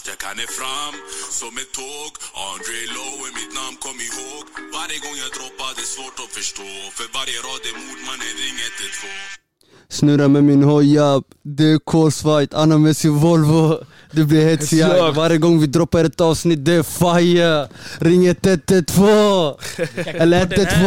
allt 0.00 0.08
jag 0.12 0.18
kan 0.26 0.38
är 0.44 0.50
fram. 0.60 0.94
Som 1.40 1.52
ett 1.62 1.72
tåg 1.80 2.12
Andre 2.52 2.78
Low 2.96 3.16
är 3.28 3.32
mitt 3.40 3.52
namn, 3.58 3.76
kom 3.86 3.98
ihåg. 4.08 4.44
Varje 4.78 4.98
gång 5.04 5.16
jag 5.24 5.30
droppar 5.36 5.70
det 5.76 5.84
är 5.86 5.92
svårt 5.96 6.18
att 6.24 6.32
förstå. 6.38 6.68
För 6.96 7.06
varje 7.18 7.38
rad 7.46 7.62
är 7.70 7.74
mord, 7.82 8.00
mannen 8.08 8.34
ring 8.42 8.58
112 8.66 9.40
Snurra 9.88 10.28
med 10.28 10.44
min 10.44 10.62
hoja, 10.62 11.22
det 11.42 11.64
är 11.74 11.78
kolsvajt, 11.78 12.54
Anna 12.54 12.78
med 12.78 12.96
sin 12.96 13.16
Volvo. 13.18 13.84
Det 14.10 14.24
blir 14.24 14.48
Exakt. 14.48 15.16
varje 15.16 15.38
gång 15.38 15.60
vi 15.60 15.66
droppar 15.66 16.04
ett 16.04 16.20
avsnitt, 16.20 16.64
det 16.64 16.72
är 16.72 16.82
fire. 16.82 17.68
Ring 17.98 18.26
112 18.26 19.54
Eller 20.22 20.38
112, 20.40 20.80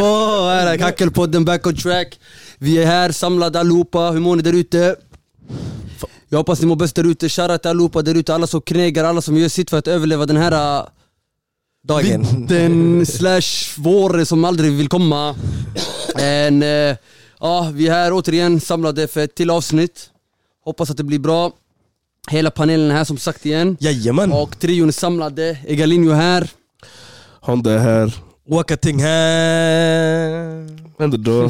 här 0.54 0.66
är 0.66 0.78
Kackelpodden 0.78 1.44
back 1.44 1.66
on 1.66 1.76
track. 1.76 2.20
Vi 2.58 2.78
är 2.82 2.86
här 2.86 3.12
samlade 3.12 3.60
allihopa, 3.60 4.10
hur 4.10 4.20
mår 4.20 4.36
ni 4.36 4.42
där 4.42 4.52
ute? 4.52 4.96
Jag 6.28 6.38
hoppas 6.38 6.60
ni 6.60 6.66
mår 6.66 6.76
bäst 6.76 6.96
där 6.96 7.04
ute, 7.10 7.28
shoutout 7.28 7.62
till 7.62 7.70
allihopa 7.70 8.02
där 8.02 8.14
ute, 8.14 8.34
alla 8.34 8.46
som 8.46 8.60
knegar, 8.60 9.04
alla 9.04 9.20
som 9.20 9.36
gör 9.36 9.48
sitt 9.48 9.70
för 9.70 9.78
att 9.78 9.88
överleva 9.88 10.26
den 10.26 10.36
här 10.36 10.78
äh, 10.80 10.86
Dagen. 11.88 12.22
vintern 12.22 13.06
slash 13.18 13.74
våren 13.82 14.26
som 14.26 14.44
aldrig 14.44 14.72
vill 14.72 14.88
komma. 14.88 15.34
En, 16.18 16.62
eh, 16.62 16.96
ja, 17.40 17.70
vi 17.74 17.88
är 17.88 17.92
här 17.92 18.12
återigen 18.12 18.60
samlade 18.60 19.08
för 19.08 19.20
ett 19.24 19.34
till 19.34 19.50
avsnitt. 19.50 20.10
Hoppas 20.64 20.90
att 20.90 20.96
det 20.96 21.04
blir 21.04 21.18
bra. 21.18 21.52
Hela 22.30 22.50
panelen 22.50 22.90
är 22.90 22.94
här 22.94 23.04
som 23.04 23.18
sagt 23.18 23.46
igen. 23.46 23.76
Jajamän! 23.80 24.32
Och 24.32 24.58
trion 24.58 24.88
är 24.88 24.92
samlade. 24.92 25.58
Egalinho 25.66 26.12
här. 26.12 26.50
Honda 27.40 27.72
är 27.72 27.78
här. 27.78 28.12
Waka 28.48 28.76
ting 28.76 29.02
här! 29.02 30.30
Vad 30.96 31.00
händer 31.00 31.18
då? 31.18 31.42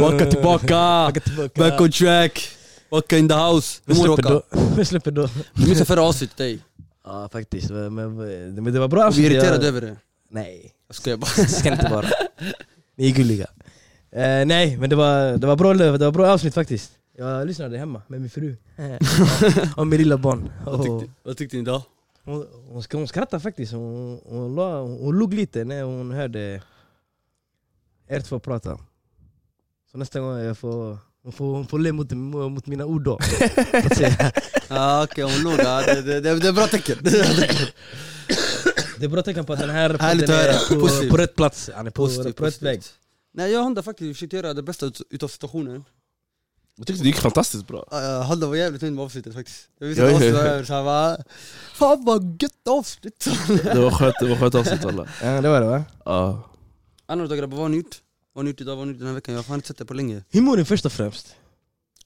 Waka 0.00 0.26
tillbaka. 0.26 1.12
Back 1.54 1.80
on 1.80 1.90
track. 1.92 2.57
Waka 2.90 3.18
in 3.18 3.28
the 3.28 3.34
house. 3.34 3.80
Vi 3.84 3.94
släpper 3.94 4.22
då. 4.22 4.42
Vi 4.76 4.84
släpper 4.84 5.10
då. 5.10 5.28
Du 5.54 5.66
minns 5.66 5.82
förra 5.88 6.02
avsnittet 6.02 6.40
ey. 6.40 6.58
Ja 7.04 7.28
faktiskt, 7.32 7.70
men, 7.70 7.94
men, 7.94 8.72
det 8.72 8.80
var 8.80 8.88
bra 8.88 8.98
Vi 8.98 9.02
är 9.02 9.06
avsnitt. 9.06 9.26
irriterade 9.32 9.68
över 9.68 9.80
det. 9.80 9.96
Nej, 10.30 10.72
Jag 10.86 10.96
skojar 10.96 11.16
bara. 11.16 11.30
det 11.36 11.48
ska 11.48 11.72
inte 11.72 11.88
vara. 11.88 12.06
Ni 12.96 13.10
är 13.10 13.14
gulliga. 13.14 13.46
Eh, 14.10 14.46
nej, 14.46 14.76
men 14.76 14.90
det 14.90 14.96
var, 14.96 15.36
det, 15.36 15.46
var 15.46 15.56
bra, 15.56 15.74
det 15.74 15.98
var 15.98 16.10
bra 16.12 16.30
avsnitt 16.32 16.54
faktiskt. 16.54 16.92
Jag 17.16 17.46
lyssnade 17.46 17.78
hemma 17.78 18.02
med 18.06 18.20
min 18.20 18.30
fru. 18.30 18.56
Och 19.76 19.86
min 19.86 19.98
lilla 19.98 20.16
barn. 20.18 20.50
Vad 20.64 20.82
tyckte, 20.82 21.14
vad 21.22 21.36
tyckte 21.36 21.56
ni 21.56 21.62
då? 21.62 21.82
hon, 22.28 22.46
hon, 22.68 22.82
hon 22.92 23.08
skrattade 23.08 23.40
faktiskt, 23.40 23.72
hon, 23.72 24.20
hon, 24.24 24.54
la, 24.54 24.80
hon 24.80 25.18
log 25.18 25.34
lite 25.34 25.64
när 25.64 25.82
hon 25.82 26.10
hörde 26.10 26.62
er 28.08 28.20
två 28.20 28.38
prata. 28.38 28.78
Så 29.92 29.98
nästa 29.98 30.20
gång 30.20 30.38
jag 30.38 30.58
får, 30.58 30.98
hon 31.28 31.32
får, 31.32 31.54
hon 31.54 31.66
får 31.66 31.78
le 31.78 31.92
mot, 31.92 32.10
mot 32.12 32.66
mina 32.66 32.84
ord 32.84 33.02
då. 33.02 33.12
Okej, 35.02 35.24
hon 35.24 35.42
låg 35.42 35.54
ja, 35.58 35.82
det, 35.86 36.02
det, 36.02 36.20
det, 36.20 36.38
det 36.38 36.48
är 36.48 36.52
bra 36.52 36.66
tecken. 36.66 36.98
Det 37.02 37.18
är 39.04 39.08
bra 39.08 39.22
tecken. 39.22 39.44
På 39.44 39.52
att 39.52 39.58
den 39.58 39.70
här 39.70 39.88
podden 39.88 40.30
är 40.30 41.02
på, 41.04 41.08
på 41.10 41.16
rätt 41.16 41.36
plats. 41.36 41.70
Han 41.74 41.86
är 41.86 41.90
på, 41.90 42.06
Positivt, 42.06 42.36
på 42.36 42.44
rätt 42.44 42.62
väg. 42.62 42.82
Nej 43.34 43.50
jag 43.50 43.58
och 43.58 43.64
Honda 43.64 43.82
faktiskt 43.82 44.16
försökte 44.16 44.36
göra 44.36 44.54
det 44.54 44.62
bästa 44.62 44.86
ut- 44.86 45.02
utav 45.10 45.28
situationen. 45.28 45.84
Jag 46.76 46.86
tyckte 46.86 47.02
det 47.02 47.06
gick 47.08 47.16
fantastiskt 47.16 47.66
bra. 47.66 47.84
Uh, 47.92 48.22
Honda 48.26 48.46
var 48.46 48.56
jävligt 48.56 48.82
nöjd 48.82 48.94
med 48.94 49.04
avsnittet 49.04 49.34
faktiskt. 49.34 49.68
Jag 49.80 49.86
visste 49.86 50.06
att 50.06 50.12
avsnittet 50.12 50.34
var 50.34 50.42
över 50.42 50.64
så 50.64 50.74
han 50.74 50.84
bara 50.84 51.16
Fan 51.74 52.04
vad 52.04 52.42
gött 52.42 52.68
avsnitt! 52.68 53.28
Det 53.62 53.80
var 53.80 53.90
skönt, 53.90 54.14
det 54.20 54.28
var 54.28 54.36
skönt 54.36 54.54
avsnitt 54.54 54.84
alla. 54.84 55.06
Ja, 55.22 55.40
det 55.40 55.48
var 55.48 55.60
det 55.60 55.66
va? 55.66 55.84
Ja. 56.04 56.50
Andra 57.06 57.26
då 57.26 57.34
grabbar, 57.34 57.56
vad 57.56 57.64
har 57.64 57.68
ni 57.68 57.76
gjort? 57.76 57.96
Vad 58.38 58.42
har 58.42 58.44
ni 58.44 58.50
gjort 58.50 58.60
idag? 58.60 58.76
Vad 58.76 58.78
har 58.78 58.86
ni 58.86 58.92
gjort 58.92 58.98
den 58.98 59.08
här 59.08 59.14
veckan? 59.14 59.34
Jag 59.34 59.38
har 59.38 59.44
fan 59.44 59.54
inte 59.54 59.68
sett 59.68 59.78
det 59.78 59.84
på 59.84 59.94
länge. 59.94 60.22
Hur 60.30 60.40
mår 60.40 60.56
ni 60.56 60.64
först 60.64 60.86
och 60.86 60.92
främst? 60.92 61.34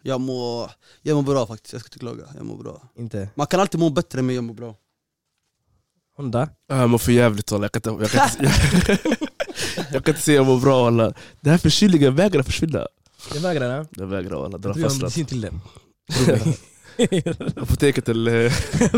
Jag 0.03 0.21
mår, 0.21 0.71
jag 1.03 1.15
mår 1.15 1.23
bra 1.23 1.47
faktiskt, 1.47 1.73
jag 1.73 1.81
ska 1.81 1.87
inte 1.87 1.99
klaga. 1.99 2.25
Jag 2.37 2.47
mår 2.47 2.57
bra. 2.57 2.83
Inte? 2.99 3.29
Man 3.35 3.47
kan 3.47 3.61
alltid 3.61 3.81
må 3.81 3.91
bättre 3.91 4.23
men 4.23 4.35
jag 4.35 4.45
mår 4.45 4.55
bra. 4.55 4.77
Honda? 6.17 6.49
Jag 6.67 6.91
mår 6.91 6.99
för 6.99 7.13
jävligt. 7.13 7.51
Jag 7.51 7.73
kan 7.73 7.79
inte, 7.79 7.91
jag 8.05 8.11
kan 8.11 8.29
inte, 8.29 8.99
jag, 9.93 10.05
kan 10.05 10.15
inte 10.15 10.21
säga 10.21 10.37
jag 10.37 10.47
mår 10.47 10.61
bra 10.61 10.87
alla. 10.87 11.15
Det 11.41 11.51
här 11.51 11.59
förkylningen 11.59 12.17
vägrar 12.17 12.43
försvinna. 12.43 12.87
Jag 13.35 13.41
vägrar? 13.41 13.87
Den 13.91 14.11
vägrar 14.11 14.45
alla, 14.45 14.59
den 14.59 14.73
har 14.73 14.81
jag 14.81 14.89
har 14.89 14.97
medicin 14.97 15.27
till 15.27 15.41
den. 15.41 15.61
Apoteket 17.63 18.09
eller... 18.09 18.51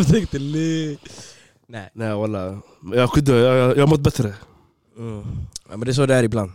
Tänkte 0.12 0.38
le. 0.38 0.96
Nej. 1.68 1.90
Nej 1.94 2.14
walla. 2.14 2.60
Jag 2.92 3.10
skyddar, 3.10 3.34
jag, 3.34 3.56
jag, 3.56 3.76
jag 3.76 3.82
har 3.82 3.86
mått 3.88 4.00
bättre. 4.00 4.34
Mm. 4.98 5.26
Ja, 5.70 5.76
men 5.76 5.80
det 5.80 5.90
är 5.90 5.92
så 5.92 6.06
det 6.06 6.14
är 6.14 6.22
ibland. 6.22 6.52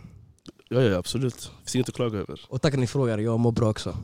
Ja, 0.72 0.82
ja 0.82 0.98
absolut. 0.98 1.34
Det 1.34 1.48
finns 1.64 1.74
inget 1.74 1.88
att 1.88 1.94
klaga 1.94 2.18
över. 2.18 2.40
Och 2.48 2.62
tack 2.62 2.74
att 2.74 2.80
ni 2.80 2.86
frågar, 2.86 3.18
jag 3.18 3.40
mår 3.40 3.52
bra 3.52 3.70
också. 3.70 3.96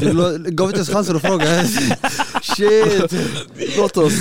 Du 0.00 0.50
gav 0.50 0.68
inte 0.68 0.76
ens 0.78 0.90
chansen 0.90 1.16
att 1.16 1.22
fråga. 1.22 1.64
Shit! 2.42 3.12
Låt 3.76 3.96
oss. 3.96 4.12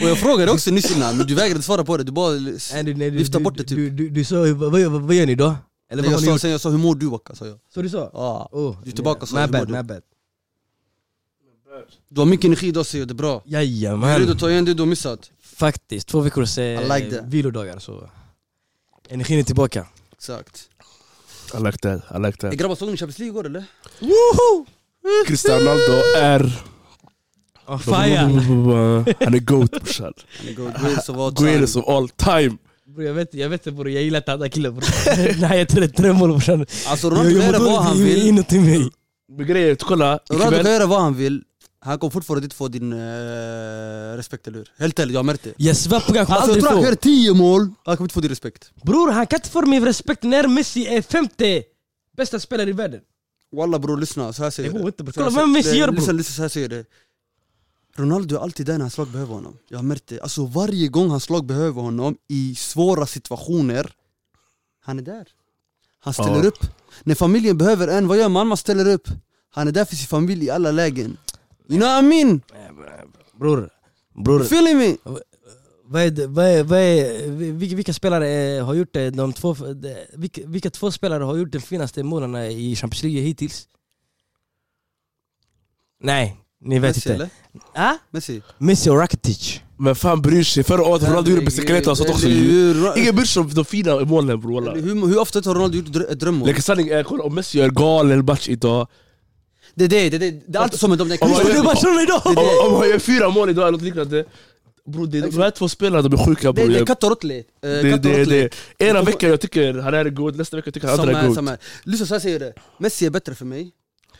Och 0.00 0.08
jag 0.08 0.18
frågade 0.18 0.52
också 0.52 0.70
nyss 0.70 0.96
innan, 0.96 1.16
men 1.16 1.26
du 1.26 1.34
vägrade 1.34 1.62
svara 1.62 1.84
på 1.84 1.96
det. 1.96 2.04
Du 2.04 2.12
bara 2.12 2.30
Nej, 2.30 2.82
du, 2.82 2.94
nej, 2.94 3.10
du, 3.10 3.18
Lyfta 3.18 3.38
du, 3.38 3.44
bort 3.44 3.56
det, 3.56 3.64
typ. 3.64 3.76
Du, 3.76 3.90
du, 3.90 4.08
du 4.10 4.24
sa, 4.24 4.36
vad, 4.36 4.72
vad, 4.72 5.02
vad 5.02 5.14
gör 5.14 5.26
ni 5.26 5.34
då? 5.34 5.54
Eller 5.90 6.02
vad 6.02 6.12
jag 6.12 6.20
sa, 6.22 6.38
sen 6.38 6.50
jag 6.50 6.60
sa 6.60 6.70
hur 6.70 6.78
mår 6.78 6.94
du 6.94 7.06
Waka? 7.06 7.34
Sa 7.34 7.46
jag. 7.46 7.58
Så 7.74 7.82
du 7.82 7.88
sa? 7.88 8.10
Ja. 8.12 8.48
Oh, 8.52 8.76
Du 8.84 8.90
är 8.90 8.94
tillbaka, 8.94 9.26
så 9.26 9.34
My 9.34 9.40
hur 9.40 9.48
mår 9.48 9.58
bad, 9.58 9.68
my 9.70 9.82
bad. 9.82 10.02
Du 12.08 12.20
har 12.20 12.26
mycket 12.26 12.44
energi 12.44 12.68
idag 12.68 12.86
säger 12.86 13.02
jag, 13.02 13.08
det 13.08 13.12
är 13.12 13.14
bra. 13.14 13.42
Du 13.44 13.56
är 13.56 13.60
redo 13.60 13.72
Jajamän. 13.72 14.30
att 14.30 14.38
ta 14.38 14.50
igen 14.50 14.64
det 14.64 14.74
du 14.74 14.82
har 14.82 14.86
missat. 14.86 15.30
Faktiskt, 15.42 16.08
två 16.08 16.20
veckors 16.20 16.56
like 16.56 17.20
vilodagar 17.24 17.78
så 17.78 18.10
energin 19.08 19.38
är 19.38 19.42
tillbaka. 19.42 19.86
Exakt. 20.22 20.68
I 21.54 21.58
like 21.58 21.78
that, 21.78 22.00
I 22.14 22.18
like 22.18 22.38
that. 22.38 22.54
grabbar 22.54 22.74
såg 22.74 22.88
ni 22.90 22.96
Champions 22.96 23.18
League 23.18 23.30
igår 23.32 23.46
eller? 23.46 23.64
Cristiano 25.26 25.60
Ronaldo 25.60 25.92
är... 26.16 26.62
Oh, 27.66 27.78
fire! 27.78 28.16
Han 29.24 29.34
är 29.34 29.38
GOAT 29.38 29.70
brorsan. 29.70 30.12
Han 30.38 30.48
är 30.48 30.54
god, 30.54 30.72
greatest 31.38 31.76
of 31.76 31.88
all 31.88 32.08
time. 32.08 32.56
Bro, 32.86 33.04
jag 33.04 33.14
vet, 33.14 33.34
jag 33.34 33.48
vet 33.48 33.64
det 33.64 33.72
bror, 33.72 33.90
jag 33.90 34.02
gillar 34.02 34.18
inte 34.18 34.32
andra 34.32 34.48
killar 34.48 34.70
bror. 34.70 35.40
Nej 35.40 35.58
jag 35.58 35.68
tror 35.68 35.86
tre 35.86 36.12
mål 36.12 36.30
brorsan. 36.30 36.66
Alltså 36.86 37.10
Ronaldo 37.10 37.40
kan 37.40 37.46
göra 37.46 37.58
vad 37.58 37.82
han 37.82 37.98
vill. 37.98 38.26
inuti 38.28 38.60
mig. 38.60 38.90
Grejen 39.46 39.70
är, 39.70 39.74
kolla. 39.74 40.18
Ronaldo 40.30 40.62
kan 40.62 40.72
göra 40.72 40.86
vad 40.86 41.00
han 41.00 41.14
vill. 41.16 41.42
Han 41.84 41.98
kommer 41.98 42.10
fortfarande 42.10 42.44
inte 42.44 42.56
få 42.56 42.68
din 42.68 42.92
eh, 42.92 42.98
respekt 44.16 44.46
eller 44.46 44.58
hur? 44.58 44.72
Helt 44.78 44.98
ärligt, 44.98 45.12
jag 45.12 45.18
har 45.18 45.24
märkt 45.24 45.42
det. 45.44 45.54
Jag 45.56 45.76
svär 45.76 46.00
på 46.00 46.16
jag 46.16 46.26
kommer 46.26 46.38
Alltså 46.38 46.50
jag 46.50 46.56
aldrig 46.56 46.62
tror 46.62 46.70
han 46.70 46.78
få. 46.78 46.84
göra 46.84 46.96
10 46.96 47.34
mål, 47.34 47.70
han 47.84 47.96
kommer 47.96 48.04
inte 48.04 48.14
få 48.14 48.20
din 48.20 48.28
respekt. 48.30 48.70
Bror 48.82 49.10
han 49.10 49.26
kan 49.26 49.36
inte 49.36 49.48
få 49.50 49.66
min 49.66 49.84
respekt 49.84 50.22
när 50.22 50.48
Messi 50.48 50.86
är 50.86 51.02
femte 51.02 51.62
bästa 52.16 52.40
spelare 52.40 52.70
i 52.70 52.72
världen. 52.72 53.00
Walla 53.56 53.78
bror 53.78 53.96
lyssna, 53.96 54.32
så 54.32 54.42
här 54.42 54.50
säger 54.50 54.72
Det 54.72 54.78
går 54.78 54.86
inte, 54.86 55.02
bror. 55.04 55.12
Kolla 55.12 55.30
vad 55.30 55.48
Messi 55.48 55.76
gör, 55.76 55.86
bror. 55.88 55.96
Lyssna, 55.96 56.12
lyssna, 56.12 56.34
så 56.34 56.42
här 56.42 56.48
säger 56.48 56.68
det. 56.68 56.84
Ronaldo 57.96 58.36
är 58.36 58.40
alltid 58.40 58.66
där 58.66 58.72
när 58.72 58.80
hans 58.80 58.98
lag 58.98 59.08
behöver 59.08 59.34
honom. 59.34 59.58
Jag 59.68 59.78
har 59.78 59.82
märkt 59.82 60.06
det. 60.06 60.20
Alltså 60.20 60.46
varje 60.46 60.88
gång 60.88 61.10
hans 61.10 61.30
lag 61.30 61.46
behöver 61.46 61.82
honom 61.82 62.16
i 62.28 62.54
svåra 62.54 63.06
situationer, 63.06 63.92
han 64.84 64.98
är 64.98 65.02
där. 65.02 65.28
Han 66.00 66.14
ställer 66.14 66.38
Ja. 66.42 66.44
upp. 66.44 66.66
När 67.04 67.14
familjen 67.14 67.58
behöver 67.58 67.88
en, 67.88 68.08
vad 68.08 68.18
gör 68.18 68.28
man? 68.28 68.46
Man 68.46 68.56
ställer 68.56 68.92
upp. 68.94 69.08
Han 69.50 69.68
är 69.68 69.72
där 69.72 69.84
för 69.84 69.96
sin 69.96 70.06
familj 70.06 70.44
i 70.46 70.50
alla 70.50 70.70
lägen. 70.70 71.16
You 71.68 71.78
know 71.78 71.88
what 71.88 72.04
I 72.04 72.06
mean? 72.06 72.40
Bror, 73.38 73.70
bror. 74.24 74.40
Feeling 74.40 74.78
me? 74.78 74.96
Vad 75.84 76.02
är, 76.02 76.26
vad 76.26 76.46
är, 76.46 76.62
vad 76.64 76.78
är, 76.78 77.30
vilka, 77.52 77.76
vilka 77.76 77.92
spelare 77.92 78.60
har 78.60 78.74
gjort 78.74 78.92
det, 78.92 79.10
de 79.10 79.32
två, 79.32 79.54
de, 79.54 79.96
vilka, 80.12 80.40
vilka 80.44 80.70
två 80.70 80.90
spelare 80.90 81.24
har 81.24 81.36
gjort 81.36 81.52
de 81.52 81.60
finaste 81.60 82.02
målen 82.02 82.36
i 82.36 82.76
Champions 82.76 83.02
League 83.02 83.20
hittills? 83.20 83.68
Nej, 86.02 86.36
ni 86.60 86.78
vet 86.78 86.96
Messi 86.96 87.12
inte. 87.12 87.14
eller? 87.14 87.30
Ah? 87.74 87.94
Messi? 88.10 88.42
Messi 88.58 88.90
och 88.90 88.98
Rakitic. 88.98 89.60
Men 89.76 89.94
fan 89.94 90.22
bryr 90.22 90.42
sig? 90.42 90.64
Förra 90.64 90.82
året 90.82 91.02
Ronaldo 91.02 91.30
gjorde 91.30 91.44
bicicleta 91.44 91.90
och 91.90 91.96
sånt 91.96 92.10
också? 92.10 92.28
Ingen 92.28 93.14
bryr 93.14 93.24
sig 93.24 93.40
om 93.40 93.54
de 93.54 93.64
fina 93.64 94.00
målen 94.04 94.40
bror. 94.40 94.74
Hur, 94.74 95.06
hur 95.06 95.18
ofta 95.18 95.42
har 95.44 95.54
Ronaldo 95.54 95.76
gjort 95.76 96.18
drömmål? 96.20 96.62
Sanning 96.62 96.88
är, 96.88 97.02
kolla 97.02 97.24
om 97.24 97.34
Messi 97.34 97.58
gör 97.58 97.70
galen 97.70 98.24
match 98.24 98.48
idag 98.48 98.88
Det 99.74 99.84
är 99.84 99.88
det, 99.88 100.10
det 100.10 100.18
det. 100.18 100.30
Det 100.46 100.58
är 100.58 100.62
alltid 100.62 100.80
som 100.80 100.90
med 100.90 100.98
dem 100.98 101.08
där 101.08 101.18
Det 101.18 101.58
är 101.58 101.62
Barcelona 101.62 102.02
idag! 102.02 102.22
Om, 102.66 102.74
han 102.76 102.88
gör 102.88 102.98
fyra 102.98 103.30
mål 103.30 103.50
idag 103.50 103.62
eller 103.68 103.72
något 103.78 103.82
liknande 103.82 104.24
Bro, 104.84 105.06
det, 105.06 105.20
de 105.20 105.38
här 105.38 105.50
två 105.50 105.68
spelarna 105.68 106.08
de 106.08 106.12
är 106.20 106.24
sjuka 106.26 106.52
bror 106.52 106.68
det 106.68 106.78
är 106.78 106.86
katt 106.86 107.04
och 107.04 107.18
det. 107.20 108.54
Ena 108.78 109.02
veckan 109.02 109.30
jag 109.30 109.40
tycker 109.40 109.74
han 109.74 109.94
är 109.94 110.10
god, 110.10 110.36
nästa 110.36 110.56
vecka 110.56 110.70
tycker 110.70 110.88
jag 110.88 110.96
han 110.96 111.08
andra 111.08 111.20
är 111.20 111.28
god. 111.28 111.58
Lyssna 111.84 112.06
så 112.06 112.14
här 112.14 112.20
säger 112.20 112.38
det. 112.38 112.52
Messi 112.78 113.06
är 113.06 113.10
bättre 113.10 113.34
för 113.34 113.44
mig. 113.44 113.70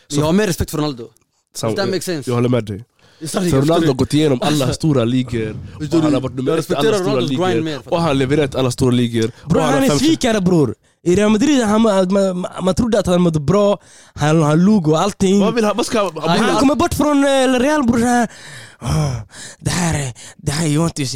Så- 0.08 0.20
jag 0.20 0.25
har 0.25 0.32
mer 0.32 0.46
respekt 0.46 0.70
för 0.70 0.78
Ronaldo. 0.78 1.10
Does 1.60 1.76
that 1.76 1.88
make 1.88 2.00
sense? 2.00 2.31
Jag 2.31 2.34
håller 2.34 2.49
med 2.49 2.64
dig 2.64 2.84
För 3.20 3.61
Ronaldo 3.61 3.87
har 3.87 3.94
gått 3.94 4.14
igenom 4.14 4.38
alla 4.43 4.73
stora 4.81 5.05
ligor 5.05 5.56
och 5.76 6.03
han 6.03 6.14
har 6.14 6.20
varit 6.20 6.35
nummer 6.35 6.59
ett 6.59 6.70
i 6.70 6.75
alla 6.75 6.99
stora 6.99 7.20
ligor 7.20 7.79
Och 7.88 7.97
han 7.99 8.06
har 8.09 8.14
levererat 8.14 8.55
alla 8.55 8.70
stora 8.70 8.91
ligor 8.91 9.31
Bror 9.49 9.61
han 9.61 9.85
är 9.85 9.91
svikare 9.91 10.41
bror! 10.41 10.75
I 11.05 11.17
Real 11.17 11.31
Madrid, 11.31 11.62
han, 11.62 11.82
man, 11.82 12.47
man, 12.62 12.75
trodde 12.75 12.99
att 12.99 13.06
han 13.06 13.23
mådde 13.23 13.41
bra, 13.41 13.79
han, 14.14 14.43
han 14.43 14.64
log 14.64 14.88
och 14.88 15.00
allting. 15.00 15.41
Vad 15.41 15.55
vill 15.55 15.64
han? 15.64 15.76
Vad 15.76 15.87
ska 15.87 16.03
han? 16.03 16.38
Han, 16.38 16.56
kommer 16.56 16.75
bort 16.75 16.94
från 16.94 17.25
eh, 17.25 17.61
Real 17.61 17.85
bror, 17.85 18.26
"Åh, 18.82 19.17
det 19.59 19.70
här 19.70 19.94
är, 20.09 20.12
det 20.37 20.53
här 20.53 20.64
är 20.64 20.69
Juventus, 20.69 21.12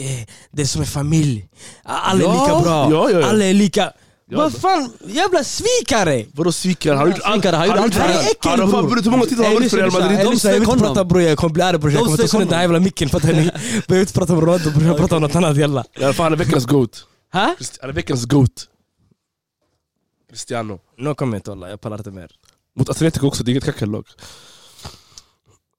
det 0.52 0.62
är 0.62 0.66
som 0.66 0.80
en 0.80 0.86
familj. 0.86 1.48
Alla 1.84 2.24
är 2.24 2.32
lika 2.32 2.60
bra, 2.60 2.84
alla 3.28 3.44
är 3.44 3.54
lika... 3.54 3.92
Vad 4.30 4.52
fan, 4.54 4.92
jävla 5.06 5.44
svikare! 5.44 6.24
Vadå 6.32 6.52
svikare? 6.52 6.94
Han 6.96 6.98
har 6.98 7.06
gjort 7.16 7.20
allt. 7.24 7.42
Svikare, 7.42 7.56
han 7.56 7.66
gjorde 7.68 7.80
allt 7.80 7.94
för 7.94 8.08
Real. 8.08 8.24
äckel 8.24 8.50
Han 8.50 8.60
har 8.60 8.66
fan 8.66 8.80
bror! 8.80 8.90
vunnit 8.90 9.06
hur 9.06 9.10
många 9.10 9.22
titlar 9.24 9.44
har 9.44 9.44
han 9.44 9.54
vunnit 9.54 9.70
för 9.70 9.78
Real 9.78 9.92
Madrid? 9.92 10.18
Jag 10.20 10.52
vill 10.52 10.62
inte 10.62 10.84
prata 10.84 11.04
bror, 11.04 11.22
jag 11.22 11.38
kommer 11.38 11.52
bli 11.52 11.62
arg 11.62 11.78
bror. 11.78 11.92
Jag 11.92 12.04
kommer 12.04 12.16
ta 12.16 12.28
sönder 12.28 12.46
den 12.46 12.54
här 12.54 12.62
jävla 12.62 12.80
micken 12.80 13.08
fattar 13.08 13.32
ni? 13.32 13.50
Börjar 13.88 14.00
inte 14.00 14.12
prata 14.12 14.32
om 14.32 14.40
Ronaldo 14.40 14.70
bror, 14.70 14.86
jag 14.86 14.96
pratar 14.96 15.16
om 15.16 15.22
något 15.22 15.34
annat 15.34 15.56
jalla. 15.56 15.84
I 16.00 16.04
alla 16.04 16.12
fall 16.12 16.24
han 16.24 16.32
är 16.32 16.36
veckans 16.36 16.66
GOAT. 16.66 17.04
Ha? 17.32 17.54
Han 17.80 17.90
är 17.90 17.94
veckans 17.94 18.24
GOAT. 18.24 18.66
Cristiano. 20.30 20.78
No 20.98 21.14
comment 21.14 21.48
walla, 21.48 21.70
jag 21.70 21.80
pallar 21.80 21.98
inte 21.98 22.10
mer. 22.10 22.30
Mot 22.78 22.88
Atletico 22.88 23.26
också, 23.26 23.44
det 23.44 23.50
är 23.50 23.52
inget 23.52 23.64
kackerlag. 23.64 24.06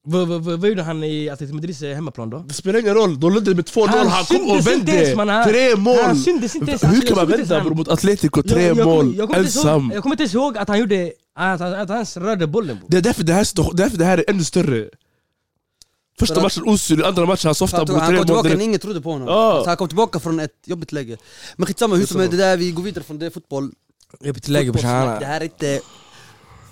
Vad 0.10 0.28
vad- 0.28 0.70
gjorde 0.70 0.84
han 0.84 1.04
i 1.04 1.30
Atletico 1.30 1.56
Madrids 1.56 1.82
hemmaplan 1.82 2.30
då? 2.30 2.40
Det 2.48 2.54
spelar 2.54 2.80
ingen 2.80 2.94
roll, 2.94 3.20
de 3.20 3.34
ledde 3.34 3.56
med 3.56 3.66
2-0, 3.66 3.88
Han 3.88 4.08
han 4.08 4.26
kom 4.26 4.50
och 4.52 4.68
vände! 4.68 5.14
Han- 5.18 5.48
Tre 5.50 5.76
mål! 5.76 5.98
Han 6.04 6.16
syntes 6.16 6.56
inte 6.56 6.72
ens. 6.72 6.84
Hur 6.84 6.88
Alltså, 6.90 7.08
kan 7.08 7.16
man 7.16 7.30
jag 7.30 7.38
vända 7.38 7.60
bror 7.60 7.70
han- 7.70 7.78
mot 7.78 7.88
Atletico? 7.88 8.40
Jag- 8.40 8.48
Tre 8.50 8.64
jag 8.68 8.78
kommer- 8.78 8.86
mål, 8.96 9.16
jag 9.18 9.30
ihåg- 9.30 9.38
ensam! 9.38 9.92
Jag 9.94 10.04
kommer 10.04 10.14
inte 10.14 10.24
ens 10.24 10.34
ihåg 10.36 10.58
att 10.58 10.68
han 10.68 10.80
gjorde... 10.80 11.12
Att 11.36 11.60
han, 11.60 11.74
att 11.74 11.90
han 11.90 12.06
rörde 12.16 12.48
bollen 12.48 12.78
bror. 12.78 12.88
Det 12.90 12.98
är 12.98 13.02
därför 13.02 13.24
det 13.24 13.34
här, 13.34 13.74
därför 13.78 13.98
det 13.98 14.06
här 14.06 14.18
är 14.18 14.26
ännu 14.30 14.44
större. 14.44 14.90
Första 16.20 16.34
För 16.36 16.40
att- 16.42 16.44
matchen 16.44 16.64
osynlig, 16.74 17.06
andra 17.06 17.26
matchen 17.26 17.48
han 17.48 17.56
softade 17.56 17.80
han, 17.80 17.88
på 17.88 17.94
tog, 17.94 18.02
han 18.02 18.10
tre 18.10 18.18
kom 18.18 18.20
mål 18.20 18.26
tillbaka 18.26 18.44
när 18.44 18.50
direkt. 18.56 18.64
ingen 18.68 18.80
trodde 18.80 19.02
på 19.02 19.12
honom. 19.12 19.28
Ja. 19.28 19.62
Så 19.64 19.70
han 19.70 19.78
kom 19.78 19.88
tillbaka 19.88 20.20
från 20.20 20.40
ett 20.40 20.52
jobbigt 20.66 20.92
läge. 20.92 21.18
Men 21.56 21.66
skitsamma, 21.68 21.96
hur 21.96 22.06
som 22.06 22.22
det 22.22 22.28
där, 22.28 22.58
vi 22.58 22.72
går 22.72 22.84
vidare 22.84 23.04
från 23.04 23.20
det 23.20 23.32
fotboll. 23.32 23.72
Jag 24.20 24.44
till 24.44 24.54
läge 24.54 24.72
brorsan. 24.72 24.90
han- 24.90 25.20
Det 25.20 25.26
här 25.26 25.40
är 25.42 25.44
inte 25.44 25.80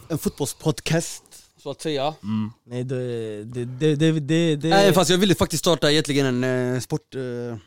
en 0.09 0.17
fotbollspodcast, 0.17 1.23
så 1.65 1.71
att 1.71 1.81
säga. 1.81 2.13
Mm. 2.23 2.51
Nej 2.63 2.83
det... 2.83 3.43
det, 3.43 3.65
det, 3.65 3.95
det, 3.95 4.19
det, 4.19 4.55
det 4.55 4.69
Nej, 4.69 4.93
fast 4.93 5.09
jag 5.09 5.17
ville 5.17 5.35
faktiskt 5.35 5.63
starta 5.63 5.91
egentligen 5.91 6.25
en 6.25 6.73
eh, 6.73 6.79
sport... 6.79 7.15
Eh, 7.15 7.57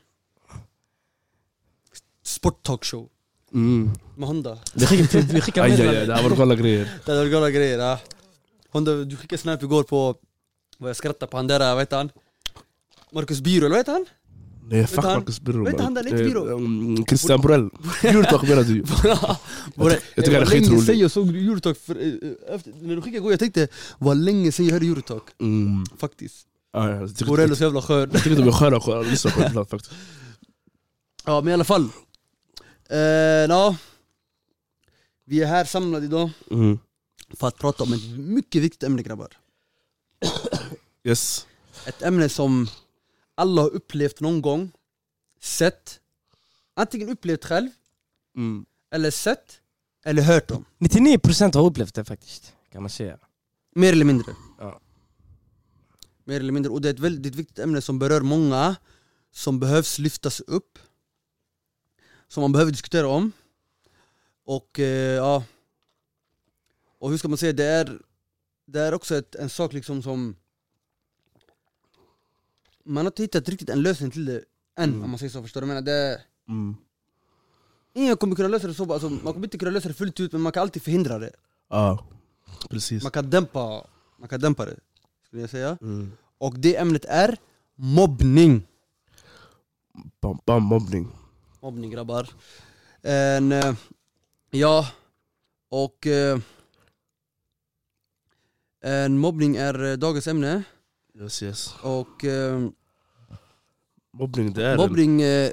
Sporttalkshow 2.23 3.09
Mm. 3.53 3.91
med 4.17 4.29
Honda. 4.29 4.59
Vi 4.75 4.87
skickar, 4.87 5.21
vi 5.21 5.41
skickar 5.41 5.63
Aj, 5.65 5.73
aj, 5.73 6.07
det 6.07 6.15
här 6.15 6.29
var 6.29 6.37
galna 6.37 6.55
grejer. 6.55 6.89
Det 7.07 7.17
var 7.17 7.27
galna 7.27 7.51
grejer. 7.51 7.79
Ja. 7.79 7.99
Honda, 8.71 8.95
du 9.05 9.17
skickade 9.17 9.43
snap 9.43 9.63
igår 9.63 9.83
på 9.83 10.15
vad 10.79 10.91
jag 10.91 10.97
skrattade 10.97 11.31
på 11.31 11.37
han 11.37 11.47
där, 11.47 11.59
vad 11.75 11.79
heter 11.79 11.97
han? 11.97 12.11
Marcus 13.13 13.41
Biro, 13.41 13.65
eller 13.67 13.77
vad 13.77 13.79
heter 13.79 13.93
han? 13.93 14.07
Nej 14.71 14.87
fuck 14.87 15.05
han- 15.05 15.19
Marcus 15.19 15.41
Birro 15.41 15.81
han, 15.81 15.97
är 15.97 16.01
inte 16.09 16.23
Eh, 16.23 16.29
Birro. 16.29 16.45
um, 16.57 17.05
Christian 17.09 17.41
Borell. 17.41 17.71
Eurotalk 18.03 18.43
menar 18.43 18.63
du? 18.65 18.81
Var 19.75 19.91
det, 19.91 20.01
jag 20.15 20.25
tycker 20.25 20.39
han 20.39 20.43
är 20.43 20.47
var 20.47 20.53
länge 20.55 20.61
skitrolig. 20.61 20.87
sedan 20.87 20.99
jag 20.99 21.11
såg 21.11 21.77
för, 21.77 21.97
eh, 21.97 22.55
efter, 22.55 22.73
när 22.81 22.97
du 22.97 23.03
skickade 23.03 23.17
igår, 23.17 23.31
jag 23.33 23.41
tänkte 23.41 23.69
vad 23.99 24.17
länge 24.17 24.53
sedan 24.53 24.67
jag 24.67 24.73
hörde 24.73 24.87
Eurotalk, 24.87 25.23
Mm. 25.41 25.85
faktiskt. 25.99 26.47
Borrell 27.27 27.51
är 27.51 27.55
så 27.55 27.63
jävla 27.65 27.83
skön. 27.83 28.11
Jag 28.13 28.23
tycker 28.23 28.37
de 28.37 28.49
är 28.49 28.53
sköna 28.53 28.77
att 28.77 29.07
lyssna 29.07 29.31
på 29.31 29.43
ibland 29.47 29.69
faktiskt. 29.69 29.95
Ja 31.25 31.41
men 31.41 31.51
i 31.51 31.55
alla 31.55 31.65
fall. 31.65 31.89
Eh, 32.91 32.99
ja. 32.99 33.77
Vi 35.27 35.43
är 35.43 35.47
här 35.47 35.65
samlade 35.65 36.05
idag 36.07 36.31
Mm. 36.51 36.79
för 37.37 37.47
att 37.49 37.59
prata 37.59 37.85
om 37.85 37.93
ett 37.93 38.19
mycket 38.19 38.63
viktigt 38.63 38.83
ämne 38.83 39.03
grabbar. 39.03 39.29
Yes. 41.05 41.47
Ett 41.87 42.03
ämne 42.03 42.29
som 42.29 42.69
alla 43.39 43.63
har 43.63 43.69
upplevt 43.69 44.21
någon 44.21 44.43
gång, 44.43 44.71
sett, 45.41 46.01
antingen 46.75 47.09
upplevt 47.09 47.45
själv, 47.45 47.71
Mm. 48.37 48.67
eller 48.91 49.11
sett, 49.11 49.61
eller 50.05 50.23
hört 50.23 50.51
om. 50.51 50.65
99% 50.79 51.55
har 51.55 51.65
upplevt 51.67 51.95
det 51.95 52.05
faktiskt, 52.05 52.55
kan 52.73 52.83
man 52.83 52.91
säga. 52.91 53.19
Mer 53.75 53.93
eller 53.93 54.05
mindre. 54.05 54.37
Ja. 54.59 54.81
Mer 56.25 56.41
eller 56.41 56.53
mindre. 56.53 56.73
Och 56.73 56.81
det 56.81 56.89
är 56.89 56.93
ett 56.95 56.99
väldigt 57.01 57.35
viktigt 57.35 57.59
ämne 57.59 57.81
som 57.81 57.99
berör 57.99 58.21
många, 58.21 58.77
som 59.31 59.61
behövs 59.61 59.99
lyftas 59.99 60.41
upp, 60.41 60.79
som 62.29 62.41
man 62.41 62.53
behöver 62.53 62.73
diskutera 62.73 63.09
om. 63.09 63.33
Och 64.45 64.79
eh, 64.79 65.15
ja, 65.17 65.45
och 66.99 67.11
hur 67.11 67.19
ska 67.19 67.29
man 67.29 67.39
säga, 67.39 67.53
det 67.53 67.65
är, 67.65 68.03
det 68.67 68.81
är 68.81 68.95
också 68.95 69.17
ett, 69.17 69.35
en 69.35 69.51
sak 69.51 69.73
liksom 69.73 70.03
som 70.03 70.37
man 72.89 73.07
har 73.07 73.11
inte 73.11 73.23
hittat 73.23 73.49
riktigt 73.49 73.69
en 73.71 73.83
lösning 73.83 74.11
till 74.11 74.25
det 74.25 74.45
än, 74.79 74.91
Mm. 74.91 75.03
om 75.05 75.11
man 75.11 75.19
säger 75.19 75.31
så, 75.31 75.43
förstår 75.43 75.61
du? 75.61 75.67
Jag 75.67 75.69
menar, 75.69 75.83
det, 75.83 76.21
Mm. 76.49 76.77
ingen 77.95 78.17
kommer 78.17 78.37
kunna 78.37 78.49
lösa 78.49 78.67
det 78.67 78.75
så, 78.75 78.93
alltså, 78.93 79.09
man 79.11 79.33
kommer 79.33 79.47
inte 79.47 79.59
kunna 79.59 79.71
lösa 79.71 79.89
det 79.89 79.95
fullt 79.95 80.21
ut 80.21 80.33
men 80.33 80.41
man 80.41 80.53
kan 80.53 80.63
alltid 80.63 80.83
förhindra 80.83 81.19
det. 81.19 81.31
Ja, 81.69 82.05
precis. 82.71 83.03
Man 83.03 83.13
kan 83.13 83.31
dämpa, 83.31 83.87
man 84.19 84.29
kan 84.29 84.41
dämpa 84.41 84.65
det, 84.65 84.77
skulle 85.27 85.43
jag 85.43 85.51
säga. 85.51 85.79
Mm. 85.81 86.13
Och 86.39 86.59
det 86.59 86.77
ämnet 86.77 87.05
är 87.05 87.37
mobbning. 87.75 88.67
Bam, 90.21 90.39
bam, 90.47 90.63
mobbning. 90.63 91.09
Mobbning 91.61 91.91
grabbar. 91.91 92.29
En, 93.03 93.53
eh, 93.53 93.75
ja, 94.51 94.89
och 95.71 96.07
eh, 96.07 96.39
en 98.81 99.19
mobbning 99.19 99.57
är 99.57 99.97
dagens 99.97 100.27
ämne. 100.27 100.63
Yes, 101.21 101.43
yes. 101.43 101.75
Och 101.83 102.25
eh, 102.25 102.69
Mobbning, 104.13 104.53
det 104.53 104.67
är 104.67 104.77
mobbning, 104.77 105.23
eh, 105.23 105.51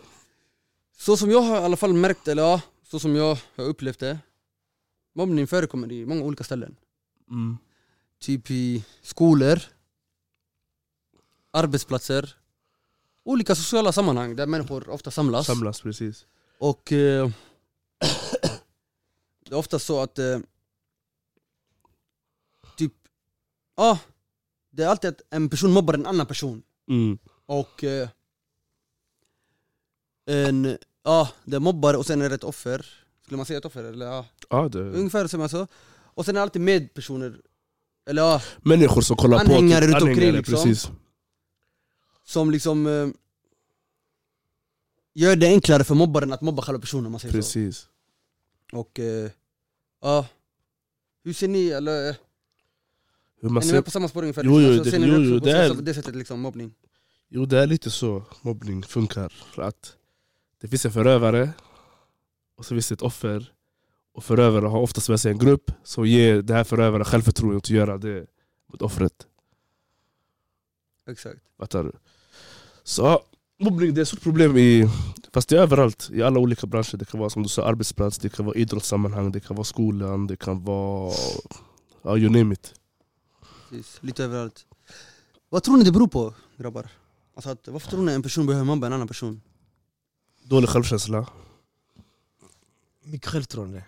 så 0.97 1.17
som 1.17 1.31
jag 1.31 1.41
har 1.41 1.61
i 1.61 1.63
alla 1.63 1.77
fall 1.77 1.93
märkt, 1.93 2.27
eller 2.27 2.43
ja, 2.43 2.61
så 2.83 2.99
som 2.99 3.15
jag 3.15 3.37
har 3.55 3.63
upplevt 3.63 3.99
det. 3.99 4.19
Mobbning 5.15 5.47
förekommer 5.47 5.91
i 5.91 6.05
många 6.05 6.23
olika 6.23 6.43
ställen. 6.43 6.75
Mm. 7.29 7.57
Typ 8.19 8.51
i 8.51 8.85
skolor, 9.01 9.59
arbetsplatser, 11.51 12.35
olika 13.23 13.55
sociala 13.55 13.91
sammanhang 13.91 14.35
där 14.35 14.47
människor 14.47 14.89
ofta 14.89 15.11
samlas. 15.11 15.45
Samlas, 15.45 15.81
precis. 15.81 16.25
Och 16.59 16.91
eh, 16.91 17.29
det 19.45 19.51
är 19.51 19.57
ofta 19.57 19.79
så 19.79 20.01
att 20.01 20.19
eh, 20.19 20.39
typ, 22.77 22.93
ja, 23.75 23.99
det 24.69 24.83
är 24.83 24.87
alltid 24.87 25.09
att 25.09 25.21
en 25.29 25.49
person 25.49 25.71
mobbar 25.71 25.93
en 25.93 26.05
annan 26.05 26.25
person. 26.25 26.63
Mm. 26.87 27.17
Och 27.45 27.83
eh, 27.83 28.09
en, 30.25 30.77
ja, 31.03 31.29
det 31.43 31.55
är 31.55 31.59
mobbare 31.59 31.97
och 31.97 32.05
sen 32.05 32.21
är 32.21 32.29
det 32.29 32.35
ett 32.35 32.43
offer. 32.43 32.85
Skulle 33.23 33.37
man 33.37 33.45
säga 33.45 33.57
ett 33.59 33.65
offer? 33.65 33.83
Eller 33.83 34.05
ja, 34.05 34.25
Ja, 34.49 34.69
det... 34.69 34.79
ungefär 34.79 35.27
som 35.27 35.41
jag 35.41 35.49
sa. 35.51 35.67
Och 36.03 36.25
sen 36.25 36.35
är 36.35 36.39
det 36.39 36.43
alltid 36.43 36.61
medpersoner, 36.61 37.37
eller 38.09 38.21
ja, 38.21 38.41
Människor 38.61 39.01
som 39.01 39.17
kollar 39.17 39.37
på... 39.45 39.51
Anhängare 39.55 39.85
runt 39.85 39.93
omkring, 39.95 40.09
Anhängare, 40.11 40.37
liksom. 40.37 40.53
Precis. 40.55 40.89
som 42.23 42.51
liksom 42.51 42.87
eh, 42.87 43.07
gör 45.13 45.35
det 45.35 45.47
enklare 45.47 45.83
för 45.83 45.95
mobbaren 45.95 46.33
att 46.33 46.41
mobba 46.41 46.61
själva 46.61 46.81
personen 46.81 47.05
om 47.05 47.11
man 47.11 47.19
säger 47.19 47.31
så. 47.33 47.37
Precis. 47.37 47.87
Och 48.71 48.99
eh, 48.99 49.29
ja, 50.01 50.27
hur 51.23 51.33
ser 51.33 51.47
ni, 51.47 51.69
eller 51.69 52.09
eh, 52.09 52.15
Hur 53.41 53.49
man 53.49 53.57
är 53.57 53.65
ni 53.65 53.69
ser... 53.69 53.75
med 53.75 53.85
på 53.85 53.91
samma 53.91 54.07
spår 54.07 54.21
ungefär? 54.21 54.43
Jo, 54.43 54.61
jo, 54.61 54.67
Alltså, 54.67 54.83
det- 54.83 54.91
ser 54.91 54.99
ni 54.99 55.07
jo, 55.07 55.13
också 55.13 55.23
jo, 55.23 55.39
på 55.39 55.45
det 55.45 55.51
så- 55.51 55.57
är- 55.57 55.67
så- 55.75 55.81
det 55.81 55.93
sättet 55.93 56.15
liksom, 56.15 56.39
mobbning? 56.39 56.73
Jo, 57.29 57.45
det 57.45 57.59
är 57.59 57.67
lite 57.67 57.91
så 57.91 58.23
mobbning 58.41 58.83
funkar. 58.83 59.33
Att 59.57 59.95
det 60.65 60.69
finns 60.69 60.85
en 60.85 60.91
förövare, 60.91 61.49
och 62.57 62.65
så 62.65 62.75
finns 62.75 62.87
det 62.87 62.93
ett 62.93 63.01
offer. 63.01 63.51
Och 64.13 64.23
förövare 64.23 64.65
har 64.65 64.79
oftast 64.79 65.09
med 65.09 65.19
sig 65.19 65.31
en 65.31 65.37
grupp 65.37 65.71
som 65.83 66.07
ger 66.07 66.41
det 66.41 66.53
här 66.53 66.63
förövaren 66.63 67.05
självförtroende 67.05 67.57
att 67.57 67.69
göra 67.69 67.97
det 67.97 68.25
mot 68.71 68.81
offret. 68.81 69.27
Exakt. 71.09 71.39
Fattar 71.59 71.83
du? 71.83 71.91
Så 72.83 73.23
mobbning 73.59 73.93
det 73.93 73.99
är 73.99 74.01
ett 74.01 74.07
stort 74.07 74.21
problem 74.21 74.57
i, 74.57 74.89
fast 75.33 75.49
det 75.49 75.57
är 75.57 75.61
överallt, 75.61 76.09
i 76.13 76.23
alla 76.23 76.39
olika 76.39 76.67
branscher. 76.67 76.97
Det 76.97 77.05
kan 77.05 77.19
vara 77.19 77.29
som 77.29 77.43
du 77.43 77.49
sa 77.49 77.65
arbetsplats, 77.65 78.17
det 78.17 78.29
kan 78.29 78.45
vara 78.45 78.55
idrottssammanhang, 78.55 79.31
det 79.31 79.39
kan 79.39 79.55
vara 79.55 79.65
skolan, 79.65 80.27
det 80.27 80.37
kan 80.37 80.63
vara... 80.63 81.13
Ja, 82.01 82.17
you 82.17 82.29
name 82.29 82.53
it. 82.53 82.73
Precis, 83.69 83.97
lite 84.01 84.23
överallt. 84.23 84.65
Vad 85.49 85.63
tror 85.63 85.77
ni 85.77 85.83
det 85.83 85.91
beror 85.91 86.07
på 86.07 86.33
grabbar? 86.57 86.89
Alltså 87.35 87.49
att, 87.49 87.67
varför 87.67 87.89
tror 87.89 88.03
ni 88.03 88.13
en 88.13 88.23
person 88.23 88.45
behöver 88.45 88.65
mobba 88.65 88.87
en 88.87 88.93
annan 88.93 89.07
person? 89.07 89.41
Dålig 90.49 90.69
självkänsla. 90.69 91.27
Mycket 93.03 93.29
självförtroende. 93.29 93.83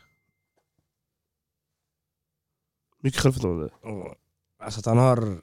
Mycket 3.01 3.21
självförtroende. 3.21 3.69
Och, 3.81 4.15
Alltså 4.59 4.79
att 4.79 4.85
han 4.85 4.97
har... 4.97 5.41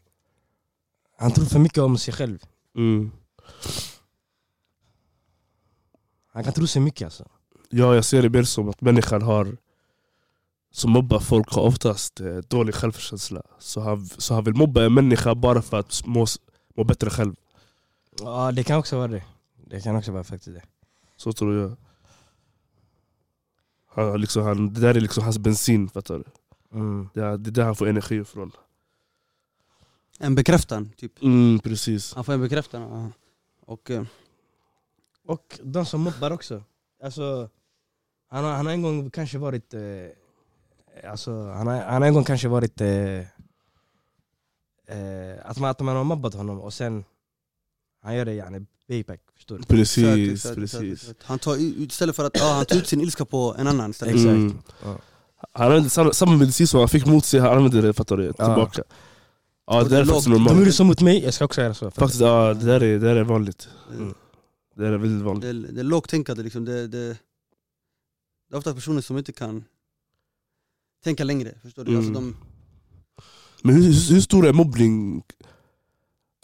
Han 1.19 1.33
tror 1.33 1.45
för 1.45 1.59
mycket 1.59 1.79
om 1.79 1.99
sig 1.99 2.15
själv. 2.15 2.39
Mm. 2.77 3.11
Han 6.33 6.45
kan 6.45 6.53
tro 6.53 6.67
sig 6.67 6.83
mycket 6.83 7.05
alltså. 7.05 7.29
Ja, 7.69 7.95
jag 7.95 8.05
ser 8.05 8.23
det 8.23 8.31
mer 8.31 8.43
som 8.43 8.69
att 8.69 8.81
människan 8.81 9.23
har 9.23 9.57
som 10.71 10.91
mobbar 10.91 11.21
folk 11.21 11.53
har 11.53 11.63
oftast 11.63 12.21
eh, 12.21 12.37
dålig 12.37 12.75
självkänsla. 12.75 13.43
Så 13.59 13.81
han, 13.81 14.07
så 14.07 14.35
han 14.35 14.45
vill 14.45 14.55
mobba 14.55 14.85
en 14.85 14.95
människa 14.95 15.35
bara 15.35 15.63
för 15.63 15.79
att 15.79 16.07
må, 16.07 16.27
må 16.77 16.85
bättre 16.85 17.11
själv. 17.11 17.35
Ja 18.21 18.53
det 18.53 18.65
kan 18.65 18.79
också 18.79 18.97
vara 18.97 19.09
det. 19.09 19.25
Det 19.67 19.81
kan 19.81 19.97
också 19.97 20.13
vara 20.13 20.25
faktiskt 20.25 20.57
det. 20.57 20.63
Så 21.17 21.33
tror 21.33 21.55
jag. 21.55 21.77
Han, 23.95 24.21
liksom, 24.21 24.43
han, 24.43 24.75
det 24.75 24.81
där 24.81 24.95
är 24.95 25.01
liksom 25.01 25.25
hans 25.25 25.39
bensin, 25.39 25.89
fattar 25.89 26.19
du? 26.19 26.25
Mm. 26.79 27.09
Det 27.15 27.21
är, 27.21 27.37
det 27.37 27.51
är 27.51 27.53
där 27.53 27.65
han 27.65 27.77
får 27.77 27.87
energi 27.89 28.15
ifrån. 28.17 28.53
En 30.19 30.35
bekräftan, 30.35 30.91
typ. 30.97 31.23
Mm, 31.23 31.59
precis. 31.59 32.15
Han 32.15 32.25
får 32.25 32.33
en 32.33 32.41
bekräftan. 32.41 32.83
ja. 32.83 33.11
Och 33.67 33.91
eh, 33.91 34.05
Och 35.27 35.59
de 35.63 35.87
som 35.87 36.01
mobbar 36.01 36.31
också. 36.31 36.63
Alltså, 37.03 37.49
Han 38.29 38.45
har, 38.45 38.53
han 38.53 38.67
har 38.67 38.73
en 38.73 38.83
gång 38.83 39.11
kanske 39.11 39.39
varit... 39.39 39.75
Eh, 39.75 39.81
alltså, 41.11 41.31
han, 41.51 41.67
har, 41.67 41.81
han 41.81 42.03
har 42.03 42.09
en 42.09 42.15
gång 42.15 42.25
kanske 42.25 42.49
varit... 42.49 42.81
Eh, 42.81 43.19
eh, 44.87 45.37
att, 45.45 45.59
man, 45.59 45.71
att 45.71 45.81
man 45.81 45.97
har 45.97 46.05
mobbat 46.05 46.35
honom 46.35 46.61
och 46.61 46.73
sen... 46.75 47.05
Han 48.05 48.15
gör 48.17 48.25
det 48.25 48.35
yani 48.35 48.67
payback, 48.89 49.21
förstår 49.37 49.59
du? 49.59 49.65
Precis, 49.65 50.05
Exakt, 50.05 50.19
exakt, 50.33 50.55
precis. 50.55 51.03
exakt. 51.03 51.23
Han 51.23 51.39
tar, 51.39 51.57
ut- 51.57 51.93
istället 51.93 52.17
för 52.17 52.25
att 52.25 52.37
ja, 52.39 52.53
han 52.53 52.67
tar 52.67 52.77
ut 52.77 52.87
sin 52.89 53.01
ilska 53.01 53.25
på 53.25 53.55
en 53.59 53.67
annan 53.67 53.91
istället. 53.91 54.15
Exakt. 54.15 54.29
Mm. 54.31 54.59
Ja. 54.83 54.99
Han 55.53 55.67
använde 55.67 55.91
samma, 55.91 56.13
samma 56.13 56.37
medicin 56.37 56.67
som 56.67 56.81
han 56.81 56.89
fick 56.89 57.07
mot 57.07 57.25
sig, 57.25 57.41
han 57.41 57.57
använde 57.57 57.81
det 57.81 57.93
fattar 57.93 58.17
du, 58.17 58.33
tillbaka. 58.33 58.83
Ja, 59.67 59.85
det 59.85 59.87
är 59.87 59.91
det 59.91 59.97
är 59.97 60.05
faktiskt 60.05 60.09
lågt. 60.09 60.25
De 60.25 60.31
normalt. 60.31 60.59
gjorde 60.59 60.73
så 60.73 60.85
mot 60.85 61.01
mig, 61.01 61.25
jag 61.25 61.35
ska 61.35 61.45
också 61.45 61.61
göra 61.61 61.75
så. 61.75 61.91
Faktiskt, 61.91 62.21
ja, 62.21 62.55
det, 62.55 62.67
där 62.67 62.83
är, 62.83 62.99
det 62.99 62.99
där 62.99 63.17
är 63.17 63.25
vanligt. 63.25 63.69
Mm. 63.97 64.15
Det 64.77 64.83
där 64.83 64.93
är 64.93 64.97
väldigt 64.99 65.25
vanligt. 65.25 65.43
Det, 65.43 65.73
det 65.73 65.81
är 65.81 65.85
lågt 65.85 66.09
tänkande 66.11 66.43
liksom. 66.43 66.65
Det, 66.65 66.87
det, 66.87 67.09
det 68.49 68.55
är 68.55 68.57
ofta 68.59 68.75
personer 68.75 69.01
som 69.01 69.19
inte 69.19 69.33
kan 69.33 69.65
tänka 71.05 71.25
längre. 71.25 71.55
Förstår 71.63 71.85
du? 71.85 71.91
Mm. 71.91 71.99
Alltså 71.99 72.13
de, 72.21 72.37
Men 73.63 73.75
hur, 73.75 73.83
hur, 73.83 74.15
hur 74.15 74.21
stor 74.21 74.47
är 74.47 74.53
mobbning? 74.53 75.23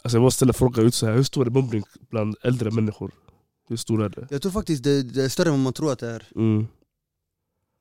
Alltså 0.01 0.17
jag 0.17 0.21
måste 0.21 0.35
ställa 0.35 0.53
frågan 0.53 0.85
ut 0.85 0.93
så 0.93 1.05
här. 1.05 1.13
hur 1.15 1.23
stor 1.23 1.45
är 1.47 1.51
mobbning 1.51 1.83
bland 2.09 2.35
äldre 2.41 2.71
människor? 2.71 3.11
Hur 3.67 3.77
stor 3.77 4.03
är 4.03 4.09
det? 4.09 4.27
jag 4.29 4.41
tror 4.41 4.51
faktiskt 4.51 4.83
det, 4.83 5.03
det 5.03 5.23
är 5.23 5.29
större 5.29 5.49
än 5.49 5.53
vad 5.53 5.63
man 5.63 5.73
tror 5.73 5.91
att 5.91 5.99
det 5.99 6.07
är. 6.09 6.27
Mm. 6.35 6.67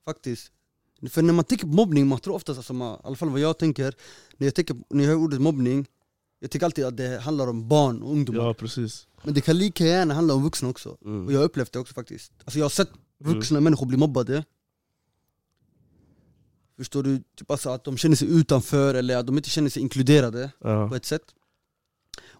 Faktiskt. 0.04 0.52
För 1.10 1.22
när 1.22 1.32
man 1.32 1.44
tänker 1.44 1.66
på 1.66 1.72
mobbning, 1.72 2.06
man 2.06 2.18
tror 2.18 2.34
oftast, 2.34 2.58
alltså, 2.58 2.72
man, 2.72 2.94
i 2.94 3.00
alla 3.04 3.16
fall 3.16 3.28
vad 3.30 3.40
jag 3.40 3.58
tänker, 3.58 3.94
när 4.36 4.46
jag, 4.46 4.54
tänker, 4.54 4.76
när 4.90 5.04
jag 5.04 5.10
hör 5.10 5.16
ordet 5.18 5.40
mobbning, 5.40 5.86
jag 6.40 6.50
tänker 6.50 6.64
alltid 6.64 6.84
att 6.84 6.96
det 6.96 7.20
handlar 7.20 7.46
om 7.48 7.68
barn 7.68 8.02
och 8.02 8.12
ungdomar. 8.12 8.44
Ja 8.46 8.54
precis. 8.54 9.06
Men 9.22 9.34
det 9.34 9.40
kan 9.40 9.58
lika 9.58 9.84
gärna 9.86 10.14
handla 10.14 10.34
om 10.34 10.42
vuxna 10.42 10.68
också. 10.68 10.96
Mm. 11.04 11.26
Och 11.26 11.32
jag 11.32 11.38
har 11.38 11.44
upplevt 11.44 11.72
det 11.72 11.78
också 11.78 11.94
faktiskt. 11.94 12.32
Alltså 12.44 12.58
jag 12.58 12.64
har 12.64 12.70
sett 12.70 12.90
vuxna 13.18 13.60
människor 13.60 13.86
bli 13.86 13.96
mobbade. 13.96 14.44
Förstår 16.76 17.02
du? 17.02 17.22
Typ 17.36 17.50
alltså 17.50 17.70
att 17.70 17.84
de 17.84 17.96
känner 17.96 18.16
sig 18.16 18.28
utanför 18.28 18.94
eller 18.94 19.16
att 19.16 19.26
de 19.26 19.36
inte 19.36 19.50
känner 19.50 19.70
sig 19.70 19.82
inkluderade 19.82 20.50
på 20.60 20.68
Ja. 20.68 20.96
ett 20.96 21.04
sätt. 21.04 21.22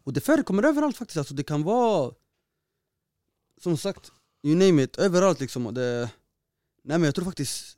Och 0.04 0.12
det 0.12 0.20
förekommer 0.20 0.62
överallt 0.62 0.96
faktiskt. 0.96 1.16
Alltså 1.18 1.34
det 1.34 1.42
kan 1.42 1.62
vara, 1.62 2.12
som 3.60 3.76
sagt, 3.76 4.12
you 4.42 4.54
name 4.56 4.82
it, 4.82 4.96
överallt 4.96 5.40
liksom. 5.40 5.74
Det, 5.74 6.10
nej 6.82 6.98
men 6.98 7.02
jag 7.02 7.14
tror 7.14 7.24
faktiskt 7.24 7.76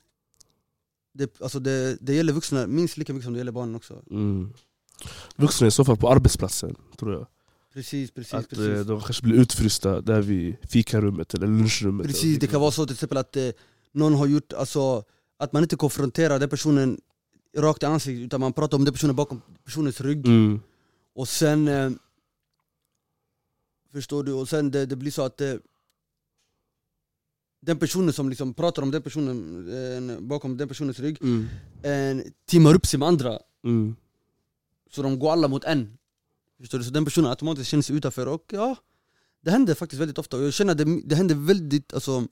det, 1.13 1.41
alltså 1.41 1.59
det, 1.59 1.97
det 2.01 2.13
gäller 2.13 2.33
vuxna 2.33 2.67
minst 2.67 2.97
lika 2.97 3.13
mycket 3.13 3.23
som 3.23 3.33
det 3.33 3.37
gäller 3.37 3.51
barnen 3.51 3.75
också. 3.75 4.01
Mm. 4.11 4.53
Vuxna 5.35 5.67
i 5.67 5.71
så 5.71 5.85
fall 5.85 5.97
på 5.97 6.09
arbetsplatsen, 6.09 6.75
tror 6.97 7.13
jag. 7.13 7.27
Precis, 7.73 8.11
precis, 8.11 8.33
att 8.33 8.49
precis. 8.49 8.67
eh, 8.67 8.85
de 8.85 9.01
kanske 9.01 9.23
blir 9.23 9.35
utfrysta 9.35 10.01
där 10.01 10.21
vid 10.21 10.55
fikarummet 10.69 11.33
eller 11.33 11.47
lunchrummet. 11.47 12.07
Precis, 12.07 12.39
det 12.39 12.47
kan 12.47 12.61
vara 12.61 12.71
så 12.71 12.85
till 12.85 12.93
exempel 12.93 13.17
att 13.17 13.35
eh, 13.35 13.49
någon 13.91 14.13
har 14.13 14.25
gjort, 14.25 14.53
alltså 14.53 15.03
att 15.37 15.53
man 15.53 15.63
inte 15.63 15.75
konfronterar 15.75 16.39
den 16.39 16.49
personen 16.49 17.01
rakt 17.57 17.83
i 17.83 17.85
ansiktet 17.85 18.25
utan 18.25 18.39
man 18.39 18.53
pratar 18.53 18.77
om 18.77 18.85
den 18.85 18.93
personen 18.93 19.15
bakom 19.15 19.41
personens 19.63 20.01
rygg 20.01 20.27
Mm. 20.27 20.59
och 21.15 21.27
sen 21.27 21.67
eh, 21.67 21.91
Förstår 23.93 24.23
du? 24.23 24.33
Och 24.33 24.49
sen 24.49 24.71
det, 24.71 24.85
det 24.85 24.95
blir 24.95 25.11
så 25.11 25.21
att 25.21 25.41
eh, 25.41 25.53
den 27.61 27.79
personen 27.79 28.13
som 28.13 28.29
liksom 28.29 28.53
pratar 28.53 28.81
om 28.81 28.91
den 28.91 29.01
personen 29.01 29.67
eh, 30.13 30.19
bakom 30.19 30.57
den 30.57 30.67
personens 30.67 30.99
rygg 30.99 31.17
Mm. 31.21 31.47
eh, 32.19 32.25
teamar 32.45 32.75
upp 32.75 32.85
sig 32.85 32.99
med 32.99 33.07
andra 33.07 33.39
Mm. 33.63 33.95
så 34.91 35.01
de 35.03 35.19
går 35.19 35.31
alla 35.31 35.47
mot 35.47 35.63
en 35.63 35.97
Förstår 36.59 36.77
du? 36.77 36.83
Så 36.83 36.91
den 36.91 37.05
personen 37.05 37.29
automatiskt 37.29 37.69
känner 37.69 37.81
sig 37.81 37.95
utanför 37.95 38.27
och 38.27 38.45
ja 38.51 38.75
Det 39.41 39.51
händer 39.51 39.73
faktiskt 39.75 40.01
väldigt 40.01 40.17
ofta 40.17 40.37
och 40.37 40.43
jag 40.43 40.53
känner 40.53 40.71
att 40.71 40.77
det, 40.77 41.01
det 41.05 41.15
händer 41.15 41.35
väldigt 41.35 41.93
alltså 41.93 42.27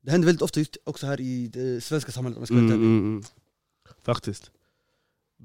Det 0.00 0.10
händer 0.10 0.26
väldigt 0.26 0.42
ofta 0.42 0.60
just 0.60 0.76
också 0.84 1.06
här 1.06 1.20
i 1.20 1.48
det 1.48 1.80
svenska 1.84 2.12
samhället 2.12 2.36
om 2.36 2.40
jag 2.40 2.48
ska 2.48 2.54
vara 2.54 2.64
Mm, 2.64 2.76
mm, 2.76 2.98
mm. 2.98 3.22
Faktiskt. 4.02 4.50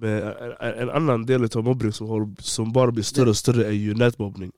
Men 0.02 0.24
en, 0.60 0.90
annan 0.90 1.26
del 1.26 1.44
av 1.44 1.64
mobbning 1.64 1.92
som, 1.94 2.10
har, 2.10 2.36
som 2.42 2.72
bara 2.74 2.92
blir 2.92 3.04
större 3.04 3.30
och 3.30 3.38
större 3.38 3.66
är 3.68 3.72
ju 3.72 3.94
nätmobbning. 3.96 4.52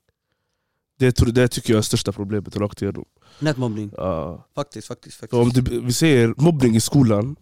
Det, 0.98 1.12
tror- 1.12 1.32
det 1.32 1.48
tycker 1.48 1.72
jag 1.72 1.78
är 1.78 1.82
största 1.82 2.12
problemet 2.12 2.56
rakt 2.56 2.82
igenom. 2.82 3.04
Nätmobbning, 3.38 3.90
Ja. 3.96 4.48
faktiskt, 4.54 4.88
faktiskt, 4.88 5.16
faktiskt. 5.16 5.30
För 5.30 5.42
om 5.42 5.48
du, 5.48 5.80
vi 5.80 5.92
säger 5.92 6.34
mobbning 6.36 6.76
i 6.76 6.80
skolan, 6.80 7.36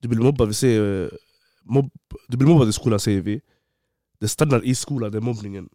du 0.00 0.08
blir 0.08 0.18
mobbad, 0.20 0.48
vi 0.48 0.54
säger, 0.54 1.04
eh, 1.04 1.08
mobb, 1.62 1.90
du 2.28 2.36
blir 2.36 2.48
mobbad 2.48 2.68
i 2.68 2.72
skolan 2.72 3.00
säger 3.00 3.20
vi, 3.20 3.40
det 4.18 4.28
stannar 4.28 4.64
i 4.64 4.74
skolan, 4.74 5.12
den 5.12 5.24
mobbningen. 5.24 5.68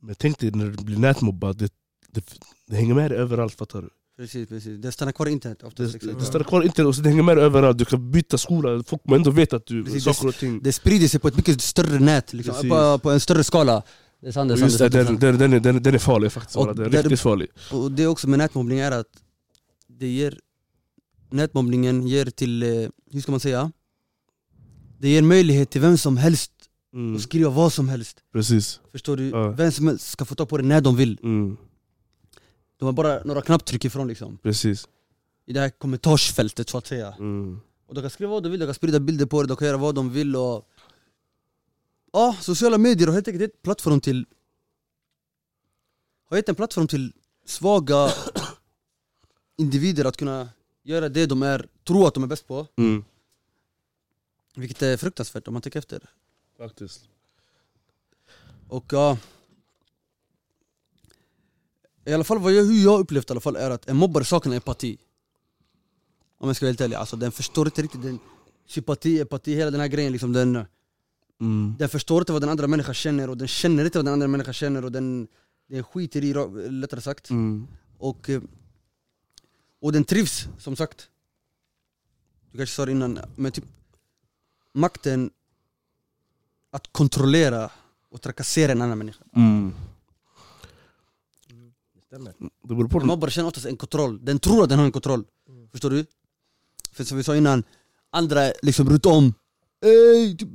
Men 0.00 0.14
tänk 0.14 0.38
dig 0.38 0.50
när 0.50 0.66
du 0.66 0.84
blir 0.84 0.98
nätmobbad, 0.98 1.56
det, 1.58 1.72
det, 2.08 2.34
det 2.66 2.76
hänger 2.76 2.94
med 2.94 3.10
dig 3.10 3.18
överallt, 3.18 3.54
fattar 3.54 3.82
du? 3.82 3.90
Precis, 4.16 4.48
precis. 4.48 4.78
Det 4.82 4.92
stannar 4.92 5.12
kvar 5.12 5.26
i 5.26 5.30
internet 5.30 5.62
oftast. 5.62 5.92
Det, 5.92 5.96
exakt. 5.96 6.18
det 6.18 6.24
stannar 6.24 6.44
kvar 6.44 6.62
inte 6.62 6.84
och 6.84 6.94
så 6.96 7.02
det 7.02 7.08
hänger 7.08 7.22
med 7.22 7.38
överallt, 7.38 7.78
du 7.78 7.84
kan 7.84 8.10
byta 8.10 8.38
skola, 8.38 8.82
folk 8.86 9.02
man 9.04 9.16
ändå 9.16 9.30
vet 9.30 9.52
att 9.52 9.66
du, 9.66 9.84
Precis, 9.84 10.04
saker 10.04 10.28
och 10.28 10.34
ting 10.34 10.60
Det 10.62 10.72
sprider 10.72 11.08
sig 11.08 11.20
på 11.20 11.28
ett 11.28 11.36
mycket 11.36 11.60
större 11.62 11.98
nät, 11.98 12.32
liksom, 12.32 12.68
på, 12.68 12.98
på 12.98 13.10
en 13.10 13.20
större 13.20 13.44
skala. 13.44 13.82
Det 14.20 14.28
är 14.28 14.32
sant, 14.32 14.48
det 14.48 14.54
är 14.54 14.64
Och 14.64 14.72
sant, 14.72 14.92
det 14.92 15.04
den, 15.04 15.18
den, 15.18 15.38
den, 15.38 15.52
är- 15.52 15.60
den, 15.60 15.82
den 15.82 15.94
är 15.94 15.98
farlig 15.98 16.32
faktiskt, 16.32 16.56
Och 16.56 16.76
den 16.76 16.86
är 16.86 16.90
riktigt 17.02 17.20
farlig. 17.20 17.48
Och 17.72 17.92
det 17.92 18.06
också 18.06 18.28
med 18.28 18.38
nätmobbning 18.38 18.78
är 18.78 18.90
att 18.92 19.06
det 19.88 20.08
ger 20.08 20.38
Nätmobbningen 21.30 22.06
ger 22.06 22.24
till, 22.26 22.62
eh, 22.62 22.68
hur 23.12 23.20
ska 23.20 23.30
man 23.30 23.40
säga? 23.40 23.72
Det 24.98 25.08
ger 25.08 25.22
möjlighet 25.22 25.70
till 25.70 25.80
vem 25.80 25.98
som 25.98 26.16
helst 26.16 26.52
Mm, 26.94 27.16
att 27.16 27.22
skriva 27.22 27.50
vad 27.50 27.72
som 27.72 27.88
helst 27.88 28.16
precis. 28.32 28.80
Förstår 28.92 29.16
du? 29.16 29.28
Ja. 29.28 29.50
Vem 29.50 29.72
som 29.72 29.86
helst 29.88 30.10
ska 30.10 30.24
få 30.24 30.34
ta 30.34 30.46
på 30.46 30.56
det 30.58 30.62
när 30.64 30.80
de 30.80 30.96
vill 30.96 31.18
Mm, 31.22 31.56
De 32.82 32.86
har 32.86 32.92
bara 32.92 33.24
några 33.24 33.42
knapptryck 33.42 33.84
ifrån 33.84 34.08
liksom 34.08 34.38
precis. 34.38 34.88
I 35.46 35.52
det 35.52 35.60
här 35.60 35.70
kommentarsfältet 35.70 36.68
så 36.68 36.78
att 36.78 36.86
säga 36.86 37.14
Mm. 37.18 37.60
Och 37.86 37.94
de 37.94 38.00
kan 38.00 38.10
skriva 38.10 38.30
vad 38.30 38.42
de 38.42 38.48
vill, 38.48 38.60
de 38.60 38.66
kan 38.66 38.74
sprida 38.74 39.00
bilder 39.00 39.26
på 39.26 39.42
det, 39.42 39.48
de 39.48 39.56
kan 39.56 39.66
göra 39.66 39.76
vad 39.76 39.94
de 39.94 40.12
vill 40.12 40.36
och 40.36 40.68
Ja, 42.12 42.36
sociala 42.40 42.78
medier 42.78 43.06
har 43.06 43.14
helt 43.14 43.28
enkelt 43.28 43.40
gett 43.42 43.62
plattform 43.62 44.00
till 44.00 44.26
Har 46.28 46.36
gett 46.36 46.48
en 46.48 46.54
plattform 46.54 46.88
till 46.88 47.12
svaga 47.44 48.08
individer 49.56 50.04
att 50.04 50.16
kunna 50.16 50.48
göra 50.82 51.08
det 51.08 51.26
de 51.26 51.42
är, 51.42 51.68
tror 51.84 52.08
att 52.08 52.14
de 52.14 52.22
är 52.22 52.26
bäst 52.26 52.46
på 52.46 52.66
Mm. 52.76 53.04
Vilket 54.54 54.82
är 54.82 54.96
fruktansvärt 54.96 55.48
om 55.48 55.54
man 55.54 55.62
tänker 55.62 55.78
efter 55.78 56.00
Faktiskt. 56.58 57.08
Och 58.68 58.92
ja 58.92 59.18
I 62.04 62.12
alla 62.12 62.24
fall 62.24 62.38
vad 62.38 62.52
jag, 62.52 62.64
hur 62.64 62.84
jag 62.84 63.00
upplevt 63.00 63.30
i 63.30 63.32
alla 63.32 63.40
fall 63.40 63.56
är 63.56 63.70
att 63.70 63.88
en 63.88 63.96
mobbare 63.96 64.24
saknar 64.24 64.56
empati 64.56 64.98
Om 66.38 66.48
jag 66.48 66.56
ska 66.56 66.66
vara 66.66 66.70
helt 66.70 66.80
ärlig, 66.80 66.96
alltså 66.96 67.16
den 67.16 67.32
förstår 67.32 67.66
inte 67.66 67.82
riktigt 67.82 68.02
den 68.02 68.18
sympati, 68.66 69.20
empati, 69.20 69.54
hela 69.54 69.70
den 69.70 69.80
här 69.80 69.88
grejen 69.88 70.12
liksom 70.12 70.32
den 70.32 70.64
Mm. 71.40 71.74
Den 71.78 71.88
förstår 71.88 72.22
inte 72.22 72.32
vad 72.32 72.42
den 72.42 72.48
andra 72.50 72.66
människan 72.66 72.94
känner 72.94 73.30
och 73.30 73.36
den 73.36 73.48
känner 73.48 73.84
inte 73.84 73.98
vad 73.98 74.04
den 74.04 74.12
andra 74.12 74.28
människan 74.28 74.54
känner 74.54 74.84
och 74.84 74.92
den, 74.92 75.28
den 75.68 75.82
skiter 75.84 76.24
i, 76.24 76.34
lättare 76.70 77.00
sagt 77.00 77.30
Mm. 77.30 77.66
och, 77.98 78.30
eh, 78.30 78.42
och 79.80 79.92
den 79.92 80.04
trivs, 80.04 80.48
som 80.58 80.76
sagt 80.76 81.08
Du 82.50 82.58
kanske 82.58 82.74
sa 82.76 82.86
det 82.86 82.92
innan, 82.92 83.18
men 83.36 83.52
typ 83.52 83.64
Makten 84.74 85.30
att 86.70 86.92
kontrollera 86.92 87.70
och 88.10 88.22
trakassera 88.22 88.72
en 88.72 88.82
annan 88.82 88.98
människa 88.98 89.24
Mm. 89.36 89.74
Stämmer. 92.12 92.34
Det 92.68 92.74
beror 92.74 92.88
på 92.88 93.00
En 93.00 93.06
mobbare 93.06 93.30
känner 93.30 93.48
oftast 93.48 93.66
en 93.66 93.76
kontroll, 93.76 94.24
den 94.24 94.38
tror 94.38 94.62
att 94.62 94.68
den 94.68 94.78
har 94.78 94.86
en 94.86 94.92
kontroll 94.92 95.24
Förstår 95.72 95.90
du? 95.90 96.06
För 96.92 97.04
som 97.04 97.16
vi 97.16 97.24
sa 97.24 97.36
innan, 97.36 97.64
andra 98.10 98.52
liksom 98.62 98.88
runt 98.90 99.06
om 99.06 99.34
Ey, 99.84 100.36
typ, 100.36 100.48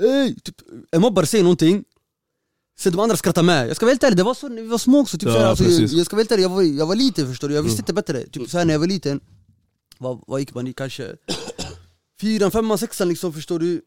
ey, 0.00 0.34
typ. 0.34 0.56
En 0.90 1.00
mobbare 1.00 1.26
säger 1.26 1.44
någonting 1.44 1.84
Sen 2.78 2.92
de 2.92 3.00
andra 3.00 3.16
skrattar 3.16 3.42
med, 3.42 3.68
jag 3.68 3.76
ska 3.76 3.86
vara 3.86 3.92
helt 3.92 4.02
ärlig, 4.04 4.16
det 4.16 4.22
var 4.22 4.34
så 4.34 4.48
när 4.48 4.62
vi 4.62 4.68
var 4.68 4.78
små 4.78 5.00
också 5.00 5.18
typ 5.18 5.28
Ja, 5.28 5.32
såhär, 5.34 5.46
alltså, 5.46 5.64
jag, 5.64 5.82
jag 5.82 6.06
ska 6.06 6.16
vara 6.16 6.20
helt 6.20 6.32
ärlig, 6.32 6.44
jag 6.44 6.48
var, 6.48 6.62
jag 6.62 6.86
var 6.86 6.94
liten 6.96 7.28
förstår 7.28 7.48
du, 7.48 7.54
jag 7.54 7.62
visste 7.62 7.76
Mm. 7.76 7.82
inte 7.82 7.92
bättre 8.12 8.26
Typ 8.26 8.50
såhär 8.50 8.64
när 8.64 8.74
jag 8.74 8.78
var 8.78 8.86
liten, 8.86 9.20
vad, 9.98 10.24
vad 10.26 10.40
gick 10.40 10.54
man 10.54 10.66
i 10.66 10.72
kanske? 10.72 11.16
Fyran, 12.20 12.50
femman, 12.50 12.78
sexan 12.78 13.08
liksom 13.08 13.32
förstår 13.32 13.58
du 13.58 13.82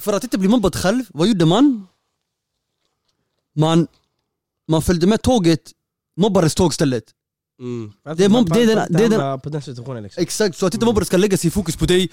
För 0.00 0.12
att 0.12 0.24
inte 0.24 0.38
bli 0.38 0.48
mobbad 0.48 0.76
själv, 0.76 1.04
vad 1.08 1.28
gjorde 1.28 1.44
man? 1.44 1.86
Man, 3.54 3.86
man 4.68 4.82
följde 4.82 5.06
med 5.06 5.22
tåget, 5.22 5.72
mobbares 6.18 6.54
tåg 6.54 6.70
istället 6.72 7.04
Mm. 7.60 7.92
Det 8.16 8.24
är 8.24 8.28
mobb- 8.28 8.50
det 8.54 8.62
är 8.62 8.66
den- 8.66 8.92
det 8.92 9.04
är 9.04 9.08
den- 9.08 9.40
på 9.40 9.48
den 9.48 9.62
situationen 9.62 10.02
liksom. 10.02 10.22
Exakt, 10.22 10.56
så 10.58 10.66
att 10.66 10.74
inte 10.74 10.86
mobbare 10.86 11.04
ska 11.04 11.16
lägga 11.16 11.36
sin 11.36 11.50
fokus 11.50 11.76
på 11.76 11.86
dig 11.86 12.10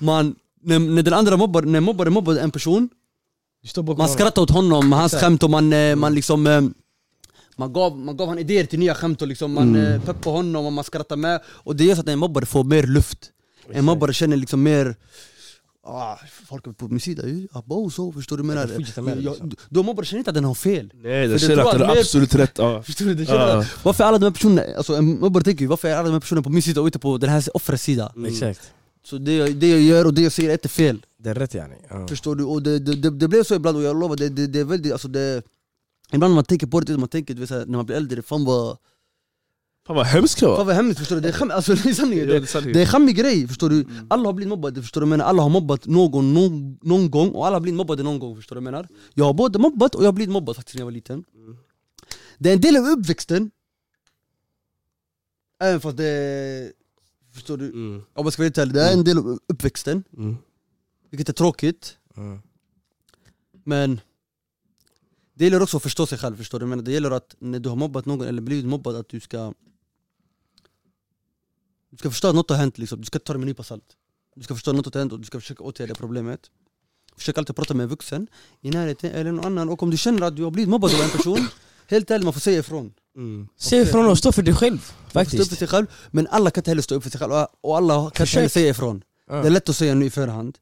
man, 0.00 0.34
när, 0.62 0.78
när 0.78 1.02
den 1.02 1.14
andra 1.14 1.36
mobbar, 1.36 1.62
när 1.62 1.80
mobbare 1.80 2.10
mobbar 2.10 2.36
en 2.36 2.50
person 2.50 2.88
Man 3.96 4.08
skrattar 4.08 4.42
åt 4.42 4.50
honom, 4.50 4.92
hans 4.92 5.12
Exakt. 5.12 5.24
skämt 5.24 5.42
och 5.42 5.50
man, 5.50 5.72
eh, 5.72 5.96
man 5.96 6.14
liksom 6.14 6.46
eh, 6.46 6.60
man 7.56 7.72
gav, 7.72 7.98
man 7.98 8.16
gav 8.16 8.28
han 8.28 8.38
idéer 8.38 8.64
till 8.66 8.78
nya 8.78 8.94
skämt 8.94 9.22
och 9.22 9.28
liksom 9.28 9.52
man 9.54 9.68
Mm. 9.68 9.86
mm. 9.86 10.00
peppade 10.00 10.36
honom 10.36 10.66
och 10.66 10.72
man 10.72 10.84
skrattar 10.84 11.16
med 11.16 11.40
Och 11.46 11.76
det 11.76 11.84
gör 11.84 11.94
så 11.94 12.00
att 12.00 12.08
en 12.08 12.18
mobbare 12.18 12.46
får 12.46 12.64
mer 12.64 12.82
luft 12.82 13.30
En 13.70 13.84
mobbare 13.84 14.12
känner 14.14 14.36
liksom 14.36 14.62
mer 14.62 14.96
ah, 15.88 16.18
folk 16.46 16.76
på 16.78 16.88
min 16.88 17.00
sida, 17.00 17.28
eh, 17.28 17.36
abo 17.52 17.90
så, 17.90 18.12
förstår 18.12 18.36
du? 18.36 18.42
Men, 18.42 18.56
Jag 18.56 18.78
liksom. 18.78 19.50
de 19.68 19.86
mobbare 19.86 20.06
känner 20.06 20.18
inte 20.18 20.30
att 20.30 20.34
den 20.34 20.44
har 20.44 20.54
fel. 20.54 20.92
Nej 20.94 21.28
det 21.28 21.38
känner 21.38 21.56
att 21.64 21.74
är 21.74 21.78
mer- 21.78 21.98
absolut 22.00 22.34
rätt. 22.34 22.58
Ja. 22.58 22.82
Förstår 22.86 23.04
du? 23.06 23.14
Det 23.14 23.26
känner 23.26 23.48
Ja. 23.48 23.58
att, 23.58 23.84
varför 23.84 24.04
är 24.04 24.08
alla 24.08 24.18
de 24.18 24.24
här 24.24 24.30
personerna, 24.32 24.62
alltså 24.76 24.94
en 24.94 25.20
mobbare 25.20 25.44
tänker 25.44 25.66
varför 25.66 25.88
är 25.88 25.94
alla 25.94 26.08
de 26.08 26.12
här 26.12 26.20
personerna 26.20 26.42
på 26.42 26.50
min 26.50 26.62
sida 26.62 26.80
och 26.80 26.86
inte 26.88 26.98
på 26.98 27.18
den 27.18 27.30
här 27.30 27.44
offrets 27.54 27.82
sida? 27.82 28.12
Mm. 28.16 28.32
Exakt. 28.32 28.72
Så 29.04 29.18
det, 29.18 29.48
det 29.48 29.68
jag 29.70 29.80
gör 29.80 30.04
och 30.04 30.14
det 30.14 30.22
jag 30.22 30.32
säger 30.32 30.48
är 30.48 30.52
inte 30.52 30.68
fel. 30.68 31.04
Det 31.18 31.30
är 31.30 31.34
rätt 31.34 31.54
yani. 31.54 31.76
Ja. 31.90 32.06
Förstår 32.08 32.36
du? 32.36 32.44
Och 32.44 32.62
det, 32.62 32.78
det, 32.78 32.94
det, 32.94 33.10
det 33.10 33.28
blev 33.28 33.44
så 33.44 33.54
ibland 33.54 33.76
och 33.76 33.82
jag 33.82 34.00
lovar, 34.00 34.16
det, 34.16 34.28
det, 34.28 34.46
det 34.46 34.58
är 34.60 34.64
väldigt, 34.64 34.92
alltså 34.92 35.08
det 35.08 35.42
Ibland 36.12 36.30
när 36.30 36.34
man 36.34 36.44
tänker 36.44 36.66
på 36.66 36.80
det, 36.80 36.98
man 36.98 37.08
tänker 37.08 37.34
du 37.34 37.40
vet, 37.40 37.50
när 37.50 37.66
man 37.76 37.86
blir 37.86 37.96
äldre, 37.96 38.22
fan 38.22 38.44
vad, 38.44 38.76
Fan 39.88 39.96
vad 39.96 40.06
hemskt 40.06 40.42
jag 40.42 40.48
fan 40.48 40.56
var. 40.58 40.64
vad 40.64 40.74
hemskt 40.74 40.98
förstår 40.98 41.16
du? 41.16 41.22
Det 41.22 41.28
är, 41.28 41.32
skäm, 41.32 41.50
alltså, 41.50 41.74
det 41.82 41.88
är 41.88 41.94
sanningen, 41.94 42.28
det, 42.28 42.40
det 42.40 42.56
är 42.56 42.72
det 42.72 42.86
skämmig 42.86 43.16
grej 43.16 43.48
förstår 43.48 43.68
du? 43.68 43.80
Mm. 43.80 44.06
Alla 44.10 44.28
har 44.28 44.32
blivit 44.32 44.48
mobbade, 44.48 44.82
förstår 44.82 45.00
du 45.00 45.04
jag 45.04 45.08
menar? 45.08 45.24
Alla 45.24 45.42
har 45.42 45.50
mobbat 45.50 45.86
någon, 45.86 46.34
någon, 46.34 46.78
någon 46.82 47.10
gång 47.10 47.30
och 47.30 47.46
alla 47.46 47.56
har 47.56 47.60
blivit 47.60 47.76
mobbade 47.76 48.02
någon 48.02 48.18
gång, 48.18 48.36
förstår 48.36 48.56
du 48.56 48.58
jag 48.58 48.64
menar? 48.64 48.88
Jag 49.14 49.24
har 49.24 49.34
både 49.34 49.58
mobbat 49.58 49.94
och 49.94 50.02
jag 50.02 50.06
har 50.06 50.12
blivit 50.12 50.32
mobbad 50.32 50.56
faktiskt 50.56 50.74
när 50.74 50.80
jag 50.80 50.86
var 50.86 50.92
liten 50.92 51.24
Mm. 51.34 51.56
Det 52.38 52.50
är 52.50 52.54
en 52.54 52.60
del 52.60 52.76
av 52.76 52.84
uppväxten 52.84 53.50
Även 55.60 55.80
fast 55.80 55.96
det 55.96 56.72
förstår 57.34 57.56
du? 57.56 57.66
Mm. 57.66 58.02
Om 58.14 58.24
man 58.24 58.32
ska 58.32 58.42
vara 58.42 58.62
ärlig, 58.62 58.74
det 58.74 58.82
är 58.82 58.92
en 58.92 59.04
del 59.04 59.18
av 59.18 59.38
uppväxten 59.48 60.04
Mm. 60.16 60.36
Vilket 61.10 61.28
är 61.28 61.32
tråkigt 61.32 61.96
Mm. 62.16 62.38
Men 63.64 64.00
det 65.34 65.44
gäller 65.44 65.62
också 65.62 65.76
att 65.76 65.82
förstå 65.82 66.06
sig 66.06 66.18
själv, 66.18 66.36
förstår 66.36 66.60
du? 66.60 66.66
Men 66.66 66.84
det 66.84 66.92
gäller 66.92 67.10
att 67.10 67.36
när 67.38 67.58
du 67.58 67.68
har 67.68 67.76
mobbat 67.76 68.06
någon 68.06 68.26
eller 68.26 68.42
blivit 68.42 68.66
mobbad 68.66 68.96
att 68.96 69.08
du 69.08 69.20
ska 69.20 69.52
Du 71.90 71.96
ska 71.96 72.10
förstå 72.10 72.28
att 72.28 72.34
något 72.34 72.50
har 72.50 72.56
hänt 72.56 72.78
liksom, 72.78 73.00
du 73.00 73.04
ska 73.06 73.18
ta 73.18 73.32
det 73.32 73.38
med 73.38 73.44
en 73.44 73.48
nypa 73.48 73.62
salt 73.62 73.84
Du 74.36 74.42
ska 74.42 74.54
förstå 74.54 74.70
att 74.70 74.76
något 74.76 74.94
har 74.94 75.00
hänt 75.00 75.12
och 75.12 75.18
du 75.18 75.24
ska 75.24 75.40
försöka 75.40 75.64
åtgärda 75.64 75.94
problemet 75.94 76.40
Försök 77.16 77.38
alltid 77.38 77.56
prata 77.56 77.74
med 77.74 77.84
en 77.84 77.90
vuxen 77.90 78.26
i 78.60 78.70
närheten 78.70 79.10
eller 79.10 79.32
någon 79.32 79.44
annan 79.44 79.68
och 79.68 79.82
om 79.82 79.90
du 79.90 79.96
känner 79.96 80.22
att 80.26 80.36
du 80.36 80.42
har 80.44 80.50
blivit 80.50 80.68
mobbad 80.68 80.94
av 80.94 81.00
en 81.00 81.10
person 81.10 81.48
Helt 81.86 82.10
ärligt, 82.10 82.24
man 82.24 82.32
får 82.32 82.40
säga 82.40 82.58
ifrån 82.58 82.94
Mm. 83.16 83.48
Se 83.56 83.76
ifrån 83.76 84.06
och 84.06 84.18
stå 84.18 84.32
för 84.32 84.42
dig 84.42 84.54
själv. 84.54 84.78
Får 84.78 84.84
stå 84.84 85.00
upp 85.00 85.12
för 85.12 85.20
Faktiskt. 85.24 85.58
sig 85.58 85.68
själv, 85.68 85.86
men 86.10 86.26
alla 86.26 86.50
kan 86.50 86.60
inte 86.60 86.70
heller 86.70 86.82
stå 86.82 86.94
upp 86.94 87.02
för 87.02 87.10
sig 87.10 87.20
själv 87.20 87.32
och 87.60 87.76
alla 87.76 87.94
kan 87.94 88.04
inte 88.06 88.18
Försök. 88.18 88.34
heller 88.36 88.48
säga 88.48 88.68
ifrån 88.70 89.04
Ja. 89.26 89.34
Det 89.34 89.48
är 89.48 89.50
lätt 89.50 89.68
att 89.68 89.76
säga 89.76 89.94
nu 89.94 90.06
i 90.06 90.10
förhand 90.10 90.58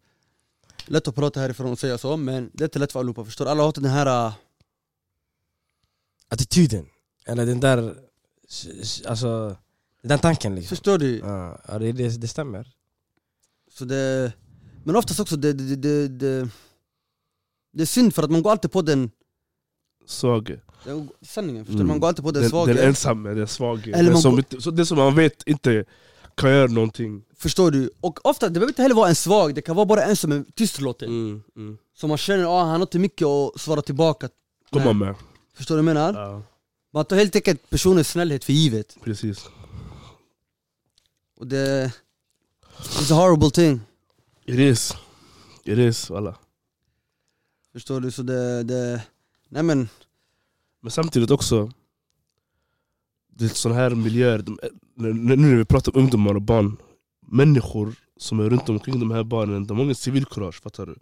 Lätt 0.87 1.09
att 1.09 1.15
prata 1.15 1.41
härifrån 1.41 1.73
och 1.73 1.79
säga 1.79 1.99
så, 1.99 2.17
men 2.17 2.51
det 2.55 2.65
är 2.65 2.67
inte 2.67 2.79
lätt 2.79 2.93
för 2.93 3.01
allihopa, 3.01 3.25
förstår? 3.25 3.47
Alla 3.47 3.63
har 3.63 3.69
inte 3.69 3.81
den 3.81 3.91
här... 3.91 4.27
äh, 4.27 4.33
Attityden. 6.29 6.87
Eller 7.27 7.47
den 7.47 7.61
där... 7.61 7.95
Alltså... 9.07 9.57
Den 10.09 10.19
tanken 10.19 10.55
liksom. 10.55 10.69
Förstår 10.77 10.99
du? 10.99 11.19
Ja, 11.19 11.61
ja, 11.69 11.79
det, 11.79 11.93
det, 11.93 12.21
det 12.21 12.29
stämmer. 12.29 12.73
Så 13.73 13.85
det, 13.85 14.33
men 14.85 14.97
oftast 14.97 15.21
också, 15.21 15.37
det, 15.37 15.53
det, 15.53 15.77
det, 15.77 16.09
det, 16.09 16.49
det 17.73 17.83
är 17.83 17.87
synd 17.87 18.15
för 18.15 18.23
att 18.23 18.31
man 18.31 18.43
går 18.43 18.51
alltid 18.51 18.73
på 18.73 18.83
den, 18.83 19.11
Svage. 20.07 20.61
sanningen, 21.23 21.65
förstår? 21.65 21.75
Mm. 21.81 21.87
Man 21.87 22.01
går 22.01 22.09
alltid 22.09 22.25
på 22.25 22.31
den, 22.31 22.43
Den, 22.43 22.51
svaga. 22.51 22.75
den 22.75 22.89
ensamme, 22.89 23.35
den 23.35 23.49
svage. 23.49 23.91
Eller 23.95 24.11
Den 24.11 24.19
som, 24.23 24.31
går- 24.31 24.39
inte- 24.39 24.61
så 24.61 24.71
det 24.71 24.87
som 24.87 24.99
man 24.99 25.15
vet 25.15 25.43
inte 25.47 25.85
kan 26.35 26.51
göra 26.51 26.67
någonting. 26.67 27.23
Förstår 27.37 27.71
du? 27.71 27.91
Och 28.01 28.27
ofta, 28.27 28.47
det 28.49 28.53
behöver 28.53 28.71
inte 28.71 28.83
heller 28.83 28.95
vara 28.95 29.09
en 29.09 29.15
svag, 29.15 29.55
det 29.55 29.63
kan 29.63 29.77
vara 29.77 29.87
bara 29.87 30.03
en 30.05 30.17
som 30.17 30.33
är 30.33 30.45
tystlåten. 30.55 31.09
Mm. 31.09 31.43
Mm. 31.57 31.79
Så 31.95 32.07
man 32.09 32.19
känner 32.19 32.43
att 32.43 32.49
ah, 32.49 32.61
han 32.65 32.71
har 32.71 32.81
inte 32.81 32.99
mycket 32.99 33.27
att 33.27 33.61
svara 33.61 33.83
tillbaka. 33.83 34.29
Komma 34.71 34.93
med. 34.93 35.15
Förstår 35.55 35.77
du 35.77 35.83
vad 35.83 35.89
jag 35.91 35.95
menar? 35.95 36.23
Ja, 36.23 36.43
Man 36.93 37.05
tar 37.05 37.17
helt 37.17 37.37
enkelt 37.37 37.71
personens 37.71 38.09
snällhet 38.11 38.45
för 38.45 38.53
givet. 38.53 38.97
precis. 39.05 39.49
Och 41.37 41.47
det... 41.47 41.93
It's 42.79 43.13
a 43.13 43.15
horrible 43.15 43.51
thing. 43.51 43.81
It 44.45 44.59
is. 44.59 44.93
It 45.65 45.79
is, 45.79 46.11
alla. 46.11 46.37
Förstår 47.73 48.01
du? 48.01 48.11
Så 48.11 48.23
det... 48.23 48.63
det 48.63 49.03
nej 49.49 49.63
men... 49.63 49.89
Men 50.81 50.91
samtidigt 50.91 51.31
också, 51.31 51.71
det 53.33 53.45
är 53.45 53.49
sådana 53.49 53.81
här 53.81 53.91
miljöer, 53.91 54.39
de, 54.39 54.59
nu 54.95 55.37
när 55.37 55.57
vi 55.57 55.65
pratar 55.65 55.97
om 55.97 56.01
ungdomar 56.03 56.35
och 56.35 56.43
barn, 56.43 56.77
människor 57.27 57.95
som 58.17 58.41
är 58.41 58.51
runt 58.51 58.69
omkring 58.69 59.01
de 59.01 59.11
här 59.11 59.25
barnen, 59.25 59.67
de 59.67 59.77
har 59.77 59.85
ingen 59.85 59.95
civilkurage, 59.95 60.63
fattar 60.63 60.87
du? 60.87 60.97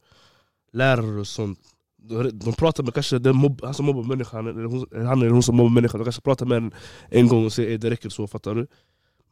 Lärare 0.73 1.21
och 1.21 1.26
sånt. 1.26 1.59
De, 1.97 2.53
pratar 2.53 2.85
med 2.85 2.95
kanske 2.95 3.19
den 3.19 3.37
mobb, 3.37 3.61
han 3.64 3.75
som 3.75 3.87
mobbar 3.87 4.03
människan, 4.03 4.47
eller 4.47 4.64
hon, 4.64 5.07
han 5.07 5.23
eller 5.23 5.31
hon 5.31 5.43
som 5.43 5.57
mobbar 5.57 5.71
människan, 5.71 6.00
de 6.00 6.05
kanske 6.05 6.23
pratar 6.23 6.47
med 6.47 6.57
en 6.59 6.73
en 7.09 7.29
gång 7.29 7.44
och 7.44 7.53
säger 7.53 7.70
"Ey, 7.70 7.77
det 7.77 7.90
räcker 7.90 8.09
så, 8.09 8.27
fattar 8.27 8.55
du? 8.55 8.66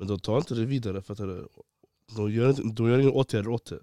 Men 0.02 0.08
de 0.08 0.18
tar 0.20 0.38
inte 0.38 0.54
det 0.54 0.64
vidare, 0.64 1.02
fattar 1.02 1.26
du? 1.26 1.48
De 2.16 2.32
gör, 2.32 2.50
inte, 2.50 2.62
de 2.62 2.88
gör 2.88 2.98
ingen 2.98 3.12
åtgärd 3.12 3.46
åt 3.46 3.66
det. 3.66 3.78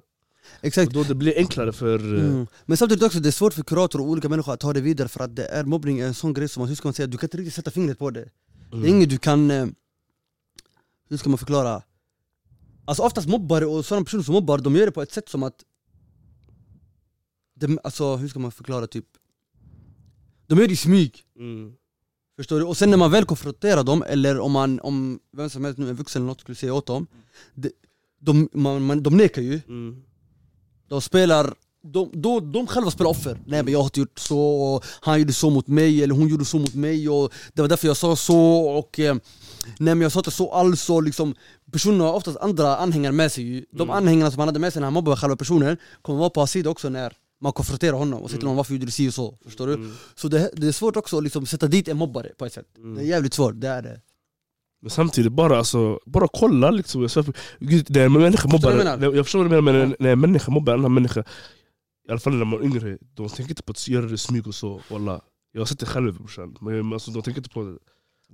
Exakt. 0.62 0.88
Och 0.88 0.94
då 0.94 1.04
det 1.04 1.16
blir 1.16 1.38
enklare 1.38 1.72
för... 1.74 2.00
eh, 2.18 2.26
Mm. 2.30 2.48
Men 2.66 2.78
samtidigt 2.78 3.04
också, 3.04 3.20
det 3.20 3.30
är 3.30 3.32
svårt 3.32 3.54
för 3.54 3.64
kurator 3.64 4.02
och 4.02 4.08
olika 4.08 4.30
människor 4.30 4.54
att 4.54 4.60
ta 4.60 4.74
det 4.74 4.82
vidare 4.82 5.08
för 5.08 5.24
att 5.24 5.36
det 5.36 5.46
är 5.46 5.64
mobbning 5.64 6.00
är 6.00 6.08
en 6.08 6.14
sån 6.14 6.34
grej 6.34 6.50
som 6.50 6.62
man, 6.62 6.68
hur 6.68 6.76
ska 6.76 6.88
man 6.88 6.94
säga, 6.94 7.08
du 7.08 7.18
kan 7.18 7.28
inte 7.28 7.38
riktigt 7.38 7.54
sätta 7.54 7.72
fingret 7.72 8.00
på 8.00 8.10
det. 8.10 8.30
mm. 8.72 8.82
Det 8.82 8.88
är 8.88 8.90
inget 8.90 9.10
du 9.10 9.18
kan... 9.18 9.52
eh, 9.52 9.68
Hur 11.10 11.18
ska 11.18 11.30
man 11.30 11.38
förklara? 11.38 11.82
Alltså 12.86 13.04
oftast 13.04 13.28
mobbare 13.28 13.66
och 13.66 13.86
sådana 13.86 14.04
personer 14.06 14.24
som 14.24 14.34
mobbar, 14.34 14.58
de 14.58 14.76
gör 14.76 14.86
det 14.86 14.92
på 14.92 15.02
ett 15.02 15.12
sätt 15.12 15.30
som 15.30 15.44
att... 15.44 15.64
De, 17.56 17.80
alltså 17.84 18.16
hur 18.16 18.28
ska 18.28 18.40
man 18.40 18.52
förklara 18.52 18.88
typ? 18.88 19.06
De 20.48 20.60
gör 20.60 20.68
det 20.68 20.74
i 20.74 20.76
smyg, 20.76 21.24
Mm. 21.40 21.74
Förstår 22.40 22.60
du? 22.60 22.66
Och 22.66 22.78
sen 22.78 22.90
när 22.90 22.98
man 22.98 23.12
väl 23.12 23.26
konfronterar 23.26 23.84
dem, 23.84 24.04
eller 24.08 24.40
om 24.40 24.52
man, 24.52 24.80
om 24.80 25.20
vem 25.38 25.50
som 25.50 25.64
helst 25.66 25.80
nu, 25.80 25.90
en 25.90 25.96
vuxen 25.96 26.22
eller 26.22 26.28
något 26.32 26.42
skulle 26.42 26.56
säga 26.56 26.74
åt 26.74 26.86
dem 26.86 27.08
de, 27.56 27.70
de, 28.22 28.50
man, 28.54 28.86
man, 28.86 29.04
de 29.04 29.18
nekar 29.18 29.42
ju, 29.42 29.62
Mm. 29.68 29.96
de 30.90 31.02
spelar 31.02 31.54
de, 31.84 32.10
då, 32.14 32.40
de 32.40 32.68
själva 32.68 32.92
spelar 32.92 33.12
offer. 33.12 33.38
Nej 33.46 33.64
men 33.64 33.74
jag 33.74 33.80
har 33.80 33.84
inte 33.86 34.00
gjort 34.00 34.20
så, 34.20 34.40
och 34.40 34.86
han 35.02 35.20
gjorde 35.20 35.34
så 35.34 35.50
mot 35.50 35.68
mig, 35.68 36.04
eller 36.04 36.16
hon 36.16 36.28
gjorde 36.28 36.46
så 36.46 36.58
mot 36.60 36.74
mig 36.76 37.10
och 37.10 37.34
det 37.54 37.62
var 37.62 37.70
därför 37.70 37.88
jag 37.88 37.98
sa 37.98 38.16
så 38.16 38.40
och 38.78 39.00
eh, 39.00 39.16
Nej 39.80 39.96
men 39.96 40.02
jag 40.02 40.12
sa 40.12 40.20
inte 40.20 40.32
så 40.32 40.52
alls 40.52 40.90
och 40.90 41.04
liksom 41.04 41.36
Personerna 41.72 42.04
har 42.04 42.14
oftast 42.14 42.38
andra 42.38 42.78
anhängare 42.78 43.12
med 43.14 43.32
sig 43.32 43.44
ju. 43.44 43.66
De 43.72 43.82
Mm. 43.84 43.96
anhängarna 43.96 44.32
som 44.32 44.40
han 44.40 44.48
hade 44.48 44.60
med 44.60 44.74
sig 44.74 44.80
när 44.80 44.86
han 44.88 44.94
mobbade 44.94 45.18
själva 45.18 45.36
personen 45.36 45.78
Kommer 46.02 46.20
vara 46.20 46.30
på 46.30 46.40
hans 46.40 46.52
sida 46.52 46.70
också 46.70 46.90
när 46.90 47.14
man 47.42 47.54
konfronterar 47.54 47.98
honom 47.98 48.22
och 48.22 48.30
säger 48.30 48.40
till 48.40 48.48
honom 48.48 48.58
varför 48.58 48.74
gjorde 48.74 48.86
du 48.86 48.92
si 48.92 49.10
och 49.10 49.14
så, 49.14 49.38
förstår 49.44 49.68
du? 49.68 49.74
Mm. 49.74 49.92
Så 50.16 50.28
det, 50.28 50.52
det 50.54 50.68
är 50.68 50.72
svårt 50.72 50.96
också 50.98 51.18
att 51.18 51.24
liksom 51.24 51.46
sätta 51.46 51.68
dit 51.68 51.88
en 51.88 51.98
mobbare 51.98 52.30
på 52.38 52.46
ett 52.46 52.54
sätt 52.54 52.66
Mm. 52.78 52.96
Det 52.96 53.02
är 53.02 53.06
jävligt 53.06 53.34
svårt, 53.34 53.54
det 53.56 53.68
är 53.68 53.82
det 53.82 54.02
Men 54.82 54.90
samtidigt, 54.90 55.32
bara, 55.32 55.58
alltså, 55.58 56.00
bara 56.06 56.28
kolla 56.34 56.72
liksom. 56.72 57.08
Jag, 57.16 57.26
Gud, 57.60 57.90
när 57.90 58.06
en 58.06 58.14
människa 58.14 58.48
mobbar, 58.48 59.04
jag 59.16 59.26
förstår 59.26 59.40
vad 59.40 59.52
du 59.52 59.62
menar, 59.62 59.86
men 59.86 59.96
när 60.00 60.10
en 60.10 60.20
människa 60.20 60.52
mobbar 60.52 60.74
en 60.74 60.80
annan 60.80 60.94
människa, 60.94 61.24
i 62.08 62.12
alla 62.12 62.20
fall 62.20 62.34
när 62.36 62.46
man 62.46 62.60
är 62.60 62.66
yngre, 62.66 62.98
de 63.14 63.30
tänker 63.30 63.52
inte 63.52 63.64
på 63.64 63.72
att 63.72 63.88
göra 63.88 64.06
det 64.06 64.14
i 64.14 64.18
smyg 64.18 64.48
och 64.48 64.56
så. 64.56 64.82
Walla. 64.90 65.22
Jag 65.52 65.62
har 65.62 65.66
sett 65.66 65.80
det 65.80 65.86
själv 65.86 66.14
brorsan, 66.14 66.56
men 66.62 66.94
alltså, 66.94 67.12
de 67.12 67.22
tänker 67.22 67.40
inte 67.40 67.50
på 67.50 67.64
det. 67.64 67.78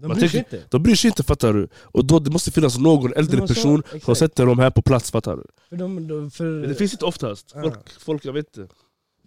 De 0.02 0.08
bryr 0.08 0.20
tänker- 0.20 0.38
inte. 0.38 0.63
De 0.70 0.84
bryr 0.84 0.96
sig 0.96 1.08
inte 1.08 1.24
fattar 1.24 1.54
du. 1.54 1.68
Och 1.76 2.06
då 2.06 2.20
det 2.20 2.32
måste 2.32 2.52
finnas 2.52 2.78
någon 2.78 3.13
äldre 3.13 3.39
så- 3.41 3.48
person 3.48 3.84
som 3.89 3.98
exakt. 3.98 4.20
sätter 4.20 4.46
dem 4.46 4.60
här 4.60 4.72
på 4.72 4.82
plats 4.82 5.12
fattar 5.12 5.36
du. 5.38 5.44
För 5.70 5.76
de, 5.76 6.08
de, 6.08 6.32
för, 6.32 6.62
det 6.68 6.76
finns 6.76 6.94
inte 6.94 7.06
oftast. 7.06 7.52
Folk, 7.52 8.00
folk 8.00 8.26
jag 8.26 8.34
vet 8.34 8.58
inte. 8.58 8.74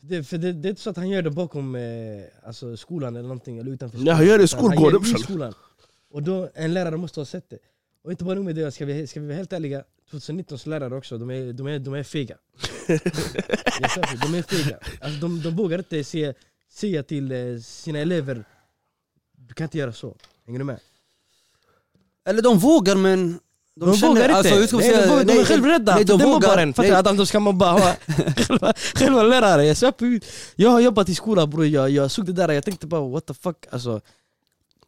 Det, 0.01 0.25
för 0.25 0.39
det, 0.39 0.53
det 0.53 0.69
är 0.69 0.71
inte 0.71 0.83
så 0.83 0.91
att 0.91 0.97
han 0.97 1.09
gör 1.09 1.23
det 1.23 1.31
bakom 1.31 1.75
eh, 1.75 2.23
alltså, 2.43 2.77
skolan 2.77 3.17
eller 3.17 3.29
någonting, 3.29 3.59
eller 3.59 3.71
utanför 3.71 3.99
Nej, 3.99 4.15
han 4.15 4.27
gör 4.27 4.39
det 4.39 4.45
i 4.45 4.45
Utan 4.45 4.59
han 4.61 4.73
skolgården, 4.73 5.03
gör 5.03 5.15
det 5.15 5.21
i 5.21 5.23
skolan. 5.23 5.55
Och 6.11 6.23
då, 6.23 6.51
en 6.55 6.75
lärare 6.75 6.97
måste 6.97 7.21
ha 7.21 7.25
sett 7.25 7.51
det. 7.51 7.59
Och 8.03 8.11
inte 8.11 8.25
bara 8.25 8.35
nog 8.35 8.45
med 8.45 8.55
det, 8.55 8.73
ska 8.73 8.85
vi, 8.85 9.07
ska 9.07 9.21
vi 9.21 9.27
vara 9.27 9.37
helt 9.37 9.53
ärliga, 9.53 9.85
2019s 10.11 10.69
lärare 10.69 10.97
också, 10.97 11.19
de 11.19 11.31
är, 11.31 11.53
de 11.53 11.67
är, 11.67 11.79
de 11.79 11.95
är 11.95 12.03
fega. 12.03 12.37
De 14.23 14.35
är 14.35 14.43
fega. 14.43 14.79
Alltså, 15.01 15.21
de, 15.21 15.43
de 15.43 15.57
vågar 15.57 15.79
inte 15.79 16.05
se, 16.05 16.35
säga 16.69 17.03
till 17.03 17.33
eh, 17.33 17.59
sina 17.59 17.99
elever, 17.99 18.45
du 19.37 19.55
kan 19.55 19.65
inte 19.65 19.79
göra 19.79 19.93
så. 19.93 20.17
Hänger 20.47 20.59
du 20.59 20.65
med? 20.65 20.81
Eller 22.25 22.43
de 22.43 22.59
vågar 22.59 22.97
men 22.97 23.41
De, 23.81 23.87
De, 23.91 23.97
känner, 23.97 24.11
vågar 24.13 24.25
inte. 24.25 24.35
alltså, 24.55 24.77
man 24.77 24.85
nej, 24.85 24.93
de, 25.03 25.09
vågar, 25.09 25.25
de 25.25 25.33
är 25.33 25.45
själva 25.45 25.69
rädda. 25.69 25.95
nej, 25.95 26.05
de 26.05 26.19
den 26.19 26.27
vågar- 26.29 26.49
mobbaren. 26.49 26.75
Fattar 26.75 27.03
du? 27.13 27.17
De 27.17 27.27
ska 27.27 27.41
mobba 27.41 27.81
själva, 28.37 28.73
själva 28.95 29.23
lärare. 29.23 29.65
Jag, 29.67 29.77
svär 29.77 30.21
jag 30.57 30.71
har 30.71 30.81
jobbat 30.81 31.09
i 31.09 31.15
skolan 31.15 31.51
bror, 31.51 31.67
jag, 31.67 31.91
jag 31.91 32.11
såg 32.11 32.27
det 32.27 32.33
där 32.33 32.49
jag 32.49 32.65
tänkte 32.65 32.87
bara 32.87 33.09
what 33.09 33.27
the 33.27 33.35
fuck. 33.35 33.57
Alltså, 33.71 34.01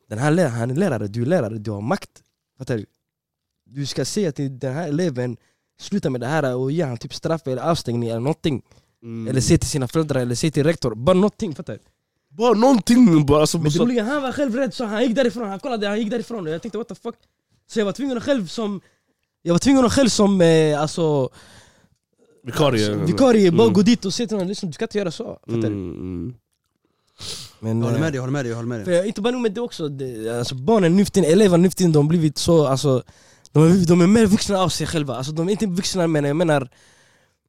den 0.08 0.18
här 0.18 0.30
läraren, 0.30 0.52
han 0.54 0.70
är 0.70 0.74
lärare, 0.74 1.06
du 1.06 1.22
är 1.22 1.26
lärare, 1.26 1.58
du 1.58 1.70
har 1.70 1.80
makt. 1.80 2.10
Fattar 2.58 2.76
du? 2.76 2.86
Du 3.66 3.86
ska 3.86 4.04
säga 4.04 4.32
till 4.32 4.58
den 4.58 4.74
här 4.74 4.88
eleven, 4.88 5.36
sluta 5.80 6.10
med 6.10 6.20
det 6.20 6.26
här 6.26 6.56
och 6.56 6.72
ge 6.72 6.82
han 6.84 6.96
typ 6.96 7.14
straff 7.14 7.46
eller 7.46 7.62
avstängning 7.62 8.08
eller 8.08 8.20
någonting. 8.20 8.62
Mm. 9.02 9.28
Eller 9.28 9.40
säg 9.40 9.58
till 9.58 9.68
sina 9.68 9.88
föräldrar 9.88 10.20
eller 10.20 10.34
säg 10.34 10.50
till 10.50 10.64
rektor, 10.64 10.94
bara 10.94 11.14
någonting. 11.14 11.54
Fattar 11.54 11.72
du? 11.72 11.78
Bara 12.28 12.54
någonting 12.54 13.26
bara. 13.26 13.40
Alltså, 13.40 13.56
Men 13.58 13.64
det 13.64 13.70
så, 13.70 13.82
roliga, 13.84 14.04
han 14.04 14.22
var 14.22 14.32
själv 14.32 14.56
rädd 14.56 14.74
så 14.74 14.84
han 14.84 15.02
gick 15.02 15.14
därifrån, 15.16 15.48
han 15.48 15.60
kollade, 15.60 15.88
han 15.88 15.98
gick 15.98 16.10
därifrån 16.10 16.46
jag 16.46 16.62
tänkte 16.62 16.78
what 16.78 16.88
the 16.88 16.94
fuck 16.94 17.14
Så 17.70 17.78
jag 17.80 17.84
var 17.84 17.92
tvungen 17.92 18.16
att 18.16 18.22
själv 18.24 18.46
som 18.46 18.80
Jag 19.42 19.54
var 19.54 19.58
tvungen 19.58 19.84
att 19.84 19.92
själv 19.92 20.08
som 20.08 20.40
eh, 20.40 20.80
alltså, 20.80 21.28
vikarie. 22.44 22.90
alltså, 22.92 23.06
vikarie 23.06 23.50
bara 23.52 23.62
Mm. 23.62 23.72
gå 23.74 23.82
dit 23.82 24.04
och 24.04 24.14
säga 24.14 24.26
till 24.26 24.36
honom 24.36 24.48
liksom, 24.48 24.68
du 24.68 24.72
ska 24.72 24.84
inte 24.84 24.98
göra 24.98 25.10
så 25.10 25.24
fattar 25.24 25.52
Mm, 25.52 25.60
du? 25.60 25.66
mm. 25.66 26.34
Men, 27.60 27.78
Jag 27.78 27.84
håller 27.84 27.96
eh, 27.96 28.00
med 28.00 28.12
dig, 28.12 28.16
jag 28.16 28.22
håller 28.22 28.32
med 28.32 28.44
dig, 28.44 28.50
jag 28.50 28.56
håller 28.56 28.68
med 28.68 28.78
dig 28.78 28.84
för 29.00 29.06
inte 29.06 29.20
bara 29.20 29.30
nog 29.30 29.40
med 29.42 29.52
det 29.52 29.60
också, 29.60 29.88
det, 29.88 30.38
alltså, 30.38 30.54
barnen 30.54 30.96
nu 30.96 31.04
för 31.04 31.12
tiden, 31.12 31.30
eleverna 31.32 31.62
nu 31.62 31.70
för 31.70 31.76
tiden, 31.76 31.92
de 31.92 32.04
har 32.06 32.08
blivit 32.08 32.38
så 32.38 32.66
alltså, 32.66 33.02
de, 33.52 33.62
är, 33.64 33.86
de 33.86 34.00
är 34.00 34.06
mer 34.06 34.26
vuxna 34.26 34.58
av 34.58 34.68
sig 34.68 34.86
själva, 34.86 35.14
alltså, 35.16 35.32
de 35.32 35.48
är 35.48 35.52
inte 35.52 35.66
vuxna 35.66 36.06
men 36.06 36.24
jag 36.24 36.36
menar 36.36 36.68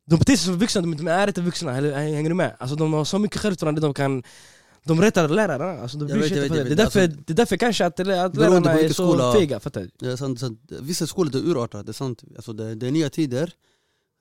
De 0.05 0.17
beter 0.19 0.35
sig 0.35 0.45
som 0.45 0.57
vuxna, 0.59 0.81
de, 0.81 0.95
de 0.97 1.07
är 1.07 1.27
inte 1.27 1.41
vuxna, 1.41 1.77
eller, 1.77 1.93
hänger 1.97 2.29
du 2.29 2.35
med? 2.35 2.55
Alltså, 2.59 2.75
de 2.75 2.93
har 2.93 3.05
så 3.05 3.19
mycket 3.19 3.37
självförtroende, 3.41 3.81
de 3.81 3.93
kan 3.93 4.23
De 4.85 5.01
retar 5.01 5.29
lärarna, 5.29 5.81
alltså, 5.81 5.97
de 5.97 6.05
bryr 6.05 6.21
sig 6.29 6.43
inte 6.43 6.55
det. 6.57 6.63
Det 6.63 6.71
är, 6.71 6.75
därför, 6.75 7.07
det 7.07 7.29
är 7.33 7.35
därför 7.35 7.57
kanske 7.57 7.85
att, 7.85 7.99
att 7.99 8.35
lärarna 8.37 8.71
är 8.79 8.87
så 8.87 8.93
skola- 8.93 9.33
fega, 9.33 9.59
fattar 9.59 9.87
du? 9.99 10.09
Är 10.11 10.15
sant, 10.15 10.39
sant. 10.39 10.59
Vissa 10.81 11.07
skolor 11.07 11.35
är 11.35 11.39
urartade, 11.39 11.83
det 11.83 11.91
är 11.91 11.93
sant. 11.93 12.23
Alltså 12.35 12.53
det, 12.53 12.75
det 12.75 12.87
är 12.87 12.91
nya 12.91 13.09
tider, 13.09 13.53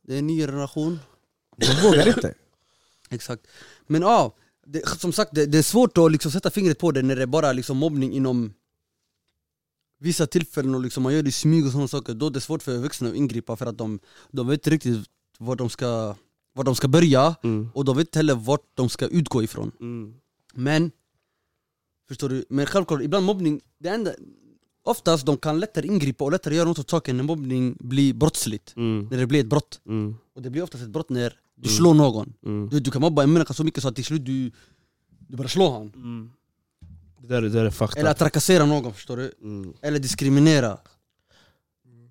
det 0.07 0.15
är 0.15 0.19
en 0.19 0.27
ny 0.27 0.41
generation. 0.41 0.99
De 1.57 1.67
vågar 1.89 2.09
inte. 2.09 2.35
Exakt. 3.11 3.47
Men 3.87 4.03
ja, 4.03 4.37
det, 4.67 4.89
som 4.89 5.13
sagt 5.13 5.31
det, 5.35 5.47
det 5.47 5.59
är 5.59 5.63
svårt 5.63 5.99
att 5.99 6.13
liksom 6.13 6.31
sätta 6.31 6.51
fingret 6.51 6.79
på 6.79 6.91
det 6.93 7.03
när 7.03 7.17
det 7.17 7.23
är 7.23 7.27
bara 7.27 7.53
liksom 7.53 7.77
mobbning 7.77 8.13
inom 8.13 8.53
vissa 10.01 10.27
tillfällen 10.27 10.75
och 10.75 10.81
liksom 10.81 11.03
man 11.03 11.15
gör 11.15 11.23
det 11.23 11.29
i 11.29 11.33
smyg 11.33 11.67
och 11.67 11.73
sådana 11.73 11.89
saker. 11.89 12.15
Då 12.15 12.27
är 12.27 12.31
det 12.31 12.41
svårt 12.41 12.63
för 12.63 12.77
vuxna 12.79 13.09
att 13.09 13.15
ingripa 13.15 13.57
för 13.57 13.67
att 13.67 13.79
de, 13.79 13.99
de 14.31 14.49
vet 14.49 14.59
inte 14.61 14.71
riktigt 14.71 15.07
var 15.39 15.57
de 15.57 15.71
ska, 15.71 16.15
var 16.55 16.65
de 16.65 16.75
ska 16.75 16.89
börja 16.89 17.35
Mm. 17.43 17.71
och 17.75 17.85
de 17.85 17.97
vet 17.97 18.07
inte 18.09 18.19
heller 18.19 18.35
vart 18.35 18.67
de 18.75 18.89
ska 18.89 19.07
utgå 19.07 19.43
ifrån. 19.43 19.73
Mm. 19.81 20.15
Men, 20.55 20.91
förstår 22.09 22.29
du? 22.29 22.45
Men 22.49 22.67
självklart, 22.67 23.03
ibland 23.03 23.27
mobbning, 23.27 23.61
det 23.79 23.89
enda, 23.89 24.11
oftast 24.85 25.27
de 25.27 25.37
kan 25.37 25.61
lättare 25.61 25.87
ingripa 25.87 26.25
och 26.25 26.33
lättare 26.33 26.55
göra 26.55 26.69
något 26.69 26.79
åt 26.79 26.91
saken 26.91 27.17
när 27.17 27.25
mobbning 27.25 27.77
blir 27.81 28.15
brottsligt. 28.15 28.73
Mm. 28.77 29.09
När 29.11 29.19
det 29.19 29.27
blir 29.27 29.41
ett 29.41 29.47
brott. 29.47 29.81
Mm. 29.87 30.15
Och 30.35 30.43
det 30.43 30.51
blir 30.51 30.63
oftast 30.63 30.85
ett 30.85 30.91
brott 30.91 31.09
när 31.11 31.37
du 31.55 31.69
Mm. 31.69 31.77
slår 31.77 31.95
någon. 31.95 32.33
Mm. 32.47 32.69
Du, 32.69 32.81
du 32.81 32.91
kan 32.91 33.01
mobba 33.03 33.23
en 33.23 33.33
människa 33.33 33.55
så 33.55 33.65
mycket 33.65 33.83
så 33.83 33.89
att 33.89 33.95
till 33.97 34.05
slut 34.05 34.25
du, 34.25 34.51
du 35.29 35.37
börjar 35.37 35.49
slå 35.49 35.71
han. 35.73 35.93
Mm. 35.95 36.31
Det 37.21 37.27
där, 37.27 37.37
är- 37.37 37.43
det 37.43 37.49
där 37.49 37.65
är 37.65 37.71
fakta. 37.71 38.01
Eller 38.01 38.11
att 38.11 38.19
trakassera 38.19 38.67
någon, 38.67 38.95
förstår 38.95 39.17
du? 39.17 39.33
Mm. 39.43 39.73
Eller 39.83 39.99
diskriminera. 39.99 40.79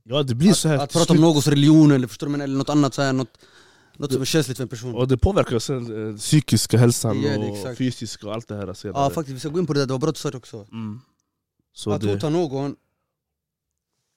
Ja 0.03 0.23
det 0.23 0.35
blir 0.35 0.49
Att, 0.51 0.57
så 0.57 0.67
här 0.67 0.77
att 0.77 0.89
till 0.89 0.99
prata 0.99 1.13
om 1.13 1.21
någons 1.21 1.47
religion 1.47 1.91
eller 1.91 2.07
förstår 2.07 2.27
du? 2.27 2.31
Men, 2.31 2.41
eller 2.41 2.57
något 2.57 2.69
annat, 2.69 2.93
så 2.93 3.01
här, 3.01 3.13
något, 3.13 3.37
något 3.99 4.11
som 4.13 4.21
är 4.21 4.25
känsligt 4.25 4.57
för 4.57 4.63
en 4.63 4.67
person. 4.69 4.95
Och 4.95 5.07
det 5.07 5.17
påverkar 5.17 5.59
sen 5.59 6.09
eh, 6.09 6.15
psykiska 6.17 6.77
hälsan 6.77 7.21
det, 7.21 7.37
och 7.37 7.77
fysiska 7.77 8.27
och 8.27 8.33
allt 8.33 8.47
det 8.47 8.55
här 8.55 8.73
senare. 8.73 9.03
Ja 9.03 9.09
faktiskt, 9.09 9.35
vi 9.35 9.39
ska 9.39 9.49
gå 9.49 9.59
in 9.59 9.67
på 9.67 9.73
det, 9.73 9.79
där, 9.79 9.87
det 9.87 9.93
var 9.93 9.99
bra 9.99 10.09
att 10.09 10.15
du 10.15 10.19
sa 10.21 10.31
det 10.31 10.37
också. 10.37 10.67
mm. 10.71 10.99
Så 11.73 11.91
att 11.91 12.01
det, 12.01 12.13
hota 12.13 12.29
någon, 12.29 12.75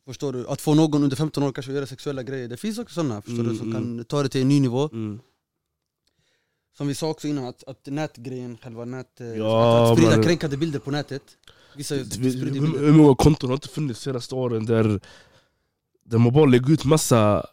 förstår 0.07 0.33
du? 0.33 0.49
Att 0.49 0.61
få 0.61 0.75
någon 0.75 1.03
under 1.05 1.17
15 1.17 1.43
år 1.43 1.53
kanske 1.53 1.73
att 1.73 1.77
göra 1.77 1.87
sexuella 1.87 2.23
grejer. 2.23 2.49
Det 2.49 2.57
finns 2.57 2.79
också 2.79 2.95
sådana, 2.95 3.23
förstår 3.23 3.41
Mm, 3.41 3.53
du? 3.53 3.59
Som 3.59 3.71
mm. 3.77 3.83
kan 3.97 4.05
ta 4.05 4.23
det 4.23 4.29
till 4.29 4.41
en 4.43 4.49
ny 4.49 4.61
nivå. 4.61 4.89
mm. 4.93 5.21
Som 6.77 6.87
vi 6.89 6.95
sa 6.95 7.09
också 7.11 7.29
innan, 7.29 7.45
att, 7.45 7.65
att 7.65 7.87
nätgrejen, 7.87 8.59
själva 8.59 8.85
nät... 8.85 9.21
eh, 9.21 9.27
Ja, 9.27 9.91
att, 9.93 9.99
sprida 9.99 10.17
men- 10.17 10.25
kränkande 10.25 10.57
bilder 10.57 10.79
på 10.79 10.91
nätet. 10.91 11.23
Vissa 11.77 11.95
hur 11.95 12.93
många 12.93 13.15
konton 13.15 13.51
har 13.51 13.55
inte 13.55 13.69
funnits 13.69 14.01
de 14.01 14.05
senaste 14.05 14.35
åren 14.35 14.67
där, 14.67 15.01
där 16.05 16.19
man 16.19 16.33
bara 16.33 16.45
lägger 16.45 16.71
ut 16.73 16.85
massa 16.85 17.47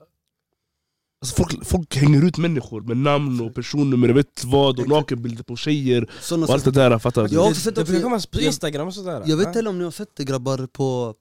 Alltså 1.22 1.36
folk, 1.36 1.66
folk 1.66 1.96
hänger 1.96 2.26
ut 2.26 2.38
människor 2.38 2.82
med 2.82 2.98
namn 2.98 3.42
och 3.42 3.56
personnummer, 3.56 4.08
jag 4.08 4.16
vet 4.16 4.44
vad, 4.44 4.80
och 4.80 4.88
nakenbilder 4.88 5.44
på 5.44 5.56
tjejer 5.56 6.10
Såna 6.22 6.46
och 6.46 6.54
allt 6.54 6.64
det 6.66 6.72
där, 6.72 7.00
fattar 7.00 7.28
du? 7.28 7.34
Jag 7.34 7.40
har 7.40 7.46
Det, 7.48 7.52
också 7.52 7.62
sett 7.62 7.76
det 7.76 7.84
brukar 7.86 8.04
komma 8.04 8.20
på 8.20 8.28
jag- 8.32 8.44
Instagram 8.44 8.88
och 8.88 8.94
sådär. 8.94 9.24
Jag 9.26 9.38
vet 9.38 9.48
inte 9.48 9.60
heller 9.60 9.70
om 9.70 9.78
ni 9.78 9.84
har 9.84 9.92
sett 9.92 10.16
det 10.16 10.24
grabbar 10.24 10.68
på 10.68 11.16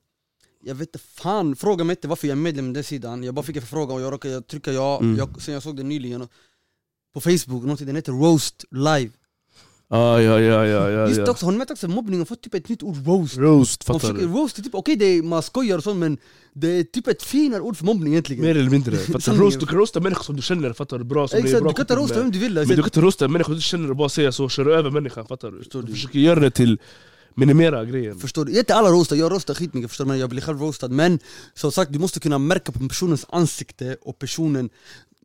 Jag 0.65 0.75
vet 0.75 0.89
inte 0.89 0.99
fan, 0.99 1.57
fråga 1.57 1.85
mig 1.85 1.95
inte 1.97 2.09
varför 2.09 2.29
jag 2.29 2.39
är 2.39 2.43
medlem 2.43 2.71
i 2.71 2.73
den 2.73 2.85
sidan 2.85 3.25
Jag 3.25 3.35
bara 3.35 3.43
fick 3.43 3.57
en 3.57 3.63
förfrågan 3.63 3.97
och 3.97 4.03
jag 4.03 4.13
råkade 4.13 4.43
trycka 4.43 4.73
ja, 4.73 4.99
Mm. 5.03 5.17
jag, 5.17 5.43
sen 5.43 5.55
jag 5.55 5.63
såg 5.63 5.77
det 5.77 5.83
nyligen 5.83 6.23
och- 6.23 6.31
På 7.15 7.21
Facebook, 7.21 7.63
någonting, 7.63 7.87
den 7.87 7.97
heter 7.97 8.13
roast 8.13 8.65
live 8.71 9.11
Ah, 9.91 10.19
ja, 10.19 10.41
ja, 10.41 10.67
ja, 10.67 10.91
ja, 10.91 11.07
Just 11.09 11.19
ja. 11.21 11.31
också, 11.31 11.45
har 11.47 11.53
ni 11.53 11.59
märkt 11.59 11.71
också 11.71 11.89
mobbning 11.89 12.19
har 12.19 12.27
fått 12.27 12.43
typ 12.43 12.55
ett 12.55 12.69
nytt 12.69 12.83
ord, 12.83 13.07
roast 13.07 13.37
Roast, 13.37 13.85
fattar 13.85 13.99
försöker 14.01 14.21
du? 14.21 14.27
roast, 14.29 14.59
är 14.59 14.63
typ, 14.63 14.75
okej 14.75 15.19
är, 15.19 15.23
man 15.23 15.43
skojar 15.43 15.77
och 15.79 15.83
sånt 15.85 15.99
men 15.99 16.19
Det 16.53 16.69
är 16.69 16.85
typ 16.85 17.07
ett 17.09 17.23
finare 17.23 17.61
ord 17.61 17.77
för 17.77 17.85
mobbning 17.85 18.13
egentligen 18.13 18.43
Mer 18.45 18.57
eller 18.57 18.71
mindre. 18.71 18.97
Fattar 19.13 19.33
du? 19.33 19.39
Roast, 19.39 19.61
du 19.61 19.67
kan 19.67 19.79
roasta 19.79 20.01
människor 20.01 20.25
som 20.25 20.37
du 20.37 20.43
känner, 20.43 20.73
fattar 20.73 20.99
du? 20.99 21.05
Bra, 21.05 21.29
som 21.29 21.39
är 21.39 21.43
Exakt, 21.45 21.63
bra 21.63 21.71
du 21.71 21.75
kan 21.75 21.83
inte 21.83 21.97
roasta 21.97 22.21
vem 22.21 22.31
du 22.31 22.39
vill 22.39 22.55
Men 22.55 22.69
du 22.69 22.75
kan 22.77 22.85
inte 22.85 23.01
roasta 23.01 23.25
en 23.25 23.33
människa 23.33 23.53
du 23.53 23.61
känner 23.61 23.91
och 23.91 23.97
bara 23.97 24.09
säga 24.09 24.33
så, 24.33 24.49
köra 24.49 24.75
över 24.75 24.91
människan, 24.91 25.27
fattar 25.27 25.51
du? 25.51 25.59
Förstår 25.59 25.81
Du 25.83 25.87
du? 25.87 25.93
försöker 25.93 26.19
göra 26.19 26.41
det 26.41 26.51
till, 26.51 26.79
minimera 27.35 27.85
grejen 27.85 28.19
Förstår 28.19 28.45
du? 28.45 28.59
Inte 28.59 28.75
alla 28.75 28.89
roastar, 28.89 29.17
jag 29.17 29.33
roastar 29.33 29.55
skitmycket 29.55 29.91
förstår 29.91 30.05
du, 30.05 30.09
men 30.09 30.19
jag 30.19 30.31
blir 30.31 30.41
själv 30.43 30.61
roastad 30.61 30.89
Men 30.89 31.19
som 31.55 31.73
sagt, 31.73 31.93
du 31.93 31.99
måste 31.99 32.21
kunna 32.21 32.39
märka 32.39 32.73
på 32.73 32.89
personens 32.89 33.27
ansikte 33.29 33.97
och 34.03 34.19
personen 34.19 34.71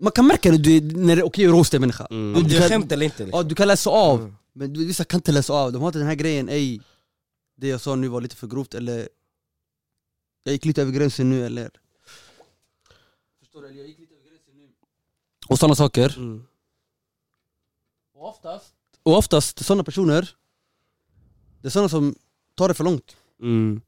Man 0.02 0.12
kan 0.12 0.28
märka 0.28 0.52
när, 0.52 0.58
du, 0.58 0.82
när 0.82 1.15
det 1.15 1.21
är 1.21 1.26
okej 1.26 1.45
att 1.45 1.52
roasta 1.52 1.78
en 1.78 1.82
människa 1.82 2.08
Mm. 2.12 2.43
du, 2.43 2.49
du, 2.49 2.60
kan, 2.60 2.69
skämt 2.69 2.91
eller 2.91 3.06
inte 3.06 3.23
liksom. 3.23 3.39
ja, 3.39 3.43
du 3.43 3.56
kan 3.56 3.67
läsa 3.67 3.89
av, 3.89 4.19
Mm. 4.19 4.34
Men 4.53 4.73
du, 4.73 4.85
vissa 4.85 5.03
kan 5.03 5.17
inte 5.17 5.31
läsa 5.31 5.53
av 5.53 5.71
De 5.71 5.81
har 5.81 5.89
inte 5.89 5.99
den 5.99 6.07
här 6.07 6.15
grejen, 6.15 6.49
ej 6.49 6.81
Det 7.55 7.67
jag 7.67 7.81
sa 7.81 7.95
nu 7.95 8.07
var 8.07 8.21
lite 8.21 8.35
för 8.35 8.47
grovt 8.47 8.73
eller 8.73 9.09
Jag 10.43 10.53
gick 10.53 10.65
lite 10.65 10.81
över 10.81 10.91
gränsen 10.91 11.29
nu 11.29 11.45
eller 11.45 11.69
Förstår 13.39 13.61
du? 13.61 13.67
Eller 13.67 13.79
jag 13.79 13.87
gick 13.87 13.99
lite 13.99 14.13
över 14.13 14.25
gränsen 14.29 14.57
nu 14.57 14.69
Och 15.47 15.59
sådana 15.59 15.75
saker 15.75 16.17
mm. 16.17 16.45
Och 18.13 18.29
oftast, 18.29 18.73
och 19.03 19.17
oftast 19.17 19.65
sådana 19.65 19.83
personer 19.83 20.35
Det 21.61 21.67
är 21.67 21.71
sådana 21.71 21.89
som 21.89 22.15
tar 22.55 22.67
det 22.67 22.73
för 22.73 22.83
långt 22.83 23.17
Mm. 23.41 23.81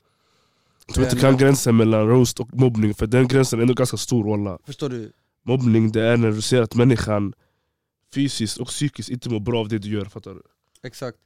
Jag 0.85 0.95
tror 0.95 1.05
inte 1.05 1.19
kan 1.19 1.37
gränsen 1.37 1.75
mellan 1.77 2.07
roast 2.07 2.39
och 2.39 2.53
mobbning, 2.53 2.93
för 2.93 3.07
den 3.07 3.27
gränsen 3.27 3.59
är 3.59 3.61
ändå 3.61 3.73
ganska 3.73 3.97
stor 3.97 4.23
walla. 4.23 4.59
Förstår 4.63 4.89
du? 4.89 5.11
Mobbning 5.43 5.91
det 5.91 6.01
är 6.01 6.17
när 6.17 6.31
du 6.31 6.41
ser 6.41 6.61
att 6.61 6.75
människan 6.75 7.33
fysiskt 8.13 8.57
och 8.57 8.67
psykiskt 8.67 9.09
inte 9.09 9.29
mår 9.29 9.39
bra 9.39 9.59
av 9.59 9.67
det 9.67 9.77
du 9.77 9.89
gör, 9.89 10.05
fattar 10.05 10.33
du? 10.33 10.41
Exakt 10.85 11.17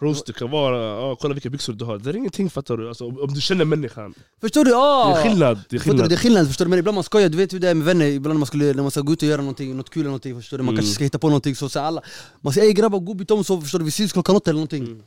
Roast 0.00 0.26
det 0.26 0.32
kan 0.32 0.50
vara, 0.50 0.98
ah, 1.04 1.16
kolla 1.16 1.34
vilka 1.34 1.50
byxor 1.50 1.72
du 1.72 1.84
har, 1.84 1.98
det 1.98 2.10
är 2.10 2.16
ingenting 2.16 2.50
fattar 2.50 2.76
du? 2.76 2.88
Alltså, 2.88 3.06
om, 3.06 3.34
du 3.34 3.40
känner 3.40 3.64
människan, 3.64 4.14
Förstår 4.40 4.64
du? 4.64 4.74
Ah! 4.74 5.14
det 5.14 5.20
är 5.20 5.22
skillnad. 5.22 5.60
Det 5.68 5.76
är 5.76 5.78
Förstår 5.78 5.78
du? 5.78 5.80
skillnad. 5.98 6.10
Det 6.10 6.14
är 6.14 6.16
skillnad, 6.16 6.46
förstår 6.46 6.64
du? 6.64 6.68
Men 6.68 6.78
ibland 6.78 6.94
man 6.94 7.04
skojar, 7.04 7.28
du 7.28 7.36
vet 7.38 7.52
hur 7.52 7.58
det 7.60 7.68
är 7.68 7.74
med 7.74 7.84
vänner, 7.84 8.06
ibland 8.06 8.38
man, 8.38 8.46
skulle, 8.46 8.64
när 8.74 8.82
man 8.82 8.90
ska 8.90 9.00
gå 9.00 9.12
ut 9.12 9.22
och 9.22 9.28
göra 9.28 9.40
någonting, 9.40 9.76
något 9.76 9.90
kul 9.90 10.00
eller 10.00 10.08
någonting, 10.10 10.34
förstår 10.40 10.58
du? 10.58 10.62
Man 10.64 10.74
Mm. 10.74 10.76
kanske 10.82 10.94
ska 10.94 11.04
hitta 11.04 11.18
på 11.18 11.28
någonting, 11.28 11.54
så 11.56 11.68
säger 11.68 11.86
alla 11.86 12.02
Man 12.40 12.52
säger 12.52 12.66
ey 12.66 12.72
grabbar, 12.72 12.98
gå 12.98 13.10
och 13.12 13.16
byt 13.16 13.30
om 13.30 13.44
så, 13.44 13.60
förstår 13.60 13.78
du? 13.78 13.84
Vi 13.84 13.90
syns 13.90 14.12
klockan 14.12 14.36
åtta 14.36 14.50
eller 14.50 14.58
någonting 14.58 14.84
Mm. 14.84 15.02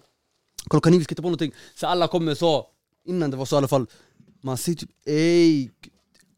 Klockan 0.69 0.91
nio, 0.91 0.97
vi 0.99 1.03
ska 1.03 1.11
hitta 1.11 1.21
på 1.21 1.27
någonting 1.27 1.51
Så 1.75 1.87
alla 1.87 2.07
kommer 2.07 2.35
så, 2.35 2.65
innan 3.05 3.31
det 3.31 3.37
var 3.37 3.45
så 3.45 3.55
i 3.55 3.57
alla 3.57 3.67
fall 3.67 3.85
Man 4.43 4.57
säger 4.57 4.77
typ 4.77 4.89
ey 5.05 5.69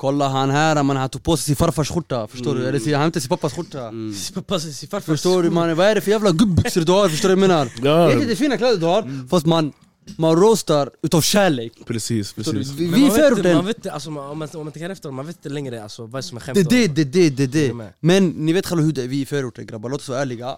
Kolla 0.04 0.28
han 0.28 0.50
här, 0.50 0.84
man, 0.84 0.98
han 0.98 1.10
tog 1.10 1.24
på 1.24 1.38
sig 1.38 1.46
sin 1.46 1.56
farfars 1.56 1.90
skjorta, 1.92 2.28
förstår 2.28 2.54
du? 2.54 2.60
Mm. 2.60 2.70
Eller 2.70 2.80
sin- 2.80 2.94
han 2.94 3.02
hämtade 3.02 3.22
sin 3.22 3.30
pappas 3.30 3.54
skjorta 3.54 3.88
Mm. 3.88 4.14
Passa 4.48 4.68
sin 4.72 4.90
farfars 4.90 5.06
Förstår 5.06 5.44
du 5.44 5.50
man, 5.50 5.76
vad 5.76 5.88
är 5.88 5.96
det 5.96 6.02
för 6.02 6.12
jävla 6.12 6.32
gubbbyxor 6.32 6.82
du 6.82 6.92
har? 6.92 7.10
Förstår 7.10 7.30
du 7.30 7.36
vad 7.36 7.44
jag 7.44 7.50
menar? 7.50 7.72
Ja, 7.84 8.08
Det 8.08 8.14
är 8.14 8.22
inte 8.22 8.36
fina 8.36 8.58
kläder 8.58 8.78
du 8.78 8.86
har, 8.86 9.28
fast 9.30 9.46
man, 9.46 9.74
man 10.18 10.36
roastar 10.36 10.90
utav 11.02 11.22
kärlek 11.22 11.74
precis, 11.88 12.34
Förstår 12.34 12.54
du? 12.54 12.60
precis. 12.60 12.74
Vi, 12.76 12.88
Men 12.88 13.00
vi 13.00 13.54
man 13.54 13.66
vet, 13.66 13.88
alltså, 13.88 14.12
man- 14.12 14.30
om 14.30 14.40
man, 14.40 14.50
om 14.54 14.64
man 14.66 14.72
tänker 14.72 14.90
efter, 14.90 15.12
man 15.12 15.26
vet 15.28 15.36
inte 15.36 15.50
längre 15.50 15.84
alltså, 15.84 16.06
vad 16.06 16.26
som 16.26 16.38
är 16.38 16.42
skämt 16.42 16.56
det 16.70 16.84
är 16.84 16.88
det, 16.88 17.04
det 17.04 17.20
är 17.20 17.30
det, 17.30 17.48
det 17.48 17.48
du 17.48 17.74
det? 17.74 17.94
Men 18.00 18.30
ni 18.30 18.54
vet 18.54 18.66
själva 18.68 18.84
hur 18.84 18.92
det 18.92 19.04
är, 19.04 19.08
vi 19.08 19.18
är 19.18 19.22
i 19.22 19.26
förorten 19.26 19.66
grabbar, 19.66 19.90
låt 19.90 20.02
oss 20.02 20.10
vara 20.10 20.22
ärliga 20.22 20.58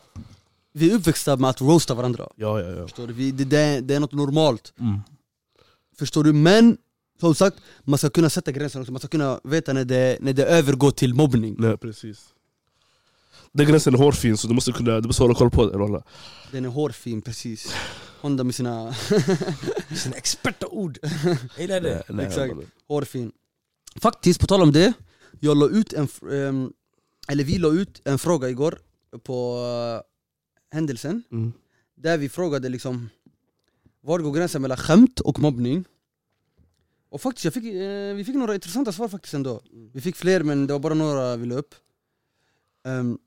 Vi 0.74 0.92
är 0.92 0.96
uppväxta 0.96 1.36
med 1.36 1.50
att 1.50 1.62
roasta 1.62 1.94
varandra, 1.94 2.28
Ja, 2.36 2.60
ja, 2.62 2.70
ja. 2.70 2.84
förstår 2.84 3.08
du? 3.08 3.14
Vi, 3.14 3.32
det, 3.32 3.44
det, 3.46 3.58
är- 3.60 3.82
det 3.82 3.96
är 3.96 4.00
något 4.00 4.14
normalt, 4.14 4.74
Mm. 4.80 5.00
förstår 6.00 6.24
du? 6.24 6.34
Men, 6.34 6.78
som 7.28 7.36
sagt, 7.36 7.58
man 7.84 7.98
ska 7.98 8.10
kunna 8.10 8.30
sätta 8.30 8.52
gränsen 8.52 8.82
också, 8.82 8.92
man 8.92 9.00
ska 9.00 9.08
kunna 9.08 9.40
veta 9.44 9.74
när 9.74 9.86
det, 9.86 10.18
när 10.22 10.34
det 10.34 10.46
övergår 10.46 10.92
till 10.92 11.14
mobbning 11.14 11.56
Nej, 11.60 11.78
precis. 11.78 12.34
Den 13.52 13.68
gränsen 13.68 13.94
är 13.94 13.98
hårfin 13.98 14.38
så 14.38 14.48
du 14.48 14.54
måste, 14.54 14.72
kunna, 14.72 15.00
du 15.02 15.08
måste 15.08 15.24
hålla 15.24 15.36
koll 15.36 15.50
på 15.50 15.66
den. 15.66 16.02
Den 16.52 16.66
är 16.66 16.70
hårfin, 16.70 17.22
precis 17.22 17.76
Honda 18.22 18.44
med 18.44 18.56
sina 18.56 18.94
Sina 19.96 20.16
experta 20.16 20.68
ord! 20.68 21.00
Jag 21.02 21.38
gillar 21.58 21.82
det. 21.82 21.94
Nej, 21.94 22.04
nej, 22.10 22.26
Exakt. 22.26 22.54
hårfin 22.88 23.32
Faktiskt, 23.96 24.40
på 24.40 24.48
tal 24.48 24.62
om 24.62 24.72
det, 24.72 24.94
jag 25.40 25.58
la 25.58 25.68
ut 25.68 25.94
en, 25.94 26.08
ehm, 26.32 26.74
eller 27.28 27.44
vi 27.44 27.58
la 27.58 27.70
ut 27.70 28.02
en 28.06 28.20
fråga 28.20 28.50
igår 28.50 28.80
på 29.24 29.66
eh, 29.66 30.76
händelsen 30.76 31.24
Mm. 31.32 31.54
Där 31.96 32.18
vi 32.18 32.30
frågade 32.30 32.70
liksom 32.70 33.10
Var 34.02 34.20
går 34.20 34.32
gränsen 34.34 34.62
mellan 34.62 34.78
skämt 34.78 35.20
och 35.20 35.40
mobbning? 35.40 35.86
Och 37.12 37.22
faktiskt, 37.22 37.46
jag 37.46 37.54
fick, 37.54 37.64
eh, 37.66 38.16
vi 38.16 38.24
fick 38.26 38.36
några 38.36 38.56
intressanta 38.56 38.92
svar 38.92 39.08
faktiskt 39.08 39.34
ändå 39.34 39.62
Vi 39.94 40.02
fick 40.02 40.16
fler 40.16 40.44
men 40.44 40.68
det 40.68 40.74
var 40.74 40.80
bara 40.80 40.94
några 40.94 41.36
vi 41.36 41.46
la 41.46 41.56
upp 41.56 41.76
Ehm, 42.84 43.18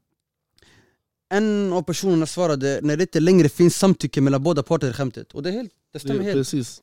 En 1.28 1.72
av 1.72 1.82
personerna 1.82 2.26
svarade 2.26 2.80
när 2.82 2.96
det 2.96 3.02
inte 3.02 3.20
längre 3.20 3.48
finns 3.48 3.76
samtycke 3.76 4.20
mellan 4.20 4.42
båda 4.42 4.62
parter 4.62 4.90
i 4.90 4.92
skämtet 4.92 5.32
Och 5.34 5.42
det, 5.42 5.48
är 5.48 5.52
helt, 5.52 5.72
det 5.92 5.98
stämmer 5.98 6.18
Det, 6.18 6.24
helt, 6.24 6.34
precis. 6.36 6.82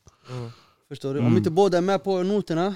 förstår 0.88 1.14
du? 1.14 1.20
Mm. 1.20 1.32
Om 1.32 1.38
inte 1.38 1.50
båda 1.52 1.78
är 1.78 1.82
med 1.82 2.04
på 2.04 2.24
noterna 2.24 2.76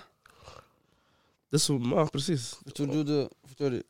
Det 1.50 1.56
är 1.56 1.60
som, 1.60 1.92
ja, 1.92 2.08
precis. 2.08 2.60
Förstår 2.64 2.88
du? 2.88 3.04
du 3.04 3.30
förstår 3.48 3.70
du? 3.70 3.84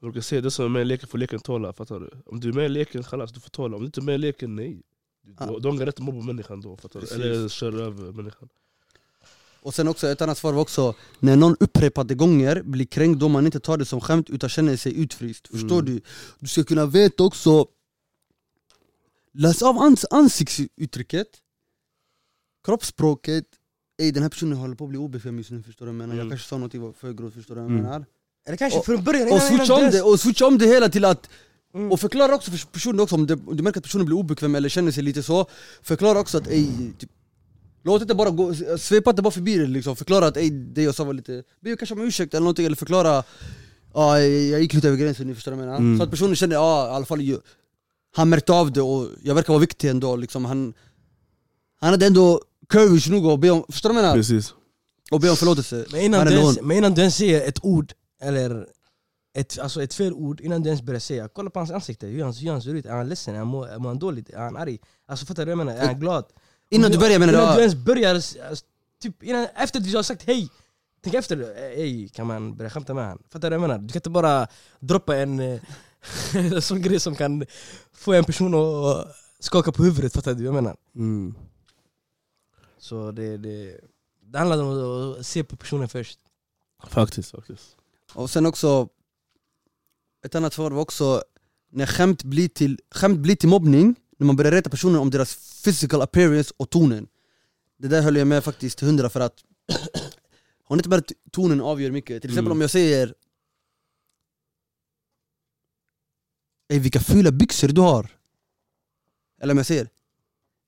Jag 0.00 0.12
brukar 0.12 0.20
säga 0.20 0.40
det 0.40 0.50
som 0.50 0.64
är 0.64 0.68
med 0.68 0.82
i 0.82 0.84
leken 0.84 1.08
får 1.08 1.18
leken 1.18 1.40
tåla, 1.40 1.72
fattar 1.72 2.00
du? 2.00 2.10
Om 2.26 2.40
du 2.40 2.48
är 2.48 2.52
med 2.52 2.66
i 2.66 2.68
leken, 2.68 3.04
chalas, 3.04 3.32
du 3.32 3.40
får 3.40 3.50
tåla. 3.50 3.76
Om 3.76 3.82
du 3.82 3.86
inte 3.86 4.00
är 4.00 4.02
med 4.02 4.14
i 4.14 4.18
leken, 4.18 4.56
nej. 4.56 4.82
Du, 5.22 5.34
Ja. 5.40 5.46
du, 5.46 5.60
du 5.60 5.68
har 5.68 5.74
ingen 5.74 5.86
rätt 5.86 5.94
att 5.94 6.04
mobba 6.04 6.22
människan 6.24 6.60
då, 6.60 6.76
fattar 6.76 7.00
du? 7.00 7.06
Precis. 7.06 7.22
Eller 7.24 7.48
köra 7.48 7.84
över 7.84 8.12
människan. 8.12 8.48
Och 9.66 9.74
sen 9.74 9.88
också 9.88 10.08
ett 10.08 10.22
annat 10.22 10.38
svar 10.38 10.52
var 10.52 10.60
också 10.62 10.94
När 11.20 11.36
någon 11.36 11.56
upprepade 11.60 12.14
gånger 12.14 12.62
blir 12.62 12.86
kränkt 12.86 13.20
då 13.20 13.28
man 13.28 13.46
inte 13.46 13.60
tar 13.60 13.76
det 13.76 13.84
som 13.84 14.00
skämt 14.00 14.30
utan 14.30 14.48
känner 14.50 14.76
sig 14.76 15.00
utfryst 15.00 15.48
Förstår 15.48 15.80
Mm. 15.80 15.84
du? 15.94 16.00
Du 16.38 16.48
ska 16.48 16.64
kunna 16.64 16.86
veta 16.86 17.22
också 17.24 17.66
Läs 19.34 19.62
av 19.62 19.78
ans 19.78 20.04
ansiktsuttrycket 20.10 21.26
Kroppsspråket 22.66 23.44
Ey 24.02 24.10
den 24.10 24.22
här 24.22 24.30
personen 24.30 24.58
håller 24.58 24.74
på 24.74 24.84
att 24.84 24.90
bli 24.90 24.98
obekväm 24.98 25.38
just 25.38 25.50
nu 25.50 25.62
förstår 25.62 25.86
du 25.86 25.92
vad 25.92 25.94
jag 25.94 26.08
menar? 26.08 26.14
Jag 26.14 26.20
Mm. 26.26 26.30
kanske 26.30 26.48
sa 26.48 26.58
något 26.58 26.96
för 26.98 27.12
grovt 27.12 27.34
förstår 27.34 27.54
du 27.54 27.60
vad 27.60 27.70
jag 27.70 27.78
Mm. 27.78 27.84
menar? 27.84 28.04
Eller 28.46 28.56
kanske 28.56 28.78
Och- 28.78 28.84
från 28.86 29.04
början 29.04 29.32
Och 29.32 29.42
switcha 29.42 29.74
om 29.74 29.90
det, 29.90 30.02
och 30.02 30.20
switcha 30.20 30.46
om 30.46 30.58
det 30.58 30.66
hela 30.66 30.88
till 30.88 31.04
att 31.04 31.28
Mm. 31.74 31.92
Och 31.92 32.00
förklara 32.00 32.34
också 32.34 32.50
för 32.50 32.66
personen 32.66 33.00
också, 33.00 33.14
om, 33.14 33.26
det, 33.26 33.34
om 33.34 33.56
du 33.56 33.62
märker 33.62 33.78
att 33.80 33.84
personen 33.84 34.06
blir 34.06 34.16
obekväm 34.16 34.54
eller 34.54 34.68
känner 34.68 34.92
sig 34.92 35.02
lite 35.02 35.22
så 35.22 35.46
Förklara 35.82 36.18
också 36.20 36.38
att 36.38 36.46
ey, 36.48 36.66
typ, 36.98 37.10
Låt 37.86 38.02
inte 38.02 38.14
bara 38.14 38.30
gå, 38.30 38.54
svepa 38.78 39.10
inte 39.10 39.22
bara 39.22 39.30
förbi 39.30 39.58
det 39.58 39.66
liksom, 39.66 39.96
förklara 39.96 40.26
att 40.26 40.36
ey, 40.36 40.50
det 40.50 40.82
jag 40.82 40.94
sa 40.94 41.04
var 41.04 41.12
lite 41.12 41.42
Be 41.60 41.76
kanske 41.76 41.94
om 41.94 42.00
ursäkt 42.00 42.34
eller 42.34 42.40
någonting, 42.40 42.66
eller 42.66 42.76
förklara 42.76 43.22
Ja, 43.94 44.20
jag 44.20 44.60
gick 44.60 44.74
lite 44.74 44.88
över 44.88 44.98
gränsen, 44.98 45.26
ni 45.26 45.34
förstår 45.34 45.52
vad 45.52 45.60
jag 45.60 45.66
menar? 45.66 45.78
Mm. 45.78 45.98
Så 45.98 46.04
att 46.04 46.10
personen 46.10 46.36
känner, 46.36 46.54
ja 46.54 46.86
i 46.86 46.90
alla 46.90 47.06
fall 47.06 47.20
Han 48.16 48.28
märkte 48.28 48.52
av 48.52 48.72
det 48.72 48.82
och 48.82 49.08
jag 49.22 49.34
verkar 49.34 49.52
vara 49.52 49.60
viktig 49.60 49.90
ändå 49.90 50.16
liksom, 50.16 50.44
han 50.44 50.74
Han 51.80 51.90
hade 51.90 52.06
ändå 52.06 52.40
courage 52.68 53.10
nog 53.10 53.26
att 53.26 53.40
be 53.40 53.50
om, 53.50 53.64
förstår 53.68 53.88
du 53.88 53.94
vad 53.94 54.04
jag 54.04 54.08
menar? 54.08 54.16
Precis. 54.16 54.54
Och 55.10 55.20
be 55.20 55.30
om 55.30 55.36
förlåtelse 55.36 55.86
Men 55.92 56.00
innan, 56.00 56.26
du 56.26 56.32
ens, 56.32 56.60
men 56.60 56.76
innan 56.76 56.94
du 56.94 57.00
ens 57.00 57.16
säger 57.16 57.48
ett 57.48 57.64
ord, 57.64 57.92
eller 58.22 58.66
ett, 59.34 59.58
alltså 59.58 59.82
ett 59.82 59.94
fel 59.94 60.12
ord, 60.12 60.40
innan 60.40 60.62
du 60.62 60.68
ens 60.68 60.82
börjar 60.82 61.00
säga 61.00 61.28
Kolla 61.28 61.50
på 61.50 61.58
hans 61.58 61.70
ansikte, 61.70 62.06
hur 62.06 62.24
han, 62.24 62.32
hur 62.32 62.50
han 62.50 62.62
ser 62.62 62.74
ut, 62.74 62.86
är 62.86 62.90
han 62.90 63.08
ledsen, 63.08 63.34
är 63.34 63.38
han, 63.38 63.48
mår, 63.48 63.68
är 63.68 63.78
han 63.78 63.98
dålig, 63.98 64.30
är 64.30 64.38
han 64.38 64.56
arg? 64.56 64.78
Alltså 65.06 65.26
fattar 65.26 65.46
du 65.46 65.52
vad 65.52 65.60
jag 65.60 65.66
menar? 65.66 65.80
Är 65.80 65.86
han 65.86 66.00
glad? 66.00 66.24
Innan 66.70 66.90
du 66.90 66.98
börjar 66.98 67.18
menar 67.18 67.32
Innan 67.32 67.48
du 67.48 67.54
du? 67.54 67.60
ens 67.60 67.74
börjar, 67.74 68.14
alltså, 68.14 68.64
typ 69.02 69.22
innan, 69.22 69.46
efter 69.54 69.80
du 69.80 69.96
har 69.96 70.02
sagt 70.02 70.22
hej 70.22 70.48
Tänk 71.00 71.14
efter, 71.14 71.40
eh, 71.40 71.76
hej 71.76 72.08
kan 72.08 72.26
man 72.26 72.56
börja 72.56 72.70
skämta 72.70 72.94
med 72.94 73.04
han? 73.04 73.22
Fattar 73.28 73.50
du 73.50 73.56
vad 73.56 73.62
jag 73.64 73.68
menar? 73.68 73.82
Du 73.82 73.92
kan 73.92 73.98
inte 73.98 74.10
bara 74.10 74.48
droppa 74.80 75.16
en 75.16 75.40
eh, 75.40 75.60
sån 76.60 76.82
grej 76.82 77.00
som 77.00 77.14
kan 77.14 77.44
få 77.92 78.12
en 78.12 78.24
person 78.24 78.54
att 78.54 79.16
skaka 79.40 79.72
på 79.72 79.82
huvudet, 79.84 80.12
fattar 80.12 80.34
du 80.34 80.36
vad 80.36 80.56
jag 80.56 80.62
menar? 80.64 80.76
Mm. 80.94 81.34
Så 82.78 83.10
det, 83.10 83.36
det, 83.36 83.80
det 84.20 84.38
handlar 84.38 84.62
om 84.62 85.12
att 85.18 85.26
se 85.26 85.44
på 85.44 85.56
personen 85.56 85.88
först 85.88 86.18
Faktiskt, 86.84 87.30
faktiskt. 87.30 87.76
Och 88.12 88.30
sen 88.30 88.46
också 88.46 88.88
Ett 90.24 90.34
annat 90.34 90.52
svar 90.52 90.70
var 90.70 90.82
också 90.82 91.22
När 91.70 91.86
skämt 91.86 92.24
blir 92.24 92.48
till, 92.48 92.80
skämt 92.90 93.18
blir 93.18 93.36
till 93.36 93.48
mobbning 93.48 93.94
När 94.18 94.26
man 94.26 94.36
börjar 94.36 94.52
reta 94.52 94.70
personer 94.70 94.98
om 95.00 95.10
deras 95.10 95.62
physical 95.64 96.02
appearance 96.02 96.54
och 96.56 96.70
tonen 96.70 97.06
Det 97.78 97.88
där 97.88 98.02
höll 98.02 98.16
jag 98.16 98.26
med 98.26 98.44
faktiskt 98.44 98.78
till 98.78 98.86
hundra 98.86 99.10
för 99.10 99.20
att 99.20 99.34
Har 100.64 100.76
ni 100.76 100.80
inte 100.80 100.88
märkt 100.88 101.12
tonen 101.32 101.60
avgör 101.60 101.90
mycket? 101.90 102.22
Till 102.22 102.30
exempel 102.30 102.46
Mm. 102.46 102.52
om 102.52 102.60
jag 102.60 102.70
säger 102.70 103.14
Ey 106.68 106.78
vilka 106.78 107.00
fula 107.00 107.30
byxor 107.32 107.68
du 107.68 107.80
har 107.80 108.08
Eller 109.42 109.52
om 109.52 109.56
jag 109.56 109.66
säger 109.66 109.88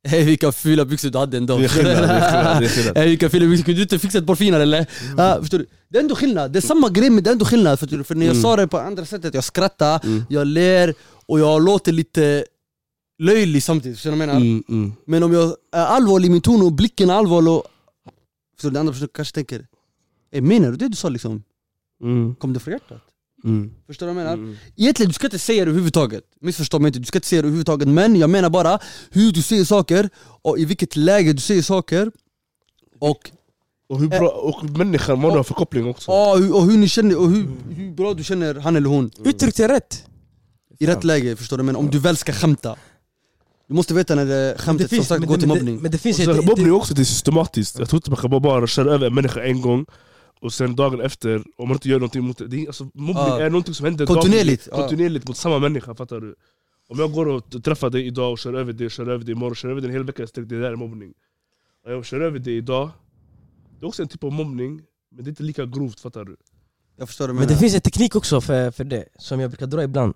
Ey 0.09 0.25
vilka 0.25 0.53
fula 0.53 0.85
byxor 0.85 1.11
du 1.11 1.19
hade 1.19 1.37
ändå 1.37 1.59
Det 1.59 1.65
är 1.65 1.69
skillnad. 1.69 2.97
Ey 2.97 3.09
vilka 3.09 3.31
fula 3.31 3.47
byxor, 3.47 3.65
kunde 3.65 3.79
du 3.79 3.83
inte 3.83 3.99
fixa 3.99 4.19
ett 4.19 4.27
par 4.27 4.35
finare 4.35 4.63
eller? 4.63 4.87
Ja, 5.17 5.39
förstår 5.41 5.59
du? 5.59 5.67
Det 5.89 5.99
är 5.99 6.03
ändå 6.03 6.15
skillnad, 6.15 6.53
det 6.53 6.59
är 6.59 6.61
samma 6.61 6.89
grej 6.89 7.11
men 7.11 7.25
det 7.25 7.31
är 7.31 7.33
ändå 7.33 7.45
skillnad 7.45 7.79
För, 7.81 8.03
för 8.05 8.15
när 8.15 8.27
jag 8.27 8.33
Mm. 8.33 8.43
sa 8.43 8.57
det 8.57 8.69
på 8.69 8.79
andra 8.79 9.05
sättet, 9.07 9.35
jag 9.35 9.45
skrattar, 9.45 10.01
Mm. 10.05 10.25
jag 10.29 10.47
ler 10.47 10.95
och 11.27 11.41
jag 11.41 11.65
låter 11.65 11.93
lite 11.93 12.45
löjlig 13.19 13.63
samtidigt, 13.63 13.97
förstår 13.99 14.11
du 14.11 14.17
vad 14.17 14.29
jag 14.29 14.35
menar? 14.35 14.41
Mm, 14.47 14.65
mm. 14.69 14.93
Men 15.07 15.23
om 15.23 15.33
jag 15.33 15.57
är 15.73 15.85
allvarlig 15.87 16.29
i 16.29 16.31
min 16.31 16.41
ton 16.41 16.63
och 16.63 16.73
blicken 16.73 17.11
är 17.11 17.15
allvarlig 17.15 17.53
och... 17.53 17.65
Förstår 18.55 18.71
du? 18.71 18.75
Den 18.75 18.81
andra 18.81 18.93
personen 18.93 19.09
kanske 19.15 19.35
tänker 19.35 19.67
Ey 20.33 20.41
menar 20.41 20.71
du 20.71 20.77
det 20.77 20.89
du 20.89 20.97
sa 20.97 21.09
liksom? 21.09 21.43
Mm. 22.03 22.35
Kom 22.35 22.53
det 22.53 22.61
från 22.61 22.73
hjärtat? 22.73 23.03
Mm. 23.45 23.71
Förstår 23.87 24.07
du 24.07 24.13
vad 24.15 24.23
jag 24.23 24.25
menar? 24.31 24.43
Mm. 24.45 24.57
Egentligen 24.77 25.09
du 25.09 25.15
ska 25.15 25.27
inte 25.27 25.39
säga 25.39 25.65
det 25.65 25.71
överhuvudtaget, 25.71 26.25
missförstå 26.41 26.79
mig 26.79 26.89
inte, 26.89 26.99
du 26.99 27.05
ska 27.05 27.19
inte 27.19 27.29
säga 27.29 27.43
det 27.43 27.47
överhuvudtaget 27.47 27.89
Men 27.89 28.17
jag 28.17 28.31
menar 28.31 28.51
bara 28.51 28.79
hur 29.11 29.33
du 29.33 29.43
säger 29.43 29.65
saker 29.65 30.09
och 30.43 30.59
i 30.59 30.65
vilket 30.65 30.97
läge 30.97 31.33
du 31.33 31.41
säger 31.41 31.63
saker 31.63 32.13
Och, 33.01 33.31
Och 33.89 34.01
hur 34.01 34.09
bra, 34.09 34.29
och 34.29 34.65
människan, 34.71 35.21
vad 35.23 35.33
du 35.33 35.37
har 35.37 35.45
för 35.45 35.55
koppling 35.55 35.87
också. 35.87 36.11
ja, 36.11 36.37
hur- 36.37 36.55
och 36.55 36.63
hur 36.67 36.79
ni 36.79 36.89
känner, 36.89 37.19
och 37.19 37.31
hur, 37.31 37.49
hur 37.71 37.93
bra 37.93 38.15
du 38.15 38.25
känner 38.25 38.55
han 38.55 38.77
eller 38.77 38.89
hon 38.89 39.11
Uttryck 39.25 39.57
det 39.57 39.69
rätt! 39.69 40.05
I 40.79 40.87
rätt 40.87 41.05
läge, 41.05 41.37
förstår 41.37 41.57
du? 41.57 41.63
Men 41.63 41.77
om 41.77 41.91
du 41.91 41.99
väl 41.99 42.17
ska 42.17 42.33
skämta 42.33 42.77
Du 43.69 43.75
måste 43.75 43.95
veta 43.95 44.15
när 44.15 44.25
det 44.25 44.57
skämtet 44.59 44.91
som 44.95 45.05
sagt 45.05 45.21
men 45.21 45.29
går 45.29 45.35
det- 45.37 45.41
till 45.41 45.49
men 45.49 45.57
det- 45.59 45.63
mobbning 45.65 45.83
Men 45.83 45.91
det 45.91 45.99
finns 45.99 46.21
ett... 46.21 46.45
mobbning 46.47 46.73
också 46.73 46.95
det 46.95 47.03
är 47.03 47.05
systematiskt. 47.05 47.79
Jag 47.79 47.89
tror 47.89 47.99
inte 47.99 48.11
man 48.11 48.17
kan 48.21 48.31
bara, 48.31 48.41
bara 48.41 48.67
köra 48.67 48.93
över 48.95 49.07
en 49.07 49.15
människa 49.15 49.43
en 49.45 49.61
gång 49.61 49.87
och 50.41 50.53
sen 50.53 50.77
dagen 50.77 51.01
efter, 51.01 51.43
om 51.57 51.69
man 51.69 51.75
inte 51.77 51.89
gör 51.89 51.99
någonting 51.99 52.25
mot 52.25 52.39
det. 52.39 52.47
det 52.47 52.63
är, 52.63 52.67
alltså, 52.67 52.85
mobbning 52.85 53.15
Ja. 53.17 53.41
är 53.41 53.51
någonting 53.51 53.75
som 53.75 53.85
händer 53.85 54.07
Kontinuerligt, 54.07 54.65
dagligen, 54.67 54.89
kontinuerligt 54.89 55.29
mot 55.29 55.37
samma 55.37 55.59
människa, 55.59 55.95
fattar 55.95 56.21
du? 56.21 56.35
Om 56.89 56.99
jag 56.99 57.13
går 57.13 57.29
och 57.29 57.65
träffar 57.65 57.91
dig 57.91 58.07
idag 58.07 58.33
och 58.33 58.39
kör 58.39 58.55
över 58.55 58.73
dig, 58.73 58.91
kör 58.91 59.09
över 59.09 59.25
dig 59.25 59.33
imorgon, 59.33 59.55
kör 59.55 59.69
över 59.71 59.81
dig 59.81 59.89
en 59.91 59.95
hel 59.97 60.05
vecka 60.05 60.23
i 60.23 60.27
sträck, 60.27 60.49
det 60.49 60.61
där 60.61 60.73
är 60.73 60.77
mobbning. 60.77 61.13
Och 61.85 61.93
jag 61.93 62.05
kör 62.05 62.21
över 62.21 62.39
dig 62.39 62.57
idag, 62.57 62.91
det 63.81 63.85
är 63.85 63.89
också 63.89 64.03
en 64.03 64.09
typ 64.09 64.25
av 64.25 64.33
mobbning, 64.33 64.81
men 65.15 65.25
det 65.25 65.29
är 65.29 65.31
inte 65.31 65.43
lika 65.43 65.67
grovt, 65.67 66.01
fattar 66.01 66.25
du? 66.25 66.37
Jag 66.97 67.09
förstår 67.09 67.27
vad 67.27 67.35
du 67.37 67.39
Men 67.39 67.49
det 67.49 67.57
finns 67.57 67.75
en 67.75 67.81
teknik 67.81 68.17
också 68.17 68.41
för, 68.41 68.71
för 68.71 68.85
det, 68.85 69.05
som 69.19 69.41
jag 69.41 69.51
brukar 69.51 69.67
dra 69.67 69.83
ibland 69.83 70.15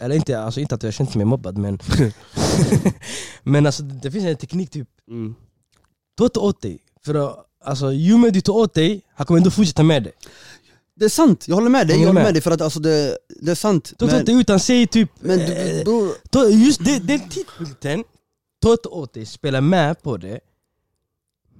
Eller 0.00 0.16
inte, 0.16 0.38
alltså 0.40 0.60
inte 0.60 0.74
att 0.74 0.82
jag 0.82 0.94
känt 0.94 1.14
mig 1.14 1.26
mobbad 1.26 1.58
men 1.58 1.78
Men 3.42 3.66
alltså 3.66 3.82
det 3.82 4.10
finns 4.10 4.24
en 4.24 4.36
teknik 4.36 4.70
typ, 4.70 4.88
Mm. 5.10 5.34
ta 6.18 6.24
inte 6.24 6.38
åt 6.38 6.62
dig 6.62 6.78
För 7.04 7.36
alltså 7.64 7.92
ju 7.92 8.16
mer 8.18 8.30
du 8.30 8.40
tar 8.40 8.52
åt 8.52 8.74
dig, 8.74 9.02
han 9.14 9.26
kommer 9.26 9.38
ändå 9.40 9.50
fortsätta 9.50 9.82
med 9.82 10.02
det 10.02 10.12
Det 10.96 11.04
är 11.04 11.08
sant, 11.08 11.48
jag 11.48 11.54
håller 11.54 11.68
med 11.70 11.86
dig, 11.86 11.96
jag 11.96 12.00
håller 12.00 12.12
med. 12.12 12.24
med 12.24 12.34
dig 12.34 12.42
för 12.42 12.50
att 12.50 12.60
alltså 12.60 12.80
det, 12.80 13.18
det 13.40 13.50
är 13.50 13.54
sant 13.54 13.92
Ta 13.98 14.04
inte 14.04 14.16
åt 14.20 14.26
dig 14.26 14.34
utan 14.40 14.60
säg 14.60 14.86
typ 14.86 15.10
men 15.20 15.40
eh, 15.40 15.46
du, 15.46 15.84
bror, 15.84 16.12
ta, 16.30 16.48
Just 16.48 16.84
det, 16.84 16.98
den 16.98 17.28
tidpunkten, 17.28 18.04
ta 18.62 18.72
inte 18.72 18.88
åt 18.88 19.14
dig, 19.14 19.26
spela 19.26 19.60
med 19.60 20.02
på 20.02 20.16
det. 20.16 20.40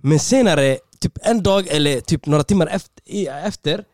Men 0.01 0.19
senare, 0.19 0.79
typ 0.99 1.19
en 1.23 1.43
dag 1.43 1.69
eller 1.69 2.01
typ 2.01 2.27
några 2.27 2.45
timmar 2.45 2.67
efter, 2.67 3.03
efter 3.47 3.85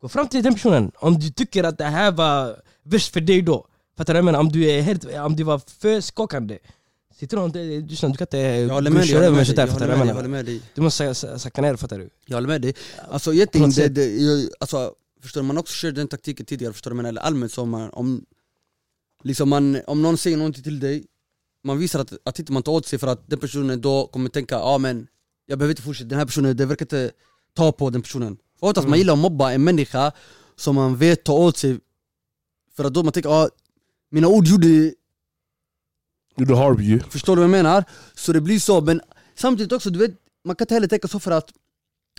Gå 0.00 0.08
fram 0.08 0.28
till 0.28 0.42
den 0.42 0.54
personen, 0.54 0.92
om 0.96 1.18
du 1.18 1.30
tycker 1.30 1.64
att 1.64 1.78
det 1.78 1.84
här 1.84 2.12
var 2.12 2.56
värst 2.82 3.12
för 3.12 3.20
dig 3.20 3.42
då 3.42 3.66
Fattar 3.96 4.14
du 4.14 4.16
vad 4.16 4.18
jag 4.18 4.24
menar? 4.24 4.40
Om 4.40 4.48
du, 4.48 4.70
är 4.70 4.82
helt, 4.82 5.04
om 5.04 5.36
du 5.36 5.42
var 5.42 5.60
för 5.80 6.00
skakande. 6.00 6.58
Sitter 7.14 7.36
du 7.36 7.44
inte, 7.44 7.58
lyssna, 7.58 8.08
du 8.08 8.16
kan 8.16 8.24
inte 8.24 8.38
jag 8.38 8.68
håller 8.68 8.90
med 8.90 9.02
dig, 9.02 9.10
jag 9.10 9.18
håller 9.18 9.30
med 9.36 9.46
dig, 9.46 9.54
jag 9.56 9.66
håller 9.66 9.86
du 9.86 9.96
med 9.96 10.06
dig, 10.06 10.14
håller 10.14 10.28
med 10.28 10.44
dig. 10.44 10.62
Du 10.74 10.80
måste 10.80 11.14
sa- 11.14 11.38
sacka 11.38 11.62
ner, 11.62 11.76
fattar 11.76 11.98
du? 11.98 12.10
Jag 12.26 12.36
håller 12.36 12.48
med 12.48 12.62
dig. 12.62 12.74
Alltså 13.10 13.34
egentligen, 13.34 13.70
det, 13.70 13.88
det, 13.88 14.50
alltså, 14.60 14.94
förstår 15.22 15.40
du, 15.40 15.46
man 15.46 15.58
också 15.58 15.74
kört 15.76 15.94
den 15.94 16.08
taktiken 16.08 16.46
tidigare, 16.46 16.72
förstår 16.72 16.90
du? 16.90 16.96
Men 16.96 17.06
eller 17.06 17.20
allmänt 17.20 17.52
så 17.52 17.64
man, 17.64 17.90
om, 17.90 18.24
liksom 19.22 19.48
man, 19.48 19.80
om 19.86 20.02
någon 20.02 20.18
säger 20.18 20.36
någonting 20.36 20.62
till 20.62 20.80
dig 20.80 21.04
Man 21.62 21.78
visar 21.78 22.00
att, 22.00 22.12
att 22.24 22.38
inte 22.38 22.52
man 22.52 22.62
tar 22.62 22.72
åt 22.72 22.86
sig 22.86 22.98
för 22.98 23.06
att 23.06 23.30
den 23.30 23.38
personen 23.38 23.80
då 23.80 24.06
kommer 24.06 24.28
tänka 24.30 24.54
ja 24.54 24.60
ah, 24.60 24.78
men 24.78 25.06
jag 25.46 25.58
behöver 25.58 25.72
inte 25.72 25.82
fortsätta, 25.82 26.08
den 26.08 26.18
här 26.18 26.26
personen, 26.26 26.56
det 26.56 26.66
verkar 26.66 26.84
inte 26.84 27.10
ta 27.54 27.72
på 27.72 27.90
den 27.90 28.02
personen. 28.02 28.36
För 28.60 28.66
oftast 28.66 28.88
man 28.88 28.98
gillar 28.98 29.12
att 29.12 29.18
mobba 29.18 29.52
en 29.52 29.64
människa 29.64 30.12
som 30.56 30.74
man 30.74 30.96
vet 30.96 31.24
tar 31.24 31.34
åt 31.34 31.56
sig 31.56 31.78
För 32.76 32.84
att 32.84 32.94
då 32.94 33.02
man 33.02 33.12
tänker 33.12 33.30
ah, 33.30 33.48
mina 34.14 34.28
ord 34.28 34.46
gjorde 34.46 34.94
Gjorde 36.36 36.56
harm 36.56 36.80
ju. 36.82 37.00
Förstår 37.00 37.36
du 37.36 37.42
vad 37.42 37.50
jag 37.50 37.50
menar? 37.62 37.84
Så 38.14 38.32
det 38.32 38.40
blir 38.40 38.58
så, 38.58 38.80
men 38.80 39.00
samtidigt 39.34 39.72
också, 39.72 39.90
du 39.90 39.98
vet, 39.98 40.10
man 40.44 40.56
kan 40.56 40.64
inte 40.64 40.74
heller 40.74 40.88
tänka 40.88 41.08
så 41.08 41.20
för 41.20 41.30
att 41.30 41.52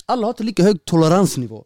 alla 0.05 0.27
har 0.27 0.33
inte 0.33 0.43
lika 0.43 0.63
hög 0.63 0.85
toleransnivå 0.85 1.65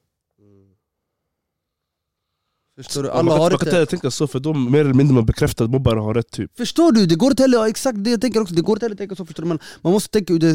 Förstår 2.83 3.03
du? 3.03 3.09
Man 3.09 3.17
Alla 3.17 3.31
kan, 3.31 3.41
har 3.41 3.49
man 3.49 3.59
kan 3.59 3.67
inte... 3.67 3.85
tänka 3.85 4.11
så 4.11 4.27
för 4.27 4.39
de 4.39 4.71
mer 4.71 4.79
eller 4.79 4.93
mindre 4.93 5.15
man 5.15 5.25
bekräftar 5.25 5.65
att 5.65 5.71
mobbare 5.71 5.99
har 5.99 6.13
rätt 6.13 6.31
typ. 6.31 6.57
Förstår 6.57 6.91
du? 6.91 7.05
Det 7.05 7.15
går 7.15 7.31
inte 7.31 7.43
heller, 7.43 7.57
ja, 7.57 7.67
exakt 7.67 8.03
det 8.03 8.09
jag 8.09 8.21
tänker 8.21 8.41
också, 8.41 8.53
det 8.53 8.61
går 8.61 8.75
inte 8.75 8.85
heller 8.85 8.95
tänka 8.95 9.15
så 9.15 9.25
förstår 9.25 9.43
du? 9.43 9.47
Man, 9.47 9.59
man 9.81 9.93
måste 9.93 10.09
tänka 10.09 10.33
ur, 10.33 10.39
det, 10.39 10.49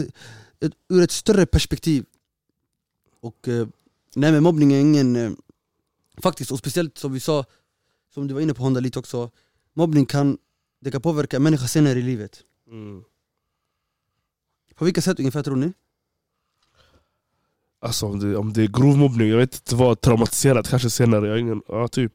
ett, 0.61 0.73
ur 0.89 1.03
ett 1.03 1.11
större 1.11 1.47
perspektiv 1.47 2.05
Och 3.21 3.49
eh, 3.49 3.67
nej 4.15 4.33
men 4.33 4.43
mobbning 4.43 4.73
är 4.73 4.81
ingen... 4.81 5.17
Eh, 5.17 5.31
faktiskt, 6.23 6.51
och 6.51 6.59
speciellt 6.59 6.99
som 6.99 7.13
vi 7.13 7.21
sa, 7.21 7.45
som 8.15 8.29
du 8.29 8.35
var 8.35 8.41
inne 8.41 8.55
på 8.55 8.63
Honda 8.63 8.81
lite 8.81 8.99
också 8.99 9.31
Mobbning 9.75 10.07
kan, 10.07 10.39
det 10.81 10.91
kan 10.91 11.01
påverka 11.01 11.37
en 11.37 11.43
människa 11.43 11.67
senare 11.67 11.99
i 11.99 12.03
livet 12.03 12.45
Mm. 12.71 13.05
På 14.75 14.85
vilka 14.85 15.03
sätt 15.03 15.19
ungefär 15.19 15.43
tror 15.43 15.57
ni? 15.57 15.73
Alltså 17.81 18.07
om 18.07 18.19
det, 18.19 18.37
om 18.37 18.53
det 18.53 18.63
är 18.63 18.67
grov 18.67 18.99
mobbning, 18.99 19.29
jag 19.29 19.37
vet 19.37 19.55
inte 19.55 19.75
vad, 19.75 20.01
traumatiserad 20.01 20.67
kanske 20.67 20.91
senare, 20.91 21.29
jag 21.29 21.39
ingen, 21.39 21.63
ja 21.69 21.89
typ 21.89 22.13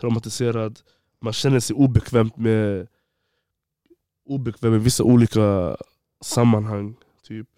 Traumatiserad, 0.00 0.80
man 1.20 1.32
känner 1.32 1.60
sig 1.60 1.76
obekväm 1.76 2.30
med 2.36 2.88
Obekväm 4.24 4.72
med 4.72 4.80
vissa 4.82 5.02
olika 5.02 5.76
sammanhang, 6.20 6.96
typ 7.22 7.48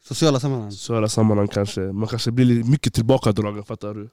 Sociala 0.00 0.40
sammanhang 0.40 0.72
Sociala 0.72 1.08
sammanhang 1.08 1.48
kanske, 1.48 1.80
man 1.80 2.08
kanske 2.08 2.30
blir 2.30 2.64
mycket 2.64 2.94
tillbakadragen, 2.94 3.64
fattar 3.64 3.94
du? 3.94 4.10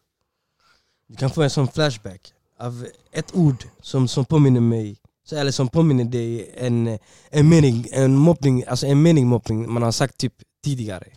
Du 1.07 1.15
kan 1.15 1.29
få 1.29 1.41
en 1.41 1.49
sån 1.49 1.67
flashback 1.67 2.33
av 2.59 2.87
ett 3.11 3.35
ord 3.35 3.63
som, 3.81 4.07
som 4.07 4.25
påminner 4.25 4.61
mig 4.61 4.97
så, 5.25 5.35
Eller 5.35 5.51
som 5.51 5.67
påminner 5.67 6.05
dig 6.05 6.51
en, 6.57 6.99
en 7.29 7.49
mening, 7.49 7.87
en 7.91 8.15
mobbning, 8.15 8.63
alltså 8.67 8.85
en 8.85 9.01
mening 9.01 9.27
mobbning 9.27 9.73
man 9.73 9.83
har 9.83 9.91
sagt 9.91 10.17
typ 10.17 10.33
tidigare. 10.63 11.07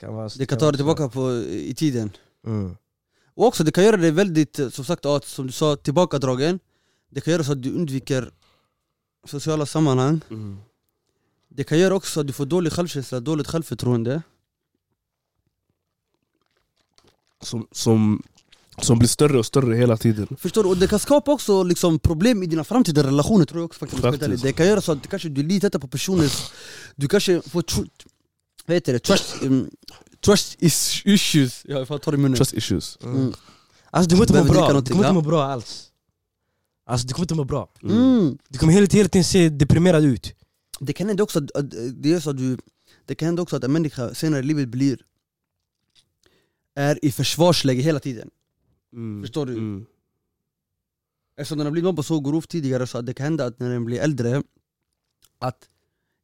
Kan 0.00 0.14
vara, 0.14 0.28
Det 0.38 0.46
kan 0.46 0.58
ta 0.58 0.70
dig 0.70 0.78
tillbaka 0.78 1.08
på, 1.08 1.32
i 1.50 1.74
tiden. 1.74 2.10
Mm. 2.46 2.76
Och 3.34 3.46
också 3.46 3.64
det 3.64 3.72
kan 3.72 3.84
göra 3.84 3.96
dig 3.96 4.10
väldigt, 4.10 4.58
eh, 4.58 4.68
som 4.68 4.84
sagt, 4.84 5.04
ja, 5.04 5.20
som 5.24 5.46
du 5.46 5.52
sa, 5.52 5.76
tillbakadragen. 5.76 6.58
Det 7.10 7.20
kan 7.20 7.32
göra 7.32 7.44
så 7.44 7.52
att 7.52 7.62
du 7.62 7.72
undviker 7.72 8.30
sociala 9.24 9.66
sammanhang. 9.66 10.20
Mm. 10.30 10.58
Det 11.48 11.64
kan 11.64 11.78
göra 11.78 11.94
också 11.94 12.20
att 12.20 12.26
du 12.26 12.32
får 12.32 12.46
dålig 12.46 12.72
självkänsla, 12.72 13.20
dåligt 13.20 13.46
självförtroende. 13.46 14.22
Som, 17.42 17.68
som 17.72 18.22
Som 18.82 18.98
blir 18.98 19.08
större 19.08 19.38
och 19.38 19.46
större 19.46 19.76
hela 19.76 19.96
tiden. 19.96 20.36
Förstår 20.38 20.62
du? 20.62 20.68
Och 20.68 20.76
det 20.76 20.88
kan 20.88 20.98
skapa 20.98 21.32
också 21.32 21.62
liksom, 21.62 21.98
problem 21.98 22.42
i 22.42 22.46
dina 22.46 22.64
framtida 22.64 23.02
relationer 23.06 23.44
tror 23.44 23.60
jag 23.60 23.64
också 23.64 23.78
faktiskt, 23.78 24.02
Faktiskt. 24.02 24.42
Det 24.42 24.52
kan 24.52 24.66
göra 24.66 24.80
så 24.80 24.92
att 24.92 25.02
du 25.02 25.08
kanske 25.08 25.28
du 25.28 25.42
litar 25.42 25.78
på 25.78 25.88
personens... 25.88 26.52
Du 26.96 27.08
kanske 27.08 27.42
får... 27.42 27.62
Tr- 27.62 27.88
vad 28.66 28.74
heter 28.74 28.92
det? 28.92 28.98
Trust, 28.98 29.42
um, 29.42 29.70
trust 30.24 30.56
is 30.58 31.02
issues. 31.04 31.62
Ja, 31.64 31.78
jag 31.78 31.88
får 31.88 31.98
ta 31.98 32.10
det 32.10 32.14
i 32.14 32.18
munnen. 32.18 32.36
Trust 32.36 32.54
issues. 32.54 32.98
Mm. 33.02 33.32
Alltså 33.90 34.08
du 34.08 34.16
kommer 34.16 34.22
inte 34.22 34.52
må 34.52 34.52
bra, 34.52 34.80
du 34.80 34.92
kommer 34.92 35.04
inte 35.04 35.14
må 35.14 35.20
bra 35.20 35.44
alls 35.44 35.92
Alltså 36.86 37.06
du 37.06 37.14
kommer 37.14 37.24
inte 37.24 37.34
må 37.34 37.44
bra 37.44 37.68
Mm. 37.82 38.38
Du 38.48 38.58
kommer 38.58 38.72
hela, 38.72 38.86
hela 38.90 39.08
tiden 39.08 39.24
se 39.24 39.48
deprimerad 39.48 40.04
ut 40.04 40.34
Det 40.80 40.92
kan 40.92 41.06
hända 41.06 41.22
också 41.22 41.38
att 41.38 41.70
det 41.94 42.12
är 42.12 42.20
så 42.20 42.30
att 42.30 42.36
du... 42.36 42.58
Det 43.06 43.14
kan 43.14 43.26
hända 43.26 43.42
också 43.42 43.56
att 43.56 43.64
en 43.64 43.72
människa 43.72 44.14
senare 44.14 44.40
i 44.40 44.42
livet 44.42 44.68
blir... 44.68 44.98
Är 46.74 47.04
i 47.04 47.12
försvarsläge 47.12 47.82
hela 47.82 48.00
tiden. 48.00 48.30
Mm. 48.96 49.22
Förstår 49.22 49.46
du? 49.46 49.52
Mm. 49.52 49.86
Eftersom 51.36 51.58
den 51.58 51.66
har 51.66 51.72
blivit 51.72 51.86
mobbad 51.86 52.06
så 52.06 52.20
grovt 52.20 52.48
tidigare 52.48 52.86
så 52.86 52.98
att 52.98 53.06
det 53.06 53.14
kan 53.14 53.24
hända 53.24 53.44
att 53.46 53.60
när 53.60 53.70
den 53.70 53.84
blir 53.84 54.00
äldre 54.00 54.42
Att 55.38 55.68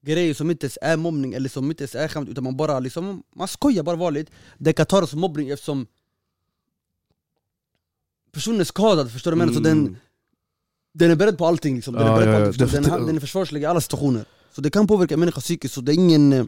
grejer 0.02 0.34
som 0.34 0.50
inte 0.50 0.64
ens 0.66 0.78
är 0.82 0.96
mobbning 0.96 1.32
eller 1.34 1.48
som 1.48 1.70
inte 1.70 1.82
ens 1.82 1.94
är 1.94 2.08
skämt 2.08 2.28
utan 2.28 2.44
man 2.44 2.56
bara 2.56 2.80
liksom, 2.80 3.22
man 3.36 3.48
skojar 3.48 3.82
bara 3.82 3.96
vanligt 3.96 4.30
Det 4.58 4.72
kan 4.72 4.86
ta 4.86 5.00
det 5.00 5.06
som 5.06 5.20
mobbning 5.20 5.48
eftersom 5.48 5.86
Personen 8.32 8.60
är 8.60 8.64
skadad, 8.64 9.12
förstår 9.12 9.30
du 9.30 9.36
vad 9.38 9.42
jag 9.48 9.52
menar? 9.54 9.60
Så 9.62 9.68
den, 9.68 9.78
Mm. 9.78 9.96
den 10.94 11.10
är 11.10 11.16
beredd 11.16 11.38
på 11.38 11.46
allting 11.46 11.74
liksom, 11.76 11.94
den, 11.94 12.06
är 12.06 12.12
beredd 12.16 12.24
på 12.26 12.30
ja. 12.32 12.36
allt, 12.46 12.46
förstår 12.56 12.66
du? 12.80 12.84
Det- 12.84 12.96
den, 12.96 13.06
den 13.06 13.16
är 13.16 13.20
försvarsläge 13.20 13.62
i 13.62 13.66
alla 13.66 13.80
situationer 13.80 14.24
Så 14.52 14.60
det 14.60 14.70
kan 14.70 14.86
påverka 14.86 15.14
en 15.14 15.20
människa 15.20 15.40
psykiskt, 15.40 15.74
så 15.74 15.80
det 15.80 15.92
är 15.92 15.94
ingen 15.94 16.32
eh, 16.32 16.44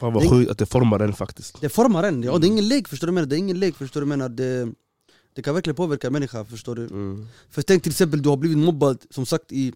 Fan 0.00 0.12
vad 0.12 0.30
sjukt 0.30 0.50
att 0.50 0.58
det 0.58 0.66
formar 0.66 1.00
en 1.00 1.12
faktiskt. 1.12 1.60
Det 1.60 1.68
formar 1.68 2.02
en, 2.04 2.22
ja, 2.22 2.38
det 2.38 2.46
är 2.46 2.48
ingen 2.48 2.68
lek 2.68 2.88
förstår 2.88 3.06
du 3.06 3.12
vad 3.12 3.18
jag 3.18 3.22
menar? 3.22 3.30
Det 3.30 3.36
är 3.36 3.38
ingen 3.38 3.60
lek 3.60 3.76
förstår 3.76 4.00
du 4.00 4.06
vad 4.06 4.12
jag 4.12 4.18
menar? 4.18 4.28
Det, 4.28 4.72
det 5.38 5.42
kan 5.42 5.54
verkligen 5.54 5.76
påverka 5.76 6.06
en 6.06 6.12
människa 6.12 6.44
förstår 6.44 6.74
du? 6.74 6.84
Mm. 6.86 7.26
För 7.50 7.62
tänk 7.62 7.82
till 7.82 7.92
exempel, 7.92 8.22
du 8.22 8.28
har 8.28 8.36
blivit 8.36 8.58
mobbad 8.58 9.04
som 9.10 9.26
sagt 9.26 9.52
i 9.52 9.72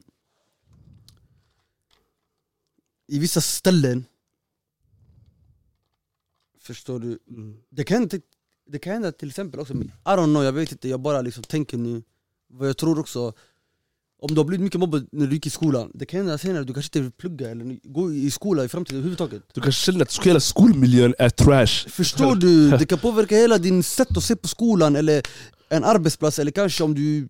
I 3.07 3.18
vissa 3.18 3.40
ställen 3.40 4.05
Förstår 6.59 6.98
du? 7.01 7.18
Mm. 7.29 7.57
Det 7.68 7.85
kan, 7.85 7.98
hända- 7.98 8.20
det 8.66 8.79
kan 8.79 8.92
hända 8.92 9.12
till 9.12 9.29
exempel 9.29 9.61
också, 9.61 9.75
I 9.75 9.90
don't 10.05 10.25
know, 10.25 10.44
jag 10.44 10.53
vet 10.53 10.72
inte, 10.72 10.88
jag 10.88 11.01
bara 11.01 11.20
liksom 11.20 11.42
tänker 11.44 11.79
nu 11.79 12.03
Vad 12.46 12.68
jag 12.68 12.77
tror 12.77 12.98
också 12.98 13.33
Om 14.22 14.35
du 14.35 14.40
har 14.40 14.44
blivit 14.44 14.64
mycket 14.64 14.80
mobbad 14.80 15.06
när 15.12 15.26
du 15.26 15.35
gick 15.35 15.46
i 15.46 15.50
skolan 15.50 15.90
Det 15.94 16.06
kan 16.06 16.20
hända 16.20 16.38
senare, 16.38 16.64
du 16.64 16.72
kanske 16.72 16.88
inte 16.88 17.00
vill 17.00 17.12
plugga 17.12 17.50
eller 17.50 17.78
gå 17.85 18.12
i 18.12 18.30
skola 18.30 18.64
i 18.64 18.68
framtiden 18.68 18.98
överhuvudtaget 18.98 19.42
Du 19.54 19.61
kanske 19.61 19.92
känner 19.92 20.02
att 20.02 20.26
hela 20.26 20.40
skolmiljön 20.40 21.14
är 21.18 21.30
trash. 21.30 21.88
Förstår 21.88 22.35
du? 22.35 22.70
Det 22.78 22.87
kan 22.87 22.98
påverka 22.98 23.37
hela 23.37 23.58
din 23.58 23.82
sätt 23.82 24.16
att 24.16 24.22
se 24.22 24.37
på 24.37 24.48
skolan 24.48 24.96
eller 24.96 25.22
en 25.68 25.85
arbetsplats 25.85 26.38
eller 26.38 26.50
kanske 26.50 26.85
om 26.85 26.94
du 26.94 27.28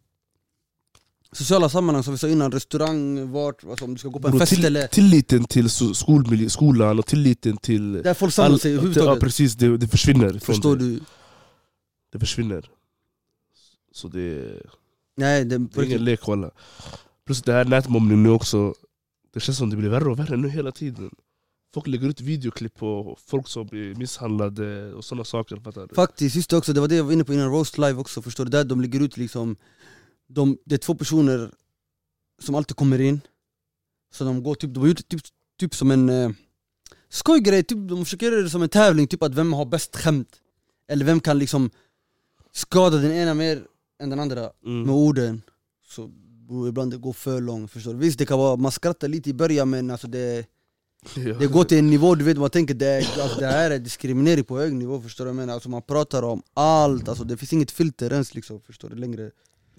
Sociala 1.34 1.68
sammanhang 1.68 2.02
som 2.02 2.12
vi 2.12 2.18
sa 2.18 2.28
innan, 2.28 2.52
restaurang, 2.52 3.32
vart, 3.32 3.64
alltså 3.64 3.84
om 3.84 3.92
du 3.92 3.98
ska 3.98 4.08
gå 4.08 4.20
på 4.20 4.28
en 4.28 4.32
Bro, 4.32 4.40
fest 4.40 4.54
till, 4.54 4.64
eller 4.64 4.86
tilliten 4.86 5.44
till 5.44 5.70
skolmiljö, 5.70 6.48
skolan 6.48 6.98
och 6.98 7.06
tilliten 7.06 7.56
till... 7.56 7.92
Där 7.92 8.14
folk 8.14 8.34
samlar 8.34 8.58
sig 8.58 8.70
ja, 8.70 8.78
överhuvudtaget 8.78 9.20
precis, 9.20 9.54
det, 9.54 9.76
det 9.76 9.88
försvinner. 9.88 10.38
Förstår 10.38 10.76
det. 10.76 10.84
du? 10.84 11.00
Det 12.12 12.18
försvinner. 12.18 12.70
Så 13.92 14.08
det, 14.08 14.62
Nej, 15.16 15.44
det, 15.44 15.58
det 15.58 15.80
är 15.80 15.84
ingen 15.84 16.04
lek 16.04 16.26
walla. 16.26 16.50
Plus 17.26 17.42
det 17.42 17.52
här 17.52 17.64
nätmobbning 17.64 18.22
nu 18.22 18.30
också, 18.30 18.74
det 19.34 19.40
känns 19.40 19.58
som 19.58 19.70
det 19.70 19.76
blir 19.76 19.88
värre 19.88 20.10
och 20.10 20.18
värre 20.18 20.36
nu 20.36 20.48
hela 20.48 20.72
tiden. 20.72 21.10
Folk 21.74 21.86
lägger 21.86 22.08
ut 22.08 22.20
videoklipp 22.20 22.74
på 22.74 23.18
folk 23.26 23.48
som 23.48 23.66
blir 23.66 23.94
misshandlade 23.94 24.94
och 24.94 25.04
sådana 25.04 25.24
saker. 25.24 25.56
Fattar 25.56 25.86
du? 25.86 25.94
Faktiskt, 25.94 26.36
just 26.36 26.50
det 26.50 26.56
också, 26.56 26.72
det 26.72 26.80
var 26.80 26.88
det 26.88 26.96
jag 26.96 27.04
var 27.04 27.12
inne 27.12 27.24
på 27.24 27.34
innan 27.34 27.50
Roast 27.50 27.78
Live 27.78 27.94
också, 27.94 28.22
förstår 28.22 28.44
du? 28.44 28.50
Där 28.50 28.64
de 28.64 28.80
lägger 28.80 29.00
ut 29.00 29.16
liksom 29.16 29.56
de, 30.28 30.58
Det 30.64 30.74
är 30.74 30.78
två 30.78 30.94
personer 30.94 31.50
som 32.42 32.54
alltid 32.54 32.76
kommer 32.76 33.00
in 33.00 33.20
Så 34.14 34.24
de 34.24 34.42
går 34.42 34.54
typ, 34.54 34.74
de 34.74 34.80
har 34.80 34.88
gjort 34.88 35.08
typ, 35.08 35.20
typ 35.58 35.74
som 35.74 35.90
en 35.90 36.08
eh, 36.08 36.30
skojgrej, 37.08 37.62
typ, 37.62 37.78
de 37.88 38.04
försöker 38.04 38.26
göra 38.26 38.42
det 38.42 38.50
som 38.50 38.62
en 38.62 38.68
tävling, 38.68 39.06
typ 39.06 39.22
att 39.22 39.34
vem 39.34 39.52
har 39.52 39.64
bäst 39.64 39.96
skämt 39.96 40.40
Eller 40.88 41.04
vem 41.04 41.20
kan 41.20 41.38
liksom 41.38 41.70
skada 42.52 42.96
den 42.96 43.12
ena 43.12 43.34
mer 43.34 43.66
än 44.02 44.10
den 44.10 44.20
andra 44.20 44.50
Mm. 44.66 44.82
med 44.82 44.94
orden 44.94 45.42
Så 45.88 46.10
ibland 46.68 46.90
det 46.90 46.96
går 46.98 47.12
för 47.12 47.40
långt, 47.40 47.70
förstår 47.70 47.92
du? 47.92 47.98
Visst 47.98 48.18
det 48.18 48.26
kan 48.26 48.38
vara, 48.38 48.56
man 48.56 48.72
skrattar 48.72 49.08
lite 49.08 49.30
i 49.30 49.34
början 49.34 49.70
men 49.70 49.90
alltså 49.90 50.06
det 50.08 50.46
Ja. 51.16 51.34
det 51.38 51.46
går 51.46 51.64
till 51.64 51.78
en 51.78 51.90
nivå, 51.90 52.14
du 52.14 52.24
vet 52.24 52.38
man 52.38 52.50
tänker 52.50 52.74
det, 52.74 52.96
alltså, 53.20 53.40
det 53.40 53.46
här 53.46 53.70
är 53.70 53.78
diskriminering 53.78 54.44
på 54.44 54.58
hög 54.58 54.74
nivå 54.74 55.00
förstår 55.00 55.24
du 55.24 55.28
jag 55.28 55.36
menar? 55.36 55.54
Alltså 55.54 55.68
man 55.68 55.82
pratar 55.82 56.22
om 56.22 56.42
allt, 56.54 57.08
alltså, 57.08 57.24
det 57.24 57.36
finns 57.36 57.52
inget 57.52 57.70
filter 57.70 58.12
ens 58.12 58.34
liksom, 58.34 58.60
förstår 58.60 58.88
du 58.88 58.96
längre 58.96 59.30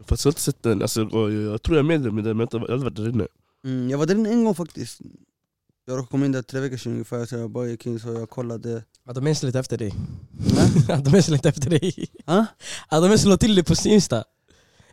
Fast 0.08 0.26
jag 0.26 0.30
har 0.30 0.32
inte 0.34 0.42
sett 0.42 0.64
den, 0.64 0.82
alltså, 0.82 1.10
jag, 1.12 1.32
jag 1.34 1.62
tror 1.62 1.78
jag 1.78 1.92
är 1.92 1.96
i 1.96 1.98
den 1.98 2.16
men 2.16 2.26
jag 2.26 2.36
har 2.36 2.42
inte- 2.42 2.58
jag 2.58 2.62
har 2.62 2.74
aldrig 2.74 2.84
varit 2.84 2.96
där 2.96 3.10
inne. 3.10 3.28
mm, 3.64 3.90
Jag 3.90 3.98
var 3.98 4.06
där 4.06 4.16
inne 4.16 4.30
en 4.30 4.44
gång 4.46 4.56
faktiskt 4.56 5.02
Jag 5.86 5.94
råkade 5.94 6.08
komma 6.12 6.26
in 6.26 6.32
där 6.32 6.42
tre 6.42 6.60
veckor 6.60 6.78
sedan 6.78 6.92
ungefär, 6.92 7.26
så 7.26 7.36
jag 7.36 7.52
bara 7.52 7.68
gick 7.68 7.86
in 7.86 8.00
så 8.00 8.08
jag 8.14 8.30
kollade. 8.30 8.84
Att 9.08 9.16
de 9.16 9.28
ens 9.28 9.44
lite 9.44 9.60
efter 9.60 9.78
dig? 9.78 9.94
Att 10.90 11.04
de 11.06 11.10
ens 11.12 11.28
lite 11.30 11.50
efter 11.50 11.70
dig? 11.70 12.08
Att 12.26 13.02
de 13.02 13.06
ens 13.06 13.26
la 13.26 13.38
till 13.38 13.56
dig 13.56 13.64
på 13.64 13.76
sin 13.76 13.92
Insta. 13.92 14.24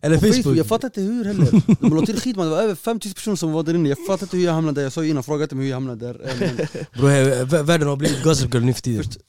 Eller 0.03 0.18
Facebook, 0.18 0.35
Facebook. 0.37 0.57
Jag 0.57 0.66
fattar 0.66 0.88
inte 0.88 1.00
hur 1.00 1.24
heller. 1.24 1.62
De 1.81 1.96
la 1.96 2.07
till 2.07 2.20
skit 2.20 2.37
man, 2.37 2.46
det 2.46 2.50
var 2.50 2.62
över 2.62 2.74
5000 2.74 3.14
personer 3.14 3.37
som 3.37 3.53
var 3.53 3.62
där 3.62 3.74
inne. 3.74 3.88
Jag 3.88 4.07
fattar 4.07 4.26
inte 4.26 4.37
hur 4.37 4.44
jag 4.44 4.53
hamnade 4.53 4.81
där, 4.81 4.83
jag 4.83 4.92
sa 4.92 5.03
ju 5.05 5.11
innan, 5.11 5.22
fråga 5.22 5.42
inte 5.42 5.55
mig 5.55 5.64
hur 5.64 5.70
jag 5.70 5.76
hamnade 5.76 6.07
där. 6.12 6.29
Eh, 6.29 6.35
men 6.40 6.57
Bro, 6.94 7.07
vä- 7.09 7.62
världen 7.62 7.88
har 7.88 7.96
blivit 7.96 8.22
Gossip 8.24 8.55
Girl 8.55 8.64
nu 8.64 8.72
för 8.74 8.83
tiden. 8.83 9.05
Först- 9.05 9.20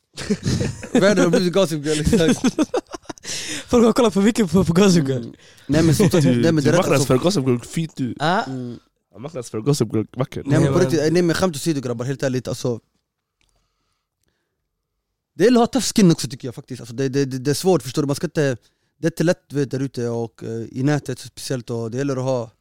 Världen 1.01 1.23
har 1.23 1.29
blivit 1.31 1.53
gossip 1.53 1.85
girl, 1.85 1.99
exakt. 2.01 2.55
Folk 3.67 3.85
har 3.85 3.93
kollat 3.93 4.13
för 4.13 4.21
mycket 4.21 4.51
på, 4.51 4.63
på 4.63 4.73
Gossip 4.73 5.07
Girl 5.07 5.17
mm. 5.21 5.33
Nej 5.67 5.83
men 5.83 5.95
Du, 5.95 6.41
nej 6.41 6.51
men 6.51 6.63
det 6.63 6.69
är 6.69 6.73
rätt 6.73 6.77
marknadsför 6.79 7.13
alltså, 7.13 7.41
Gossip 7.41 7.47
Girl 7.47 7.59
fint 7.59 7.95
du. 7.95 8.15
ah. 8.19 8.43
mm. 8.43 8.79
Han 9.11 9.21
marknadsför 9.21 9.59
Gossip 9.59 9.93
Girl 9.93 10.05
vackert. 10.17 10.45
Nej 10.45 10.59
men 10.59 10.73
på 10.73 10.79
riktigt, 10.79 11.13
nej 11.13 11.21
men 11.21 11.35
skämt 11.35 11.55
åsido 11.55 11.81
grabbar, 11.81 12.05
helt 12.05 12.23
ärligt 12.23 12.47
alltså 12.47 12.79
Det 15.33 15.43
gäller 15.43 15.61
att 15.61 15.73
ha 15.73 15.79
tough 15.79 15.93
skin 15.95 16.11
också 16.11 16.27
tycker 16.27 16.47
jag 16.47 16.55
faktiskt, 16.55 16.81
alltså, 16.81 16.95
det, 16.95 17.09
det, 17.09 17.25
det, 17.25 17.37
det 17.37 17.51
är 17.51 17.55
svårt 17.55 17.83
förstår 17.83 18.01
du, 18.01 18.07
man 18.07 18.15
ska 18.15 18.27
inte 18.27 18.57
Det 18.97 19.07
är 19.07 19.11
inte 19.11 19.23
lätt 19.23 19.53
vet, 19.53 19.71
där 19.71 19.79
ute 19.79 20.09
och 20.09 20.43
eh, 20.43 20.65
i 20.71 20.83
nätet 20.83 21.19
speciellt 21.19 21.69
och 21.69 21.91
det 21.91 21.97
gäller 21.97 22.17
att 22.17 22.23
ha 22.23 22.51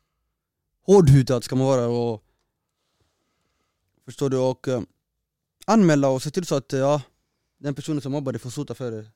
Hårdhudad 0.87 1.45
ska 1.45 1.57
man 1.57 1.67
vara 1.67 1.87
och 1.89 2.25
Förstår 4.05 4.31
du? 4.31 4.37
Och 4.37 4.69
eh, 4.69 4.81
anmäla 5.67 6.09
och 6.09 6.23
se 6.23 6.31
till 6.31 6.47
så 6.47 6.55
att 6.55 6.73
eh, 6.73 6.81
ja, 6.81 7.03
den 7.59 7.75
personen 7.75 8.01
som 8.01 8.13
mobbar 8.13 8.33
dig 8.33 8.41
får 8.41 8.51
sota 8.51 8.75
för 8.75 8.91
det 8.91 9.07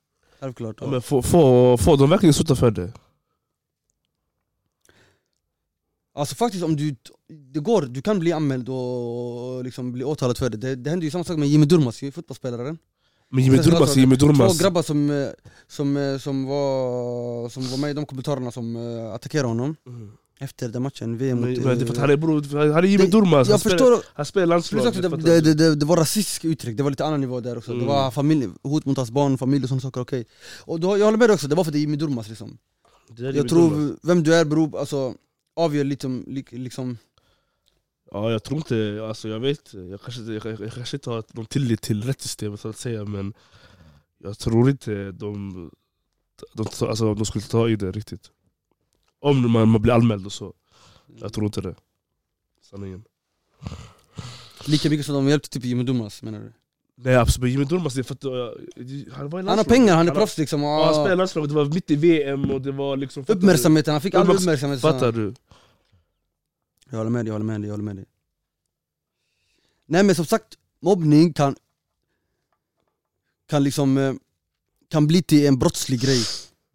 Självklart 0.41 0.77
Ja, 0.81 0.87
men 0.87 1.03
få, 1.03 1.23
få, 1.23 1.77
få 1.79 1.97
de 1.97 2.11
verkligen 2.11 2.35
sota 2.35 2.57
för 2.57 2.71
det? 2.71 2.93
Alltså 6.17 6.35
faktiskt 6.35 6.65
om 6.65 6.77
du, 6.77 6.97
det 7.53 7.61
går, 7.61 7.83
du 7.83 8.03
kan 8.03 8.19
bli 8.19 8.33
anmäld 8.33 8.69
och 8.69 9.65
liksom 9.65 9.93
bli 9.93 10.05
åtalad 10.05 10.39
för 10.39 10.51
det. 10.51 10.57
Det, 10.57 10.75
det 10.77 10.91
hände 10.91 11.05
ju 11.07 11.11
samma 11.11 11.25
sak 11.25 11.39
med 11.39 11.49
Jimmy 11.49 11.67
Durmaz, 11.67 12.01
fotbollsspelaren 12.15 12.79
Men 13.31 13.45
Jimmy 13.45 13.57
Durmaz, 13.59 13.97
Jimmy 13.97 14.17
Två 14.17 14.27
Durmaz. 14.27 14.59
grabbar 14.59 14.83
som, 14.83 15.11
eh, 15.11 15.29
som, 15.69 15.97
eh, 15.97 16.19
som, 16.19 16.45
var, 16.47 17.49
som 17.49 17.71
var 17.71 17.79
med 17.79 17.91
i 17.91 17.93
de 17.95 18.07
kommentarerna 18.07 18.51
som 18.51 18.77
eh, 18.77 19.13
attackerade 19.15 19.49
honom 19.49 19.77
Mm. 19.87 20.11
efter 20.41 20.69
den 20.69 20.83
matchen, 20.83 21.19
VM 21.19 21.41
mot... 21.41 21.47
men 21.47 21.79
det 21.79 21.85
är 21.85 21.87
för 21.87 21.93
att 21.95 21.99
han 22.01 22.11
är, 22.11 22.17
bror, 22.17 22.73
han 22.73 22.85
är 22.85 22.89
Jimmy 22.89 23.07
Durmaz, 23.07 23.49
han 23.49 23.59
spelar, 23.59 23.79
förstår, 23.79 24.03
han 24.15 24.27
spelar 24.27 24.47
landslaget. 24.47 25.25
det, 25.25 25.41
det, 25.41 25.55
det, 25.55 25.75
det, 25.75 25.87
var 25.87 25.97
rasistiska 25.97 26.49
uttryck, 26.49 26.77
det 26.77 26.83
var 26.83 26.91
lite 26.91 27.05
annan 27.05 27.21
nivå 27.21 27.41
där 27.41 27.59
också 27.59 27.71
Det 27.71 27.77
Mm. 27.77 27.87
var 27.89 28.11
familj, 28.11 28.49
hot 28.63 28.85
mot 28.85 28.97
hans 28.97 29.11
barn, 29.11 29.39
familj 29.39 29.63
och 29.63 29.69
sådana 29.69 29.81
saker, 29.81 30.01
okej 30.01 30.25
Och 30.61 30.81
då, 30.81 30.99
jag 30.99 31.05
håller 31.05 31.19
med 31.19 31.29
dig 31.29 31.35
också, 31.35 31.49
det 31.49 31.55
var 31.55 31.65
för 31.65 31.71
att 31.71 31.73
det 31.73 31.79
är 31.79 31.81
Jimmy 31.81 31.97
Durmaz 31.97 32.29
liksom 32.29 32.59
Jimmy 33.19 33.33
Jag 33.37 33.49
tror 33.49 33.97
vem 34.07 34.23
du 34.23 34.35
är 34.35 34.45
beror, 34.45 34.79
alltså 34.79 35.15
avgör 35.55 35.85
lite 35.85 36.07
om, 36.07 36.25
li- 36.27 36.45
liksom 36.51 36.99
Ja, 38.11 38.31
jag 38.33 38.45
tror 38.45 38.59
inte, 38.59 39.05
alltså 39.09 39.29
jag 39.29 39.41
vet, 39.41 39.75
jag 39.75 40.01
kanske, 40.01 40.23
jag, 40.23 40.47
jag, 40.61 40.73
kanske 40.73 40.97
inte 40.97 41.11
har 41.11 41.25
någon 41.33 41.47
tillit 41.47 41.83
till 41.83 42.03
rättssystemet 42.05 42.61
så 42.61 42.69
att 42.69 42.77
säga 42.77 43.05
men 43.05 43.35
jag 44.19 44.39
tror 44.39 44.71
inte 44.71 45.13
de, 45.13 45.71
de, 46.55 46.67
alltså, 46.81 47.15
de 47.15 47.25
skulle 47.25 47.45
ta 47.45 47.69
i 47.69 47.77
det 47.77 47.93
riktigt. 47.93 48.31
Om 49.19 49.51
man, 49.53 49.69
man 49.69 49.83
blir 49.83 49.93
anmäld 49.93 50.27
och 50.27 50.33
så. 50.33 50.55
Jag 51.07 51.33
tror 51.33 51.47
inte 51.47 51.61
det. 51.61 51.75
Sanningen. 52.63 53.05
Lika 54.67 54.91
mycket 54.91 55.07
som 55.07 55.15
de 55.15 55.29
hjälpte 55.29 55.49
typ 55.49 55.65
Jimmy 55.65 55.83
Durmaz 55.85 56.23
menar 56.23 56.41
du? 56.41 56.53
Nej 56.97 57.17
absolut, 57.17 57.53
Jimmy 57.53 57.65
Durmaz, 57.65 57.99
uh, 57.99 58.05
han 59.13 59.31
var 59.31 59.43
Han 59.43 59.59
har 59.59 59.65
pengar, 59.65 59.97
han 59.97 60.09
är 60.09 60.15
proffs 60.15 60.39
liksom 60.39 60.65
och, 60.65 60.71
han 60.71 60.95
spelade 60.95 61.13
i 61.13 61.17
landslaget, 61.17 61.51
det 61.51 61.55
var 61.57 61.65
mitt 61.65 61.91
i 61.91 61.97
VM 61.97 62.51
och 62.51 62.61
det 62.61 62.73
var 62.73 62.97
liksom... 62.97 63.25
Uppmärksamheten, 63.29 63.93
han 63.93 64.01
fick 64.01 64.15
all 64.15 64.27
Uppmärks- 64.27 64.37
uppmärksamhet 64.37 64.81
Fattar 64.81 65.13
du? 65.13 65.35
Jag 66.91 66.99
håller 66.99 67.11
med 67.11 67.25
dig, 67.25 67.29
jag 67.29 67.35
håller 67.35 67.47
med 67.47 67.61
dig, 67.61 67.69
jag 67.69 67.73
håller 67.73 67.85
med 67.85 67.97
dig. 67.97 68.05
Nej 69.87 70.03
men 70.03 70.15
som 70.15 70.27
sagt, 70.27 70.59
mobbning 70.81 71.33
kan 71.33 71.57
kan 73.49 73.65
liksom 73.65 73.99
eh, 73.99 74.15
kan 74.91 75.07
bli 75.07 75.23
till 75.23 75.47
en 75.47 75.59
brottslig 75.59 76.01
grej. 76.01 76.25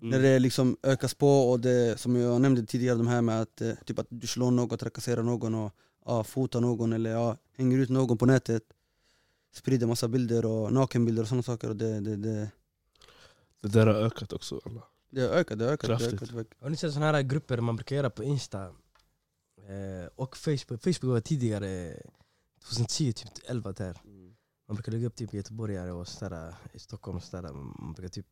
Mm. 0.01 0.11
när 0.11 0.29
det 0.29 0.39
liksom 0.39 0.77
ökas 0.83 1.13
på 1.13 1.51
och 1.51 1.59
det 1.59 1.99
som 1.99 2.15
jag 2.15 2.41
nämnde 2.41 2.65
tidigare, 2.65 2.97
de 2.97 3.07
här 3.07 3.21
med 3.21 3.41
att, 3.41 3.61
eh, 3.61 3.71
typ 3.85 3.99
att 3.99 4.07
du 4.09 4.27
slår 4.27 4.51
någon, 4.51 4.77
trakasserar 4.77 5.23
någon 5.23 5.55
och 5.55 5.73
ja, 6.05 6.23
fotar 6.23 6.61
någon 6.61 6.93
eller 6.93 7.09
ja, 7.09 7.37
hänger 7.57 7.77
ut 7.77 7.89
någon 7.89 8.17
på 8.17 8.25
nätet 8.25 8.63
Sprider 9.51 9.87
massa 9.87 10.07
bilder 10.07 10.45
och 10.45 10.73
nakenbilder 10.73 11.21
och 11.21 11.27
sådana 11.27 11.43
saker 11.43 11.69
och 11.69 11.75
det, 11.75 11.99
det, 11.99 12.15
det 12.15 12.51
Det 13.61 13.67
där 13.67 13.87
har 13.87 13.93
ökat 13.93 14.33
också. 14.33 14.61
alla. 14.65 14.83
Det 15.09 15.21
har 15.21 15.29
ökat, 15.29 15.59
det 15.59 15.65
har 15.65 15.71
ökat. 15.71 15.87
Det 15.87 15.93
har 15.93 15.99
Kraftigt. 15.99 16.13
ökat. 16.21 16.29
det 16.29 16.35
har 16.35 16.41
ökat. 16.41 16.57
Har 16.61 16.69
ni 16.69 16.75
sett 16.77 16.93
såna 16.93 17.05
här 17.11 17.21
grupper 17.21 17.57
man 17.61 17.75
brukar 17.75 17.95
göra 17.95 18.09
på 18.09 18.23
Insta 18.23 18.65
eh, 19.67 20.07
och 20.15 20.37
Facebook? 20.37 20.83
Facebook 20.83 21.03
var 21.03 21.19
tidigare 21.21 22.01
2010, 22.63 23.13
typ 23.13 23.29
11 23.49 23.71
där. 23.71 24.01
Man 24.67 24.75
brukar 24.75 24.91
lägga 24.91 25.07
upp 25.07 25.15
typ 25.15 25.33
göteborgare 25.33 25.91
och 25.91 26.07
sådär, 26.07 26.55
i 26.73 26.79
Stockholm 26.79 27.17
och 27.17 27.23
sådär. 27.23 27.53
Man 27.53 27.93
brukar 27.93 28.09
typ 28.09 28.25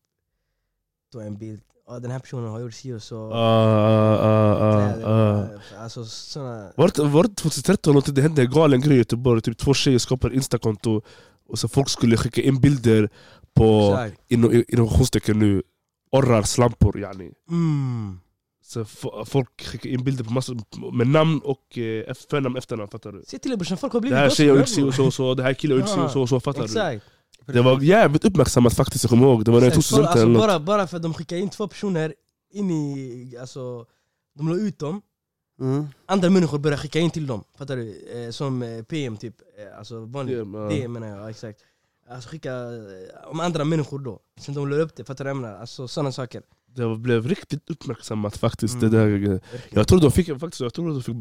ta 1.12 1.22
en 1.24 1.38
bild. 1.38 1.62
Den 1.88 2.12
här 2.12 2.20
personen 2.20 2.50
har 2.50 2.60
gjort 2.60 2.74
si 2.74 2.94
och 2.94 3.04
så. 3.04 3.32
Ah, 3.32 4.18
ah, 4.18 4.56
ah, 4.62 5.06
ah. 5.06 5.48
Alltså 5.84 6.06
såna... 6.06 6.72
Var 6.76 6.92
det, 6.96 7.04
var 7.04 7.24
det 7.24 7.36
2013 7.36 7.94
någonting? 7.94 8.14
Det 8.14 8.22
hände 8.22 8.42
en 8.42 8.52
galen 8.52 8.82
grej 8.82 8.96
i 8.96 8.98
Göteborg, 8.98 9.42
typ 9.42 9.58
två 9.58 9.74
tjejer 9.74 10.00
skapade 10.00 10.36
instakonto 10.36 11.02
och 11.50 11.60
så 11.60 11.68
folk 11.68 11.90
skulle 11.90 12.18
skicka 12.18 12.42
in 12.42 12.62
bilder 12.62 13.10
på, 13.54 13.98
inom 14.28 14.64
innovationstecken 14.68 15.40
nu, 15.40 15.64
orrar, 16.12 16.44
slampor 16.44 17.00
yani. 17.00 17.32
Mm. 17.50 18.20
Så 18.62 18.86
folk 19.26 19.62
skickar 19.62 19.90
in 19.90 20.04
bilder 20.04 20.24
på 20.24 20.34
massor 20.34 20.58
med 20.94 21.08
namn 21.08 21.40
och 21.44 21.78
eh, 21.78 22.14
förnamn 22.30 22.58
efternamn, 22.58 22.90
fattar 22.90 23.12
du? 23.12 23.24
Se 23.28 23.40
till 23.40 23.58
brorsan, 23.58 23.78
folk 23.78 23.94
har 23.94 24.00
Det 24.00 24.02
blivit 24.02 24.20
här 24.20 24.30
tjejen 24.30 24.52
har 24.52 24.60
gjort 24.60 24.70
si 24.70 25.02
och 25.02 25.14
så 25.14 25.34
det 25.34 25.44
här 25.44 25.54
killen 25.54 25.82
har 25.82 25.88
gjort 25.88 26.12
si 26.12 26.20
och 26.20 26.30
så, 26.30 26.40
fattar 26.40 26.94
du? 26.94 27.00
Det 27.54 27.62
var 27.62 27.82
jävligt 27.82 28.26
uppmärksammat 28.26 28.74
faktiskt, 28.74 29.04
jag 29.04 29.10
kommer 29.10 29.28
ihåg. 29.28 29.46
Det 29.46 29.52
var 29.52 29.60
när 29.60 29.68
jag 29.68 29.74
tog 29.74 29.84
studenten 29.84 30.12
alltså, 30.12 30.26
eller 30.28 30.40
bara, 30.40 30.60
bara 30.60 30.88
för 30.88 30.98
att 30.98 31.04
de 31.04 31.14
skickar 31.14 31.38
in 31.38 31.50
två 31.50 31.68
personer 31.68 32.14
in 32.52 32.72
i... 32.72 33.38
Alltså, 33.42 33.86
de 34.38 34.50
la 34.50 34.56
ut 34.56 34.80
dem, 34.80 35.02
Mm. 35.60 35.88
andra 36.06 36.30
människor 36.30 36.60
börjar 36.60 36.78
skicka 36.78 37.00
in 37.00 37.12
till 37.12 37.28
dem. 37.28 37.44
Fattar 37.58 37.76
du? 37.78 38.08
Eh, 38.14 38.32
som 38.32 38.64
eh, 38.64 38.84
PM 38.84 39.18
typ, 39.18 39.36
eh, 39.58 39.78
alltså 39.78 40.00
vanlig 40.06 40.38
DM, 40.38 40.54
ja. 40.54 40.70
DM 40.70 40.94
menar 40.94 41.08
jag, 41.08 41.20
ja, 41.20 41.30
exakt. 41.30 41.60
Alltså 42.10 42.30
skicka 42.30 42.52
eh, 42.54 43.30
om 43.32 43.40
andra 43.40 43.64
människor 43.64 44.00
då. 44.00 44.20
Sen 44.40 44.54
de 44.56 44.70
la 44.70 44.76
upp 44.76 44.96
det, 44.96 45.04
fattar 45.04 45.26
du 45.26 45.30
vad 45.30 45.38
jag 45.38 45.42
menar? 45.42 45.60
Alltså 45.60 45.88
sådana 45.88 46.12
saker. 46.12 46.44
Det 46.76 46.96
blev 46.98 47.28
riktigt 47.28 47.70
uppmärksammat 47.70 48.38
faktiskt. 48.38 48.76
Mm. 48.76 48.92
Det 48.92 48.98
där. 48.98 49.40
Jag 49.70 49.88
tror 49.88 50.02
de 50.02 50.12
fick, 50.12 50.40
faktiskt, 50.40 50.62
jag 50.62 50.74
tror 50.74 50.90
de 50.90 51.04
fick, 51.04 51.16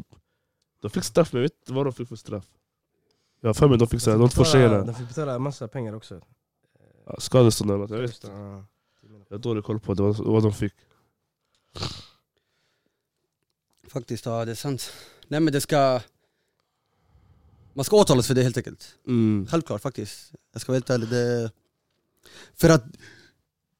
de 0.82 0.90
fick 0.90 1.04
straff, 1.04 1.32
men 1.32 1.42
jag 1.42 1.48
vet 1.48 1.58
inte 1.62 1.72
vad 1.72 1.86
de 1.86 1.92
fick 1.92 2.08
för 2.08 2.16
straff. 2.16 2.44
Jag 3.41 3.49
har 3.49 3.55
för 3.55 3.68
mig 3.68 3.78
de 3.78 3.89
fick 3.89 4.01
såhär, 4.01 4.18
de 4.18 4.28
två 4.28 4.43
betala- 4.43 4.53
tjejerna, 4.53 4.84
De 4.84 4.95
fick 4.95 5.09
betala 5.09 5.39
massa 5.39 5.68
pengar 5.68 5.93
också. 5.95 6.20
ja, 7.07 7.16
skadestånd 7.18 7.70
eller 7.70 7.80
något. 7.80 7.91
Jag 7.91 7.99
vet 7.99 8.14
inte. 8.24 8.37
Ja. 8.37 8.64
Jag 9.28 9.34
har 9.37 9.39
dålig 9.39 9.64
koll 9.64 9.80
på 9.80 9.95
det, 9.95 10.03
vad, 10.03 10.16
vad 10.16 10.43
de 10.43 10.53
fick. 10.53 10.72
Faktiskt, 13.89 14.26
ja 14.26 14.45
det 14.45 14.51
är 14.51 14.55
sant. 14.55 14.93
Nej 15.28 15.41
men 15.41 15.53
det 15.53 15.61
ska... 15.61 16.01
Man 17.74 17.84
ska 17.84 17.97
åtalas 17.97 18.26
för 18.26 18.34
det 18.34 18.43
helt 18.43 18.57
enkelt. 18.57 18.95
Mm. 19.07 19.47
Självklart 19.51 19.82
faktiskt. 19.82 20.32
Jag 20.53 20.62
ska 20.62 20.72
vara 20.72 20.76
helt 20.76 20.91
ärlig. 20.91 21.09
Det... 21.09 21.51
För 22.55 22.68
att... 22.70 22.84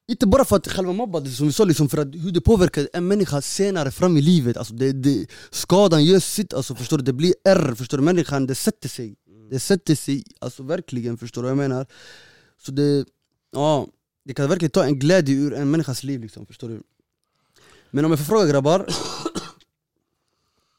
Inte 0.09 0.27
bara 0.27 0.45
för 0.45 0.55
att 0.55 0.67
själva 0.67 0.93
mobbade, 0.93 1.29
som 1.29 1.47
vi 1.47 1.53
sa, 1.53 1.63
liksom 1.63 1.89
för 1.89 1.97
att 1.97 2.15
hur 2.15 2.31
det 2.31 2.41
påverkar 2.41 2.89
en 2.93 3.07
människa 3.07 3.41
senare 3.41 3.91
fram 3.91 4.17
i 4.17 4.21
livet. 4.21 4.57
Alltså 4.57 4.73
det, 4.73 4.91
det, 4.91 5.27
skadan 5.49 6.05
gör 6.05 6.19
sitt, 6.19 6.53
alltså, 6.53 6.75
förstår 6.75 6.97
du? 6.97 7.03
Det 7.03 7.13
blir 7.13 7.33
ärr, 7.43 7.75
förstår 7.75 7.97
du? 7.97 8.03
Människan, 8.03 8.47
det 8.47 8.55
sätter 8.55 8.89
sig. 8.89 9.15
Det 9.49 9.59
sätter 9.59 9.95
sig, 9.95 10.23
alltså 10.39 10.63
verkligen, 10.63 11.17
förstår 11.17 11.41
du 11.41 11.45
vad 11.45 11.51
jag 11.51 11.69
menar? 11.69 11.85
Så 12.57 12.71
det, 12.71 13.05
ja, 13.51 13.87
det 14.23 14.33
kan 14.33 14.49
verkligen 14.49 14.71
ta 14.71 14.83
en 14.85 14.99
glädje 14.99 15.35
ur 15.35 15.53
en 15.53 15.71
människas 15.71 16.03
liv, 16.03 16.21
liksom, 16.21 16.45
förstår 16.45 16.69
du? 16.69 16.83
Men 17.91 18.05
om 18.05 18.11
jag 18.11 18.19
får 18.19 18.25
fråga 18.25 18.45
grabbar, 18.47 18.87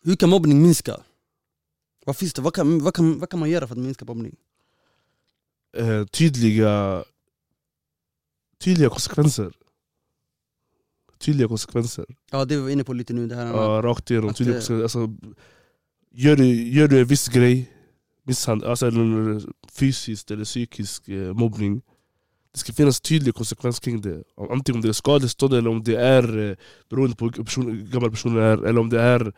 hur 0.02 0.16
kan 0.16 0.28
mobbning 0.28 0.62
minska? 0.62 1.00
Vad 2.06 2.16
finns 2.16 2.32
det? 2.32 2.42
Vad 2.42 2.54
kan, 2.54 2.78
vad, 2.82 2.94
kan, 2.94 3.18
vad 3.18 3.30
kan 3.30 3.40
man 3.40 3.50
göra 3.50 3.66
för 3.66 3.74
att 3.74 3.78
minska 3.78 4.04
mobbning? 4.04 4.36
Eh, 5.76 6.04
tydliga, 6.06 7.04
tydliga 8.58 8.88
konsekvenser. 8.90 9.52
Tydliga 11.18 11.48
konsekvenser. 11.48 12.06
Ja 12.30 12.44
det 12.44 12.56
var 12.56 12.66
vi 12.66 12.72
inne 12.72 12.84
på 12.84 12.92
lite 12.92 13.12
nu, 13.12 13.26
det 13.26 13.34
här 13.34 13.46
Ja, 13.46 13.82
rakt 13.82 14.10
igenom. 14.10 14.34
Tydliga 14.34 14.56
konsekvenser. 14.56 14.82
Alltså, 14.82 15.16
gör, 16.10 16.36
du, 16.36 16.44
gör 16.68 16.88
du 16.88 17.00
en 17.00 17.06
viss 17.06 17.28
grej, 17.28 17.72
misshandel, 18.28 18.70
alltså, 18.70 18.86
eller 18.86 19.42
fysisk 19.72 20.30
eller 20.30 20.44
psykisk 20.44 21.08
eh, 21.08 21.32
mobbning, 21.34 21.80
det 22.52 22.58
ska 22.58 22.72
finnas 22.72 23.00
tydlig 23.00 23.34
konsekvens 23.34 23.80
kring 23.80 24.00
det. 24.00 24.22
Om- 24.36 24.50
Antingen 24.50 24.76
om 24.76 24.82
det 24.82 24.88
är 24.88 24.92
skadestånd 24.92 25.54
eller 25.54 25.70
om 25.70 25.82
det 25.82 25.96
är 25.96 26.50
eh, 26.50 26.56
beroende 26.90 27.16
på 27.16 27.24
hur 27.24 27.44
person, 27.44 27.88
gammal 27.92 28.10
personen 28.10 28.42
är, 28.42 28.64
eller 28.66 28.80
om 28.80 28.88
det 28.90 29.00
är 29.00 29.32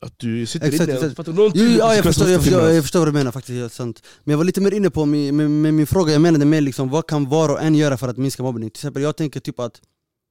att 0.00 0.18
du 0.18 0.46
sitter 0.46 0.66
Exakt, 0.68 0.88
inne. 0.88 0.98
exakt. 0.98 1.16
Fattar 1.16 1.32
Jo, 1.32 1.50
ja, 1.54 1.94
jag, 1.94 2.04
förstår, 2.04 2.28
jag, 2.28 2.42
förstår, 2.42 2.60
jag 2.70 2.82
förstår 2.84 2.98
vad 3.00 3.08
du 3.08 3.12
menar 3.12 3.32
faktiskt, 3.32 3.56
helt 3.58 3.72
sant. 3.72 4.02
Men 4.24 4.30
jag 4.32 4.38
var 4.38 4.44
lite 4.44 4.60
mer 4.60 4.74
inne 4.74 4.90
på 4.90 5.06
min, 5.06 5.36
med, 5.36 5.50
med 5.50 5.74
min 5.74 5.86
fråga, 5.86 6.12
jag 6.12 6.22
menade 6.22 6.44
mer 6.44 6.60
liksom, 6.60 6.88
vad 6.90 7.06
kan 7.06 7.28
var 7.28 7.48
och 7.48 7.62
en 7.62 7.74
göra 7.74 7.96
för 7.96 8.08
att 8.08 8.16
minska 8.16 8.42
mobbning? 8.42 8.70
Till 8.70 8.78
exempel 8.80 9.02
jag 9.02 9.16
tänker 9.16 9.40
typ 9.40 9.60
att, 9.60 9.80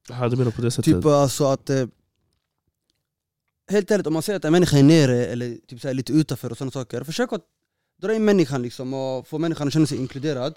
Ja, 0.09 0.29
du 0.29 0.35
menar 0.37 0.51
på 0.51 0.61
det 0.61 0.71
sättet? 0.71 0.85
typ 0.95 1.05
alltså 1.05 1.45
att 1.45 1.69
eh, 1.69 1.85
Helt 3.71 3.91
ärligt, 3.91 4.07
om 4.07 4.13
man 4.13 4.21
säger 4.21 4.37
att 4.37 4.45
en 4.45 4.51
människa 4.51 4.77
är 4.77 4.83
nere 4.83 5.25
eller 5.25 5.57
typ 5.67 5.81
så 5.81 5.87
här, 5.87 5.95
lite 5.95 6.13
utanför 6.13 6.51
och 6.51 6.57
sådana 6.57 6.71
saker, 6.71 7.03
försök 7.03 7.33
att 7.33 7.41
dra 8.01 8.13
in 8.13 8.25
människan 8.25 8.61
liksom 8.61 8.93
och 8.93 9.27
få 9.27 9.37
människan 9.37 9.67
att 9.67 9.73
känna 9.73 9.87
sig 9.87 9.97
inkluderad 9.97 10.55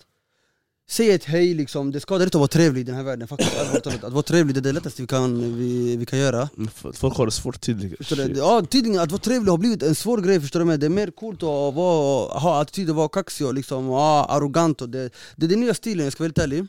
Säg 0.89 1.11
ett 1.11 1.25
hej 1.25 1.55
liksom, 1.55 1.93
det 1.93 2.01
skadar 2.01 2.25
inte 2.25 2.37
att 2.37 2.41
vara 2.41 2.49
trevlig 2.49 2.81
i 2.81 2.85
den 2.85 2.95
här 2.95 3.03
världen 3.03 3.29
faktiskt. 3.29 3.57
Att 4.05 4.12
vara 4.12 4.23
trevlig 4.23 4.55
det 4.55 4.61
är 4.61 4.62
det 4.62 4.73
lättaste 4.73 5.03
vi 5.03 5.09
kan, 5.09 5.57
vi, 5.59 5.97
vi 5.97 6.07
kan 6.07 6.19
göra 6.19 6.49
Folk 6.93 7.17
har 7.17 7.27
det 7.27 7.33
svårt 7.33 7.61
tydligen. 7.61 7.97
Ja, 8.37 8.67
tydligen 8.71 9.01
att 9.01 9.11
vara 9.11 9.21
trevlig 9.21 9.51
har 9.51 9.59
blivit 9.59 9.83
en 9.83 9.95
svår 9.95 10.19
grej 10.19 10.41
förstår 10.41 10.61
du 10.61 10.67
med. 10.67 10.81
Det 10.81 10.87
är 10.87 10.91
mer 10.91 11.11
coolt 11.11 11.43
att 11.43 11.75
vara, 11.75 12.39
ha 12.39 12.61
attityd 12.61 12.91
och 12.91 12.97
vara 12.97 13.09
kaxig 13.09 13.47
och 13.47 13.55
liksom, 13.55 13.87
ja, 13.87 14.27
arrogant 14.29 14.83
och 14.83 14.89
det, 14.89 15.11
det 15.37 15.47
är 15.47 15.51
den 15.51 15.61
nya 15.61 15.75
stilen, 15.75 16.05
jag 16.05 16.12
ska 16.12 16.23
vara 16.23 16.29
helt 16.29 16.39
ärlig 16.39 16.67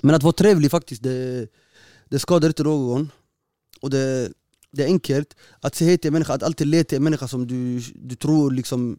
Men 0.00 0.14
att 0.14 0.22
vara 0.22 0.32
trevlig 0.32 0.70
faktiskt, 0.70 1.02
det, 1.02 1.48
det 2.08 2.18
skadar 2.18 2.48
inte 2.48 2.62
någon 2.62 3.10
Och 3.80 3.90
det, 3.90 4.32
det 4.74 4.82
är 4.82 4.86
enkelt 4.86 5.36
att 5.60 5.74
säga 5.74 5.88
hej 5.88 5.98
till 5.98 6.08
en 6.08 6.12
människa, 6.12 6.34
att 6.34 6.42
alltid 6.42 6.66
leta 6.66 6.88
till 6.88 6.96
en 6.96 7.04
människa 7.04 7.28
som 7.28 7.46
du, 7.46 7.80
du 7.94 8.14
tror 8.16 8.50
liksom 8.50 8.98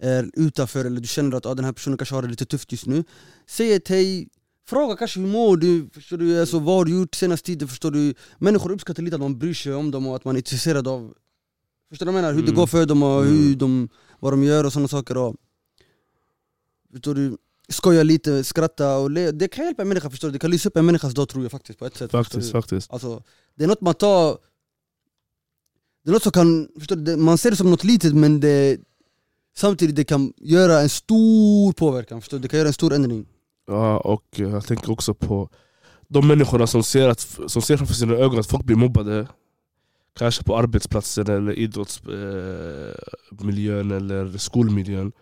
är 0.00 0.30
utanför 0.34 0.84
eller 0.84 1.00
du 1.00 1.08
känner 1.08 1.36
att 1.36 1.46
ah, 1.46 1.54
den 1.54 1.64
här 1.64 1.72
personen 1.72 1.98
kanske 1.98 2.14
har 2.14 2.22
det 2.22 2.28
lite 2.28 2.44
tufft 2.44 2.72
just 2.72 2.86
nu 2.86 3.04
Säg 3.46 3.72
ett 3.72 3.88
hej, 3.88 4.28
fråga 4.68 4.96
kanske 4.96 5.20
hur 5.20 5.26
mår 5.26 5.56
du, 5.56 5.88
förstår 5.92 6.16
du? 6.16 6.40
Alltså, 6.40 6.58
vad 6.58 6.74
har 6.76 6.84
du 6.84 6.92
gjort 6.92 7.14
senaste 7.14 7.46
tiden? 7.46 7.68
Förstår 7.68 7.90
du? 7.90 8.14
Människor 8.38 8.72
uppskattar 8.72 9.02
lite 9.02 9.16
att 9.16 9.20
man 9.22 9.38
bryr 9.38 9.54
sig 9.54 9.74
om 9.74 9.90
dem 9.90 10.06
och 10.06 10.16
att 10.16 10.24
man 10.24 10.34
är 10.36 10.38
intresserad 10.38 10.88
av 10.88 11.14
Förstår 11.90 12.06
du 12.06 12.12
vad 12.12 12.18
jag 12.18 12.22
menar? 12.22 12.34
Hur 12.34 12.42
det 12.42 12.48
Mm. 12.48 12.56
går 12.60 12.66
för 12.66 12.86
dem 12.86 13.02
och 13.02 13.24
hur 13.24 13.46
Mm. 13.46 13.58
de, 13.58 13.88
vad 14.20 14.32
de 14.32 14.44
gör 14.44 14.64
och 14.66 14.72
sådana 14.72 14.88
saker 14.88 15.16
och, 15.16 15.36
Förstår 16.92 17.14
du? 17.14 17.36
Skoja 17.68 18.02
lite, 18.02 18.44
skratta 18.44 18.96
och 18.96 19.10
le. 19.10 19.30
Det 19.30 19.48
kan 19.48 19.64
hjälpa 19.64 19.82
en 19.82 19.88
människa 19.88 20.10
förstår 20.10 20.28
du? 20.28 20.32
Det 20.32 20.38
kan 20.38 20.50
lysa 20.50 20.68
upp 20.68 20.76
en 20.76 20.86
människas 20.86 21.14
dag 21.14 21.28
tror 21.28 21.44
jag 21.44 21.50
faktiskt 21.50 21.78
på 21.78 21.86
ett 21.86 21.96
sätt 21.96 22.10
Faktiskt, 22.10 22.52
faktiskt. 22.52 22.92
Alltså, 22.92 23.22
det 23.58 23.64
är 23.64 23.68
något 23.68 23.80
man 23.80 23.94
tar 23.94 24.38
Det 26.04 26.10
är 26.10 26.12
något 26.12 26.22
som 26.22 26.32
kan, 26.32 26.68
förstår 26.78 27.16
Man 27.16 27.38
ser 27.38 27.50
det 27.50 27.56
som 27.56 27.70
något 27.70 27.84
litet 27.84 28.14
men 28.14 28.40
det 28.40 28.80
Samtidigt 29.56 29.96
det 29.96 30.04
kan 30.04 30.32
göra 30.36 30.80
en 30.80 30.88
stor 30.88 31.72
påverkan, 31.72 32.20
förstår? 32.20 32.38
Det 32.38 32.48
kan 32.48 32.58
göra 32.58 32.68
en 32.68 32.74
stor 32.74 32.94
ändring. 32.94 33.26
Ja, 33.66 33.98
och 33.98 34.24
jag 34.36 34.66
tänker 34.66 34.92
också 34.92 35.14
på 35.14 35.48
de 36.08 36.28
människorna 36.28 36.66
som 36.66 36.82
ser, 36.82 37.08
att, 37.08 37.38
som 37.46 37.62
ser 37.62 37.76
framför 37.76 37.94
sina 37.94 38.14
ögon 38.14 38.38
att 38.38 38.46
folk 38.46 38.64
blir 38.64 38.76
mobbade. 38.76 39.26
Kanske 40.18 40.44
på 40.44 40.56
arbetsplatsen 40.56 41.30
eller 41.30 41.52
idrottsmiljön 41.52 43.90
eh, 43.90 43.96
eller 43.96 44.38
skolmiljön. 44.38 45.12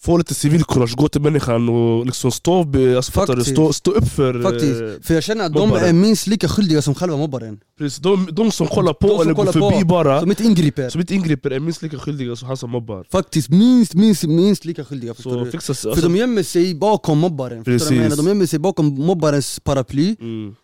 Få 0.00 0.16
lite 0.16 0.34
civilkurage, 0.34 0.96
gå 0.96 1.08
till 1.08 1.20
människan 1.20 1.68
och 1.68 2.06
liksom 2.06 2.32
stå, 2.32 2.64
be- 2.64 2.96
alltså, 2.96 3.12
fattar. 3.12 3.40
Stå, 3.40 3.72
stå 3.72 3.90
upp 3.90 4.08
för... 4.08 4.36
eh, 4.36 4.42
Faktiskt, 4.42 5.06
för 5.06 5.14
jag 5.14 5.22
känner 5.24 5.44
att 5.44 5.52
de 5.52 5.68
mobbaren. 5.68 5.88
är 5.88 5.92
minst 5.92 6.26
lika 6.26 6.48
skyldiga 6.48 6.82
som 6.82 6.94
själva 6.94 7.16
mobbaren 7.16 7.60
Precis, 7.78 7.98
de, 7.98 8.28
de 8.32 8.52
som 8.52 8.66
kollar 8.66 8.92
på 8.92 9.06
De 9.06 9.12
som 9.12 9.20
eller 9.22 9.32
går 9.34 9.42
kollar 9.46 9.52
förbi 9.52 9.80
på, 9.82 9.86
bara, 9.88 10.20
Som 10.20 10.30
inte 10.30 10.44
ingriper 10.44 10.88
som 10.90 11.00
inte 11.00 11.14
ingriper 11.14 11.50
är 11.50 11.60
minst 11.60 11.82
lika 11.82 11.98
skyldiga 11.98 12.36
som 12.36 12.48
han 12.48 12.56
som 12.56 12.70
mobbar 12.70 13.06
Faktiskt 13.12 13.48
minst, 13.48 13.94
minst, 13.94 14.24
minst 14.24 14.64
lika 14.64 14.84
skyldiga 14.84 15.14
Så 15.14 15.44
du? 15.44 15.50
fixa 15.50 15.74
sig, 15.74 15.82
För 15.82 15.90
alltså, 15.90 16.08
de 16.08 16.16
gömmer 16.16 16.42
sig 16.42 16.74
bakom 16.74 17.18
mobbaren, 17.18 17.64
förstår 17.64 17.72
du 17.90 17.96
vad 17.96 18.04
jag 18.04 18.10
Precis. 18.10 18.16
menar? 18.16 18.16
De 18.16 18.28
gömmer 18.28 18.46
sig 18.46 18.58
bakom 18.58 18.86
mobbarens 19.06 19.60
paraply 19.60 20.16
mm. 20.20 20.54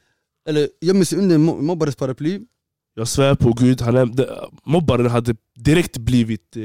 Eller 0.49 0.69
gömmer 0.81 1.05
sig 1.05 1.19
under 1.19 1.39
mo- 1.39 1.63
mobbarens 1.63 1.97
paraply 1.97 2.41
Jag 2.97 3.09
svär 3.09 3.35
på 3.35 3.53
gud, 3.53 3.81
han 3.81 3.97
är, 3.97 4.09
mobbaren 4.65 5.07
hade 5.07 5.35
direkt 5.57 5.99
blivit 5.99 6.57
eh, 6.57 6.63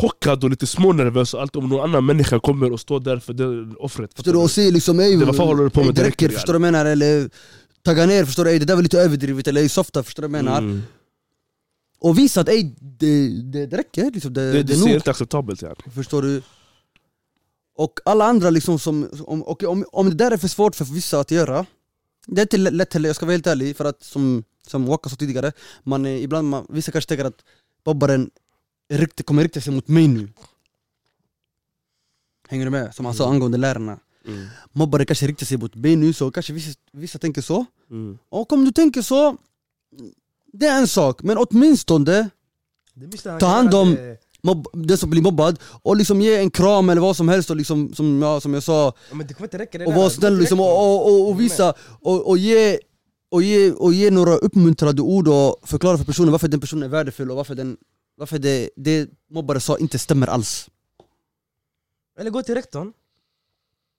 chockad 0.00 0.44
och 0.44 0.50
lite 0.50 0.66
smånervös 0.66 1.34
och 1.34 1.40
allt 1.42 1.56
om 1.56 1.68
någon 1.68 1.84
annan 1.90 2.06
människa 2.06 2.40
kommer 2.40 2.72
och 2.72 2.80
står 2.80 3.00
där 3.00 3.18
för 3.18 3.32
det 3.32 3.74
offret 3.76 4.14
Förstår 4.14 4.32
du? 4.32 4.38
Och 4.38 4.50
säger 4.50 4.72
liksom 4.72 5.00
ey, 5.00 5.16
Det, 5.16 5.24
varför 5.24 5.42
håller 5.44 5.64
du 5.64 5.70
på 5.70 5.84
med 5.84 5.94
det 5.94 6.02
det 6.02 6.08
räcker, 6.08 6.28
förstår 6.28 6.52
du 6.52 6.58
vad 6.58 6.66
jag 6.66 6.72
menar? 6.72 6.86
Eller 6.90 7.30
tagga 7.82 8.06
ner, 8.06 8.24
förstår 8.24 8.44
du? 8.44 8.50
Ey, 8.50 8.58
det 8.58 8.64
där 8.64 8.74
var 8.74 8.82
lite 8.82 9.00
överdrivet, 9.00 9.48
eller 9.48 9.60
ey, 9.60 9.68
softa, 9.68 10.02
förstår 10.02 10.22
du 10.22 10.28
vad 10.28 10.38
jag 10.38 10.44
menar? 10.44 10.58
mm. 10.58 10.82
Och 12.00 12.18
visa 12.18 12.40
att 12.40 12.48
ey, 12.48 12.62
det, 12.80 13.28
det, 13.42 13.66
det 13.66 13.76
räcker, 13.76 14.10
liksom, 14.10 14.32
det, 14.32 14.40
Det, 14.40 14.52
det, 14.52 14.62
det 14.62 14.72
är 14.72 14.76
ser 14.76 14.86
nog 14.86 14.94
inte 14.94 15.10
acceptabelt 15.10 15.62
yani. 15.62 15.74
Förstår 15.94 16.22
du? 16.22 16.42
Och 17.76 17.98
alla 18.04 18.24
andra 18.24 18.50
liksom 18.50 18.78
som, 18.78 19.08
om, 19.26 19.42
okej, 19.46 19.68
om, 19.68 19.84
om 19.92 20.08
det 20.08 20.14
där 20.16 20.30
är 20.30 20.36
för 20.36 20.48
svårt 20.48 20.76
för 20.76 20.84
vissa 20.84 21.20
att 21.20 21.30
göra 21.30 21.66
Det 22.26 22.40
är 22.40 22.42
inte 22.44 22.56
lä- 22.56 22.70
lätt 22.70 22.94
heller, 22.94 23.08
jag 23.08 23.16
ska 23.16 23.26
vara 23.26 23.32
helt 23.34 23.46
ärlig, 23.46 23.76
för 23.76 23.84
att 23.84 24.02
som, 24.02 24.44
som 24.66 24.86
Waka 24.86 25.10
sa 25.10 25.16
tidigare 25.16 25.52
man, 25.82 26.06
är, 26.06 26.16
ibland 26.16 26.48
man, 26.48 26.66
Vissa 26.68 26.92
kanske 26.92 27.08
tänker 27.08 27.24
att 27.24 27.44
bobbaren 27.84 28.30
är 28.88 28.98
rikt, 28.98 29.26
kommer 29.26 29.42
rikta 29.42 29.60
sig 29.60 29.72
mot 29.72 29.88
mig 29.88 30.08
nu. 30.08 30.28
Hänger 32.48 32.64
du 32.64 32.70
med? 32.70 32.94
Som 32.94 33.04
han 33.06 33.14
sa 33.14 33.30
angående 33.30 33.58
lärarna. 33.58 33.98
Mm. 34.26 34.46
Mobbare 34.72 35.04
kanske 35.04 35.26
riktar 35.26 35.46
sig 35.46 35.56
mot 35.56 35.74
mig 35.74 35.96
nu, 35.96 36.12
så 36.12 36.30
kanske 36.30 36.52
vissa, 36.52 36.78
vissa 36.92 37.18
tänker 37.18 37.42
så. 37.42 37.64
Mm. 37.90 38.18
Och 38.28 38.52
om 38.52 38.64
du 38.64 38.72
tänker 38.72 39.02
så, 39.02 39.36
det 40.52 40.66
är 40.66 40.78
en 40.80 40.88
sak, 40.88 41.22
men 41.22 41.36
åtminstone 41.38 42.30
Ta 43.40 43.46
hand 43.46 43.74
om- 43.74 43.96
mobb, 44.42 44.66
den 44.72 44.98
som 44.98 45.10
blir 45.10 45.22
mobbad 45.22 45.58
och 45.82 45.96
liksom 45.96 46.20
ge 46.20 46.36
en 46.36 46.50
kram 46.50 46.88
eller 46.90 47.00
vad 47.00 47.16
som 47.16 47.28
helst 47.28 47.50
och 47.50 47.56
liksom, 47.56 47.94
som, 47.94 48.22
ja, 48.22 48.40
som 48.40 48.54
jag 48.54 48.62
sa. 48.62 48.92
Ja, 49.08 49.14
men 49.14 49.26
det 49.26 49.34
kommer 49.34 49.46
inte 49.46 49.58
räcka 49.58 49.78
det 49.78 49.86
och 49.86 49.94
vara 49.94 50.10
snäll 50.10 50.38
liksom, 50.38 50.60
och, 50.60 50.66
och, 50.78 51.06
och, 51.12 51.28
och 51.28 51.40
visa 51.40 51.74
och, 52.00 52.28
och, 52.28 52.38
ge, 52.38 52.78
och, 53.30 53.42
ge, 53.42 53.70
och 53.72 53.94
ge 53.94 54.10
några 54.10 54.36
uppmuntrande 54.36 55.02
ord 55.02 55.28
och 55.28 55.56
förklara 55.68 55.98
för 55.98 56.04
personen 56.04 56.32
varför 56.32 56.48
den 56.48 56.60
personen 56.60 56.82
är 56.82 56.88
värdefull 56.88 57.30
och 57.30 57.36
varför, 57.36 57.54
den, 57.54 57.76
varför 58.22 58.38
det, 58.38 58.70
det 58.76 59.10
mobbare 59.30 59.60
sa 59.60 59.78
inte 59.78 59.98
stämmer 59.98 60.26
alls. 60.26 60.68
Eller 62.18 62.30
gå 62.30 62.42
till 62.42 62.54
rektorn, 62.54 62.92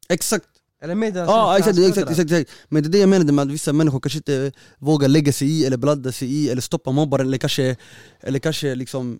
Exakt, 0.10 0.48
eller 0.82 0.96
meddela 0.96 1.26
sina 1.28 1.58
exakt, 1.58 1.80
exakt, 1.80 2.10
exakt, 2.12 2.32
exakt. 2.32 2.52
Men 2.70 2.84
det 2.84 2.88
är 2.88 2.92
det 2.92 2.98
jag 2.98 3.10
menade 3.10 3.32
med 3.32 3.44
att 3.44 3.52
vissa 3.52 3.74
människor 3.74 4.00
kanske 4.00 4.18
inte 4.18 4.52
vågar 4.80 5.08
lägga 5.08 5.34
sig 5.34 5.48
i 5.48 5.66
eller 5.66 5.78
blanda 5.78 6.12
sig 6.12 6.28
i 6.34 6.50
eller 6.50 6.62
stoppa 6.62 6.92
mobbaren 6.92 7.28
eller 7.28 7.38
kanske, 7.38 7.76
eller 8.20 8.40
kanske 8.40 8.76
liksom 8.76 9.20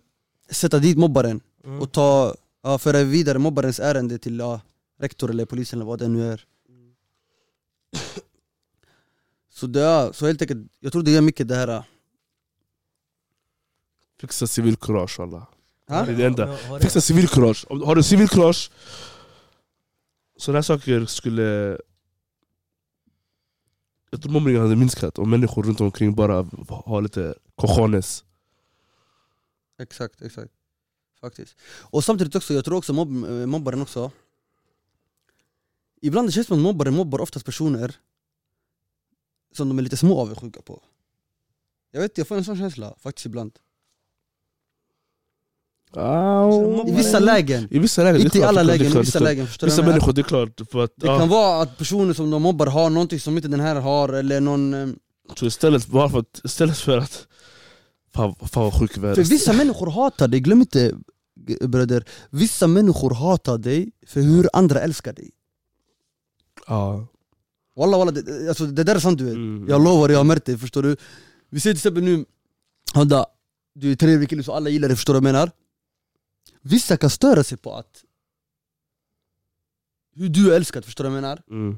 sätta 0.50 0.78
dit 0.78 0.98
mobbaren 0.98 1.40
Mm. 1.64 1.80
och 1.80 1.92
ta, 1.92 2.34
ja, 2.62 2.78
föra 2.78 3.02
vidare 3.02 3.38
mobbarens 3.38 3.80
ärende 3.80 4.18
till 4.18 4.38
ja, 4.38 4.60
rektor 5.00 5.30
eller 5.30 5.44
polisen 5.44 5.78
eller 5.78 5.86
vad 5.86 5.98
det 5.98 6.08
nu 6.08 6.32
är. 6.32 6.44
Så 9.50 9.66
det 9.66 10.10
så 10.14 10.26
helt 10.26 10.42
enkelt, 10.42 10.72
jag 10.80 10.92
tror 10.92 11.02
det 11.02 11.10
gör 11.10 11.20
mycket 11.20 11.48
det 11.48 11.54
här 11.56 11.82
Fixa 14.24 14.46
civilkurage 14.46 15.20
alla. 15.20 15.46
ha? 15.88 16.04
Det 16.04 16.12
är 16.12 16.16
det 16.16 16.26
enda. 16.26 16.56
Fixa 16.80 17.00
civilkurage. 17.00 17.66
Har 17.68 17.94
du 17.94 18.02
civilkurage, 18.02 18.70
sådana 20.36 20.56
här 20.56 20.62
saker 20.62 21.06
skulle... 21.06 21.78
Jag 24.10 24.22
tror 24.22 24.32
mobbningen 24.32 24.62
hade 24.62 24.76
minskat 24.76 25.18
om 25.18 25.30
människor 25.30 25.62
runt 25.62 25.80
omkring 25.80 26.14
bara 26.14 26.46
har 26.68 27.02
lite 27.02 27.34
cojones. 27.54 28.24
Exakt, 29.78 30.22
exakt 30.22 30.52
Faktiskt 31.20 31.56
Och 31.80 32.04
samtidigt 32.04 32.34
också, 32.34 32.54
jag 32.54 32.64
tror 32.64 32.76
också 32.76 32.92
mobb, 32.92 33.24
eh, 33.24 33.46
mobbaren 33.46 33.82
också 33.82 34.10
Ibland 36.00 36.28
det 36.28 36.32
känns 36.32 36.46
som 36.46 36.56
att 36.56 36.62
mobbaren 36.62 36.94
mobbar 36.94 37.20
oftast 37.20 37.46
personer 37.46 37.96
Som 39.52 39.68
de 39.68 39.78
är 39.78 39.82
lite 39.82 39.96
små 39.96 40.20
avundsjuka 40.20 40.62
på 40.62 40.82
Jag 41.90 42.00
vet 42.00 42.18
jag 42.18 42.28
får 42.28 42.36
en 42.36 42.44
sån 42.44 42.56
känsla 42.56 42.94
faktiskt 42.98 43.26
ibland 43.26 43.58
I 46.86 46.92
vissa 46.96 47.18
lägen, 47.18 47.68
I 47.70 47.78
vissa 47.78 48.02
lägen, 48.02 48.20
inte 48.20 48.38
i 48.38 48.42
alla 48.42 48.62
lägen, 48.62 48.86
i 48.86 48.90
klart, 48.90 49.02
vissa 49.04 49.18
är 49.18 49.20
klart. 49.20 49.28
lägen 49.30 49.46
förstår 49.46 49.66
Vissa 49.66 49.82
människor, 49.82 50.12
det 50.12 50.20
är 50.20 50.22
klart. 50.22 50.60
För 50.72 50.84
att, 50.84 50.92
Det 50.96 51.06
kan 51.06 51.28
vara 51.28 51.62
att 51.62 51.78
personer 51.78 52.14
som 52.14 52.30
de 52.30 52.42
mobbar 52.42 52.66
har 52.66 52.90
någonting 52.90 53.20
som 53.20 53.36
inte 53.36 53.48
den 53.48 53.60
här 53.60 53.76
har 53.76 54.08
eller 54.08 54.40
någon 54.40 54.74
eh, 54.74 54.88
så 55.36 55.46
istället, 55.46 55.86
bara 55.86 56.08
för 56.08 56.18
att, 56.18 56.40
istället 56.44 56.78
för 56.78 56.98
att... 56.98 57.26
Fan, 58.14 58.34
fan 58.34 58.62
vad 58.62 58.74
sjuk 58.74 58.96
är. 58.96 59.14
För 59.14 59.24
vissa 59.24 59.52
människor 59.52 59.90
hatar 59.90 60.28
dig, 60.28 60.40
glöm 60.40 60.60
inte 60.60 60.94
bröder 61.60 62.04
Vissa 62.30 62.66
människor 62.66 63.14
hatar 63.14 63.58
dig 63.58 63.90
för 64.06 64.20
hur 64.20 64.48
andra 64.52 64.80
älskar 64.80 65.12
dig 65.12 65.30
Ja. 66.66 67.06
Walla 67.76 67.98
walla, 67.98 68.10
det, 68.10 68.48
alltså, 68.48 68.66
det 68.66 68.84
där 68.84 68.94
är 68.94 68.98
sant 68.98 69.18
du 69.18 69.24
vet 69.24 69.34
Mm. 69.34 69.68
Jag 69.68 69.84
lovar, 69.84 70.08
jag 70.08 70.18
har 70.18 70.24
märkt 70.24 70.46
det, 70.46 70.58
förstår 70.58 70.82
du? 70.82 70.96
Vi 71.50 71.60
säger 71.60 71.74
till 71.74 71.78
exempel 71.78 72.02
nu 72.02 72.24
Hadda, 72.94 73.26
du 73.74 73.92
är 73.92 73.96
trevlig 73.96 74.28
kille 74.28 74.42
så 74.42 74.52
alla 74.52 74.70
gillar 74.70 74.88
dig, 74.88 74.96
förstår 74.96 75.14
du 75.14 75.20
vad 75.20 75.28
jag 75.28 75.32
menar? 75.32 75.50
Vissa 76.66 76.96
kan 76.96 77.10
störa 77.10 77.44
sig 77.44 77.58
på 77.58 77.74
att 77.74 78.04
Hur 80.16 80.28
du 80.28 80.52
är 80.52 80.56
älskad, 80.56 80.84
förstår 80.84 81.04
du 81.04 81.10
vad 81.10 81.16
jag 81.16 81.22
menar? 81.22 81.42
Mm. 81.50 81.76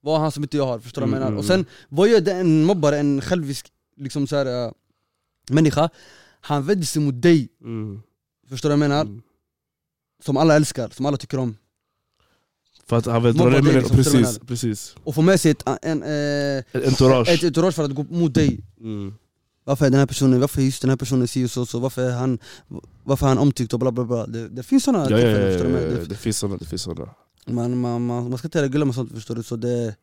Vad 0.00 0.14
har 0.14 0.22
han 0.22 0.32
som 0.32 0.42
inte 0.42 0.56
jag 0.56 0.66
har, 0.66 0.78
förstår 0.78 1.02
du 1.02 1.06
vad 1.10 1.16
jag 1.20 1.22
Mm, 1.22 1.34
menar? 1.34 1.44
Och 1.44 1.50
mm, 1.50 1.64
sen, 1.64 1.72
vad 1.88 2.08
gör 2.08 2.20
det 2.20 2.32
en 2.32 2.64
mobbare, 2.64 2.98
en 2.98 3.20
självisk 3.20 3.72
liksom 3.96 4.26
så 4.26 4.36
här, 4.36 4.66
äh, 4.66 4.72
människa? 5.50 5.88
Han 6.40 6.66
vänder 6.66 6.86
sig 6.86 7.02
mot 7.02 7.22
dig, 7.22 7.48
Mm. 7.62 8.02
förstår 8.48 8.68
du 8.68 8.76
vad 8.76 8.82
jag 8.84 8.88
menar? 8.90 9.02
Mm. 9.02 9.22
Som 10.22 10.36
alla 10.36 10.56
älskar, 10.56 10.88
som 10.88 11.06
alla 11.06 11.16
tycker 11.16 11.38
om 11.38 11.56
För 12.86 12.96
att 12.96 13.06
han 13.06 13.22
Mobba 13.22 13.32
ner 13.44 13.50
dig, 13.50 13.62
människor, 13.62 13.96
liksom, 13.96 13.96
precis, 14.22 14.38
precis. 14.38 14.96
Och 15.04 15.14
få 15.14 15.22
med 15.22 15.40
sig 15.40 15.50
ett, 15.50 15.62
en, 15.82 16.02
eh, 16.02 16.08
Ett 16.72 16.86
Entourage. 16.86 17.28
ett 17.28 17.44
entourage 17.44 17.74
för 17.74 17.84
att 17.84 17.94
gå 17.94 18.02
mot 18.02 18.34
dig 18.34 18.60
Mm. 18.80 19.14
Varför 19.66 19.86
är 19.86 19.90
den 19.90 19.98
här 19.98 20.06
personen, 20.06 20.40
varför 20.40 20.62
just 20.62 20.82
den 20.82 20.90
här 20.90 20.96
personen 20.96 21.28
si 21.28 21.44
och 21.44 21.50
så, 21.50 21.66
så 21.66 21.78
varför 21.78 22.10
är 22.10 22.12
han, 22.12 22.38
varför 23.04 23.26
är 23.26 23.28
han 23.28 23.38
omtyckt 23.38 23.72
och 23.72 23.80
bla 23.80 23.92
bla 23.92 24.04
bla 24.04 24.26
Det, 24.26 24.48
det 24.48 24.62
finns 24.62 24.84
såna 24.84 24.98
Ja, 24.98 25.04
ja, 25.10 25.16
tillfällen, 25.16 25.52
ja, 25.52 25.58
ja, 25.58 25.64
Men 25.64 25.82
ja, 25.82 25.98
det, 25.98 26.04
det 26.04 26.16
finns 26.16 26.38
såna, 26.38 26.56
det 26.56 26.64
finns 26.64 26.82
såna. 26.82 27.14
man, 27.46 27.78
man, 27.80 28.06
man, 28.06 28.30
man 28.30 28.38
ska 28.38 28.46
inte 28.46 28.68
glömma 28.68 28.92
sånt 28.92 29.12
förstår 29.12 29.34
du, 29.34 29.42
så 29.42 29.56
det 29.56 29.96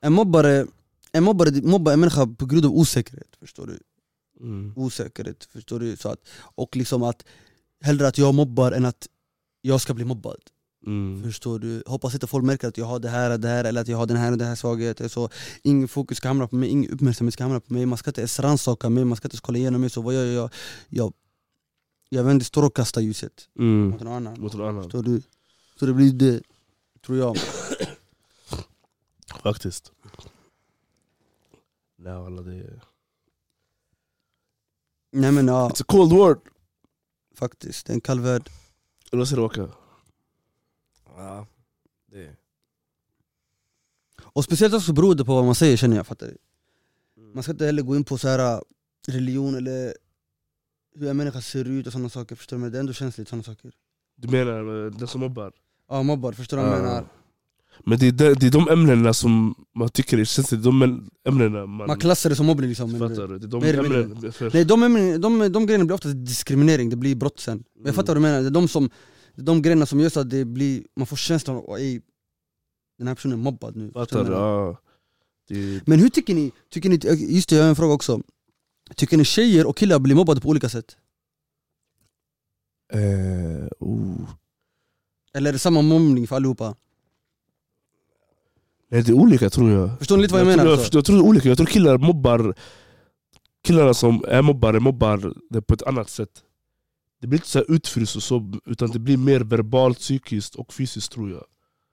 En 0.00 0.12
mobbare, 0.12 0.66
en 1.12 1.24
mobbare 1.24 1.50
mobbar 1.62 1.92
en 1.92 2.00
människa 2.00 2.26
på 2.26 2.46
grund 2.46 2.64
av 2.64 2.72
osäkerhet, 2.72 3.36
förstår 3.40 3.66
du? 3.66 3.78
Mm. 4.40 4.72
Osäkerhet, 4.76 5.44
förstår 5.52 5.80
du? 5.80 5.96
Så 5.96 6.08
att, 6.08 6.20
och 6.56 6.76
liksom 6.76 7.02
att, 7.02 7.24
hellre 7.80 8.08
att 8.08 8.18
jag 8.18 8.34
mobbar 8.34 8.72
än 8.72 8.84
att 8.84 9.08
jag 9.62 9.80
ska 9.80 9.94
bli 9.94 10.04
mobbad 10.04 10.40
Mm. 10.86 11.22
Förstår 11.22 11.58
du? 11.58 11.82
Hoppas 11.86 12.14
inte 12.14 12.26
folk 12.26 12.44
märker 12.44 12.68
att 12.68 12.78
jag 12.78 12.86
har 12.86 12.98
det 12.98 13.08
här 13.08 13.30
och 13.30 13.40
det 13.40 13.48
här 13.48 13.64
eller 13.64 13.80
att 13.80 13.88
jag 13.88 13.98
har 13.98 14.06
den 14.06 14.16
här 14.16 14.32
och 14.32 14.38
den 14.38 14.48
här 14.48 14.54
svagheten 14.54 15.08
så 15.08 15.28
Ingen 15.62 15.88
fokus 15.88 16.18
ska 16.18 16.28
hamna 16.28 16.46
på 16.48 16.56
mig, 16.56 16.68
ingen 16.68 16.90
uppmärksamhet 16.90 17.34
ska 17.34 17.44
hamna 17.44 17.60
på 17.60 17.72
mig 17.72 17.86
Man 17.86 17.98
ska 17.98 18.10
inte 18.10 18.20
ens 18.20 18.40
rannsaka 18.40 18.88
mig, 18.88 19.04
man 19.04 19.16
ska 19.16 19.26
inte 19.26 19.34
ens 19.34 19.40
kolla 19.40 19.58
igenom 19.58 19.80
mig 19.80 19.90
så 19.90 20.02
vad 20.02 20.14
gör 20.14 20.24
jag? 20.24 20.50
Jag, 20.88 21.12
jag 22.08 22.24
vänder 22.24 22.44
strålkastarljuset 22.44 23.48
Mm. 23.58 23.88
mot 23.90 24.00
någon 24.00 24.12
annan 24.12 24.40
Mot 24.40 24.54
någon 24.54 24.68
annan. 24.68 24.82
Förstår 24.82 25.02
du? 25.02 25.22
Så 25.78 25.86
det 25.86 25.92
blir 25.94 26.12
det, 26.12 26.42
tror 27.06 27.18
jag 27.18 27.36
Faktiskt. 29.42 29.92
Nej 31.98 32.12
alla 32.12 32.42
det 32.42 32.54
är... 32.54 32.82
Nej 35.12 35.32
men 35.32 35.48
ja, 35.48 35.68
It's 35.68 35.82
a 35.82 35.84
cold 35.88 36.12
word! 36.12 36.38
faktiskt, 37.34 37.86
det 37.86 37.92
är 37.92 37.94
en 37.94 38.00
kall 38.00 38.20
värld 38.20 38.50
säger 39.10 39.36
du 39.36 39.42
Waka? 39.42 39.68
Ja, 41.18 41.46
det... 42.12 42.36
Och 44.22 44.44
speciellt 44.44 44.74
också 44.74 44.92
beroende 44.92 45.24
på 45.24 45.34
vad 45.34 45.44
man 45.44 45.54
säger 45.54 45.76
känner 45.76 45.96
jag, 45.96 46.06
fattar 46.06 46.26
du? 46.26 46.36
Man 47.34 47.42
ska 47.42 47.52
inte 47.52 47.66
heller 47.66 47.82
gå 47.82 47.96
in 47.96 48.04
på 48.04 48.18
så 48.18 48.28
här 48.28 48.62
religion 49.08 49.54
eller 49.54 49.94
hur 50.94 51.08
en 51.08 51.16
människa 51.16 51.40
ser 51.40 51.64
ut 51.64 51.86
och 51.86 51.92
sådana 51.92 52.08
saker, 52.08 52.36
förstår 52.36 52.56
du? 52.56 52.60
Men 52.62 52.72
det 52.72 52.78
är 52.78 52.80
ändå 52.80 52.92
känsligt 52.92 53.28
sådana 53.28 53.42
saker 53.42 53.72
Du 54.16 54.28
menar 54.28 54.86
eh, 54.86 54.90
den 54.92 55.08
som 55.08 55.20
mobbar? 55.20 55.52
Ja 55.88 56.02
mobbar, 56.02 56.32
förstår 56.32 56.56
du 56.56 56.62
vad 56.62 56.72
jag 56.72 56.82
menar? 56.82 57.04
Men 57.84 57.98
det 57.98 58.06
är, 58.06 58.12
de, 58.12 58.34
det 58.34 58.46
är 58.46 58.50
de 58.50 58.68
ämnena 58.68 59.14
som 59.14 59.54
man 59.74 59.88
tycker 59.88 60.18
är 60.18 60.24
känsligt, 60.24 60.62
de 60.62 60.82
äm- 60.82 61.10
ämnena 61.24 61.66
man, 61.66 61.86
Man 61.86 61.98
klassar 61.98 62.30
det 62.30 62.36
som 62.36 62.46
mobbning 62.46 62.68
liksom 62.68 62.92
menar 62.92 63.08
du? 63.08 63.14
fattar. 63.14 63.28
Det 63.38 63.46
är 63.46 63.48
de 63.48 63.60
Mer 63.62 63.78
ämnen, 63.78 64.32
för, 64.32 64.50
Nej 64.54 64.64
de, 64.64 64.84
ämnen- 64.84 65.18
de, 65.18 65.52
de 65.52 65.66
grejerna 65.66 65.84
blir 65.84 65.94
ofta 65.94 66.08
diskriminering, 66.08 66.90
det 66.90 66.96
blir 66.96 67.14
brott 67.16 67.40
sen 67.40 67.56
Men 67.56 67.64
Jag 67.74 67.80
Mm. 67.84 67.94
fattar 67.94 68.06
vad 68.06 68.16
du 68.16 68.20
menar, 68.20 68.40
det 68.40 68.46
är 68.46 68.50
de, 68.50 68.68
som, 68.68 68.90
det 69.38 69.42
är 69.42 69.46
de 69.46 69.62
grejerna 69.62 69.86
som 69.86 70.00
gör 70.00 70.08
så 70.08 70.20
att 70.20 70.30
det 70.30 70.44
blir, 70.44 70.84
man 70.96 71.06
får 71.06 71.16
känslan 71.16 71.56
av 71.56 71.70
att 71.70 71.78
"Ey, 71.80 72.00
den 72.98 73.08
här 73.08 73.14
personen 73.14 73.38
är 73.38 73.42
mobbad 73.42 73.76
nu 73.76 73.92
fattar, 73.92 74.24
du 74.24 74.32
jag 74.32 74.40
ja. 74.40 74.76
Det, 75.48 75.86
Men 75.86 75.98
hur 76.00 76.08
tycker 76.08 76.34
ni, 76.34 76.52
tycker 76.70 76.88
ni, 76.88 76.98
just 77.34 77.48
det 77.48 77.56
jag 77.56 77.62
har 77.62 77.68
en 77.68 77.76
fråga 77.76 77.94
också 77.94 78.20
Tycker 78.96 79.16
ni 79.16 79.24
tjejer 79.24 79.66
och 79.66 79.76
killar 79.76 79.98
blir 79.98 80.14
mobbade 80.14 80.40
på 80.40 80.48
olika 80.48 80.68
sätt? 80.68 80.96
eh, 82.92 83.68
oh. 83.78 84.30
Eller 85.32 85.48
är 85.50 85.52
det 85.52 85.58
samma 85.58 85.82
mobbning 85.82 86.26
för 86.26 86.36
allihopa? 86.36 86.74
Nej 88.88 89.02
det 89.02 89.12
är 89.12 89.14
olika 89.14 89.50
tror 89.50 89.70
jag. 89.70 89.98
Förstår 89.98 90.16
ni 90.16 90.22
lite 90.22 90.34
vad 90.34 90.40
jag, 90.40 90.46
tror, 90.46 90.56
menar? 90.56 90.70
Jag, 90.70 90.78
alltså? 90.78 90.98
jag 90.98 91.04
tror 91.04 91.16
det 91.16 91.22
är 91.22 91.28
olika, 91.28 91.48
jag 91.48 91.56
tror 91.56 91.66
killar 91.66 91.98
mobbar 91.98 92.54
Killarna 93.64 93.94
som 93.94 94.24
är 94.28 94.42
mobbare 94.42 94.80
mobbar 94.80 95.34
det 95.50 95.62
på 95.62 95.74
ett 95.74 95.82
annat 95.82 96.10
sätt 96.10 96.44
Det 97.20 97.26
blir 97.26 97.38
inte 97.38 97.48
så 97.48 97.62
utfryst 97.68 98.16
och 98.16 98.22
så, 98.22 98.52
utan 98.66 98.90
det 98.90 98.98
blir 98.98 99.16
mer 99.16 99.40
verbalt, 99.40 99.98
psykiskt 99.98 100.54
och 100.54 100.72
fysiskt 100.74 101.12
tror 101.12 101.30
jag 101.30 101.44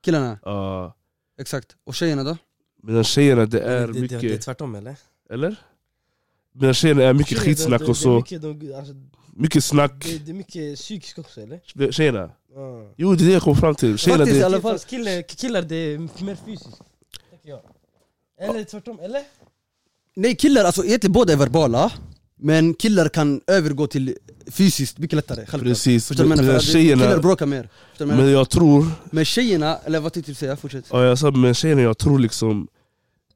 Killarna, 0.03 0.39
Ja. 0.43 0.95
exakt. 1.39 1.75
Och 1.83 1.95
tjejerna 1.95 2.23
då? 2.23 2.37
Medan 2.83 3.03
tjejerna 3.03 3.45
det 3.45 3.59
är 3.59 3.87
det, 3.87 3.93
det, 3.93 3.99
mycket, 4.01 4.21
det 4.21 4.33
är 4.33 4.37
tvärtom 4.37 4.75
eller? 4.75 4.95
eller? 5.29 5.55
Medan 6.53 6.73
tjejerna 6.73 7.03
är 7.03 7.13
mycket 7.13 7.37
Tjejer, 7.39 7.55
skitsnack 7.55 7.81
och 7.81 7.97
så, 7.97 8.09
Det 8.09 8.15
är 8.15 8.17
mycket, 8.17 8.41
de, 8.41 8.73
alltså, 8.73 8.93
mycket 9.33 9.63
snack 9.63 10.03
det, 10.05 10.17
det 10.17 10.31
är 10.31 10.33
mycket 10.33 10.75
psykiskt 10.79 11.19
också 11.19 11.41
eller? 11.41 11.91
Tjejerna? 11.91 12.29
Ja. 12.55 12.93
Jo 12.97 13.15
det 13.15 13.23
är 13.23 13.27
det 13.27 13.33
jag 13.33 13.41
kommer 13.41 13.57
fram 13.57 13.75
till, 13.75 13.97
tjejerna 13.97 14.23
Faktiskt, 14.25 14.35
det, 14.35 14.41
i 14.41 14.43
alla 14.43 14.61
fall. 14.61 14.79
Killar, 14.79 15.21
killar 15.21 15.61
det 15.61 15.75
är 15.75 15.97
mer 16.23 16.35
fysiskt, 16.45 16.81
tänker 17.29 17.49
jag 17.49 17.61
Eller 18.37 18.63
tvärtom, 18.63 18.99
eller? 18.99 19.23
Nej 20.15 20.35
killar, 20.35 20.63
alltså 20.63 20.85
egentligen 20.85 21.13
båda 21.13 21.33
är 21.33 21.37
verbala 21.37 21.91
Men 22.39 22.73
killar 22.73 23.09
kan 23.09 23.41
övergå 23.47 23.87
till 23.87 24.17
fysiskt 24.47 24.97
mycket 24.97 25.15
lättare, 25.15 25.37
självklart 25.37 25.61
Precis, 25.61 26.07
Förstår 26.07 26.25
menar? 26.25 26.43
För 26.43 26.55
att 26.55 26.63
Killar 26.63 26.73
tjejerna 26.73 27.17
bråkar 27.17 27.45
mer 27.45 27.69
Förstår? 27.97 28.05
Men 28.05 28.31
jag 28.31 28.49
tror, 28.49 28.91
Men 29.11 29.25
tjejerna, 29.25 29.77
eller 29.85 29.99
vad 29.99 30.13
tänkte 30.13 30.31
du 30.31 30.35
säga? 30.35 30.57
Fortsätt 30.57 30.85
ja, 30.91 31.03
jag 31.03 31.19
sa 31.19 31.31
men 31.31 31.53
tjejerna 31.53 31.81
jag 31.81 31.97
tror 31.97 32.19
liksom 32.19 32.67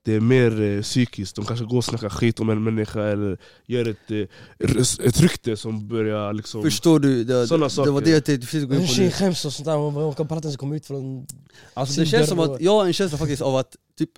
det 0.03 0.15
är 0.15 0.19
mer 0.19 0.61
eh, 0.61 0.81
psykiskt, 0.81 1.35
de 1.35 1.45
kanske 1.45 1.65
går 1.65 1.77
och 1.77 1.85
snackar 1.85 2.09
skit 2.09 2.39
om 2.39 2.49
en 2.49 2.63
människa 2.63 3.03
eller 3.03 3.37
gör 3.65 3.87
ett, 3.87 4.11
eh, 4.11 5.05
ett 5.05 5.21
rykte 5.21 5.57
som 5.57 5.87
börjar 5.87 6.33
liksom... 6.33 6.63
Förstår 6.63 6.99
du? 6.99 7.23
Det, 7.23 7.47
Såna 7.47 7.65
det, 7.65 7.69
saker. 7.69 7.91
var 7.91 8.01
det 8.01 8.09
jag 8.09 8.25
tänkte 8.25 8.47
precis 8.47 8.63
gå 8.63 8.73
En 8.73 8.81
in 8.81 8.87
på 8.87 8.93
tjej 8.93 9.05
nu. 9.05 9.11
skäms 9.11 9.45
och 9.45 9.53
sånt 9.53 9.65
där, 9.65 9.75
hon 9.75 10.15
kan 10.15 10.27
prata 10.27 10.47
ens 10.47 10.57
komma 10.57 10.75
ut 10.75 10.85
från... 10.85 11.27
Alltså 11.73 11.99
det 11.99 12.05
känns 12.05 12.29
som 12.29 12.39
att, 12.39 12.61
jag 12.61 12.71
har 12.71 12.85
en 12.85 12.93
känsla 12.93 13.17
faktiskt 13.17 13.41
av 13.41 13.55
att 13.55 13.75
typ 13.97 14.09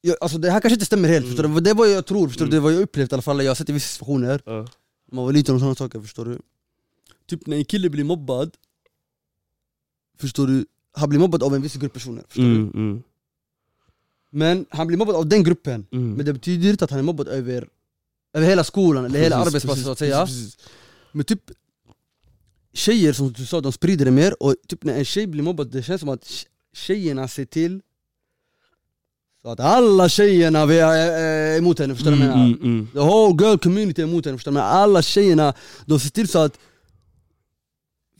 jag, 0.00 0.16
Alltså 0.20 0.38
det 0.38 0.50
här 0.50 0.60
kanske 0.60 0.74
inte 0.74 0.84
stämmer 0.86 1.08
helt, 1.08 1.24
Mm. 1.24 1.36
förstår 1.36 1.54
du? 1.54 1.60
Det 1.60 1.70
är 1.70 1.74
vad 1.74 1.90
jag 1.90 2.06
tror, 2.06 2.28
förstår 2.28 2.44
du? 2.44 2.48
Mm. 2.48 2.50
Det 2.50 2.56
är 2.56 2.60
vad 2.60 2.72
jag 2.72 2.82
upplevt 2.82 3.12
i 3.12 3.14
alla 3.14 3.22
fall, 3.22 3.44
jag 3.44 3.50
har 3.50 3.54
sett 3.54 3.68
i 3.68 3.72
vissa 3.72 3.88
situationer 3.92 4.42
Ja. 4.46 4.52
När 5.06 5.16
man 5.16 5.24
var 5.24 5.32
liten 5.32 5.54
och 5.54 5.60
sådana 5.60 5.74
saker, 5.74 6.00
förstår 6.00 6.24
du? 6.24 6.38
Typ 7.26 7.46
när 7.46 7.56
en 7.56 7.64
kille 7.64 7.90
blir 7.90 8.04
mobbad 8.04 8.50
Förstår 10.18 10.46
du? 10.46 10.66
Han 10.92 11.08
blir 11.08 11.18
mobbad 11.20 11.42
av 11.42 11.54
en 11.54 11.62
viss 11.62 11.74
grupp 11.76 11.92
personer, 11.92 12.22
förstår 12.28 12.42
du? 12.42 12.48
Mm, 12.48 12.70
mm, 12.74 13.02
Men 14.30 14.66
han 14.70 14.86
blir 14.86 14.98
mobbad 14.98 15.16
av 15.16 15.26
den 15.28 15.42
gruppen 15.44 15.86
mm. 15.92 16.12
Men 16.12 16.26
det 16.26 16.32
betyder 16.32 16.70
inte 16.70 16.84
att 16.84 16.90
han 16.90 16.98
är 16.98 17.04
mobbad 17.04 17.28
över, 17.28 17.68
över 18.34 18.46
hela 18.46 18.64
skolan 18.64 19.04
eller 19.04 19.20
hela 19.20 19.36
Precis, 19.36 19.48
arbetsplatsen 19.48 19.84
så 19.84 19.90
att 19.90 19.98
säga 19.98 20.26
precis, 20.26 20.56
precis. 20.56 20.70
Men 21.12 21.24
typ 21.24 21.50
Tjejer 22.72 23.12
som 23.12 23.32
du 23.32 23.46
sa, 23.46 23.60
de 23.60 23.72
sprider 23.72 24.04
det 24.04 24.10
mer 24.10 24.42
och 24.42 24.54
typ 24.68 24.84
när 24.84 24.94
en 24.98 25.04
tjej 25.04 25.26
blir 25.26 25.42
mobbad, 25.42 25.70
det 25.70 25.82
känns 25.82 26.00
som 26.00 26.08
att 26.08 26.22
tje- 26.24 26.46
tjejerna 26.72 27.28
ser 27.28 27.44
till 27.44 27.80
Så 29.42 29.48
att 29.50 29.60
alla 29.60 30.08
tjejerna 30.08 30.60
är 30.60 30.70
är 30.72 31.58
emot 31.58 31.78
henne, 31.78 31.94
förstår 31.94 32.10
du 32.10 32.16
vad 32.16 32.26
jag 32.26 32.34
Mm, 32.34 32.48
menar? 32.50 32.56
mm, 32.64 32.74
mm. 32.74 32.86
The 32.92 32.98
whole 32.98 33.44
girl 33.46 33.58
community 33.58 34.02
är 34.02 34.06
emot 34.06 34.24
henne, 34.26 34.38
förstår 34.38 34.50
du? 34.50 34.54
Men 34.54 34.62
alla 34.62 35.02
tjejerna, 35.02 35.54
de 35.86 36.00
ser 36.00 36.10
till 36.10 36.28
så 36.28 36.38
att 36.38 36.58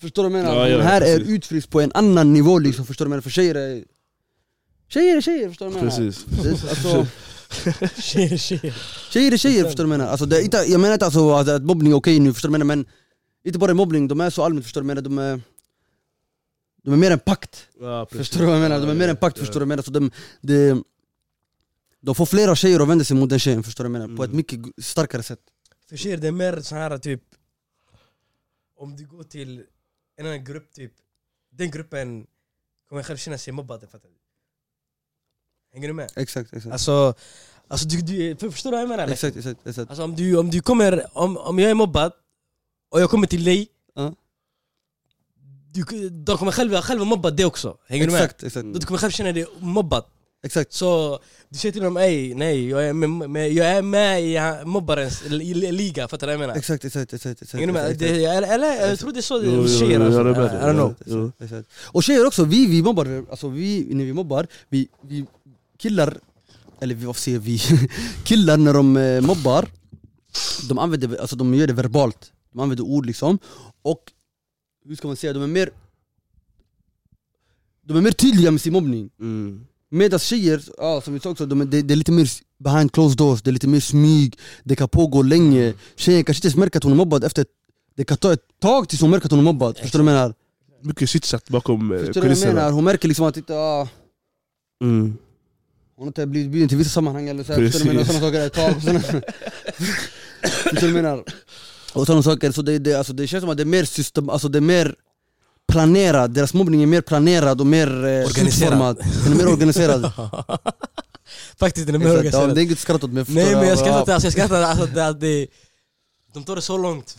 Förstår 0.01 0.23
du 0.23 0.29
vad 0.29 0.39
jag 0.39 0.45
menar? 0.45 0.57
Ja, 0.61 0.69
ja, 0.69 0.77
Den 0.77 0.87
här 0.87 1.01
är 1.01 1.19
precis. 1.19 1.29
utfryst 1.35 1.71
på 1.71 1.81
en 1.81 1.93
annan 1.95 2.33
nivå 2.33 2.59
liksom, 2.59 2.87
förstår 2.87 3.05
du 3.05 3.09
vad 3.09 3.13
jag 3.17 3.17
menar? 3.17 3.23
För 3.23 3.31
tjejer 3.31 3.55
är 3.55 3.85
Tjejer 4.89 5.17
är 5.17 5.21
tjejer, 5.21 5.49
förstår 5.49 5.67
du 5.67 5.73
vad 5.73 5.83
jag 5.83 5.85
menar? 5.85 5.97
Precis. 6.07 6.25
Det, 6.43 6.71
alltså, 6.71 7.07
Tjejer, 8.01 8.37
tjejer. 8.37 8.75
tjejer 9.11 9.33
är 9.33 9.37
tjejer, 9.37 9.65
förstår 9.65 9.85
du 9.85 9.89
vad 9.89 9.95
jag 9.95 9.99
menar? 9.99 10.11
Alltså, 10.11 10.27
det 10.27 10.37
är 10.37 10.43
inte, 10.45 10.57
jag 10.57 10.81
menar 10.81 10.93
inte 10.95 11.05
alltså 11.05 11.31
att, 11.31 11.49
att 11.49 11.63
mobbning 11.63 11.93
är 11.93 11.97
okej 11.97 12.21
nu, 12.21 12.33
förstår 12.33 12.49
du 12.49 12.53
vad 12.53 12.61
jag 12.61 12.67
menar? 12.67 12.77
Men 12.77 12.87
inte 13.45 13.59
bara 13.59 13.75
mobbning, 13.75 14.09
de 14.09 14.21
är 14.21 14.31
så 14.31 14.43
allmänt, 14.45 14.65
förstår 14.65 14.81
du 14.81 14.87
vad 14.87 14.97
jag 14.97 15.05
menar? 15.05 15.17
De 15.17 15.19
är, 15.19 15.41
de 16.85 16.93
är 16.93 16.97
mer 16.97 17.11
en 17.11 17.19
pakt, 17.19 17.67
Ja, 17.81 18.07
förstår 18.13 18.41
du 18.41 18.47
vad 18.47 18.55
jag 18.55 18.61
menar? 18.63 18.81
De 18.81 18.89
är 18.91 18.95
mer 18.95 19.09
en 19.09 19.17
pakt, 19.17 19.37
Ja, 19.37 19.41
förstår 19.45 19.61
du 19.61 19.67
vad 19.67 19.73
jag 19.73 19.77
menar? 19.79 19.83
Så 19.83 19.91
de, 19.91 20.11
de, 20.41 20.85
de 22.01 22.15
får 22.15 22.27
flera 22.27 22.57
tjejer 22.57 22.81
att 22.81 22.89
vända 22.89 23.05
sig 23.05 23.17
mot 23.17 23.31
den 23.31 23.39
tjejen, 23.39 23.63
förstår 23.63 23.85
du 23.85 23.91
vad 23.91 24.01
jag 24.01 24.09
menar? 24.09 24.17
På 24.17 24.25
ett 24.25 24.29
Mm. 24.29 24.37
mycket 24.37 24.85
starkare 24.85 25.23
sätt 25.23 25.41
För 25.89 25.97
tjejer 25.97 26.17
det 26.17 26.29
är 26.29 26.33
mer 26.33 26.61
så 26.61 26.75
här 26.75 26.99
typ 26.99 27.23
Om 28.77 28.97
du 28.97 29.07
går 29.07 29.23
till 29.25 29.65
en 30.17 30.27
annan 30.27 30.45
grupp 30.45 30.73
typ 30.73 30.93
Den 31.51 31.71
gruppen 31.71 32.27
kommer 32.89 33.03
själv 33.03 33.17
känna 33.17 33.39
sig 33.39 33.53
mobbad 33.53 33.81
fattar 33.81 34.09
du? 34.09 34.15
Hänger 35.73 35.89
du 35.89 35.95
med? 35.95 36.11
Exakt, 36.17 36.53
exakt 36.53 36.73
Alltså, 36.73 37.15
alltså 37.69 37.89
du, 37.89 38.01
du, 38.01 38.37
för- 38.37 38.51
förstår 38.51 38.71
du 38.71 38.77
vad 38.77 38.83
jag 38.83 38.89
menar? 38.89 39.09
Exakt, 39.09 39.37
exakt, 39.37 39.67
exakt. 39.67 39.91
Alltså 39.91 40.05
om 40.05 40.15
du, 40.17 40.37
om 40.39 40.51
du 40.51 40.61
kommer, 40.61 41.07
om, 41.19 41.37
om 41.37 41.59
jag 41.59 41.71
är 41.71 41.75
mobbad 41.75 42.13
och 42.89 43.01
jag 43.01 43.11
kommer 43.11 43.27
till 43.27 43.45
dig 43.45 43.69
Ja. 43.95 44.15
du, 45.73 46.09
De 46.11 46.39
kommer 46.39 46.53
själva, 46.53 46.83
själva 46.83 47.05
mobba 47.05 47.31
dig 47.31 47.47
också, 47.47 47.79
hänger 47.87 48.07
du 48.07 48.13
med? 48.13 48.23
Exakt, 48.23 48.43
exakt, 48.43 48.67
Du 48.75 48.87
kommer 48.87 48.99
själv 48.99 49.11
känna 49.11 49.33
dig 49.33 49.47
mobbad 49.59 50.05
exakt 50.43 50.73
Så 50.73 51.21
du 51.49 51.59
säger 51.59 51.73
till 51.73 51.83
dem 51.83 51.97
ej, 51.97 52.35
nej 52.35 52.69
jag 52.69 52.89
är 52.89 52.93
med, 52.93 53.31
med, 53.31 53.53
jag 53.53 53.67
är 53.67 53.83
med 53.83 54.23
i 54.23 54.65
mobbarens 54.67 55.23
liga, 55.29 56.09
fattar 56.09 56.27
du 56.27 56.33
vad 56.33 56.35
jag 56.35 56.41
menar? 56.41 56.55
Exakt, 56.59 56.85
exakt, 56.85 57.13
exakt, 57.13 57.43
exakt, 57.43 57.67
med? 57.67 57.77
exakt, 57.77 57.99
Det, 57.99 58.25
eller, 58.25 58.55
eller 58.55 58.89
jag 58.89 58.99
tror 58.99 59.13
det 59.13 59.21
är 59.21 59.23
så 59.23 59.41
Jo, 59.45 59.51
jo, 59.57 59.63
det 59.63 59.69
tjejer 59.69 59.99
jo, 59.99 60.05
alltså. 60.05 60.19
jag 60.21 60.29
är 60.29 60.41
med 60.41 60.47
I 60.47 60.49
dig. 60.49 60.59
don't 60.61 60.73
know 60.75 60.95
Jo. 61.07 61.27
exakt, 61.27 61.43
exakt. 61.53 61.71
Och 61.87 62.03
tjejer 62.03 62.27
också, 62.27 62.45
vi, 62.45 62.67
vi 62.67 62.83
mobbar, 62.83 63.25
alltså 63.31 63.49
vi, 63.49 63.87
när 63.95 64.05
vi 64.05 64.13
mobbar, 64.13 64.47
vi, 64.69 64.89
vi 65.03 65.27
killar, 65.79 66.19
eller 66.81 66.95
vi, 66.95 67.07
vad 67.07 67.17
säger 67.17 67.39
vi? 67.39 67.59
killar 68.25 68.57
när 68.57 68.75
de 68.75 68.97
eh, 68.97 69.21
mobbar, 69.21 69.69
de 70.69 70.79
använder, 70.79 71.17
alltså 71.21 71.37
de 71.37 71.55
gör 71.55 71.67
det 71.67 71.73
verbalt, 71.73 72.33
de 72.53 72.61
använder 72.61 72.85
ord 72.85 73.07
liksom, 73.07 73.39
och 73.83 74.13
hur 74.85 74.97
ska 74.97 75.07
man 75.09 75.17
säga, 75.17 75.33
de 75.33 75.43
är 75.43 75.47
mer 75.47 75.71
de 77.83 77.97
är 77.97 78.01
mer 78.01 78.13
tydliga 78.13 78.51
med 78.51 78.61
sin 78.61 78.73
mobbning 78.73 79.11
Mm. 79.21 79.67
Medan 79.91 80.19
tjejer, 80.19 80.63
ja, 80.79 81.01
som 81.01 81.15
vi 81.15 81.21
sa 81.21 81.31
också, 81.31 81.47
de, 81.47 81.71
det, 81.71 81.83
det 81.83 81.95
är 81.95 81.97
lite 81.97 82.13
mer 82.13 82.29
behind 82.59 82.93
closed 82.93 83.19
doors, 83.19 83.43
det 83.43 83.51
är 83.51 83.53
lite 83.53 83.69
mer 83.69 83.81
smyg, 83.81 84.39
det 84.65 84.77
kan 84.77 84.89
pågå 84.89 85.23
länge 85.23 85.75
Tjejen 85.97 86.25
kanske 86.25 86.39
inte 86.39 86.47
ens 86.47 86.57
märker 86.57 86.79
att 86.79 86.83
hon 86.85 86.93
är 86.93 86.97
mobbad 86.97 87.25
efter, 87.25 87.47
det 87.97 88.05
kan 88.05 88.17
ta 88.17 88.33
ett 88.33 88.43
tag 88.61 88.89
tills 88.89 89.01
hon 89.01 89.11
märker 89.11 89.27
att 89.27 89.31
hon 89.31 89.41
är 89.41 89.45
mobbad, 89.45 89.79
förstår 89.79 89.99
du 89.99 90.05
vad 90.05 90.15
jag 90.15 90.19
menar? 90.21 90.35
Mycket 90.83 91.09
chitchat 91.09 91.49
bakom 91.49 91.93
eh, 91.93 91.99
Förstår 91.99 92.07
du 92.07 92.13
vad 92.13 92.17
jag 92.17 92.23
kulisserna. 92.23 92.55
menar? 92.55 92.71
Hon 92.71 92.85
märker 92.85 93.09
liksom 93.09 93.27
att 93.27 93.37
inte, 93.37 93.55
ah, 93.55 93.89
Mm. 94.83 95.17
hon 95.97 96.03
har 96.03 96.07
inte 96.07 96.27
blivit 96.27 96.51
bjuden 96.51 96.69
till 96.69 96.79
vissa 96.79 96.91
sammanhang 96.91 97.29
eller 97.29 97.45
så 97.45 97.53
här, 97.53 97.71
förstår 97.71 97.79
du 97.91 97.95
vad 97.97 98.05
jag 98.07 98.07
menar? 98.07 98.21
Sådana 98.21 98.27
saker 98.27 98.47
ett 98.47 98.53
tag 98.53 98.77
och 98.77 98.83
Förstår 100.51 100.87
du 100.87 100.93
vad 100.93 100.99
jag 100.99 101.03
menar? 101.03 101.25
Och 101.93 102.07
sådana 102.07 102.23
saker, 102.23 102.51
så 102.53 102.63
det, 102.63 102.79
det, 102.79 102.95
alltså, 102.95 103.13
det 103.13 103.27
känns 103.27 103.43
som 103.43 103.51
att 103.51 103.57
det 103.57 103.63
är 103.63 103.65
mer 103.65 103.85
system, 103.85 104.29
alltså 104.31 104.49
det 104.49 104.59
är 104.59 104.61
mer 104.61 104.95
planerad, 105.71 106.31
deras 106.31 106.55
mobbning 106.55 106.83
är 106.83 106.87
mer 106.87 107.01
planerad 107.01 107.61
och 107.61 107.67
mer 107.67 107.87
eh, 107.87 108.27
Organiserad. 108.27 108.97
Den 109.25 109.33
är 109.33 109.37
mer 109.37 109.49
organiserad. 109.49 110.13
Faktiskt 111.59 111.87
den 111.87 111.95
är 111.95 111.99
mer 111.99 112.07
ja, 112.07 112.13
organiserad. 112.13 112.55
Det 112.55 112.61
är 112.61 112.63
inget 112.63 112.79
skratt 112.79 113.05
åt 113.05 113.13
mig, 113.13 113.25
Nej 113.29 113.55
men 113.55 113.55
jag 113.55 113.67
Ja, 113.67 113.77
skrattar 113.77 114.01
inte, 114.01 114.15
alltså, 114.15 114.27
jag 114.27 114.33
skrattar 114.33 114.63
alltså, 114.63 114.87
det, 114.87 115.07
att 115.07 115.21
det, 115.21 115.47
De 116.35 116.45
tar 116.45 116.57
det 116.57 116.63
så 116.63 116.79
långt. 116.79 117.17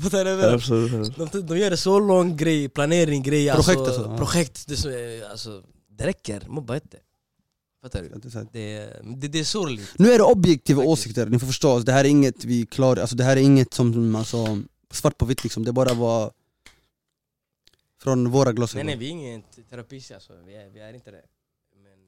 Fattar 0.00 0.24
du 0.24 0.36
vad 0.36 0.52
jag. 0.52 0.60
De, 1.32 1.46
de 1.46 1.58
gör 1.58 1.70
det 1.70 1.76
så 1.76 2.00
lång 2.00 2.36
grej, 2.36 2.68
planering, 2.68 3.22
grej, 3.22 3.50
Projekt 3.50 3.78
alltså, 3.78 4.00
alltså, 4.00 4.10
ja. 4.10 4.16
projekt 4.16 4.66
det, 4.66 5.20
eh, 5.20 5.30
alltså, 5.30 5.62
det 5.98 6.06
räcker, 6.06 6.42
mobba 6.48 6.74
inte. 6.74 6.96
Fattar 7.82 8.02
du? 8.02 8.08
Det 8.52 8.88
det, 9.20 9.28
det 9.28 9.38
är 9.40 9.44
sorgligt. 9.44 9.88
Nu 9.96 10.12
är 10.12 10.18
det 10.18 10.24
objektiva 10.24 10.78
Faktiskt. 10.78 10.92
åsikter, 10.92 11.26
ni 11.26 11.38
får 11.38 11.46
förstå, 11.46 11.70
alltså, 11.70 11.86
det 11.86 11.92
här 11.92 12.04
är 12.04 12.08
inget 12.08 12.44
vi 12.44 12.66
klarar, 12.66 13.00
alltså, 13.00 13.16
det 13.16 13.24
här 13.24 13.36
är 13.36 13.40
inget 13.40 13.74
som 13.74 14.16
alltså, 14.16 14.62
svart 14.90 15.18
på 15.18 15.24
vitt 15.24 15.44
liksom, 15.44 15.64
det 15.64 15.72
bara 15.72 15.94
vad 15.94 16.32
från 18.02 18.30
våra 18.30 18.44
Nej 18.44 18.54
glasögon. 18.54 18.86
nej 18.86 18.96
vi 18.96 19.06
är 19.06 19.10
ingen 19.10 19.42
terapi 19.70 20.02
alltså, 20.14 20.32
vi 20.46 20.54
är, 20.56 20.68
vi 20.70 20.80
är 20.80 20.92
inte 20.94 21.10
det. 21.10 21.22
Men 21.82 21.98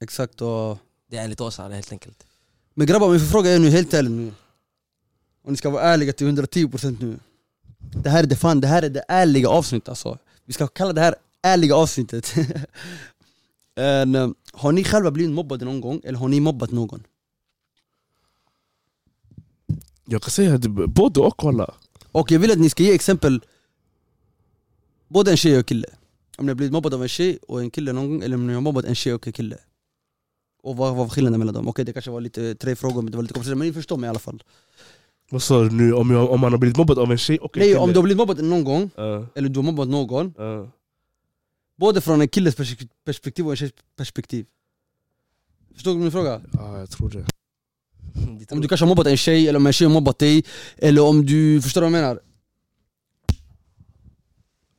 Exakt 0.00 0.40
och... 0.42 0.78
det 1.06 1.16
är 1.16 1.24
enligt 1.24 1.40
oss 1.40 1.58
alla 1.60 1.74
helt 1.74 1.92
enkelt. 1.92 2.26
Men 2.74 2.86
grabbar, 2.86 3.10
min 3.10 3.20
fråga 3.20 3.50
är 3.50 3.58
nu 3.58 3.70
helt 3.70 3.94
ärligt 3.94 4.12
nu. 4.12 4.32
Och 5.42 5.50
ni 5.50 5.56
ska 5.56 5.70
vara 5.70 5.82
ärliga 5.82 6.12
till 6.12 6.26
110% 6.26 6.96
nu. 7.00 7.18
Det 8.02 8.10
här 8.10 8.22
är 8.22 8.26
det 8.26 8.36
fan, 8.36 8.60
det 8.60 8.66
här 8.66 8.82
är 8.82 8.90
det 8.90 9.04
ärliga 9.08 9.48
avsnittet 9.48 9.88
alltså. 9.88 10.18
Vi 10.44 10.52
ska 10.52 10.66
kalla 10.66 10.92
det 10.92 11.00
här 11.00 11.14
ärliga 11.42 11.74
avsnittet. 11.76 12.34
En, 13.76 14.14
eh, 14.14 14.30
Har 14.52 14.72
ni 14.72 14.84
själva 14.84 15.10
blivit 15.10 15.34
mobbade 15.34 15.64
någon 15.64 15.80
gång, 15.80 16.00
eller 16.04 16.18
har 16.18 16.28
ni 16.28 16.40
mobbat 16.40 16.70
någon? 16.70 17.06
Jag 20.04 20.22
kan 20.22 20.30
säga 20.30 20.58
det, 20.58 20.68
både 20.68 21.20
och 21.20 21.36
kolla. 21.36 21.74
Och 22.12 22.30
jag 22.30 22.38
vill 22.40 22.50
att 22.52 22.58
ni 22.58 22.70
ska 22.70 22.82
ge 22.82 22.92
exempel 22.94 23.40
Både 25.08 25.30
en 25.30 25.36
tjej 25.36 25.58
och 25.58 25.66
kille 25.66 25.86
Om 26.38 26.46
ni 26.46 26.50
har 26.50 26.54
blivit 26.54 26.72
mobbad 26.72 26.94
av 26.94 27.02
en 27.02 27.08
tjej 27.08 27.38
och 27.48 27.60
en 27.60 27.70
kille 27.70 27.92
någon 27.92 28.08
gång 28.10 28.22
Eller 28.22 28.36
om 28.36 28.46
ni 28.46 28.54
har 28.54 28.60
mobbat 28.60 28.84
en 28.84 28.94
tjej 28.94 29.14
och 29.14 29.26
en 29.26 29.32
kille 29.32 29.58
Och 30.62 30.76
vad 30.76 30.88
vad 30.88 30.96
var 30.96 31.08
skillnaden 31.08 31.38
mellan 31.38 31.54
dem? 31.54 31.68
Okej 31.68 31.84
det 31.84 31.92
kanske 31.92 32.10
var 32.10 32.20
lite 32.20 32.54
tre 32.54 32.76
frågor 32.76 33.02
men 33.02 33.10
det 33.10 33.16
var 33.16 33.22
lite 33.22 33.34
komplicerat 33.34 33.58
Men 33.58 33.66
ni 33.66 33.72
förstår 33.74 33.96
mig 33.96 34.06
i 34.06 34.10
alla 34.10 34.18
fall 34.18 34.42
Vad 35.30 35.42
sa 35.42 35.62
du 35.62 35.70
nu? 35.70 35.92
Om, 35.92 36.10
jag, 36.10 36.30
om 36.30 36.40
man 36.40 36.52
har 36.52 36.58
blivit 36.58 36.76
mobbad 36.76 36.98
av 36.98 37.12
en 37.12 37.18
tjej 37.18 37.38
och 37.38 37.56
en 37.56 37.60
Nej 37.60 37.68
kille? 37.68 37.80
om 37.80 37.88
du 37.92 37.94
har 37.96 38.02
blivit 38.02 38.18
mobbad 38.18 38.44
någon 38.44 38.64
gång 38.64 38.90
Ja, 38.96 39.26
Eller 39.34 39.48
du 39.48 39.58
har 39.58 39.64
mobbat 39.64 39.88
någon 39.88 40.34
ja. 40.38 40.70
Både 41.76 42.00
från 42.00 42.20
en 42.20 42.28
killes 42.28 42.56
perspek- 42.56 42.88
perspektiv 43.04 43.46
och 43.46 43.52
en 43.52 43.56
tjejs 43.56 43.72
perspektiv 43.96 44.46
Förstår 45.74 45.92
du 45.92 45.98
min 45.98 46.12
fråga? 46.12 46.40
Ja, 46.52 46.78
jag 46.78 46.90
tror 46.90 47.10
det. 47.10 47.26
Om 48.50 48.60
du 48.60 48.68
kanske 48.68 48.84
har 48.84 48.88
mobbat 48.88 49.06
en 49.06 49.16
tjej, 49.16 49.48
eller 49.48 49.56
om 49.56 49.66
en 49.66 49.72
tjej 49.72 49.86
har 49.86 49.92
mobbat 49.92 50.18
dig 50.18 50.44
Eller 50.76 51.02
om 51.02 51.26
du, 51.26 51.62
förstår 51.62 51.80
du 51.80 51.90
vad 51.90 51.98
jag 51.98 52.02
menar? 52.02 52.20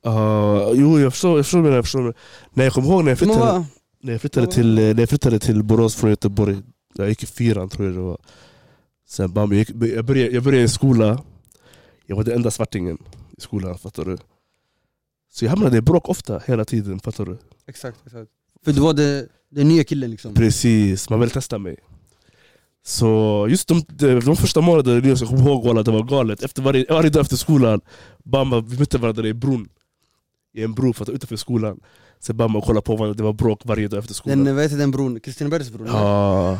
Uh, 0.07 0.71
jo, 0.73 0.99
jag 0.99 1.13
förstår, 1.13 1.38
jag 1.38 1.45
förstår 1.45 1.59
vad 1.59 1.83
du 1.83 1.99
menar. 1.99 2.15
Nej, 2.53 2.65
jag 2.65 2.73
kommer 2.73 2.88
ihåg 2.88 3.03
när 3.03 3.11
jag 3.11 3.19
flyttade, 3.19 3.65
när 4.01 4.11
jag 4.11 4.21
flyttade, 4.21 4.47
till, 4.47 4.77
eh, 4.77 4.83
när 4.83 4.99
jag 4.99 5.09
flyttade 5.09 5.39
till 5.39 5.63
Borås 5.63 5.95
från 5.95 6.09
Göteborg. 6.09 6.61
Jag 6.93 7.09
gick 7.09 7.23
i 7.23 7.25
fyran 7.25 7.69
tror 7.69 7.88
jag 7.88 7.95
det 7.95 8.01
var. 8.01 8.17
Sen 9.07 9.33
bam, 9.33 9.51
jag, 9.51 9.59
gick, 9.59 9.69
jag, 9.69 10.05
började, 10.05 10.33
jag 10.33 10.43
började 10.43 10.65
i 10.65 10.69
skola. 10.69 11.23
Jag 12.05 12.15
var 12.15 12.23
den 12.23 12.36
enda 12.36 12.51
svartingen 12.51 12.97
i 13.38 13.41
skolan, 13.41 13.77
fattar 13.77 14.05
du? 14.05 14.17
Så 15.31 15.45
jag 15.45 15.49
hamnade 15.49 15.77
i 15.77 15.81
bråk 15.81 16.09
ofta, 16.09 16.41
hela 16.45 16.65
tiden, 16.65 16.99
fattar 16.99 17.25
du? 17.25 17.38
Exakt, 17.67 17.97
exakt 18.05 18.31
För 18.65 18.73
du 18.73 18.81
var 18.81 18.93
den 18.93 19.67
nya 19.67 19.83
killen 19.83 20.11
liksom 20.11 20.33
Precis, 20.33 21.09
man 21.09 21.19
vill 21.19 21.29
testa 21.29 21.57
mig. 21.57 21.77
Så 22.86 23.45
just 23.49 23.67
de, 23.67 23.81
de, 24.25 24.36
första 24.36 24.61
månaderna, 24.61 25.07
jag 25.07 25.19
kommer 25.19 25.41
ihåg 25.41 25.65
walla, 25.65 25.83
det 25.83 25.91
var 25.91 26.03
galet. 26.03 26.43
Efter 26.43 26.61
varje, 26.61 26.86
varje 26.89 27.09
dag 27.09 27.21
efter 27.21 27.36
skolan, 27.36 27.81
bamba, 28.23 28.61
vi 28.61 28.79
mötte 28.79 28.97
varandra 28.97 29.27
i 29.27 29.33
bron. 29.33 29.69
I 30.53 30.63
en 30.63 30.73
bro 30.73 30.93
för 30.93 31.03
att 31.03 31.09
utanför 31.09 31.36
skolan. 31.36 31.79
Sen 32.19 32.38
bamba 32.38 32.59
och 32.59 32.65
kolla 32.65 32.81
på 32.81 32.95
varandra, 32.95 33.17
det 33.17 33.23
var 33.23 33.33
bråk 33.33 33.61
varje 33.63 33.88
dag 33.88 33.99
efter 33.99 34.13
skolan. 34.13 34.43
Den, 34.43 34.55
vad 34.55 34.63
heter 34.63 34.77
den 34.77 34.91
bron? 34.91 35.19
Kristinebergsbron? 35.19 35.88
Ja. 35.88 36.59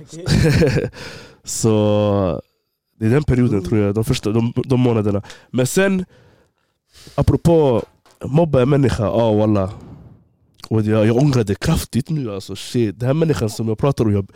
så 1.44 2.42
det 2.98 3.06
är 3.06 3.10
den 3.10 3.24
perioden 3.24 3.64
tror 3.64 3.80
jag, 3.80 3.94
de 3.94 4.04
första 4.04 4.30
de, 4.30 4.52
de 4.56 4.80
månaderna. 4.80 5.22
Men 5.50 5.66
sen, 5.66 6.04
apropå 7.14 7.82
Mobba 8.24 8.62
en 8.62 8.68
människa, 8.68 9.04
ja 9.04 9.32
walla. 9.32 9.70
Och 10.68 10.82
jag, 10.82 11.06
jag 11.06 11.16
ångrar 11.16 11.44
det 11.44 11.54
kraftigt 11.54 12.10
nu 12.10 12.34
alltså. 12.34 12.56
Shit. 12.56 13.00
Den 13.00 13.06
här 13.06 13.14
människan 13.14 13.50
som 13.50 13.68
jag 13.68 13.78
pratar 13.78 14.04
om, 14.04 14.12
jag, 14.12 14.30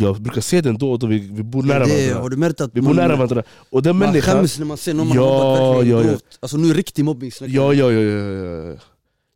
jag 0.00 0.20
brukar 0.22 0.40
se 0.40 0.60
den 0.60 0.78
då 0.78 0.92
och 0.92 0.98
då, 0.98 1.06
vi, 1.06 1.18
vi 1.18 1.42
bor 1.42 1.62
nära 1.62 1.86
det, 1.86 1.90
varandra. 1.96 2.22
har 2.22 2.30
du 2.30 2.36
märkt 2.36 2.60
att 2.60 2.70
Vi 2.74 2.80
bor 2.80 2.94
nära 2.94 3.16
varandra. 3.16 3.42
Och 3.70 3.82
den 3.82 3.96
man 3.96 4.08
människan... 4.08 4.36
skäms 4.36 4.58
när 4.58 4.66
man 4.66 4.76
ser 4.76 4.94
någon 4.94 5.08
man 5.08 5.16
Ja, 5.16 5.76
ja, 5.76 5.84
ja. 5.84 6.02
grovt 6.02 6.24
Alltså 6.40 6.56
nu 6.56 6.72
riktig 6.72 7.04
mobbing 7.04 7.30
Ja, 7.40 7.46
ja, 7.46 7.72
ja, 7.72 7.90
ja, 7.92 8.70
ja. 8.70 8.76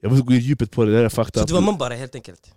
Jag 0.00 0.10
vill 0.10 0.22
gå 0.22 0.32
i 0.32 0.36
djupet 0.36 0.70
på 0.70 0.84
det, 0.84 0.92
det 0.92 1.04
är 1.04 1.08
fakta. 1.08 1.40
Så 1.40 1.46
du 1.46 1.52
var 1.54 1.60
mobbare 1.60 1.94
helt 1.94 2.14
enkelt? 2.14 2.52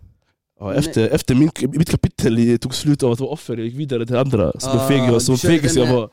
Ja, 0.60 0.74
efter, 0.74 1.10
efter 1.10 1.36
min, 1.36 1.49
mitt 1.62 1.89
kapitel 1.89 2.60
tog 2.60 2.76
slut 2.76 3.03
av 3.03 3.12
att 3.12 3.20
vara 3.20 3.30
offer, 3.30 3.58
jag 3.58 3.66
gick 3.66 3.76
vidare 3.80 4.06
till 4.06 4.16
andra. 4.16 4.51
Som 4.60 4.72
Ah, 4.72 4.82
en 4.82 4.88
feg 5.10 5.22
som 5.22 5.38
fegis 5.38 5.76
jag 5.76 5.93
var. 5.93 6.10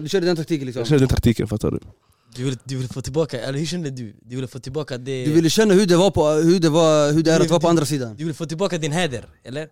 Du 0.00 0.08
körde 0.08 0.26
den 0.26 0.36
taktiken 0.36 0.66
liksom 0.66 0.80
Jag 0.80 0.88
körde 0.88 0.98
den 0.98 1.08
taktiken, 1.08 1.48
fattar 1.48 1.70
du? 1.70 1.78
Du 2.36 2.44
ville, 2.44 2.56
du 2.64 2.76
ville 2.76 2.88
få 2.88 3.00
tillbaka, 3.02 3.40
eller 3.40 3.58
hur 3.58 3.66
kände 3.66 3.90
du? 3.90 4.16
Du 4.22 4.36
ville 4.36 4.48
få 4.48 4.58
tillbaka 4.58 4.98
det... 4.98 5.24
Du 5.24 5.32
ville 5.32 5.50
känna 5.50 5.74
hur 5.74 5.86
det, 5.86 5.96
var 5.96 6.10
på, 6.10 6.28
hur 6.28 6.60
det, 6.60 6.68
var, 6.68 7.12
hur 7.12 7.22
det 7.22 7.32
är 7.32 7.38
Du- 7.38 7.44
att 7.44 7.50
vara 7.50 7.60
på 7.60 7.68
andra 7.68 7.84
sidan 7.84 8.16
Du 8.16 8.24
ville 8.24 8.34
få 8.34 8.46
tillbaka 8.46 8.78
din 8.78 8.92
heder, 8.92 9.24
eller? 9.44 9.68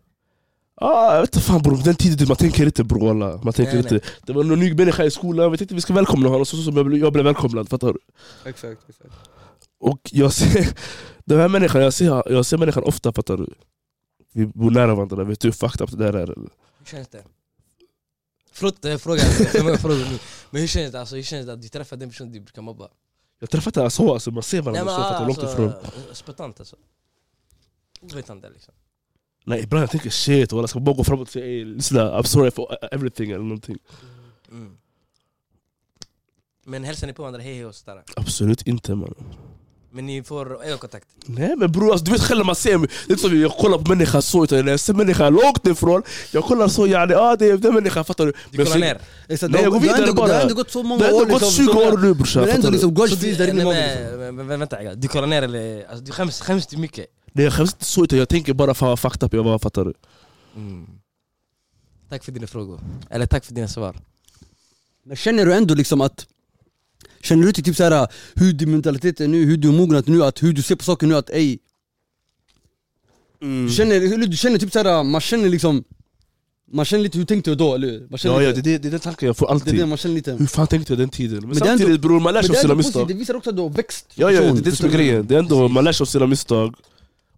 Ah, 0.77 1.15
jag 1.15 1.21
vet 1.21 1.37
inte 1.37 1.47
fan 1.47 1.63
bror, 1.63 1.81
den 1.85 1.95
tiden 1.95 2.29
man 2.29 2.37
tänker 2.37 2.67
inte 2.67 2.85
bror 2.85 3.11
alla. 3.11 3.41
Man 3.43 3.53
tänker 3.53 3.73
Nej, 3.73 3.83
inte. 3.83 4.01
Det 4.27 4.33
var 4.33 4.45
någon 4.45 4.59
ny 4.59 4.75
människa 4.75 5.05
i 5.05 5.11
skolan, 5.11 5.53
vi 5.53 5.59
tänkte 5.59 5.75
vi 5.75 5.81
ska 5.81 5.93
välkomna 5.93 6.29
honom 6.29 6.47
så 6.47 6.57
som 6.57 6.77
jag 6.77 6.87
blev, 6.87 7.01
jag 7.01 7.13
blev 7.13 7.25
välkomnad, 7.25 7.69
fattar 7.69 7.93
du? 7.93 7.99
Exakt, 8.51 8.89
exakt 8.89 9.15
Och 9.81 10.01
jag 10.13 10.33
ser, 10.33 10.69
den 11.25 11.41
här 11.41 11.49
människan, 11.49 11.83
jag 11.83 11.95
ser, 11.95 12.33
jag 12.33 12.47
ser 12.47 12.59
människan 12.59 12.85
ofta 12.85 13.13
fattar 13.13 13.37
du? 13.37 13.55
Vi 14.33 14.47
bor 14.47 14.71
nära 14.71 14.95
varandra, 14.95 15.25
vet 15.25 15.41
du 15.41 15.49
hur 15.49 15.53
fucked 15.53 15.81
up 15.81 15.91
det 15.91 15.97
där 15.97 16.13
är? 16.13 16.23
eller? 16.23 16.51
Hur 16.79 16.87
känns 16.87 17.09
det? 17.09 17.25
Förlåt 18.53 19.03
frågor 19.03 19.99
nu 20.11 20.19
Men 20.51 20.61
hur 20.61 20.69
känns 20.69 20.93
det, 20.93 21.01
alltså, 21.01 21.17
hur 21.17 21.23
känns 21.23 21.47
det 21.47 21.53
att 21.53 21.63
du 21.63 21.69
träffar 21.69 21.97
den 21.97 22.09
personen 22.11 22.33
du 22.33 22.41
brukar 22.41 22.63
mobba? 22.63 22.89
Jag 23.41 23.51
träffade 23.51 23.81
henne 23.81 23.91
så, 23.91 24.13
alltså, 24.13 24.31
man 24.31 24.43
ser 24.43 24.63
varandra 24.63 24.95
så 24.95 25.03
fattar 25.03 25.21
du, 25.21 25.27
långt 25.27 25.53
ifrån 25.53 25.73
Spötant 26.13 26.61
alltså 26.61 26.77
Ovetande 28.01 28.51
liksom 28.51 28.75
Nej 29.47 29.61
ibland 29.63 29.83
jag 29.83 29.91
tänker 29.91 30.11
shit, 30.11 30.53
walla, 30.53 30.69
ska 30.69 30.81
bara 30.81 30.97
gå 30.97 31.05
fram 31.05 31.21
och 31.21 31.29
säga 31.29 31.65
I'm 31.65 32.23
sorry 32.23 32.51
for 32.51 32.77
everything 32.93 33.31
eller 33.31 33.45
någonting 33.45 33.79
mm. 34.51 34.71
Men 36.67 36.85
hälsar 36.85 37.07
ni 37.07 37.13
på 37.13 37.23
varandra 37.23 37.41
hej 37.41 37.55
hej 37.55 37.67
och 37.67 37.75
sådär? 37.75 38.03
Absolut 38.17 38.63
inte 38.67 38.95
man 38.95 39.15
Men 39.91 40.07
ni 40.07 40.23
får 40.23 40.65
ögonkontakt? 40.65 41.07
Nej 41.27 41.57
men 41.57 41.73
bror, 41.73 41.91
alltså, 41.93 42.05
du 42.05 42.13
vet 42.13 42.21
själv 42.23 42.39
när 42.39 42.45
man 42.45 42.57
ser 42.57 42.79
mig, 42.79 42.89
det 43.07 43.13
är 43.13 43.15
inte 43.17 43.29
som 43.29 43.41
jag 43.41 43.51
kollar 43.53 43.79
på 43.79 43.89
människan 43.89 44.23
så, 44.23 44.45
utan 44.45 44.65
när 44.65 44.71
jag 44.73 44.81
ser 44.81 44.95
människan 44.95 45.33
långt 45.35 45.67
ifrån 45.67 46.03
Jag 46.31 46.45
kollar 46.45 46.69
så 46.69 46.87
yani, 46.87 47.15
ah 47.15 47.37
det 47.37 47.47
är 47.47 47.57
den 47.57 47.75
människan, 47.75 48.05
fattar 48.05 48.27
du? 48.27 48.33
Du 48.33 48.39
Men 48.59 48.67
kollar 48.67 48.77
så- 48.77 48.81
ner? 48.81 49.01
Exakt, 49.29 49.53
Nej, 49.53 49.63
jag 49.63 49.73
går 49.73 49.81
vidare 49.81 50.13
bara. 50.13 50.27
Det 50.29 50.35
har 50.35 50.41
ändå 50.43 50.55
gått 50.55 50.71
så 50.71 50.83
många 50.83 50.99
Det 51.05 51.11
har 51.11 51.15
år 51.15 51.23
ändå 51.23 51.33
gått 51.35 51.43
liksom, 51.43 51.67
20 51.67 51.73
så- 51.73 51.93
år 51.93 51.99
nu 51.99 52.15
brorsan, 52.15 52.43
Men 52.43 52.55
ändå 52.55 52.71
liksom, 52.71 52.97
finns 52.97 53.39
där 53.39 53.49
inne 53.49 53.63
i 53.63 53.65
liksom. 53.65 54.49
Vänta, 54.49 54.83
jag. 54.83 54.99
du 54.99 55.09
kollar 55.09 55.27
ner 55.27 55.43
eller? 55.43 55.85
Alltså, 55.89 56.05
du 56.05 56.13
skäms, 56.13 56.41
skäms 56.41 56.67
du 56.67 56.77
mycket? 56.77 57.07
Nej 57.37 57.45
jag 57.45 57.53
skäms 57.53 57.73
inte 57.73 57.85
så, 57.85 58.05
utan 58.05 58.19
jag 58.19 58.29
tänker 58.29 58.53
bara 58.55 58.75
fan 58.75 58.89
vad 58.89 58.99
fucked 59.01 59.23
up 59.23 59.35
jag 59.35 59.43
var, 59.43 59.59
fattar 59.59 59.85
du? 59.85 59.95
Mm. 60.57 60.87
Tack 62.09 62.25
för 62.25 62.33
dina 62.33 62.47
frågor, 62.47 62.81
eller 63.11 63.27
tack 63.27 63.45
för 63.45 63.55
dina 63.55 63.69
svar 63.69 63.97
Men 65.05 65.17
känner 65.17 65.47
du 65.47 65.55
ändå 65.55 65.75
liksom 65.75 66.01
att 66.01 66.27
Känner 67.23 67.47
du 67.47 67.53
till 67.53 67.65
typ 67.65 67.77
såhär 67.77 68.09
hur 68.35 68.53
din 68.53 68.71
mentalitet 68.71 69.21
är 69.21 69.29
nu, 69.29 69.45
hur 69.45 69.57
du 69.57 69.69
är 69.69 69.73
mognat 69.73 70.07
nu, 70.07 70.25
att 70.25 70.43
hur 70.43 70.53
du 70.53 70.63
ser 70.63 70.77
på 70.77 70.85
saker 70.85 71.07
nu 71.07 71.17
att 71.17 71.31
ey 71.31 71.59
Mm. 73.43 73.67
Du 73.67 73.73
känner, 73.73 73.95
eller 73.97 74.27
du 74.27 74.37
känner 74.37 74.59
typ 74.59 74.73
såhär, 74.73 75.03
man 75.03 75.21
känner 75.21 75.49
liksom 75.49 75.85
Man 76.73 76.85
känner 76.85 77.03
lite 77.03 77.19
hur 77.19 77.25
tänkte 77.25 77.51
jag 77.51 77.59
då 77.59 77.75
eller 77.75 77.89
hur? 77.89 78.01
Man 78.01 78.19
Ja, 78.23 78.43
ja 78.43 78.49
lite, 78.49 78.61
det, 78.61 78.71
det, 78.71 78.79
det 78.79 78.89
är 78.89 78.91
den 78.91 79.01
tanken 79.01 79.27
jag 79.27 79.37
får 79.37 79.47
det 79.47 79.53
alltid 79.53 79.75
det 79.77 79.87
man 79.87 79.99
känner 79.99 80.15
lite 80.15 80.33
Hur 80.33 80.47
fan 80.47 80.67
tänkte 80.67 80.93
jag 80.93 80.99
den 81.01 81.09
tiden? 81.09 81.39
Men, 81.39 81.49
Men 81.49 81.59
det 81.59 81.65
är 81.65 81.73
ändå- 81.73 81.79
samtidigt 81.79 82.01
bror, 82.01 82.21
man 82.21 82.35
lär 82.35 82.43
sig 82.43 82.51
det 82.51 82.59
av 82.59 82.63
sina 82.63 82.75
misstag 82.75 83.09
det 83.09 83.15
visar 83.15 83.35
också 83.35 83.51
att 83.51 83.57
du 83.57 83.63
har 83.63 83.69
växt 83.69 84.07
Ja, 84.15 84.31
ja, 84.31 84.41
det 84.41 84.47
är 84.47 84.63
det 84.63 84.73
som 84.73 84.89
är 84.89 84.93
grejen, 84.93 85.27
det 85.27 85.35
är 85.35 85.39
ändå, 85.39 85.69
man 85.69 85.85
lär 85.85 85.93
sig 85.93 86.05
av 86.05 86.07
sina 86.07 86.27
misstag 86.27 86.75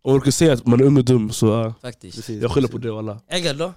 Om 0.07 0.13
man 0.13 0.21
kan 0.21 0.33
säga 0.33 0.53
att 0.53 0.67
man 0.67 0.81
är 0.81 0.85
ung 0.85 0.97
och 0.97 1.05
dum 1.05 1.33
så 1.33 1.47
ja, 1.47 1.75
Faktiskt 1.83 2.17
Precis, 2.17 2.43
jag 2.43 2.51
skyller 2.51 2.69
på 2.69 2.79
det 2.79 2.99
alla 2.99 3.21
Äggar 3.29 3.55
då? 3.55 3.73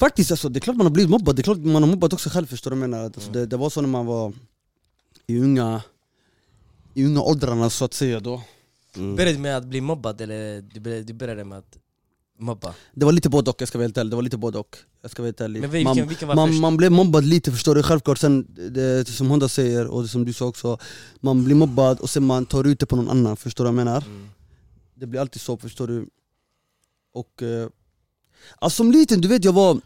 Faktiskt 0.00 0.30
alltså, 0.30 0.48
det 0.48 0.58
är 0.58 0.60
klart 0.60 0.76
man 0.76 0.86
har 0.86 0.90
blivit 0.90 1.10
mobbad, 1.10 1.36
det 1.36 1.40
är 1.40 1.44
klart 1.44 1.58
man 1.58 1.82
har 1.82 1.90
mobbat 1.90 2.12
också 2.12 2.30
själv 2.30 2.46
förstår 2.46 2.70
du 2.70 2.76
vad 2.76 2.82
jag 2.82 2.90
menar? 2.90 3.04
Alltså, 3.04 3.30
det, 3.30 3.46
det 3.46 3.56
var 3.56 3.70
så 3.70 3.80
när 3.80 3.88
man 3.88 4.06
var 4.06 4.32
i 5.26 5.38
unga, 5.38 5.82
i 6.94 7.04
unga 7.04 7.20
åldrarna 7.20 7.70
så 7.70 7.84
att 7.84 7.94
säga 7.94 8.20
då 8.20 8.42
mm. 8.96 9.16
Började 9.16 9.36
du 9.36 9.38
med 9.38 9.56
att 9.56 9.64
bli 9.64 9.80
mobbad 9.80 10.20
eller 10.20 10.62
du 10.62 10.80
började, 10.80 11.02
du 11.02 11.12
började 11.12 11.44
med 11.44 11.58
att 11.58 11.78
mobba? 12.38 12.74
Det 12.94 13.04
var 13.04 13.12
lite 13.12 13.28
både 13.28 13.50
och, 13.50 13.60
jag 13.60 13.68
ska 13.68 13.78
vara 13.78 13.84
helt 13.84 13.98
ärlig, 13.98 14.12
det 14.12 14.16
var 14.16 14.22
lite 14.22 14.36
både 14.36 14.58
och 14.58 14.76
Jag 15.02 15.10
ska 15.10 15.22
vara 15.22 15.28
helt 15.28 15.40
ärlig 15.40 15.60
Men 15.60 15.70
vilken, 15.70 15.96
man, 15.96 16.08
vilken 16.08 16.28
var 16.28 16.34
man, 16.34 16.48
först? 16.48 16.60
man 16.60 16.76
blev 16.76 16.92
mobbad 16.92 17.24
lite 17.24 17.52
förstår 17.52 17.74
du, 17.74 17.82
självklart 17.82 18.18
sen 18.18 18.46
det, 18.70 19.08
som 19.08 19.30
Honda 19.30 19.48
säger 19.48 19.86
och 19.86 20.02
det 20.02 20.08
som 20.08 20.24
du 20.24 20.32
sa 20.32 20.46
också 20.46 20.78
Man 21.20 21.44
blir 21.44 21.54
mobbad 21.54 22.00
och 22.00 22.10
sen 22.10 22.26
man 22.26 22.46
tar 22.46 22.64
ut 22.66 22.80
det 22.80 22.86
på 22.86 22.96
någon 22.96 23.08
annan, 23.08 23.36
förstår 23.36 23.64
du 23.64 23.70
vad 23.70 23.80
jag 23.80 23.84
menar? 23.84 24.04
Mm. 24.06 24.28
Det 24.94 25.06
blir 25.06 25.20
alltid 25.20 25.42
så, 25.42 25.56
förstår 25.56 25.86
du? 25.86 26.06
Och... 27.14 27.42
Eh, 27.42 27.68
alltså 28.58 28.76
som 28.76 28.92
liten, 28.92 29.20
du 29.20 29.28
vet 29.28 29.44
jag 29.44 29.52
var... 29.52 29.80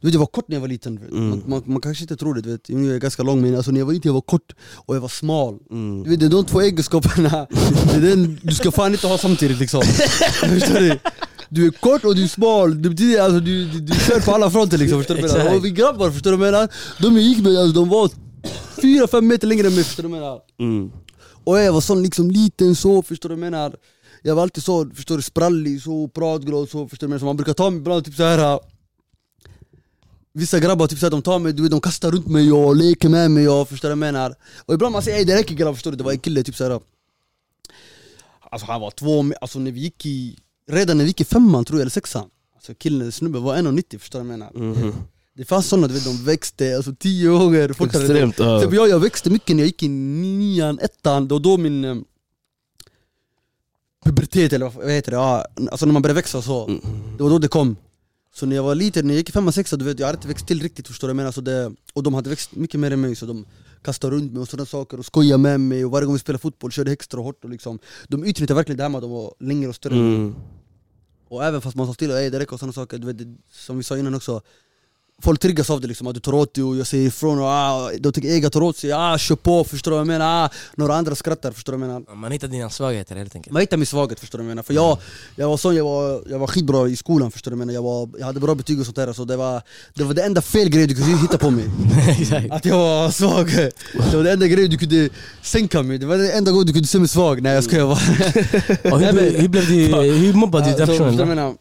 Du 0.00 0.06
vet 0.06 0.14
jag 0.14 0.20
var 0.20 0.26
kort 0.26 0.48
när 0.48 0.56
jag 0.56 0.60
var 0.60 0.68
liten. 0.68 0.98
Mm. 0.98 1.28
Man, 1.28 1.42
man, 1.46 1.62
man 1.66 1.80
kanske 1.80 2.04
inte 2.04 2.16
tror 2.16 2.34
det, 2.34 2.40
du 2.40 2.50
vet. 2.50 2.68
jag 2.68 2.86
är 2.86 2.98
ganska 2.98 3.22
lång 3.22 3.42
men 3.42 3.56
alltså, 3.56 3.70
när 3.70 3.78
jag 3.78 3.86
var 3.86 3.92
liten 3.92 4.08
jag 4.08 4.14
var 4.14 4.20
kort 4.20 4.52
och 4.74 4.96
jag 4.96 5.00
var 5.00 5.08
smal 5.08 5.58
Mm. 5.70 6.02
Du 6.02 6.10
vet 6.10 6.20
det 6.20 6.26
är 6.26 6.30
de 6.30 6.44
två 6.44 6.60
egenskaperna, 6.60 7.46
det 7.84 7.96
är 7.96 8.00
den 8.00 8.40
du 8.42 8.54
ska 8.54 8.70
fan 8.70 8.92
inte 8.92 9.06
ha 9.06 9.18
samtidigt 9.18 9.58
liksom 9.58 9.82
Förstår 10.40 10.80
du? 10.80 10.98
Du 11.52 11.66
är 11.66 11.70
kort 11.70 12.04
och 12.04 12.14
du 12.16 12.24
är 12.24 12.28
smal, 12.28 12.82
det 12.82 12.90
betyder 12.90 13.22
alltså 13.22 13.40
du, 13.40 13.64
du, 13.64 13.80
du 13.80 13.94
kör 13.94 14.20
på 14.20 14.34
alla 14.34 14.50
fronter 14.50 14.78
liksom, 14.78 14.98
förstår 14.98 15.14
du 15.14 15.22
vad 15.22 15.30
jag 15.30 15.38
menar? 15.38 15.56
Och 15.56 15.64
vi 15.64 15.70
grabbar, 15.70 16.10
förstår 16.10 16.30
du 16.30 16.36
vad 16.36 16.48
jag 16.48 16.52
menar? 16.52 16.68
De 17.00 17.14
jag 17.16 17.24
gick 17.24 17.38
med, 17.38 17.56
alltså, 17.56 17.80
de 17.80 17.88
var 17.88 18.10
4-5 18.76 19.20
meter 19.20 19.46
längre 19.46 19.66
än 19.66 19.74
mig, 19.74 19.84
förstår 19.84 20.02
du 20.02 20.08
vad 20.08 20.18
jag 20.18 20.22
menar? 20.22 20.40
Mm. 20.58 20.92
Och 21.44 21.58
jag 21.58 21.72
var 21.72 21.80
sån 21.80 22.02
liksom 22.02 22.30
liten 22.30 22.74
så, 22.74 23.02
förstår 23.02 23.28
du 23.28 23.34
vad 23.34 23.44
jag 23.44 23.50
menar? 23.50 23.76
Jag 24.22 24.34
var 24.34 24.42
alltid 24.42 24.62
så, 24.64 24.90
förstår 24.94 25.16
du, 25.16 25.22
sprallig, 25.22 25.82
så 25.82 26.08
pratglad 26.08 26.68
så, 26.68 26.88
förstår 26.88 27.06
du 27.06 27.10
vad 27.10 27.14
jag 27.14 27.20
menar? 27.20 27.26
Man 27.26 27.36
brukar 27.36 27.52
ta 27.52 27.70
mig 27.70 27.78
ibland 27.78 28.04
typ 28.04 28.14
så 28.14 28.22
här. 28.22 28.60
Vissa 30.32 30.58
grabbar 30.60 30.86
typ 30.86 30.98
så 30.98 31.06
här, 31.06 31.10
de 31.10 31.22
tar 31.22 31.38
mig, 31.38 31.52
du 31.52 31.62
vet, 31.62 31.70
de 31.70 31.80
kastar 31.80 32.10
runt 32.10 32.26
mig 32.26 32.52
och 32.52 32.76
leker 32.76 33.08
med 33.08 33.30
mig 33.30 33.48
och 33.48 33.68
förstår 33.68 33.88
du 33.88 33.94
vad 33.94 34.06
jag 34.06 34.12
menar? 34.12 34.34
Och 34.66 34.74
ibland 34.74 34.92
man 34.92 35.02
säger 35.02 35.18
ey 35.18 35.24
det 35.24 35.36
räcker 35.36 35.54
grabbar, 35.54 35.74
förstår 35.74 35.90
du? 35.90 35.96
Det 35.96 36.04
var 36.04 36.12
en 36.12 36.18
kille 36.18 36.42
typ 36.42 36.56
så 36.56 36.64
här. 36.64 36.80
Alltså 38.50 38.66
han 38.66 38.80
var 38.80 38.90
två, 38.90 39.32
alltså 39.40 39.58
när 39.58 39.72
vi 39.72 39.80
gick 39.80 40.06
i, 40.06 40.38
redan 40.70 40.96
när 40.96 41.04
vi 41.04 41.08
gick 41.10 41.20
i 41.20 41.24
femman 41.24 41.64
tror 41.64 41.78
jag, 41.78 41.80
eller 41.82 41.90
sexan 41.90 42.28
Alltså 42.54 42.74
killen, 42.74 43.12
snubben 43.12 43.42
var 43.42 43.56
1,90 43.56 43.98
förstår 43.98 44.18
du 44.20 44.24
vad 44.24 44.32
jag 44.32 44.38
menar? 44.38 44.74
Mhm. 44.74 44.94
Det 45.34 45.44
fanns 45.44 45.66
sådana, 45.68 45.88
du 45.88 45.94
vet 45.94 46.04
de 46.04 46.24
växte 46.24 46.76
alltså 46.76 46.94
tio 46.98 47.28
gånger 47.30 47.72
fortare 47.72 48.02
Extremt, 48.02 48.38
ja. 48.38 48.62
Jag, 48.74 48.88
jag 48.88 49.00
växte 49.00 49.30
mycket 49.30 49.56
när 49.56 49.62
jag 49.62 49.66
gick 49.66 49.82
i 49.82 49.88
nian, 49.88 50.78
ettan, 50.78 51.28
det 51.28 51.34
var 51.34 51.40
då 51.40 51.56
min 51.56 51.84
eh, 51.84 51.96
pubertet 54.04 54.52
eller 54.52 54.68
vad 54.70 54.90
heter 54.90 55.10
det, 55.10 55.16
ja, 55.16 55.46
alltså 55.70 55.86
när 55.86 55.92
man 55.92 56.02
började 56.02 56.18
växa 56.20 56.42
så, 56.42 56.64
Mm. 56.66 56.80
det 57.16 57.22
var 57.22 57.30
då 57.30 57.38
det 57.38 57.48
kom 57.48 57.76
Så 58.34 58.46
när 58.46 58.56
jag 58.56 58.62
var 58.62 58.74
liten, 58.74 59.06
när 59.06 59.14
jag 59.14 59.18
gick 59.18 59.28
i 59.28 59.32
femman, 59.32 59.52
sexan, 59.52 59.78
du 59.78 59.84
vet 59.84 59.98
jag 59.98 60.06
hade 60.06 60.16
inte 60.16 60.28
växt 60.28 60.46
till 60.46 60.62
riktigt 60.62 60.86
förstår 60.88 61.08
du 61.08 61.14
vad 61.14 61.14
jag 61.14 61.16
menar? 61.16 61.32
Så 61.32 61.40
det, 61.40 61.72
Och 61.92 62.02
de 62.02 62.14
hade 62.14 62.30
växt 62.30 62.54
mycket 62.56 62.80
mer 62.80 62.90
än 62.90 63.00
mig 63.00 63.16
så 63.16 63.26
de 63.26 63.44
kastade 63.82 64.16
runt 64.16 64.32
mig 64.32 64.40
och 64.40 64.48
sådana 64.48 64.66
saker 64.66 64.98
och 64.98 65.06
skojade 65.06 65.38
med 65.38 65.60
mig 65.60 65.84
och 65.84 65.90
varje 65.90 66.06
gång 66.06 66.14
vi 66.14 66.18
spelade 66.20 66.42
fotboll 66.42 66.70
körde 66.72 66.92
extra 66.92 67.20
hårt 67.20 67.44
och 67.44 67.50
liksom 67.50 67.78
De 68.08 68.20
utnyttjade 68.24 68.54
verkligen 68.54 68.76
det 68.76 68.82
här 68.82 68.88
med 68.88 68.98
att 68.98 69.02
de 69.02 69.10
var 69.10 69.34
längre 69.40 69.68
och 69.68 69.74
större. 69.74 69.94
Mm. 69.94 70.34
Och 71.30 71.44
även 71.44 71.60
fast 71.60 71.76
man 71.76 71.86
sa 71.86 71.94
till 71.94 72.10
ey 72.10 72.30
det 72.30 72.38
räcker 72.38 72.52
och 72.52 72.60
sådana 72.60 72.72
saker, 72.72 72.98
du 72.98 73.12
vet, 73.12 73.28
som 73.50 73.76
vi 73.76 73.82
sa 73.82 73.98
innan 73.98 74.14
också 74.14 74.42
Folk 75.22 75.40
triggas 75.40 75.70
av 75.70 75.80
det 75.80 75.88
liksom, 75.88 76.06
att 76.06 76.14
du 76.14 76.20
tar 76.20 76.34
åt 76.34 76.54
dig 76.54 76.64
och 76.64 76.76
jag 76.76 76.86
säger 76.86 77.06
ifrån 77.06 77.38
och 77.38 77.46
ah, 77.46 77.90
de 78.00 78.12
tycker 78.12 78.28
Ega 78.28 78.50
tar 78.50 78.62
åt 78.62 78.76
sig, 78.76 78.92
ah 78.92 79.18
kör 79.18 79.36
på, 79.36 79.64
förstår 79.64 79.90
du 79.90 79.94
vad 79.94 80.00
jag 80.00 80.06
menar? 80.06 80.44
Ah, 80.44 80.50
några 80.74 80.94
andra 80.94 81.14
skrattar, 81.14 81.52
förstår 81.52 81.72
du 81.72 81.78
vad 81.78 81.88
jag 81.88 82.02
menar? 82.02 82.14
Man 82.14 82.32
hittar 82.32 82.48
dina 82.48 82.70
svagheter 82.70 83.16
helt 83.16 83.34
enkelt 83.34 83.52
Man 83.52 83.60
hittar 83.60 83.76
min 83.76 83.86
svaghet, 83.86 84.20
förstår 84.20 84.38
du 84.38 84.44
vad 84.44 84.50
jag 84.50 84.54
menar? 84.56 84.62
För 84.62 84.74
jag, 84.74 84.98
jag 85.36 85.48
var 85.48 85.56
sån, 85.56 85.76
jag 85.76 85.84
var, 85.84 86.22
jag 86.30 86.38
var 86.38 86.46
skitbra 86.46 86.88
i 86.88 86.96
skolan 86.96 87.30
förstår 87.30 87.50
du 87.50 87.56
vad 87.56 87.60
jag 87.60 87.66
menar? 87.66 87.74
Jag, 87.74 87.82
var, 87.82 88.08
jag 88.18 88.26
hade 88.26 88.40
bra 88.40 88.54
betyg 88.54 88.80
och 88.80 88.86
sånt 88.86 88.96
där, 88.96 89.12
så 89.12 89.24
det 89.24 89.36
var 89.36 89.62
det, 89.94 90.04
var 90.04 90.14
det 90.14 90.22
enda 90.22 90.42
fel 90.42 90.68
grejen 90.68 90.88
du 90.88 90.94
kunde 90.94 91.18
hitta 91.18 91.38
på 91.38 91.50
mig 91.50 91.64
Att 92.50 92.64
jag 92.64 92.78
var 92.78 93.10
svag, 93.10 93.46
det 94.10 94.16
var 94.16 94.24
det 94.24 94.32
enda 94.32 94.46
grejen 94.46 94.70
du 94.70 94.78
kunde 94.78 95.08
sänka 95.42 95.82
mig, 95.82 95.98
det 95.98 96.06
var 96.06 96.16
det 96.18 96.32
enda 96.32 96.50
gången 96.50 96.66
du 96.66 96.72
kunde 96.72 96.88
se 96.88 96.98
mig 96.98 97.08
svag, 97.08 97.42
nej 97.42 97.54
jag 97.54 97.64
skojar 97.64 97.86
bara 97.86 98.98
hur, 98.98 99.40
hur, 99.40 99.48
blev 99.48 99.66
du, 99.66 99.74
hur 100.26 100.32
mobbade 100.32 100.70
du 100.70 100.76
den 100.76 100.86
personen 100.86 101.38
jag? 101.38 101.56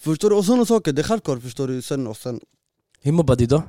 Förstår 0.00 0.30
du? 0.30 0.36
Och 0.36 0.44
sådana 0.44 0.64
saker, 0.64 0.92
det 0.92 1.02
är 1.02 1.04
självklart 1.04 1.42
förstår 1.42 1.68
du, 1.68 1.82
sen 1.82 2.06
och 2.06 2.16
sen 2.16 2.40
Hur 3.00 3.12
mobbade 3.12 3.42
du 3.42 3.46
då? 3.46 3.62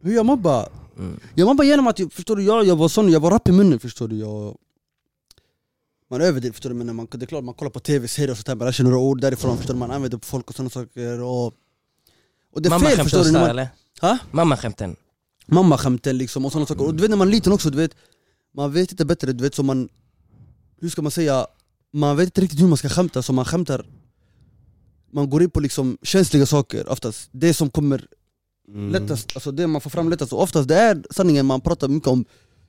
Hur 0.00 0.14
jag 0.14 0.26
mobbar? 0.26 0.68
Mm. 0.98 1.20
Jag 1.34 1.46
mobbar 1.46 1.64
genom 1.64 1.86
att, 1.86 2.00
förstår 2.10 2.36
du, 2.36 2.42
jag, 2.42 2.66
jag 2.66 2.76
var 2.76 2.88
sån, 2.88 3.10
jag 3.10 3.20
var 3.20 3.30
rapp 3.30 3.48
i 3.48 3.52
munnen 3.52 3.78
förstår 3.78 4.08
du 4.08 4.16
jag, 4.16 4.56
Man 6.10 6.20
överdriver 6.20 6.52
förstår 6.52 6.70
du, 6.70 6.76
men 6.76 6.86
när 6.86 6.94
man, 6.94 7.06
det 7.10 7.24
är 7.24 7.26
klart 7.26 7.44
man 7.44 7.54
kollar 7.54 7.70
på 7.70 7.80
tv-serier 7.80 8.30
och 8.30 8.36
sånt 8.36 8.46
där, 8.46 8.54
man 8.54 8.66
lär 8.66 8.72
sig 8.72 8.84
några 8.84 8.98
ord 8.98 9.20
därifrån 9.20 9.56
förstår 9.56 9.74
du, 9.74 9.80
man 9.80 9.90
använder 9.90 10.18
på 10.18 10.26
folk 10.26 10.48
och 10.48 10.54
sådana 10.54 10.70
saker 10.70 11.20
och, 11.20 11.46
och 12.52 12.62
det 12.62 12.68
är 12.68 12.70
Mamma 12.70 12.86
fel 12.86 12.98
förstår 12.98 13.24
du, 13.24 13.32
när 13.32 13.40
man, 13.40 13.50
eller? 13.50 13.68
Ha? 14.00 14.18
Mamma 14.30 14.56
skämten? 14.56 14.96
mammaskämten 15.46 16.18
liksom 16.18 16.44
och 16.44 16.52
sådana 16.52 16.66
saker, 16.66 16.86
och 16.86 16.94
du 16.94 17.02
vet 17.02 17.10
när 17.10 17.16
man 17.16 17.28
är 17.28 17.32
liten 17.32 17.52
också, 17.52 17.70
du 17.70 17.76
vet 17.78 17.96
Man 18.54 18.72
vet 18.72 18.90
inte 18.90 19.04
bättre, 19.04 19.32
du 19.32 19.44
vet 19.44 19.54
så 19.54 19.62
man, 19.62 19.88
hur 20.80 20.88
ska 20.88 21.02
man 21.02 21.10
säga, 21.10 21.46
man 21.92 22.16
vet 22.16 22.26
inte 22.26 22.40
riktigt 22.40 22.60
hur 22.60 22.68
man 22.68 22.78
ska 22.78 22.88
skämta 22.88 23.22
så 23.22 23.32
man 23.32 23.44
skämtar 23.44 23.86
Man 25.10 25.30
går 25.30 25.42
in 25.42 25.50
på 25.50 25.60
liksom 25.60 25.98
känsliga 26.02 26.46
saker 26.46 26.88
oftast, 26.88 27.28
det 27.32 27.54
som 27.54 27.70
kommer 27.70 28.06
Mm. 28.72 28.92
lättast, 28.92 29.30
alltså 29.34 29.52
det 29.52 29.66
man 29.66 29.80
får 29.80 29.90
fram 29.90 30.08
lättast, 30.10 30.32
och 30.32 30.42
oftast 30.42 30.68
det 30.68 30.74
är 30.76 31.02
sanningen 31.10 31.46
man 31.46 31.60
pratar 31.60 31.88
mycket 31.88 32.08
om 32.08 32.24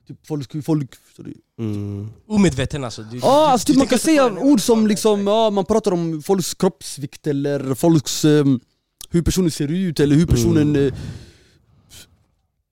Typ 0.08 0.26
folk, 0.26 0.64
folk 0.64 0.94
du? 1.16 1.34
Mm. 1.58 2.08
Omedveten 2.26 2.84
alltså. 2.84 3.02
Du, 3.02 3.18
Ja, 3.18 3.48
alltså 3.48 3.66
typ 3.66 3.74
du 3.74 3.78
man 3.78 3.86
kan 3.86 3.98
säga 3.98 4.32
ord 4.32 4.60
som 4.60 4.86
liksom, 4.86 5.26
ja 5.26 5.50
man 5.50 5.64
pratar 5.64 5.92
om 5.92 6.22
folks 6.22 6.54
kroppsvikt 6.54 7.26
eller 7.26 7.74
folks, 7.74 8.24
ehm, 8.24 8.60
hur 9.10 9.22
personen 9.22 9.50
ser 9.50 9.68
ut 9.68 10.00
eller 10.00 10.16
hur 10.16 10.26
personen 10.26 10.76
Mm. 10.76 10.86
eh, 10.86 10.94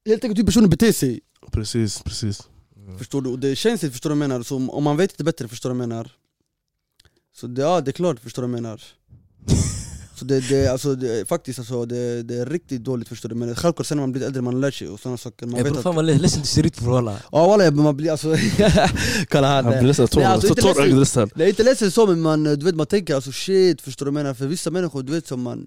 Helt 0.07 0.25
enkelt 0.25 0.39
hur 0.39 0.45
personen 0.47 0.71
beter 0.71 0.93
sig, 0.93 1.21
Precis, 1.53 2.03
precis. 2.03 2.49
förstår 2.99 3.23
du? 3.23 3.31
Och 3.31 3.39
det 3.39 3.49
är 3.49 3.55
känsligt, 3.55 3.93
förstår 3.93 4.11
du 4.11 4.17
vad 4.17 4.23
jag 4.25 4.29
menar? 4.29 4.43
Så 4.45 4.57
om- 4.57 4.71
om 4.71 4.85
man 4.85 4.97
vet 4.97 5.11
inte 5.13 5.25
bättre, 5.25 5.49
förstår 5.49 5.71
du 5.71 5.75
vad 5.77 5.83
jag 5.83 5.89
menar? 5.89 6.13
Så 7.37 7.47
det, 7.47 7.63
ja, 7.63 7.81
det 7.81 7.91
är 7.91 7.93
klart, 7.93 8.21
förstår 8.21 8.43
du 8.43 8.49
vad 8.49 8.57
jag 8.59 8.63
menar? 8.63 8.83
Så 10.23 10.27
det, 10.27 10.41
det, 10.49 10.67
alltså, 10.69 10.95
det, 10.95 11.29
faktiskt 11.29 11.59
alltså, 11.59 11.85
det, 11.87 12.23
det 12.23 12.35
är 12.35 12.47
riktigt 12.47 12.85
dåligt 12.85 13.09
förstår 13.09 13.29
du 13.29 13.35
men 13.35 13.55
självklart 13.55 13.87
sen 13.87 13.97
när 13.97 14.03
man 14.03 14.13
blir 14.13 14.23
äldre 14.27 14.43
man 14.43 14.61
lär 14.61 14.71
sig 14.71 14.89
och 14.89 15.01
sådana 15.01 15.17
saker 15.19 15.47
man 15.47 15.57
Jag 15.57 15.65
vet 15.65 15.73
bror 15.73 15.83
fan 15.83 15.95
vad 15.95 16.05
ledsen 16.05 16.41
du 16.43 16.47
ser 16.49 16.67
ut 16.67 16.81
bror 16.81 16.93
walla. 16.93 17.17
Ja 17.33 17.47
walla 17.49 17.71
man 17.71 17.97
blir 17.97 18.11
alltså, 18.11 18.29
kolla 19.29 19.47
här 19.49 19.63
Han 19.63 19.73
det- 19.73 19.79
blir 19.83 20.17
Nej, 20.17 20.25
alltså, 20.25 20.49
inte 20.49 20.63
tårögd 20.63 20.79
ledsen. 20.79 20.99
nästan. 20.99 21.31
Det 21.35 21.45
är 21.45 21.49
inte 21.49 21.63
ledsen 21.63 21.91
så 21.91 22.07
men 22.07 22.21
man, 22.21 22.45
du 22.45 22.57
vet, 22.57 22.75
man 22.75 22.87
tänker 22.87 23.15
alltså 23.15 23.33
shit, 23.33 23.81
förstår 23.83 24.07
du 24.07 24.13
menar? 24.13 24.35
För 24.35 24.47
vissa 24.47 24.71
människor, 24.71 25.03
du 25.03 25.13
vet 25.13 25.27
som 25.27 25.43
man 25.43 25.67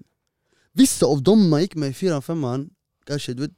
Vissa 0.72 1.06
av 1.06 1.22
dem 1.22 1.48
man 1.48 1.60
gick 1.60 1.74
med 1.74 1.90
i 1.90 1.92
fyran, 1.92 2.22
femman, 2.22 2.68
kanske 3.06 3.34
du 3.34 3.42
vet 3.42 3.50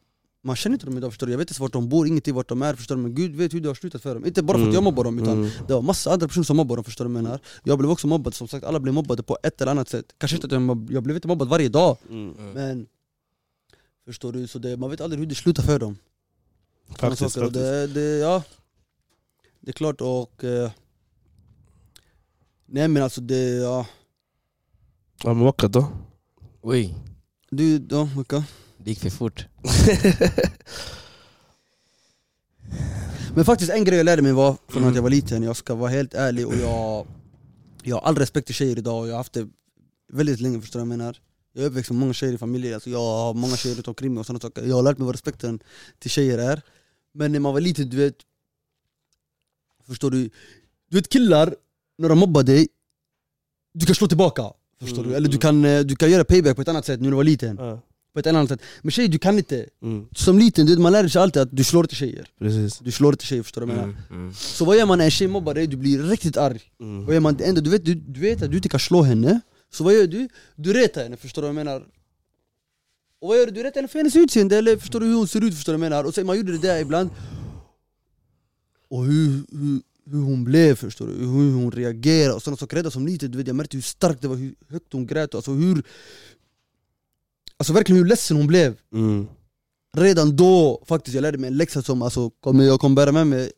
man 0.48 0.56
känner 0.56 0.74
inte 0.74 0.86
dem 0.86 0.96
idag 0.98 1.10
förstår 1.10 1.26
du, 1.26 1.32
jag 1.32 1.38
vet 1.38 1.50
inte 1.50 1.62
vart 1.62 1.72
de 1.72 1.88
bor, 1.88 2.06
ingenting 2.06 2.34
vart 2.34 2.48
de 2.48 2.62
är 2.62 2.74
förstår 2.74 2.96
du 2.96 3.02
Men 3.02 3.14
gud 3.14 3.36
vet 3.36 3.54
hur 3.54 3.60
det 3.60 3.68
har 3.68 3.74
slutat 3.74 4.02
för 4.02 4.14
dem, 4.14 4.26
inte 4.26 4.42
bara 4.42 4.56
för 4.58 4.62
att 4.62 4.64
Mm. 4.64 4.74
jag 4.74 4.82
mobbar 4.84 5.04
dem 5.04 5.18
utan 5.18 5.32
Mm. 5.38 5.50
det 5.66 5.74
var 5.74 5.82
massa 5.82 6.12
andra 6.12 6.28
personer 6.28 6.44
som 6.44 6.56
mobbade 6.56 6.76
dem 6.76 6.84
förstår 6.84 7.04
du 7.04 7.10
menar? 7.10 7.40
Jag 7.64 7.78
blev 7.78 7.90
också 7.90 8.06
mobbad, 8.06 8.34
som 8.34 8.48
sagt 8.48 8.64
alla 8.64 8.80
blev 8.80 8.94
mobbade 8.94 9.22
på 9.22 9.38
ett 9.42 9.60
eller 9.60 9.72
annat 9.72 9.88
sätt 9.88 10.14
Kanske 10.18 10.36
inte 10.36 10.46
att 10.46 10.52
jag, 10.52 10.62
mobb- 10.62 10.90
jag 10.92 11.02
blev 11.02 11.16
inte 11.16 11.28
mobbad 11.28 11.48
varje 11.48 11.68
dag 11.68 11.96
Mm. 12.10 12.32
men 12.54 12.86
Förstår 14.06 14.32
du? 14.32 14.46
Så 14.46 14.58
det, 14.58 14.76
man 14.76 14.90
vet 14.90 15.00
aldrig 15.00 15.20
hur 15.20 15.26
det 15.26 15.34
slutar 15.34 15.62
för 15.62 15.78
dem 15.78 15.96
Faktiskt, 16.88 17.34
faktiskt. 17.34 17.54
det, 17.54 17.86
det, 17.86 18.18
ja, 18.18 18.42
det 19.60 19.70
är 19.70 19.72
klart 19.72 20.00
och... 20.00 20.44
Eh, 20.44 20.70
nej 22.66 22.88
men 22.88 23.02
alltså 23.02 23.20
det, 23.20 23.48
ja... 23.50 23.86
Ja 25.22 25.34
men 25.34 25.52
då? 25.72 25.88
Oj, 26.60 26.94
Du, 27.50 27.86
ja, 27.90 28.08
Mika? 28.16 28.44
Det 28.84 28.90
gick 28.90 29.00
för 29.00 29.10
fort. 29.10 29.46
Men 33.34 33.44
faktiskt 33.44 33.70
en 33.70 33.84
grej 33.84 33.96
jag 33.96 34.04
lärde 34.04 34.22
mig 34.22 34.32
var 34.32 34.56
från 34.68 34.84
att 34.84 34.94
jag 34.94 35.02
var 35.02 35.10
liten, 35.10 35.42
jag 35.42 35.56
ska 35.56 35.74
vara 35.74 35.90
helt 35.90 36.14
ärlig 36.14 36.46
och 36.46 36.54
jag... 36.56 37.06
Jag 37.82 37.96
har 37.96 38.02
all 38.02 38.16
respekt 38.16 38.46
till 38.46 38.54
tjejer 38.54 38.78
idag 38.78 39.00
och 39.00 39.08
jag 39.08 39.12
har 39.12 39.18
haft 39.18 39.32
det 39.32 39.48
väldigt 40.12 40.40
länge 40.40 40.60
förstår 40.60 40.80
du 40.80 40.86
vad 40.86 40.92
jag 40.92 40.98
menar? 40.98 41.20
Jag 41.52 41.64
är 41.64 41.68
uppväxt 41.68 41.90
med 41.90 42.00
många 42.00 42.12
tjejer 42.12 42.34
i 42.34 42.38
familjen, 42.38 42.74
alltså 42.74 42.90
jag 42.90 42.98
har 42.98 43.34
många 43.34 43.56
tjejer 43.56 43.76
runt 43.76 43.88
omkring 43.88 44.14
mig 44.14 44.20
och 44.20 44.26
sådana 44.26 44.40
saker 44.40 44.62
Jag 44.62 44.76
har 44.76 44.82
lärt 44.82 44.98
mig 44.98 45.06
vad 45.06 45.14
respekten 45.14 45.60
till 45.98 46.10
tjejer 46.10 46.38
är 46.38 46.62
Men 47.14 47.32
när 47.32 47.40
man 47.40 47.52
var 47.52 47.60
liten, 47.60 47.90
du 47.90 47.96
vet 47.96 48.14
Förstår 49.86 50.10
du? 50.10 50.30
Du 50.90 50.96
vet 50.96 51.08
killar, 51.08 51.54
när 51.98 52.08
de 52.08 52.18
mobbar 52.18 52.42
dig 52.42 52.68
Du 53.72 53.86
kan 53.86 53.94
slå 53.94 54.08
tillbaka, 54.08 54.52
förstår 54.80 54.98
Mm, 54.98 55.10
du? 55.10 55.16
Eller 55.16 55.28
du 55.28 55.34
mm. 55.34 55.40
kan, 55.40 55.64
eh, 55.64 55.80
du 55.80 55.96
kan 55.96 56.10
göra 56.10 56.24
payback 56.24 56.56
på 56.56 56.62
ett 56.62 56.68
annat 56.68 56.84
sätt 56.84 57.00
när 57.00 57.10
du 57.10 57.16
var 57.16 57.24
liten 57.24 57.56
Ja. 57.60 57.80
På 58.18 58.20
ett 58.20 58.26
annat 58.26 58.48
sätt 58.48 58.60
Men 58.82 58.90
tjejer, 58.90 59.08
du 59.08 59.18
kan 59.18 59.38
inte 59.38 59.66
Mm. 59.82 60.06
Som 60.14 60.38
liten, 60.38 60.66
du 60.66 60.76
man 60.78 60.92
lär 60.92 61.08
sig 61.08 61.22
alltid 61.22 61.42
att 61.42 61.48
du 61.52 61.64
slår 61.64 61.84
inte 61.84 61.94
tjejer 61.94 62.26
Precis. 62.38 62.78
Du 62.78 62.92
slår 62.92 63.12
inte 63.12 63.24
tjejer, 63.24 63.42
förstår 63.42 63.60
du 63.60 63.66
vad 63.66 63.76
jag 63.76 63.86
menar? 63.86 63.98
Mm, 64.10 64.20
mm. 64.22 64.34
Så 64.34 64.64
vad 64.64 64.76
gör 64.76 64.86
man 64.86 64.98
när 64.98 65.04
en 65.04 65.10
tjej 65.10 65.28
mobbar 65.28 65.54
dig? 65.54 65.66
Du 65.66 65.76
blir 65.76 66.02
riktigt 66.02 66.36
arg 66.36 66.60
Mm. 66.80 67.04
vad 67.04 67.14
gör 67.14 67.20
man? 67.20 67.36
Ändå, 67.42 67.60
du, 67.60 67.70
vet, 67.70 67.84
du, 67.84 67.94
du 67.94 68.20
vet 68.20 68.42
att 68.42 68.50
du 68.50 68.56
inte 68.56 68.68
kan 68.68 68.80
slå 68.80 69.02
henne, 69.02 69.40
så 69.72 69.84
vad 69.84 69.94
gör 69.94 70.06
du? 70.06 70.28
Du 70.56 70.72
retar 70.72 71.02
henne, 71.02 71.16
förstår 71.16 71.42
du 71.42 71.48
vad 71.48 71.56
jag 71.56 71.64
menar? 71.64 71.80
Och 73.20 73.28
vad 73.28 73.38
gör 73.38 73.46
du? 73.46 73.52
Du 73.52 73.62
retar 73.62 73.80
henne 73.80 73.88
för 73.88 73.98
hennes 73.98 74.16
utseende, 74.16 74.56
eller 74.56 74.76
förstår 74.76 75.00
du 75.00 75.06
hur 75.06 75.14
hon 75.14 75.28
ser 75.28 75.44
ut? 75.44 75.54
Förstår 75.54 75.72
du 75.72 75.78
vad 75.78 75.84
jag 75.86 75.90
menar? 75.90 76.04
Och 76.04 76.14
sen 76.14 76.26
man 76.26 76.36
gjorde 76.36 76.52
det 76.52 76.58
där 76.58 76.80
ibland 76.80 77.10
Och 78.90 79.04
hur, 79.04 79.30
hur, 79.52 79.80
hur 80.10 80.22
hon 80.22 80.44
blev, 80.44 80.74
förstår 80.74 81.06
du? 81.06 81.12
Hur 81.12 81.52
hon 81.54 81.70
reagerade 81.70 82.34
och 82.34 82.42
sådana 82.42 82.56
saker. 82.56 82.76
Redan 82.76 82.92
som 82.92 83.06
liten, 83.06 83.30
du 83.30 83.38
vet, 83.38 83.46
jag 83.46 83.56
märkte 83.56 83.76
hur 83.76 83.82
starkt 83.82 84.22
det 84.22 84.28
var, 84.28 84.36
hur 84.36 84.54
högt 84.68 84.92
hon 84.92 85.06
grät 85.06 85.34
Alltså 85.34 85.50
hur 85.50 85.82
Alltså 87.58 87.72
verkligen 87.72 88.02
hur 88.02 88.08
ledsen 88.08 88.36
hon 88.36 88.46
blev 88.46 88.76
Mm. 88.92 89.26
redan 89.96 90.36
då 90.36 90.82
faktiskt, 90.88 91.14
jag 91.14 91.22
lärde 91.22 91.38
mig 91.38 91.48
en 91.48 91.56
läxa 91.56 91.82
som 91.82 92.02
alltså, 92.02 92.30
kommer, 92.30 92.64
jag 92.64 92.80
kommer 92.80 92.96
bära 92.96 93.12
med 93.12 93.26
mig 93.26 93.52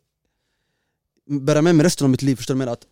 Bära 1.31 1.63
med 1.63 1.75
mig 1.75 1.87
resten 1.87 2.05
av 2.05 2.11
mitt 2.11 2.23
liv, 2.23 2.37
förstår 2.37 2.55
du? 2.55 2.63
Att 2.71 2.87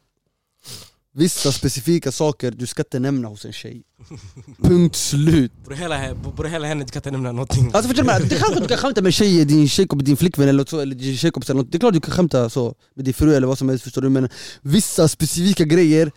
Vissa 1.15 1.53
specifika 1.53 2.13
saker 2.13 2.51
du 2.51 2.67
ska 2.67 2.83
inte 2.83 2.99
nämna 2.99 3.29
hos 3.29 3.45
en 3.45 3.53
tjej 3.53 3.83
Punkt 4.63 4.97
slut 4.97 5.53
Bror 5.65 5.75
hela, 5.75 6.67
henne, 6.67 6.85
du 6.85 6.91
kan 6.91 7.01
inte 7.01 7.11
nämna 7.11 7.33
någonting. 7.33 7.71
Alltså 7.73 7.89
förstår 7.89 8.05
du? 8.21 8.29
Det 8.29 8.35
är 8.35 8.39
klart 8.39 8.57
att 8.57 8.63
du 8.63 8.69
kan 8.69 8.79
skämta 8.79 9.03
med 9.03 9.15
tjejer, 9.15 9.45
din 9.45 9.69
tjejkompis, 9.69 10.07
din 10.07 10.17
flickvän 10.17 10.49
eller, 10.49 10.65
så, 10.65 10.81
eller 10.81 10.95
din 10.95 11.17
tjejkompis 11.17 11.51
eller 11.51 11.63
något 11.63 11.73
Det 11.73 11.77
är 11.77 11.81
klart 11.81 11.95
du 11.95 12.01
kan 12.01 12.15
skämta 12.15 12.51
så 12.51 12.75
med 12.95 13.05
din 13.05 13.15
fru 13.15 13.35
eller 13.35 13.47
vad 13.47 13.59
som 13.59 13.69
helst, 13.69 13.85
förstår 13.85 14.03
du? 14.03 14.09
Men 14.09 14.29
vissa 14.63 15.09
specifika 15.09 15.65
grejer 15.65 16.13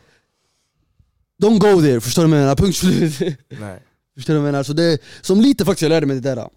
Don't 1.44 1.60
go 1.60 1.82
there, 1.82 2.02
förstår 2.02 2.24
du 2.24 2.30
vad 2.30 2.38
jag 2.40 2.44
menar? 2.44 2.56
Punkt 2.56 2.78
slut 2.78 3.20
Nej. 3.60 3.84
Förstår 4.16 4.34
du 4.34 4.40
vad 4.40 4.48
jag 4.48 4.52
menar? 4.52 4.64
Så 4.64 4.74
det, 4.74 5.02
som 5.22 5.42
lite 5.42 5.66
faktiskt 5.66 5.82
jag 5.82 5.90
lärde 5.90 6.06
mig 6.06 6.20
det 6.20 6.36
där 6.36 6.50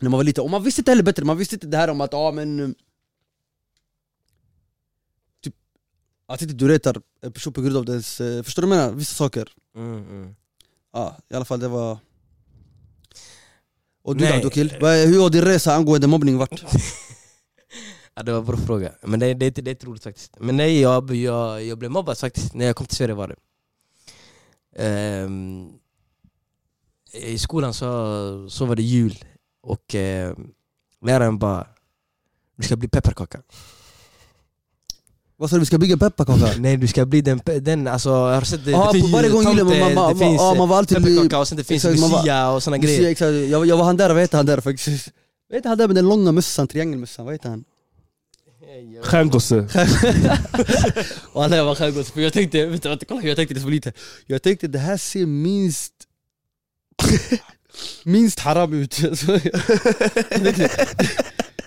När 0.00 0.10
man 0.10 0.18
var 0.18 0.24
liten, 0.24 0.44
och 0.44 0.50
man 0.50 0.62
visste 0.62 0.80
inte 0.80 0.90
heller 0.90 1.02
bättre, 1.02 1.24
man 1.24 1.38
visste 1.38 1.54
inte 1.54 1.66
det 1.66 1.76
här 1.76 1.90
om 1.90 2.00
att 2.00 2.12
ja 2.12 2.32
men 2.32 2.60
eh, 2.60 2.68
Typ 5.44 5.54
Att 6.26 6.42
inte 6.42 6.54
du 6.54 6.68
retar 6.68 7.02
en 7.22 7.32
person 7.32 7.52
på 7.52 7.60
grund 7.60 7.76
av 7.76 7.84
dess, 7.84 8.20
eh, 8.20 8.42
förstår 8.42 8.62
du 8.62 8.68
vad 8.68 8.78
jag 8.78 8.82
menar? 8.84 8.96
Vissa 8.98 9.14
saker 9.14 9.48
Mm, 9.76 10.08
mm. 10.08 10.34
Ja, 10.92 11.16
i 11.28 11.34
alla 11.34 11.44
fall 11.44 11.60
det 11.60 11.68
var 11.68 11.98
Och 14.02 14.16
du 14.16 14.24
Nej. 14.24 14.36
då 14.36 14.42
Dokil? 14.42 14.70
Hur 14.80 15.20
har 15.20 15.30
din 15.30 15.42
resa 15.42 15.74
angående 15.74 16.06
mobbning 16.06 16.38
varit? 16.38 16.62
Ja, 18.14 18.22
det 18.22 18.32
var 18.32 18.38
en 18.38 18.46
bra 18.46 18.56
fråga, 18.56 18.92
men 19.02 19.20
det, 19.20 19.34
det, 19.34 19.50
det 19.50 19.70
är 19.70 19.72
inte 19.72 19.86
roligt 19.86 20.02
faktiskt. 20.02 20.36
Men 20.40 20.56
nej, 20.56 20.80
jag, 20.80 21.14
jag, 21.14 21.64
jag 21.64 21.78
blev 21.78 21.90
mobbad 21.90 22.18
faktiskt 22.18 22.54
när 22.54 22.66
jag 22.66 22.76
kom 22.76 22.86
till 22.86 22.96
Sverige 22.96 23.14
var 23.14 23.28
det. 23.28 23.36
Ehm, 24.84 25.72
I 27.12 27.38
skolan 27.38 27.74
så, 27.74 28.46
så 28.50 28.64
var 28.64 28.76
det 28.76 28.82
jul 28.82 29.24
och 29.62 29.94
eh, 29.94 30.34
läraren 31.06 31.38
bara 31.38 31.66
Du 32.56 32.62
ska 32.66 32.76
bli 32.76 32.88
pepparkaka. 32.88 33.40
Vad 35.36 35.50
sa 35.50 35.56
du, 35.56 35.60
vi 35.60 35.66
ska 35.66 35.78
bygga 35.78 35.96
pepparkaka? 35.96 36.52
Nej 36.58 36.76
du 36.76 36.86
ska 36.88 37.06
bli 37.06 37.20
den, 37.20 37.40
den 37.60 37.86
alltså 37.88 38.08
jag 38.08 38.34
har 38.34 38.40
sett 38.42 38.64
det, 38.64 38.70
Ja, 38.70 38.92
det 38.92 39.02
varje 39.12 39.28
gång 39.28 39.42
julen, 39.42 39.58
tomte, 39.58 39.80
man- 39.80 39.94
man- 39.94 40.12
det 40.12 40.18
finns 40.18 40.40
ja, 40.40 40.54
man 40.54 40.68
var 40.68 40.76
alltid 40.78 40.96
pepparkaka 40.98 41.38
och 41.38 41.48
sen 41.48 41.58
det 41.58 41.64
finns 41.64 41.84
exakt, 41.84 42.00
lucia 42.12 42.50
och 42.50 42.62
såna 42.62 42.76
Lucia, 42.76 42.96
grejer. 42.96 43.10
exakt. 43.10 43.30
Jag, 43.50 43.66
jag 43.66 43.76
var 43.76 43.84
han 43.84 43.96
där, 43.96 44.08
vad 44.14 44.20
heter 44.20 44.36
han 44.36 44.46
där 44.46 44.60
faktiskt? 44.60 45.08
Vad 45.48 45.56
heter 45.56 45.68
han 45.68 45.78
där 45.78 45.86
med 45.86 45.96
den 45.96 46.08
långa 46.08 46.32
mössan, 46.32 46.68
triangelmössan, 46.68 47.24
vad 47.24 47.34
heter 47.34 47.48
han? 47.48 47.64
Stjärngosse. 49.02 49.66
Nej, 51.34 51.58
jag 51.58 51.64
var 51.64 51.74
skärgårds, 51.74 52.10
för 52.10 52.20
jag 52.20 52.32
tänkte, 52.32 52.58
du, 52.58 52.66
vänta, 52.66 52.96
kolla 53.08 53.22
jag 53.22 53.36
tänkte 53.36 53.54
det 53.54 53.60
så 53.60 53.68
lite 53.68 53.92
Jag 54.26 54.42
tänkte 54.42 54.68
det 54.68 54.78
här 54.78 54.96
ser 54.96 55.26
minst 55.26 55.92
Minst 58.04 58.40
haram 58.40 58.72
ut. 58.72 58.94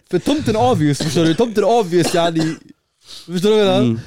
För 0.09 0.19
tomten 0.19 0.55
är 0.55 0.71
obvious 0.71 0.97
förstår 0.97 1.25
du, 1.25 1.35
tomten 1.35 1.63
är 1.63 1.79
obvious 1.79 2.13
yani. 2.13 2.55
Förstår 3.25 3.49
du 3.49 3.55
vad 3.55 3.59
jag 3.59 3.67
menar? 3.67 3.81
Mm. 3.81 3.99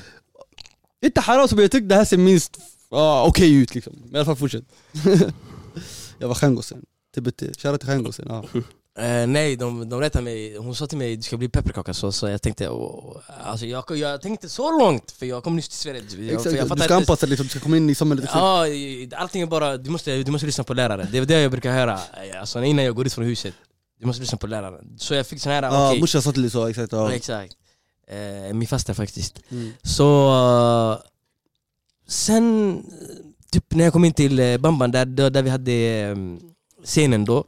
Inte 1.05 1.21
haram 1.21 1.49
men 1.51 1.61
jag 1.61 1.71
tyckte 1.71 1.89
det 1.89 1.95
här 1.95 2.05
ser 2.05 2.17
minst 2.17 2.59
ah, 2.91 3.27
okej 3.27 3.55
ut 3.55 3.75
liksom. 3.75 3.93
Men 4.05 4.15
i 4.15 4.17
alla 4.17 4.25
fall 4.25 4.37
fortsätt. 4.37 4.65
Jag 6.19 6.29
var 6.29 6.35
stjärngossen, 6.35 6.83
TBT, 7.15 7.41
shoutout 7.41 7.81
till 7.81 7.89
stjärngossen 7.89 8.27
ja. 8.29 8.45
Eh, 8.99 9.27
nej, 9.27 9.57
de, 9.57 9.89
de 9.89 10.01
rättade 10.01 10.25
mig. 10.25 10.57
Hon 10.57 10.75
sa 10.75 10.87
till 10.87 10.99
mig 10.99 11.17
du 11.17 11.23
ska 11.23 11.37
bli 11.37 11.49
pepparkaka, 11.49 11.95
så, 11.95 12.29
jag 12.29 12.43
tänkte 12.43 12.69
åh, 12.69 13.17
alltså, 13.45 13.67
jag, 13.67 13.85
jag 13.91 14.23
tänkte 14.23 14.49
så 14.49 14.79
långt, 14.79 15.11
för 15.11 15.27
jag 15.27 15.45
kom 15.45 15.57
nyss 15.57 15.69
till 15.69 15.79
Sverige. 15.79 16.01
Jag, 16.01 16.11
för 16.43 16.51
jag 16.51 16.63
Exakt, 16.65 16.77
du 16.77 16.83
ska 16.85 16.95
anpassa 16.97 17.27
dig, 17.27 17.31
liksom, 17.31 17.45
du 17.45 17.51
ska 17.51 17.61
komma 17.61 17.77
in 17.77 17.91
i 17.91 17.95
samhället 17.95 18.25
exakt. 18.25 18.41
Ja, 18.41 18.67
allting 19.17 19.43
är 19.43 19.47
bara, 19.47 19.77
du 19.77 19.91
måste, 19.91 20.23
du 20.23 20.31
måste 20.31 20.47
lyssna 20.47 20.65
på 20.65 20.75
läraren. 20.75 21.09
Det 21.13 21.19
är 21.19 21.25
det 21.25 21.41
jag 21.41 21.51
brukar 21.51 21.73
höra 21.73 22.01
alltså, 22.41 22.65
innan 22.65 22.85
jag 22.85 22.95
går 22.95 23.07
ut 23.07 23.13
från 23.13 23.25
huset. 23.25 23.55
Du 24.01 24.07
måste 24.07 24.21
lyssna 24.21 24.39
på 24.39 24.47
läraren. 24.47 24.99
Så 24.99 25.15
jag 25.15 25.27
fick 25.27 25.41
sån 25.41 25.53
här, 25.53 25.63
Ja, 25.63 25.89
okej. 25.89 26.01
morsan 26.01 26.23
sa 26.23 26.33
till 26.33 26.43
dig 26.43 26.51
så, 26.51 26.67
exakt 26.67 26.93
ja. 26.93 27.13
Exakt. 27.13 27.53
Eh, 28.09 28.55
min 28.55 28.69
fasta 28.69 28.95
faktiskt. 28.95 29.41
Mm. 29.51 29.73
Så 29.83 30.29
eh, 30.93 30.99
sen, 32.09 32.71
eh, 32.71 32.83
typ 33.53 33.75
när 33.75 33.85
jag 33.85 33.93
kom 33.93 34.05
in 34.05 34.13
till 34.13 34.39
eh, 34.39 34.59
Bamban 34.59 34.91
där, 34.91 35.07
där, 35.07 35.31
där 35.31 35.43
vi 35.43 35.51
hade 35.51 35.73
eh, 35.73 36.17
scenen 36.85 37.25
då 37.25 37.45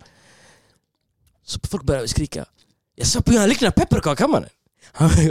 så 1.48 1.60
folk 1.70 1.82
började 1.82 2.08
skrika. 2.08 2.46
Jag 2.94 3.06
sa 3.06 3.20
på 3.20 3.32
han 3.32 3.48
liknar 3.48 3.70
pepparkaka 3.70 4.28
mannen 4.28 4.50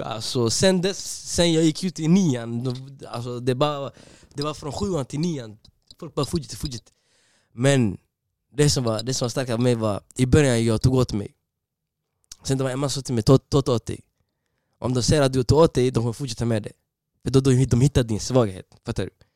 Alltså 0.03 0.49
sen 0.49 0.81
dess, 0.81 1.31
sen 1.33 1.53
jag 1.53 1.63
gick 1.63 1.83
ut 1.83 1.99
i 1.99 2.07
nian, 2.07 2.75
alltså, 3.07 3.39
det, 3.39 3.55
bara, 3.55 3.91
det 4.33 4.43
var 4.43 4.53
från 4.53 4.71
sjuan 4.71 5.05
till 5.05 5.19
nian. 5.19 5.57
Folk 5.99 6.15
bara 6.15 6.25
fortsatte, 6.25 6.55
fortsatte 6.55 6.91
Men 7.53 7.97
det 8.53 8.69
som 8.69 8.83
var, 8.83 9.03
det 9.03 9.13
som 9.13 9.25
var 9.25 9.29
starkt 9.29 9.51
av 9.51 9.59
mig 9.59 9.75
var, 9.75 10.01
i 10.15 10.25
början 10.25 10.65
jag 10.65 10.81
tog 10.81 10.93
åt 10.93 11.13
mig. 11.13 11.35
Sen 12.43 12.57
det 12.57 12.63
var 12.63 12.71
Emma 12.71 12.89
sa 12.89 13.01
till 13.01 13.13
mig, 13.13 13.23
ta 13.23 13.39
åt 13.51 13.85
dig. 13.85 13.99
Om 14.79 14.93
de 14.93 15.03
ser 15.03 15.21
att 15.21 15.33
du 15.33 15.43
tog 15.43 15.59
åt 15.59 15.73
dig, 15.73 15.91
de 15.91 16.03
kommer 16.03 16.13
fortsätta 16.13 16.45
med 16.45 16.63
det. 16.63 16.71
För 17.23 17.31
då, 17.31 17.39
då 17.39 17.51
de 17.51 17.81
hittar 17.81 18.03
din 18.03 18.19
svaghet, 18.19 18.65
fattar 18.85 19.03
du? 19.03 19.26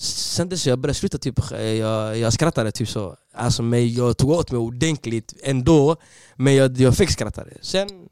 Sen 0.00 0.48
dess 0.48 0.66
jag 0.66 0.78
började 0.78 0.98
sluta 0.98 1.18
typ, 1.18 1.50
jag, 1.50 2.18
jag 2.18 2.32
skrattade 2.32 2.72
typ 2.72 2.88
så 2.88 3.16
Alltså 3.34 3.62
men 3.62 3.92
jag 3.94 4.16
tog 4.16 4.30
åt 4.30 4.50
mig 4.50 4.58
ordentligt 4.58 5.34
ändå 5.42 5.96
Men 6.36 6.54
jag, 6.54 6.78
jag 6.80 6.96
fick 6.96 7.10
skratta 7.10 7.44
Sen 7.60 8.08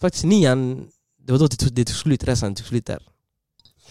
Faktiskt 0.00 0.24
nian, 0.24 0.88
det 1.18 1.32
var 1.32 1.38
då 1.38 1.46
det 1.46 1.56
tog, 1.56 1.72
det 1.72 1.84
tog 1.84 1.96
slut, 1.96 2.24
resan 2.24 2.54
tog 2.54 2.66
slut 2.66 2.86
där. 2.86 3.08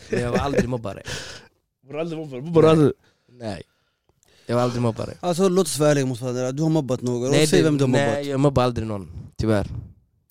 Men 0.09 0.21
jag 0.21 0.31
var 0.31 0.37
aldrig 0.37 0.69
mobbare. 0.69 1.03
Var 1.87 1.99
aldrig 1.99 2.19
mobbare? 2.19 2.41
Bara 2.41 2.69
aldrig... 2.71 2.91
Nej. 3.31 3.63
Jag 4.45 4.55
var 4.55 4.63
aldrig 4.63 4.81
mobbare. 4.81 5.13
Alltså 5.19 5.49
låt 5.49 5.67
oss 5.67 5.79
vara 5.79 5.91
ärliga 5.91 6.05
mot 6.05 6.21
varandra, 6.21 6.51
du 6.51 6.63
har 6.63 6.69
mobbat 6.69 7.01
någon, 7.01 7.31
Nej, 7.31 7.47
säg 7.47 7.59
det- 7.59 7.63
vem 7.65 7.77
du 7.77 7.83
har 7.83 7.89
nej, 7.89 8.07
mobbat 8.09 8.25
jag 8.25 8.39
mobbar 8.39 8.63
aldrig 8.63 8.87
någon. 8.87 9.11
Tyvärr. 9.37 9.67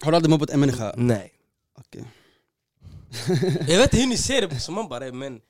Har 0.02 0.10
du 0.12 0.16
aldrig 0.16 0.30
mobbat 0.30 0.50
en 0.50 0.60
människa? 0.60 0.94
Nej. 0.96 1.32
Okej. 1.78 2.04
Jag 3.68 3.78
vet 3.78 3.82
inte 3.92 3.96
hur 3.96 4.06
ni 4.06 4.16
ser 4.16 4.48
det 4.48 4.60
som 4.60 4.74
mobbare 4.74 5.12
men... 5.12 5.40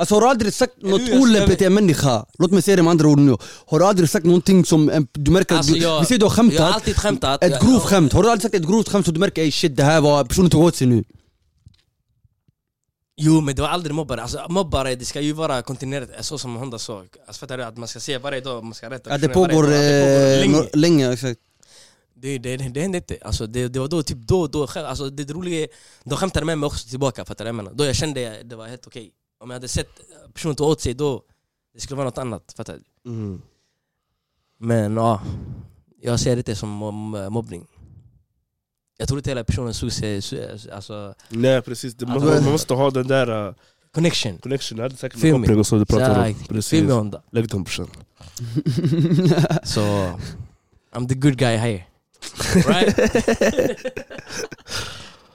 Alltså 0.00 0.14
har 0.14 0.20
du 0.20 0.26
aldrig 0.28 0.54
sagt 0.54 0.82
något 0.82 1.00
olämpligt 1.10 1.58
till 1.58 1.66
en 1.66 1.74
människa? 1.74 2.26
Låt 2.38 2.50
mig 2.50 2.62
säga 2.62 2.76
det 2.76 2.82
med 2.82 2.90
andra 2.90 3.08
ord 3.08 3.18
nu 3.18 3.36
Har 3.66 3.78
du 3.78 3.84
aldrig 3.84 4.10
sagt 4.10 4.26
någonting 4.26 4.64
som 4.64 4.90
en, 4.90 5.06
du 5.12 5.30
märker 5.30 5.54
Alltså, 5.56 5.72
att 5.72 5.78
du, 5.78 5.82
jag- 5.82 6.00
Vi 6.00 6.06
säger 6.06 6.18
du 6.18 6.24
har 6.26 6.30
Jag 6.30 6.42
har 6.42 6.48
skämtat, 6.50 6.74
alltid 6.74 6.96
skämtat. 6.96 7.44
ett 7.44 7.60
grovt 7.62 7.82
skämt, 7.82 8.12
har 8.12 8.22
du 8.22 8.30
aldrig 8.30 8.42
sagt 8.42 8.54
ett 8.54 8.68
grovt 8.68 8.88
skämt 8.88 9.06
så 9.06 9.12
du 9.12 9.20
märker 9.20 9.50
shit 9.50 9.76
det 9.76 9.84
här 9.84 10.00
var, 10.00 10.24
personen 10.24 10.50
tog 10.50 10.64
åt 10.64 10.76
sig 10.76 10.86
nu? 10.86 11.04
Jo 13.16 13.40
men 13.40 13.54
det 13.56 13.62
var 13.62 13.68
aldrig 13.68 13.94
mobbare, 13.94 14.22
alltså 14.22 14.46
mobbare 14.48 14.94
det 14.94 15.04
ska 15.04 15.20
ju 15.20 15.32
vara 15.32 15.62
kontinuerligt, 15.62 16.24
så 16.24 16.38
som 16.38 16.56
Honda 16.56 16.78
sa 16.78 17.04
Alltså 17.26 17.40
fattar 17.40 17.58
du? 17.58 17.64
Att 17.64 17.76
man 17.78 17.88
ska 17.88 18.00
se 18.00 18.18
varje 18.18 18.40
dag, 18.40 18.64
man 18.64 18.74
ska 18.74 18.90
rätta 18.90 19.10
Ja, 19.10 19.18
det 19.18 19.28
pågår, 19.28 19.62
dag. 19.62 19.70
Det 19.72 20.34
eh, 20.34 20.40
länge. 20.40 20.68
länge 20.72 21.12
exakt 21.12 21.40
det, 22.14 22.38
det, 22.38 22.56
det, 22.56 22.80
hände 22.82 22.96
inte, 22.96 23.18
alltså 23.22 23.46
det, 23.46 23.68
det 23.68 23.78
var 23.78 23.88
då, 23.88 24.02
typ 24.02 24.18
då, 24.18 24.46
då 24.46 24.66
alltså 24.76 25.10
det 25.10 25.32
roliga 25.32 25.60
är 25.60 25.68
De 26.04 26.16
skämtade 26.16 26.46
med 26.46 26.58
mig 26.58 26.66
också 26.66 26.88
tillbaka, 26.88 27.24
fattar 27.24 27.44
du? 27.44 27.70
Då 27.74 27.84
jag 27.84 27.96
kände 27.96 28.42
det 28.44 28.56
var 28.56 28.66
helt 28.66 28.86
okej 28.86 29.10
Om 29.40 29.50
jag 29.50 29.54
hade 29.54 29.68
sett 29.68 29.88
personen 30.34 30.56
ta 30.56 30.64
åt 30.64 30.80
sig 30.80 30.94
då, 30.94 31.22
det 31.74 31.80
skulle 31.80 31.96
vara 31.96 32.04
något 32.08 32.18
annat, 32.18 32.54
fattar 32.56 32.78
du? 33.04 33.10
Mm. 33.10 33.42
Men 34.58 34.96
ja, 34.96 35.22
jag 36.00 36.20
ser 36.20 36.30
det 36.30 36.38
inte 36.40 36.56
som 36.56 36.82
mob- 36.82 37.30
mobbning 37.30 37.66
Jag 38.98 39.08
tror 39.08 39.18
inte 39.18 39.30
hela 39.30 39.44
personen 39.44 39.74
såg 39.74 39.92
sig, 39.92 40.22
så- 40.22 40.36
alltså 40.72 41.14
Nej 41.28 41.62
precis, 41.62 41.94
det, 41.94 42.06
man, 42.06 42.16
Alltså- 42.22 42.42
man 42.42 42.52
måste 42.52 42.74
ha 42.74 42.90
den 42.90 43.06
där 43.06 43.48
uh, 43.48 43.54
connection 43.94 44.38
connection, 44.38 44.78
jag 44.78 44.82
hade 44.84 44.96
säkert 44.96 45.24
en 45.24 45.32
koppling 45.32 45.58
och 45.58 45.66
så 45.66 45.76
du 45.78 45.86
pratar 45.86 46.28
om. 46.28 46.34
Precis. 46.48 46.72
Lägg 47.30 47.48
den 47.50 47.62
brorsan. 47.62 47.90
Så, 49.64 49.80
I'm 50.92 51.08
the 51.08 51.14
good 51.14 51.36
guy 51.38 51.56
here 51.56 51.84
Right? 52.54 52.96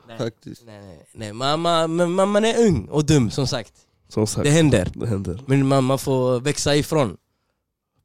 nej, 0.08 0.18
Faktiskt 0.18 0.64
nej, 0.66 0.80
nej, 0.82 1.08
nej. 1.14 1.34
Man, 1.34 1.60
man, 1.60 2.12
man- 2.12 2.30
man 2.32 2.45
är 2.45 2.68
ung 2.68 2.86
och 2.88 3.06
dum 3.06 3.32
som 3.32 3.47
sagt 3.47 3.74
Som 4.16 4.28
sagt, 4.28 4.43
Det 4.43 4.49
händer. 4.49 4.91
Det 4.95 5.07
händer. 5.07 5.43
Men 5.47 5.68
man, 5.68 5.84
man 5.84 5.99
får 5.99 6.39
växa 6.39 6.76
ifrån. 6.76 7.18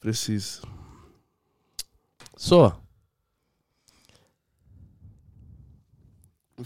Precis. 0.02 0.62
Så. 2.36 2.72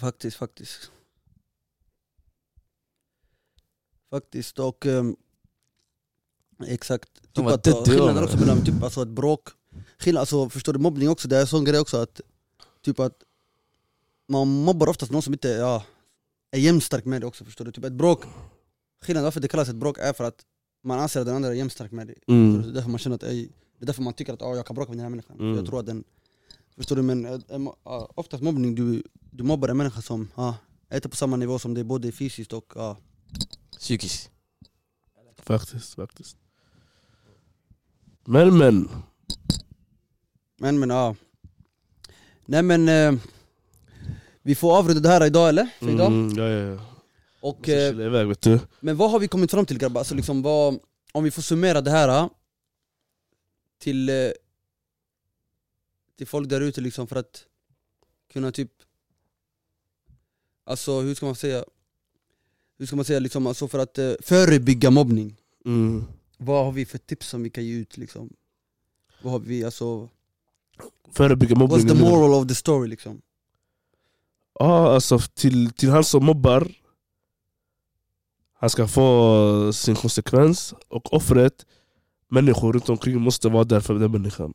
Faktiskt, 0.01 0.37
faktiskt. 0.37 0.91
Faktiskt 4.11 4.59
och 4.59 4.87
ehm, 4.87 5.17
Exakt, 6.67 7.09
typ 7.33 7.47
att, 7.47 7.65
döda, 7.65 7.85
skillnaden 7.85 8.25
också 8.25 8.37
mellan 8.37 8.65
typ, 8.65 8.83
alltså 8.83 9.03
ett 9.03 9.09
bråk. 9.09 9.49
Skillnad, 9.99 10.21
alltså 10.21 10.49
förstår 10.49 10.73
du 10.73 10.79
mobbning 10.79 11.09
också, 11.09 11.29
det 11.29 11.37
är 11.37 11.41
en 11.41 11.47
sån 11.47 11.65
grej 11.65 11.81
också 11.81 11.97
att 11.97 12.21
Typ 12.83 13.01
att 13.01 13.23
Man 14.29 14.49
mobbar 14.49 14.89
oftast 14.89 15.13
någon 15.13 15.23
som 15.23 15.33
inte 15.33 15.49
ja, 15.49 15.85
är 16.51 16.59
jämnstark 16.59 17.05
med 17.05 17.21
det 17.21 17.27
också 17.27 17.45
förstår 17.45 17.65
du, 17.65 17.73
typ 17.73 17.85
ett 17.85 17.93
bråk 17.93 18.25
Skillnaden 19.05 19.25
varför 19.25 19.41
det 19.41 19.49
kallas 19.49 19.69
ett 19.69 19.77
bråk 19.77 19.99
är 19.99 20.13
för 20.13 20.25
att 20.25 20.45
Man 20.83 20.99
anser 20.99 21.21
att 21.21 21.27
den 21.27 21.37
andra 21.37 21.49
är 21.51 21.55
jämnstark 21.55 21.93
med 21.93 22.07
dig 22.07 22.19
Mm. 22.29 22.63
Det 22.63 22.69
är 22.69 22.73
därför 22.73 22.91
man 22.91 22.99
känner 22.99 23.17
att 23.17 23.23
ej, 23.23 23.49
Det 23.79 23.85
är 23.85 23.87
därför 23.87 24.03
man 24.03 24.13
tycker 24.13 24.33
att 24.33 24.43
oh, 24.43 24.57
jag 24.57 24.67
kan 24.67 24.77
bråka 24.77 24.91
med 24.91 24.99
den 24.99 25.05
här 25.05 25.11
människan 25.11 25.37
Mm. 25.41 25.57
Jag 25.57 25.67
tror 25.67 25.81
att 25.81 25.87
den 25.87 26.05
Förstår 26.77 26.97
du 26.97 27.03
men 27.03 27.25
eh, 27.25 27.33
eh, 27.49 27.61
uh, 27.61 27.73
oftast 28.15 28.43
mobbning, 28.43 28.75
du, 28.75 29.03
du 29.31 29.45
mobbar 29.45 29.69
en 29.69 29.77
människa 29.77 30.03
som 30.03 30.21
uh, 30.39 30.55
är 30.89 30.97
inte 30.97 31.09
på 31.09 31.17
samma 31.17 31.37
nivå 31.37 31.59
som 31.59 31.75
dig 31.75 31.85
både 31.85 32.13
fysiskt 32.13 32.53
och 32.53 32.73
ja 32.77 32.97
Psykiskt 33.79 34.31
Faktiskt, 35.37 35.95
faktiskt. 35.95 36.37
Men 38.25 38.59
men, 38.59 38.89
Men 40.59 40.79
men 40.79 40.91
ja 40.91 41.17
Nej 42.47 42.63
men 42.63 42.89
eh, 42.89 43.21
Vi 44.43 44.55
får 44.55 44.79
avrunda 44.79 45.01
det 45.01 45.09
här 45.09 45.27
idag 45.27 45.49
eller? 45.49 45.69
För 45.79 45.91
idag? 45.91 46.07
mm, 46.07 46.39
ja, 46.39 46.49
ja, 46.49 46.75
ja. 46.75 46.94
Och, 47.45 47.69
eh, 47.69 47.89
iväg 47.89 48.27
vet 48.27 48.41
du. 48.41 48.61
men 48.81 48.97
vad 48.97 49.11
har 49.11 49.19
vi 49.19 49.29
kommit 49.29 49.51
fram 49.51 49.67
till 49.67 49.79
grabbar? 49.79 50.01
Alltså 50.01 50.15
liksom 50.15 50.43
vad, 50.43 50.79
om 51.13 51.25
vi 51.25 51.31
får 51.31 51.43
summera 51.43 51.81
det 51.81 51.91
här 51.91 52.09
eh, 52.09 52.29
Till 53.79 54.09
eh, 54.09 54.31
Till 56.17 56.27
folk 56.27 56.49
där 56.49 56.61
ute 56.61 56.81
liksom 56.81 57.07
för 57.07 57.17
att 57.17 57.45
Kunna 58.33 58.53
typ 58.53 58.71
Alltså 60.65 61.01
hur 61.01 61.15
ska 61.15 61.27
man 61.27 61.35
säga 61.35 61.65
Hur 62.79 62.87
ska 62.87 62.97
man 62.97 63.05
säga 63.05 63.19
liksom, 63.19 63.47
alltså 63.47 63.69
för 63.69 63.79
att 63.79 63.99
förebygga 64.21 64.91
mobbning 64.91 65.37
Mm. 65.65 66.05
Vad 66.39 66.65
har 66.65 66.73
vi 66.73 66.87
för 66.87 66.99
tips 66.99 67.29
som 67.29 67.43
vi 67.43 67.51
kan 67.51 67.65
ge 67.65 67.75
ut 67.75 67.97
liksom? 67.97 68.31
Vad 69.23 69.33
har 69.33 69.39
vi, 69.39 69.65
alltså, 69.65 70.09
Förebygga 71.13 71.57
mobbning. 71.57 71.81
what's 71.81 71.89
the 71.89 72.03
moral 72.03 72.35
of 72.35 72.49
the 72.49 72.55
story 72.55 72.89
liksom? 72.89 73.23
Ja, 74.59 74.95
alltså 74.95 75.19
till, 75.19 75.71
till 75.73 75.91
han 75.91 76.05
som 76.05 76.25
mobbar 76.25 76.73
Han 78.65 78.71
ska 78.71 78.87
få 78.87 79.73
sin 79.73 79.95
konsekvens 79.95 80.75
och 80.89 81.13
offret 81.13 81.67
Människor 82.31 82.73
runt 82.73 82.89
omkring 82.89 83.21
måste 83.21 83.49
vara 83.49 83.65
där 83.65 83.81
för 83.81 83.95
den 83.95 84.11
människan. 84.11 84.55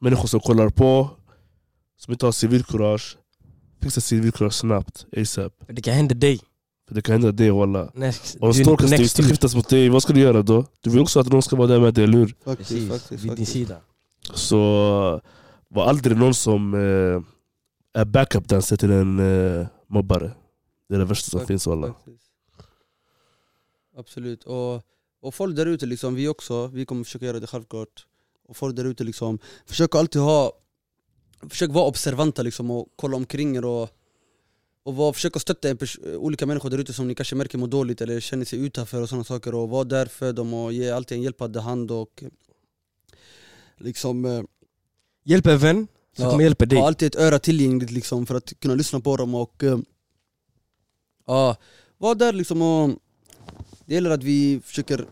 Människor 0.00 0.28
som 0.28 0.40
kollar 0.40 0.68
på 0.68 1.10
Som 1.96 2.12
inte 2.12 2.26
har 2.26 2.32
civilkurage 2.32 3.16
Fixa 3.82 4.00
civilkurage 4.00 4.54
snabbt, 4.54 5.06
ASAP 5.16 5.52
Det 5.68 5.82
kan 5.82 5.94
hända 5.94 6.14
dig. 6.14 6.40
Det 6.90 7.02
kan 7.02 7.12
hända 7.12 7.32
dig 7.32 7.50
walla. 7.50 7.92
Om 8.40 8.54
stalkers 8.54 9.16
skiftas 9.16 9.54
mot 9.54 9.68
dig, 9.68 9.88
vad 9.88 10.02
ska 10.02 10.12
du 10.12 10.20
göra 10.20 10.42
då? 10.42 10.64
Du 10.80 10.90
vill 10.90 11.00
också 11.00 11.20
att 11.20 11.32
någon 11.32 11.42
ska 11.42 11.56
vara 11.56 11.68
där 11.68 11.80
med 11.80 11.94
dig, 11.94 12.04
eller 12.04 12.18
hur? 12.18 12.34
Faktiskt, 12.44 12.70
Precis, 12.70 12.88
faktiskt, 12.88 13.12
vid 13.12 13.20
din 13.20 13.28
faktiskt. 13.30 13.52
sida. 13.52 13.76
Så 14.34 14.56
var 15.68 15.86
aldrig 15.86 16.16
någon 16.16 16.34
som 16.34 16.74
eh, 16.74 18.00
är 18.00 18.04
backup 18.04 18.48
dancer 18.48 18.76
till 18.76 18.90
en 18.90 19.18
eh, 19.60 19.66
mobbare 19.88 20.32
Det 20.88 20.94
är 20.94 20.98
det 20.98 21.04
värsta 21.04 21.30
som 21.30 21.46
finns 21.46 21.66
walla 21.66 21.86
faktiskt. 21.86 22.30
Absolut, 23.96 24.44
och, 24.44 24.82
och 25.20 25.34
folk 25.34 25.56
där 25.56 25.66
ute 25.66 25.86
liksom, 25.86 26.14
vi 26.14 26.28
också, 26.28 26.66
vi 26.66 26.86
kommer 26.86 27.04
försöka 27.04 27.26
göra 27.26 27.40
det 27.40 27.46
självklart. 27.46 28.06
Och 28.48 28.56
folk 28.56 28.76
där 28.76 28.84
ute 28.84 29.04
liksom, 29.04 29.38
försök 29.66 29.94
alltid 29.94 30.22
ha 30.22 30.52
Försök 31.50 31.70
vara 31.70 31.84
observanta 31.84 32.42
liksom 32.42 32.70
och 32.70 32.88
kolla 32.96 33.16
omkring 33.16 33.56
er 33.56 33.64
och 33.64 33.90
och 34.82 34.96
var, 34.96 35.12
försök 35.12 35.36
att 35.36 35.42
stötta 35.42 35.76
olika 36.16 36.46
människor 36.46 36.70
där 36.70 36.78
ute 36.78 36.92
som 36.92 37.08
ni 37.08 37.14
kanske 37.14 37.34
märker 37.36 37.58
mår 37.58 37.66
dåligt 37.66 38.00
eller 38.00 38.20
känner 38.20 38.44
sig 38.44 38.58
utanför 38.58 39.02
och 39.02 39.08
sådana 39.08 39.24
saker 39.24 39.54
och 39.54 39.68
var 39.68 39.84
där 39.84 40.06
för 40.06 40.32
dem 40.32 40.54
och 40.54 40.72
ge 40.72 40.90
alltid 40.90 41.18
en 41.18 41.22
hjälpande 41.22 41.60
hand 41.60 41.90
och 41.90 42.24
liksom 43.76 44.24
eh, 44.24 44.42
Hjälp 45.24 45.46
en 45.46 45.58
vän 45.58 45.86
som 46.16 46.24
Ja, 46.24 46.30
kommer 46.30 46.44
hjälpa 46.44 46.66
dig. 46.66 46.78
Ha 46.78 46.86
alltid 46.86 47.06
ett 47.06 47.20
öra 47.20 47.38
tillgängligt 47.38 47.90
liksom 47.90 48.26
för 48.26 48.34
att 48.34 48.60
kunna 48.60 48.74
lyssna 48.74 49.00
på 49.00 49.16
dem 49.16 49.34
och 49.34 49.64
eh, 49.64 49.78
ja, 51.28 51.56
var 51.98 52.14
där 52.14 52.32
liksom 52.32 52.62
och 52.62 52.90
det 53.86 53.94
gäller 53.94 54.10
att 54.10 54.22
vi 54.22 54.60
försöker 54.64 55.06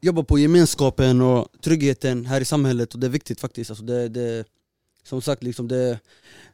jobba 0.00 0.22
på 0.22 0.38
gemenskapen 0.38 1.20
och 1.20 1.48
tryggheten 1.60 2.26
här 2.26 2.40
i 2.40 2.44
samhället 2.44 2.94
och 2.94 3.00
det 3.00 3.06
är 3.06 3.10
viktigt 3.10 3.40
faktiskt. 3.40 3.70
Alltså 3.70 3.84
det, 3.84 4.08
det, 4.08 4.44
Som 5.04 5.22
sagt 5.22 5.42
liksom 5.42 5.68
det, 5.68 6.00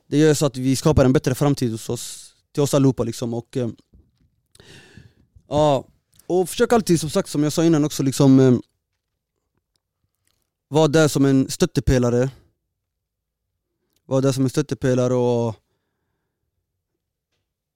det 0.07 0.19
gör 0.19 0.35
så 0.35 0.47
att 0.47 0.57
vi 0.57 0.77
skapar 0.77 1.05
en 1.05 1.13
bättre 1.13 1.35
framtid 1.35 1.71
hos 1.73 1.89
oss, 1.89 2.35
till 2.53 2.63
oss 2.63 2.75
allihopa 2.75 3.05
liksom. 3.05 3.35
Och 3.35 3.57
eh, 3.57 3.69
Ja, 5.49 5.85
och 6.27 6.49
försök 6.49 6.73
alltid 6.73 7.01
som 7.01 7.11
sagt 7.11 7.29
som 7.29 7.43
jag 7.43 7.53
sa 7.53 7.65
innan 7.65 7.85
också 7.85 8.03
liksom 8.03 8.41
eh, 8.41 8.55
Vara 10.69 10.89
där 10.89 11.09
som 11.09 11.25
en 11.25 11.51
stöttepelare. 11.51 12.31
Vara 14.07 14.21
där 14.21 14.33
som 14.33 14.45
en 14.45 14.51
stöttepelare 14.51 15.15
och 15.15 15.55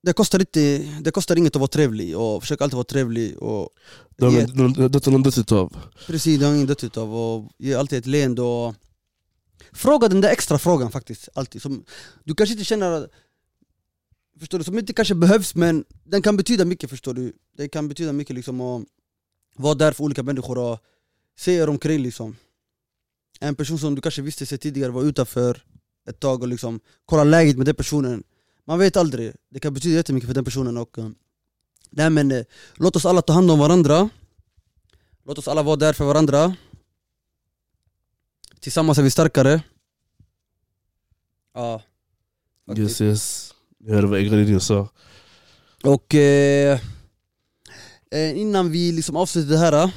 det 0.02 0.12
kostar, 0.12 0.38
inte, 0.40 0.78
det 1.00 1.10
kostar 1.10 1.36
inget 1.36 1.56
att 1.56 1.60
vara 1.60 1.68
trevlig 1.68 2.18
och 2.18 2.42
försök 2.42 2.60
alltid 2.60 2.74
vara 2.74 2.84
trevlig 2.84 3.38
och 3.38 3.68
Det 4.16 4.24
har 4.24 4.32
någon- 5.10 5.22
dött 5.22 5.38
utav. 5.38 5.76
Precis, 6.06 6.38
det 6.40 6.46
har 6.46 6.54
ingen 6.54 6.66
dött 6.66 6.84
utav 6.84 7.14
och 7.16 7.50
ge 7.58 7.74
alltid 7.74 7.98
ett 7.98 8.06
leende 8.06 8.42
och 8.42 8.74
Fråga 9.72 10.08
den 10.08 10.20
där 10.20 10.30
extra 10.30 10.58
frågan 10.58 10.90
faktiskt, 10.90 11.28
alltid 11.34 11.62
som, 11.62 11.84
Du 12.24 12.34
kanske 12.34 12.52
inte 12.52 12.64
känner 12.64 13.08
Förstår 14.40 14.58
du, 14.58 14.64
som 14.64 14.78
inte 14.78 14.92
kanske 14.92 15.14
behövs 15.14 15.54
men 15.54 15.84
den 16.04 16.22
kan 16.22 16.36
betyda 16.36 16.64
mycket 16.64 16.90
förstår 16.90 17.14
du. 17.14 17.32
Det 17.56 17.68
kan 17.68 17.88
betyda 17.88 18.12
mycket 18.12 18.36
liksom 18.36 18.60
att 18.60 18.84
vara 19.56 19.74
där 19.74 19.92
för 19.92 20.04
olika 20.04 20.22
människor 20.22 20.58
och 20.58 20.78
se 21.38 21.52
er 21.54 21.68
omkring 21.68 22.02
liksom. 22.02 22.36
En 23.40 23.54
person 23.54 23.78
som 23.78 23.94
du 23.94 24.00
kanske 24.00 24.22
visste 24.22 24.46
sig 24.46 24.58
tidigare 24.58 24.90
var 24.90 25.02
utanför 25.02 25.62
ett 26.08 26.20
tag 26.20 26.42
och 26.42 26.48
liksom 26.48 26.80
kolla 27.06 27.24
läget 27.24 27.56
med 27.56 27.66
den 27.66 27.74
personen 27.74 28.22
Man 28.66 28.78
vet 28.78 28.96
aldrig, 28.96 29.32
det 29.50 29.60
kan 29.60 29.74
betyda 29.74 29.96
jättemycket 29.96 30.26
för 30.26 30.34
den 30.34 30.44
personen 30.44 30.76
och 30.76 30.98
eh, 30.98 31.08
Nej 31.90 32.10
men 32.10 32.30
eh, 32.30 32.44
låt 32.74 32.96
oss 32.96 33.06
alla 33.06 33.22
ta 33.22 33.32
hand 33.32 33.50
om 33.50 33.58
varandra 33.58 34.08
Låt 35.24 35.38
oss 35.38 35.48
alla 35.48 35.62
vara 35.62 35.76
där 35.76 35.92
för 35.92 36.04
varandra 36.04 36.54
Tillsammans 38.60 38.98
är 38.98 39.02
vi 39.02 39.10
starkare 39.10 39.62
Ja 41.54 41.82
faktiskt. 42.70 43.00
Yes 43.00 43.10
yes. 43.10 43.54
Jag 43.78 43.94
hörde 43.94 44.06
vad 44.06 44.20
Egredin 44.20 44.60
sa. 44.60 44.88
Och 45.82 46.14
eh, 46.14 46.80
eh, 48.10 48.38
innan 48.38 48.70
vi 48.70 48.92
liksom 48.92 49.16
avslutar 49.16 49.50
det 49.50 49.58
här, 49.58 49.84
eh, 49.84 49.90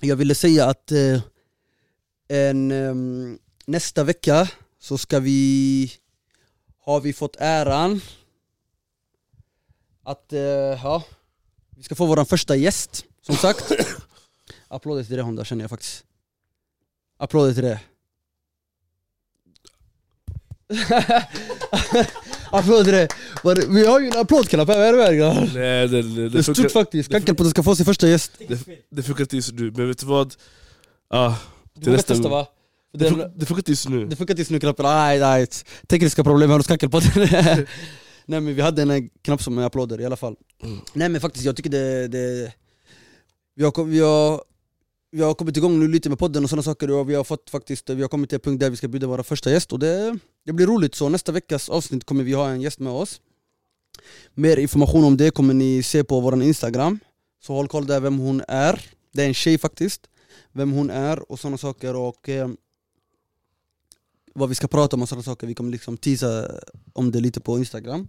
jag 0.00 0.16
ville 0.16 0.34
säga 0.34 0.66
att 0.66 0.92
eh, 0.92 1.20
en, 2.28 2.70
ehm, 2.70 3.38
nästa 3.66 4.04
vecka 4.04 4.48
så 4.80 4.98
ska 4.98 5.20
vi, 5.20 5.92
har 6.84 7.00
vi 7.00 7.12
fått 7.12 7.36
äran 7.38 8.00
att, 10.04 10.32
eh, 10.32 10.40
ja, 10.40 11.02
vi 11.76 11.82
ska 11.82 11.94
få 11.94 12.06
vår 12.06 12.24
första 12.24 12.56
gäst, 12.56 13.04
som 13.22 13.36
sagt. 13.36 13.72
Applåder 14.68 15.04
till 15.04 15.16
det 15.16 15.22
Honda 15.22 15.44
känner 15.44 15.62
jag 15.64 15.70
faktiskt. 15.70 16.04
Applåder 17.18 17.54
till 17.54 17.62
det. 17.62 17.80
Applåder 22.50 22.84
till 22.84 22.92
det. 22.92 23.08
Var- 23.42 23.74
Vi 23.74 23.86
har 23.86 24.00
ju 24.00 24.06
en 24.06 24.18
applådknapp 24.18 24.68
här, 24.68 24.76
vad 24.76 24.86
är 24.86 24.92
det 24.92 24.98
med 24.98 25.18
grabbar? 25.18 25.50
Nej 25.54 25.88
det, 25.88 26.02
det, 26.02 26.14
Det 26.14 26.22
är 26.24 26.28
det, 26.28 26.42
stort 26.42 26.56
funkar, 26.56 26.70
faktiskt, 26.72 27.10
Kackelpodden 27.10 27.50
ska 27.50 27.62
få 27.62 27.76
sin 27.76 27.84
första 27.86 28.08
gäst 28.08 28.32
det 28.90 29.02
funkar 29.02 29.22
inte 29.24 29.36
just 29.36 29.52
nu, 29.52 29.70
men 29.76 29.88
vet 29.88 29.98
du 29.98 30.06
vad? 30.06 30.34
Ah, 31.08 31.28
Det 31.28 31.34
till 31.74 31.74
funkar 31.84 31.92
nästa 31.92 32.14
testa 32.14 32.28
va? 32.28 32.46
Det, 32.92 33.08
funkar, 33.08 33.32
det 33.36 33.46
funkar 33.46 33.60
inte 33.60 33.70
just 33.70 33.88
nu. 33.88 34.06
det 34.06 34.16
funkar 34.16 34.34
tills 34.34 34.50
nu 34.50 34.60
knappen, 34.60 34.84
nej 34.84 35.46
Tekniska 35.86 36.24
problem 36.24 36.50
här 36.50 36.56
hos 36.56 36.66
Kackelpodden 36.66 37.28
Nej 38.26 38.40
men 38.40 38.54
vi 38.54 38.62
hade 38.62 38.82
en 38.82 39.08
knapp 39.22 39.42
som 39.42 39.58
är 39.58 39.62
applåder 39.62 40.00
i 40.00 40.04
alla 40.04 40.16
fall. 40.16 40.36
Mm. 40.62 40.78
Nej 40.92 41.08
men 41.08 41.20
faktiskt 41.20 41.44
jag 41.44 41.56
tycker 41.56 41.70
det, 41.70 42.08
det 42.08 42.52
vi, 43.54 43.64
har, 43.64 43.84
vi, 43.84 44.00
har, 44.00 44.42
vi 45.10 45.22
har 45.22 45.34
kommit 45.34 45.56
igång 45.56 45.80
nu 45.80 45.88
lite 45.88 46.08
med 46.08 46.18
podden 46.18 46.44
och 46.44 46.50
sådana 46.50 46.62
saker 46.62 46.90
och 46.90 47.10
vi 47.10 47.14
har 47.14 47.24
fått 47.24 47.50
faktiskt, 47.50 47.90
vi 47.90 48.02
har 48.02 48.08
kommit 48.08 48.30
till 48.30 48.36
en 48.36 48.40
punkt 48.40 48.60
där 48.60 48.70
vi 48.70 48.76
ska 48.76 48.88
bjuda 48.88 49.06
våra 49.06 49.22
första 49.22 49.50
gäst 49.50 49.72
och 49.72 49.78
det, 49.78 50.18
det 50.46 50.52
blir 50.52 50.66
roligt. 50.66 50.94
Så 50.94 51.08
nästa 51.08 51.32
veckas 51.32 51.68
avsnitt 51.68 52.04
kommer 52.04 52.24
vi 52.24 52.32
ha 52.32 52.48
en 52.48 52.60
gäst 52.60 52.78
med 52.78 52.92
oss. 52.92 53.20
Mer 54.34 54.56
information 54.56 55.04
om 55.04 55.16
det 55.16 55.30
kommer 55.30 55.54
ni 55.54 55.82
se 55.82 56.04
på 56.04 56.20
vår 56.20 56.42
Instagram. 56.42 56.98
Så 57.42 57.52
håll 57.52 57.68
koll 57.68 57.86
där 57.86 58.00
vem 58.00 58.18
hon 58.18 58.42
är. 58.48 58.80
Det 59.12 59.22
är 59.22 59.26
en 59.26 59.34
tjej 59.34 59.58
faktiskt. 59.58 60.00
Vem 60.52 60.72
hon 60.72 60.90
är 60.90 61.32
och 61.32 61.40
sådana 61.40 61.58
saker 61.58 61.96
och 61.96 62.28
eh, 62.28 62.48
Vad 64.34 64.48
vi 64.48 64.54
ska 64.54 64.68
prata 64.68 64.96
om 64.96 65.02
och 65.02 65.08
sådana 65.08 65.22
saker, 65.22 65.46
vi 65.46 65.54
kommer 65.54 65.70
liksom 65.70 65.96
teasa 65.96 66.60
om 66.92 67.10
det 67.10 67.20
lite 67.20 67.40
på 67.40 67.58
Instagram. 67.58 68.08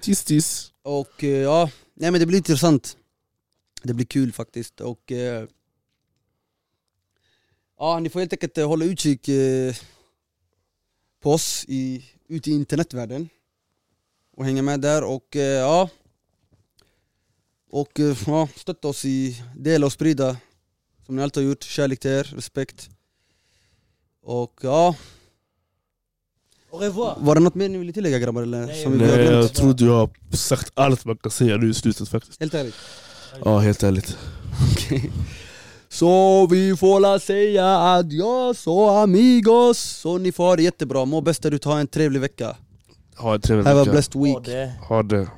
Tis 0.00 0.24
tis. 0.24 0.72
och 0.82 1.24
eh, 1.24 1.30
ja, 1.30 1.70
nej 1.94 2.10
men 2.10 2.20
det 2.20 2.26
blir 2.26 2.38
intressant. 2.38 2.96
Det 3.82 3.94
blir 3.94 4.06
kul 4.06 4.32
faktiskt. 4.32 4.80
Och 4.80 5.12
eh, 5.12 5.48
Ja, 7.78 7.98
ni 7.98 8.08
får 8.08 8.20
helt 8.20 8.32
enkelt 8.32 8.58
eh, 8.58 8.68
hålla 8.68 8.84
utkik 8.84 9.28
på 11.20 11.32
oss 11.32 11.64
i, 11.68 12.04
ute 12.28 12.50
i 12.50 12.54
internetvärlden. 12.54 13.28
Och 14.36 14.44
hänga 14.44 14.62
med 14.62 14.80
där. 14.80 15.04
Och 15.04 15.36
ja. 15.36 15.88
Och 17.70 17.92
ja, 18.26 18.48
stötta 18.56 18.88
oss 18.88 19.04
i 19.04 19.42
dela 19.56 19.86
och 19.86 19.92
sprida 19.92 20.36
som 21.06 21.16
ni 21.16 21.22
alltid 21.22 21.42
har 21.42 21.48
gjort, 21.48 21.62
kärlek 21.62 22.00
till 22.00 22.10
er, 22.10 22.24
respekt. 22.24 22.90
Och 24.22 24.60
ja! 24.62 24.96
Var 27.18 27.34
det 27.34 27.40
något 27.40 27.54
mer 27.54 27.68
ni 27.68 27.78
ville 27.78 27.92
tillägga 27.92 28.18
grabbar 28.18 28.42
eller? 28.42 28.66
Nej, 28.66 28.82
som 28.82 28.92
Nej, 28.98 29.24
jag 29.24 29.52
tror 29.54 29.72
du 29.74 29.88
har 29.88 30.10
sagt 30.36 30.72
allt 30.74 31.04
man 31.04 31.16
kan 31.16 31.30
säga 31.30 31.56
nu 31.56 31.70
i 31.70 31.74
slutet 31.74 32.08
faktiskt. 32.08 32.40
Helt 32.40 32.54
ärligt 32.54 32.74
Ja, 33.44 33.58
helt 33.58 33.82
ärligt. 33.82 34.16
Så 35.88 36.46
vi 36.46 36.76
får 36.76 37.00
la 37.00 37.18
säga 37.18 37.66
adios 37.66 38.66
och 38.66 38.98
amigos 38.98 39.78
Så 39.78 40.18
ni 40.18 40.32
får 40.32 40.44
ha 40.44 40.56
det 40.56 40.62
jättebra, 40.62 41.04
må 41.04 41.20
bäst 41.20 41.42
där 41.42 41.54
ute, 41.54 41.68
ha 41.68 41.80
en 41.80 41.86
trevlig 41.86 42.20
vecka 42.20 42.56
Ha 43.16 43.34
en 43.34 43.40
trevlig 43.40 43.64
Have 43.66 43.80
a 43.80 43.84
vecka. 43.84 43.92
blessed 43.92 44.22
week 44.22 44.34
Ha 44.34 44.40
det. 44.40 44.72
Ha 44.88 45.02
det. 45.02 45.28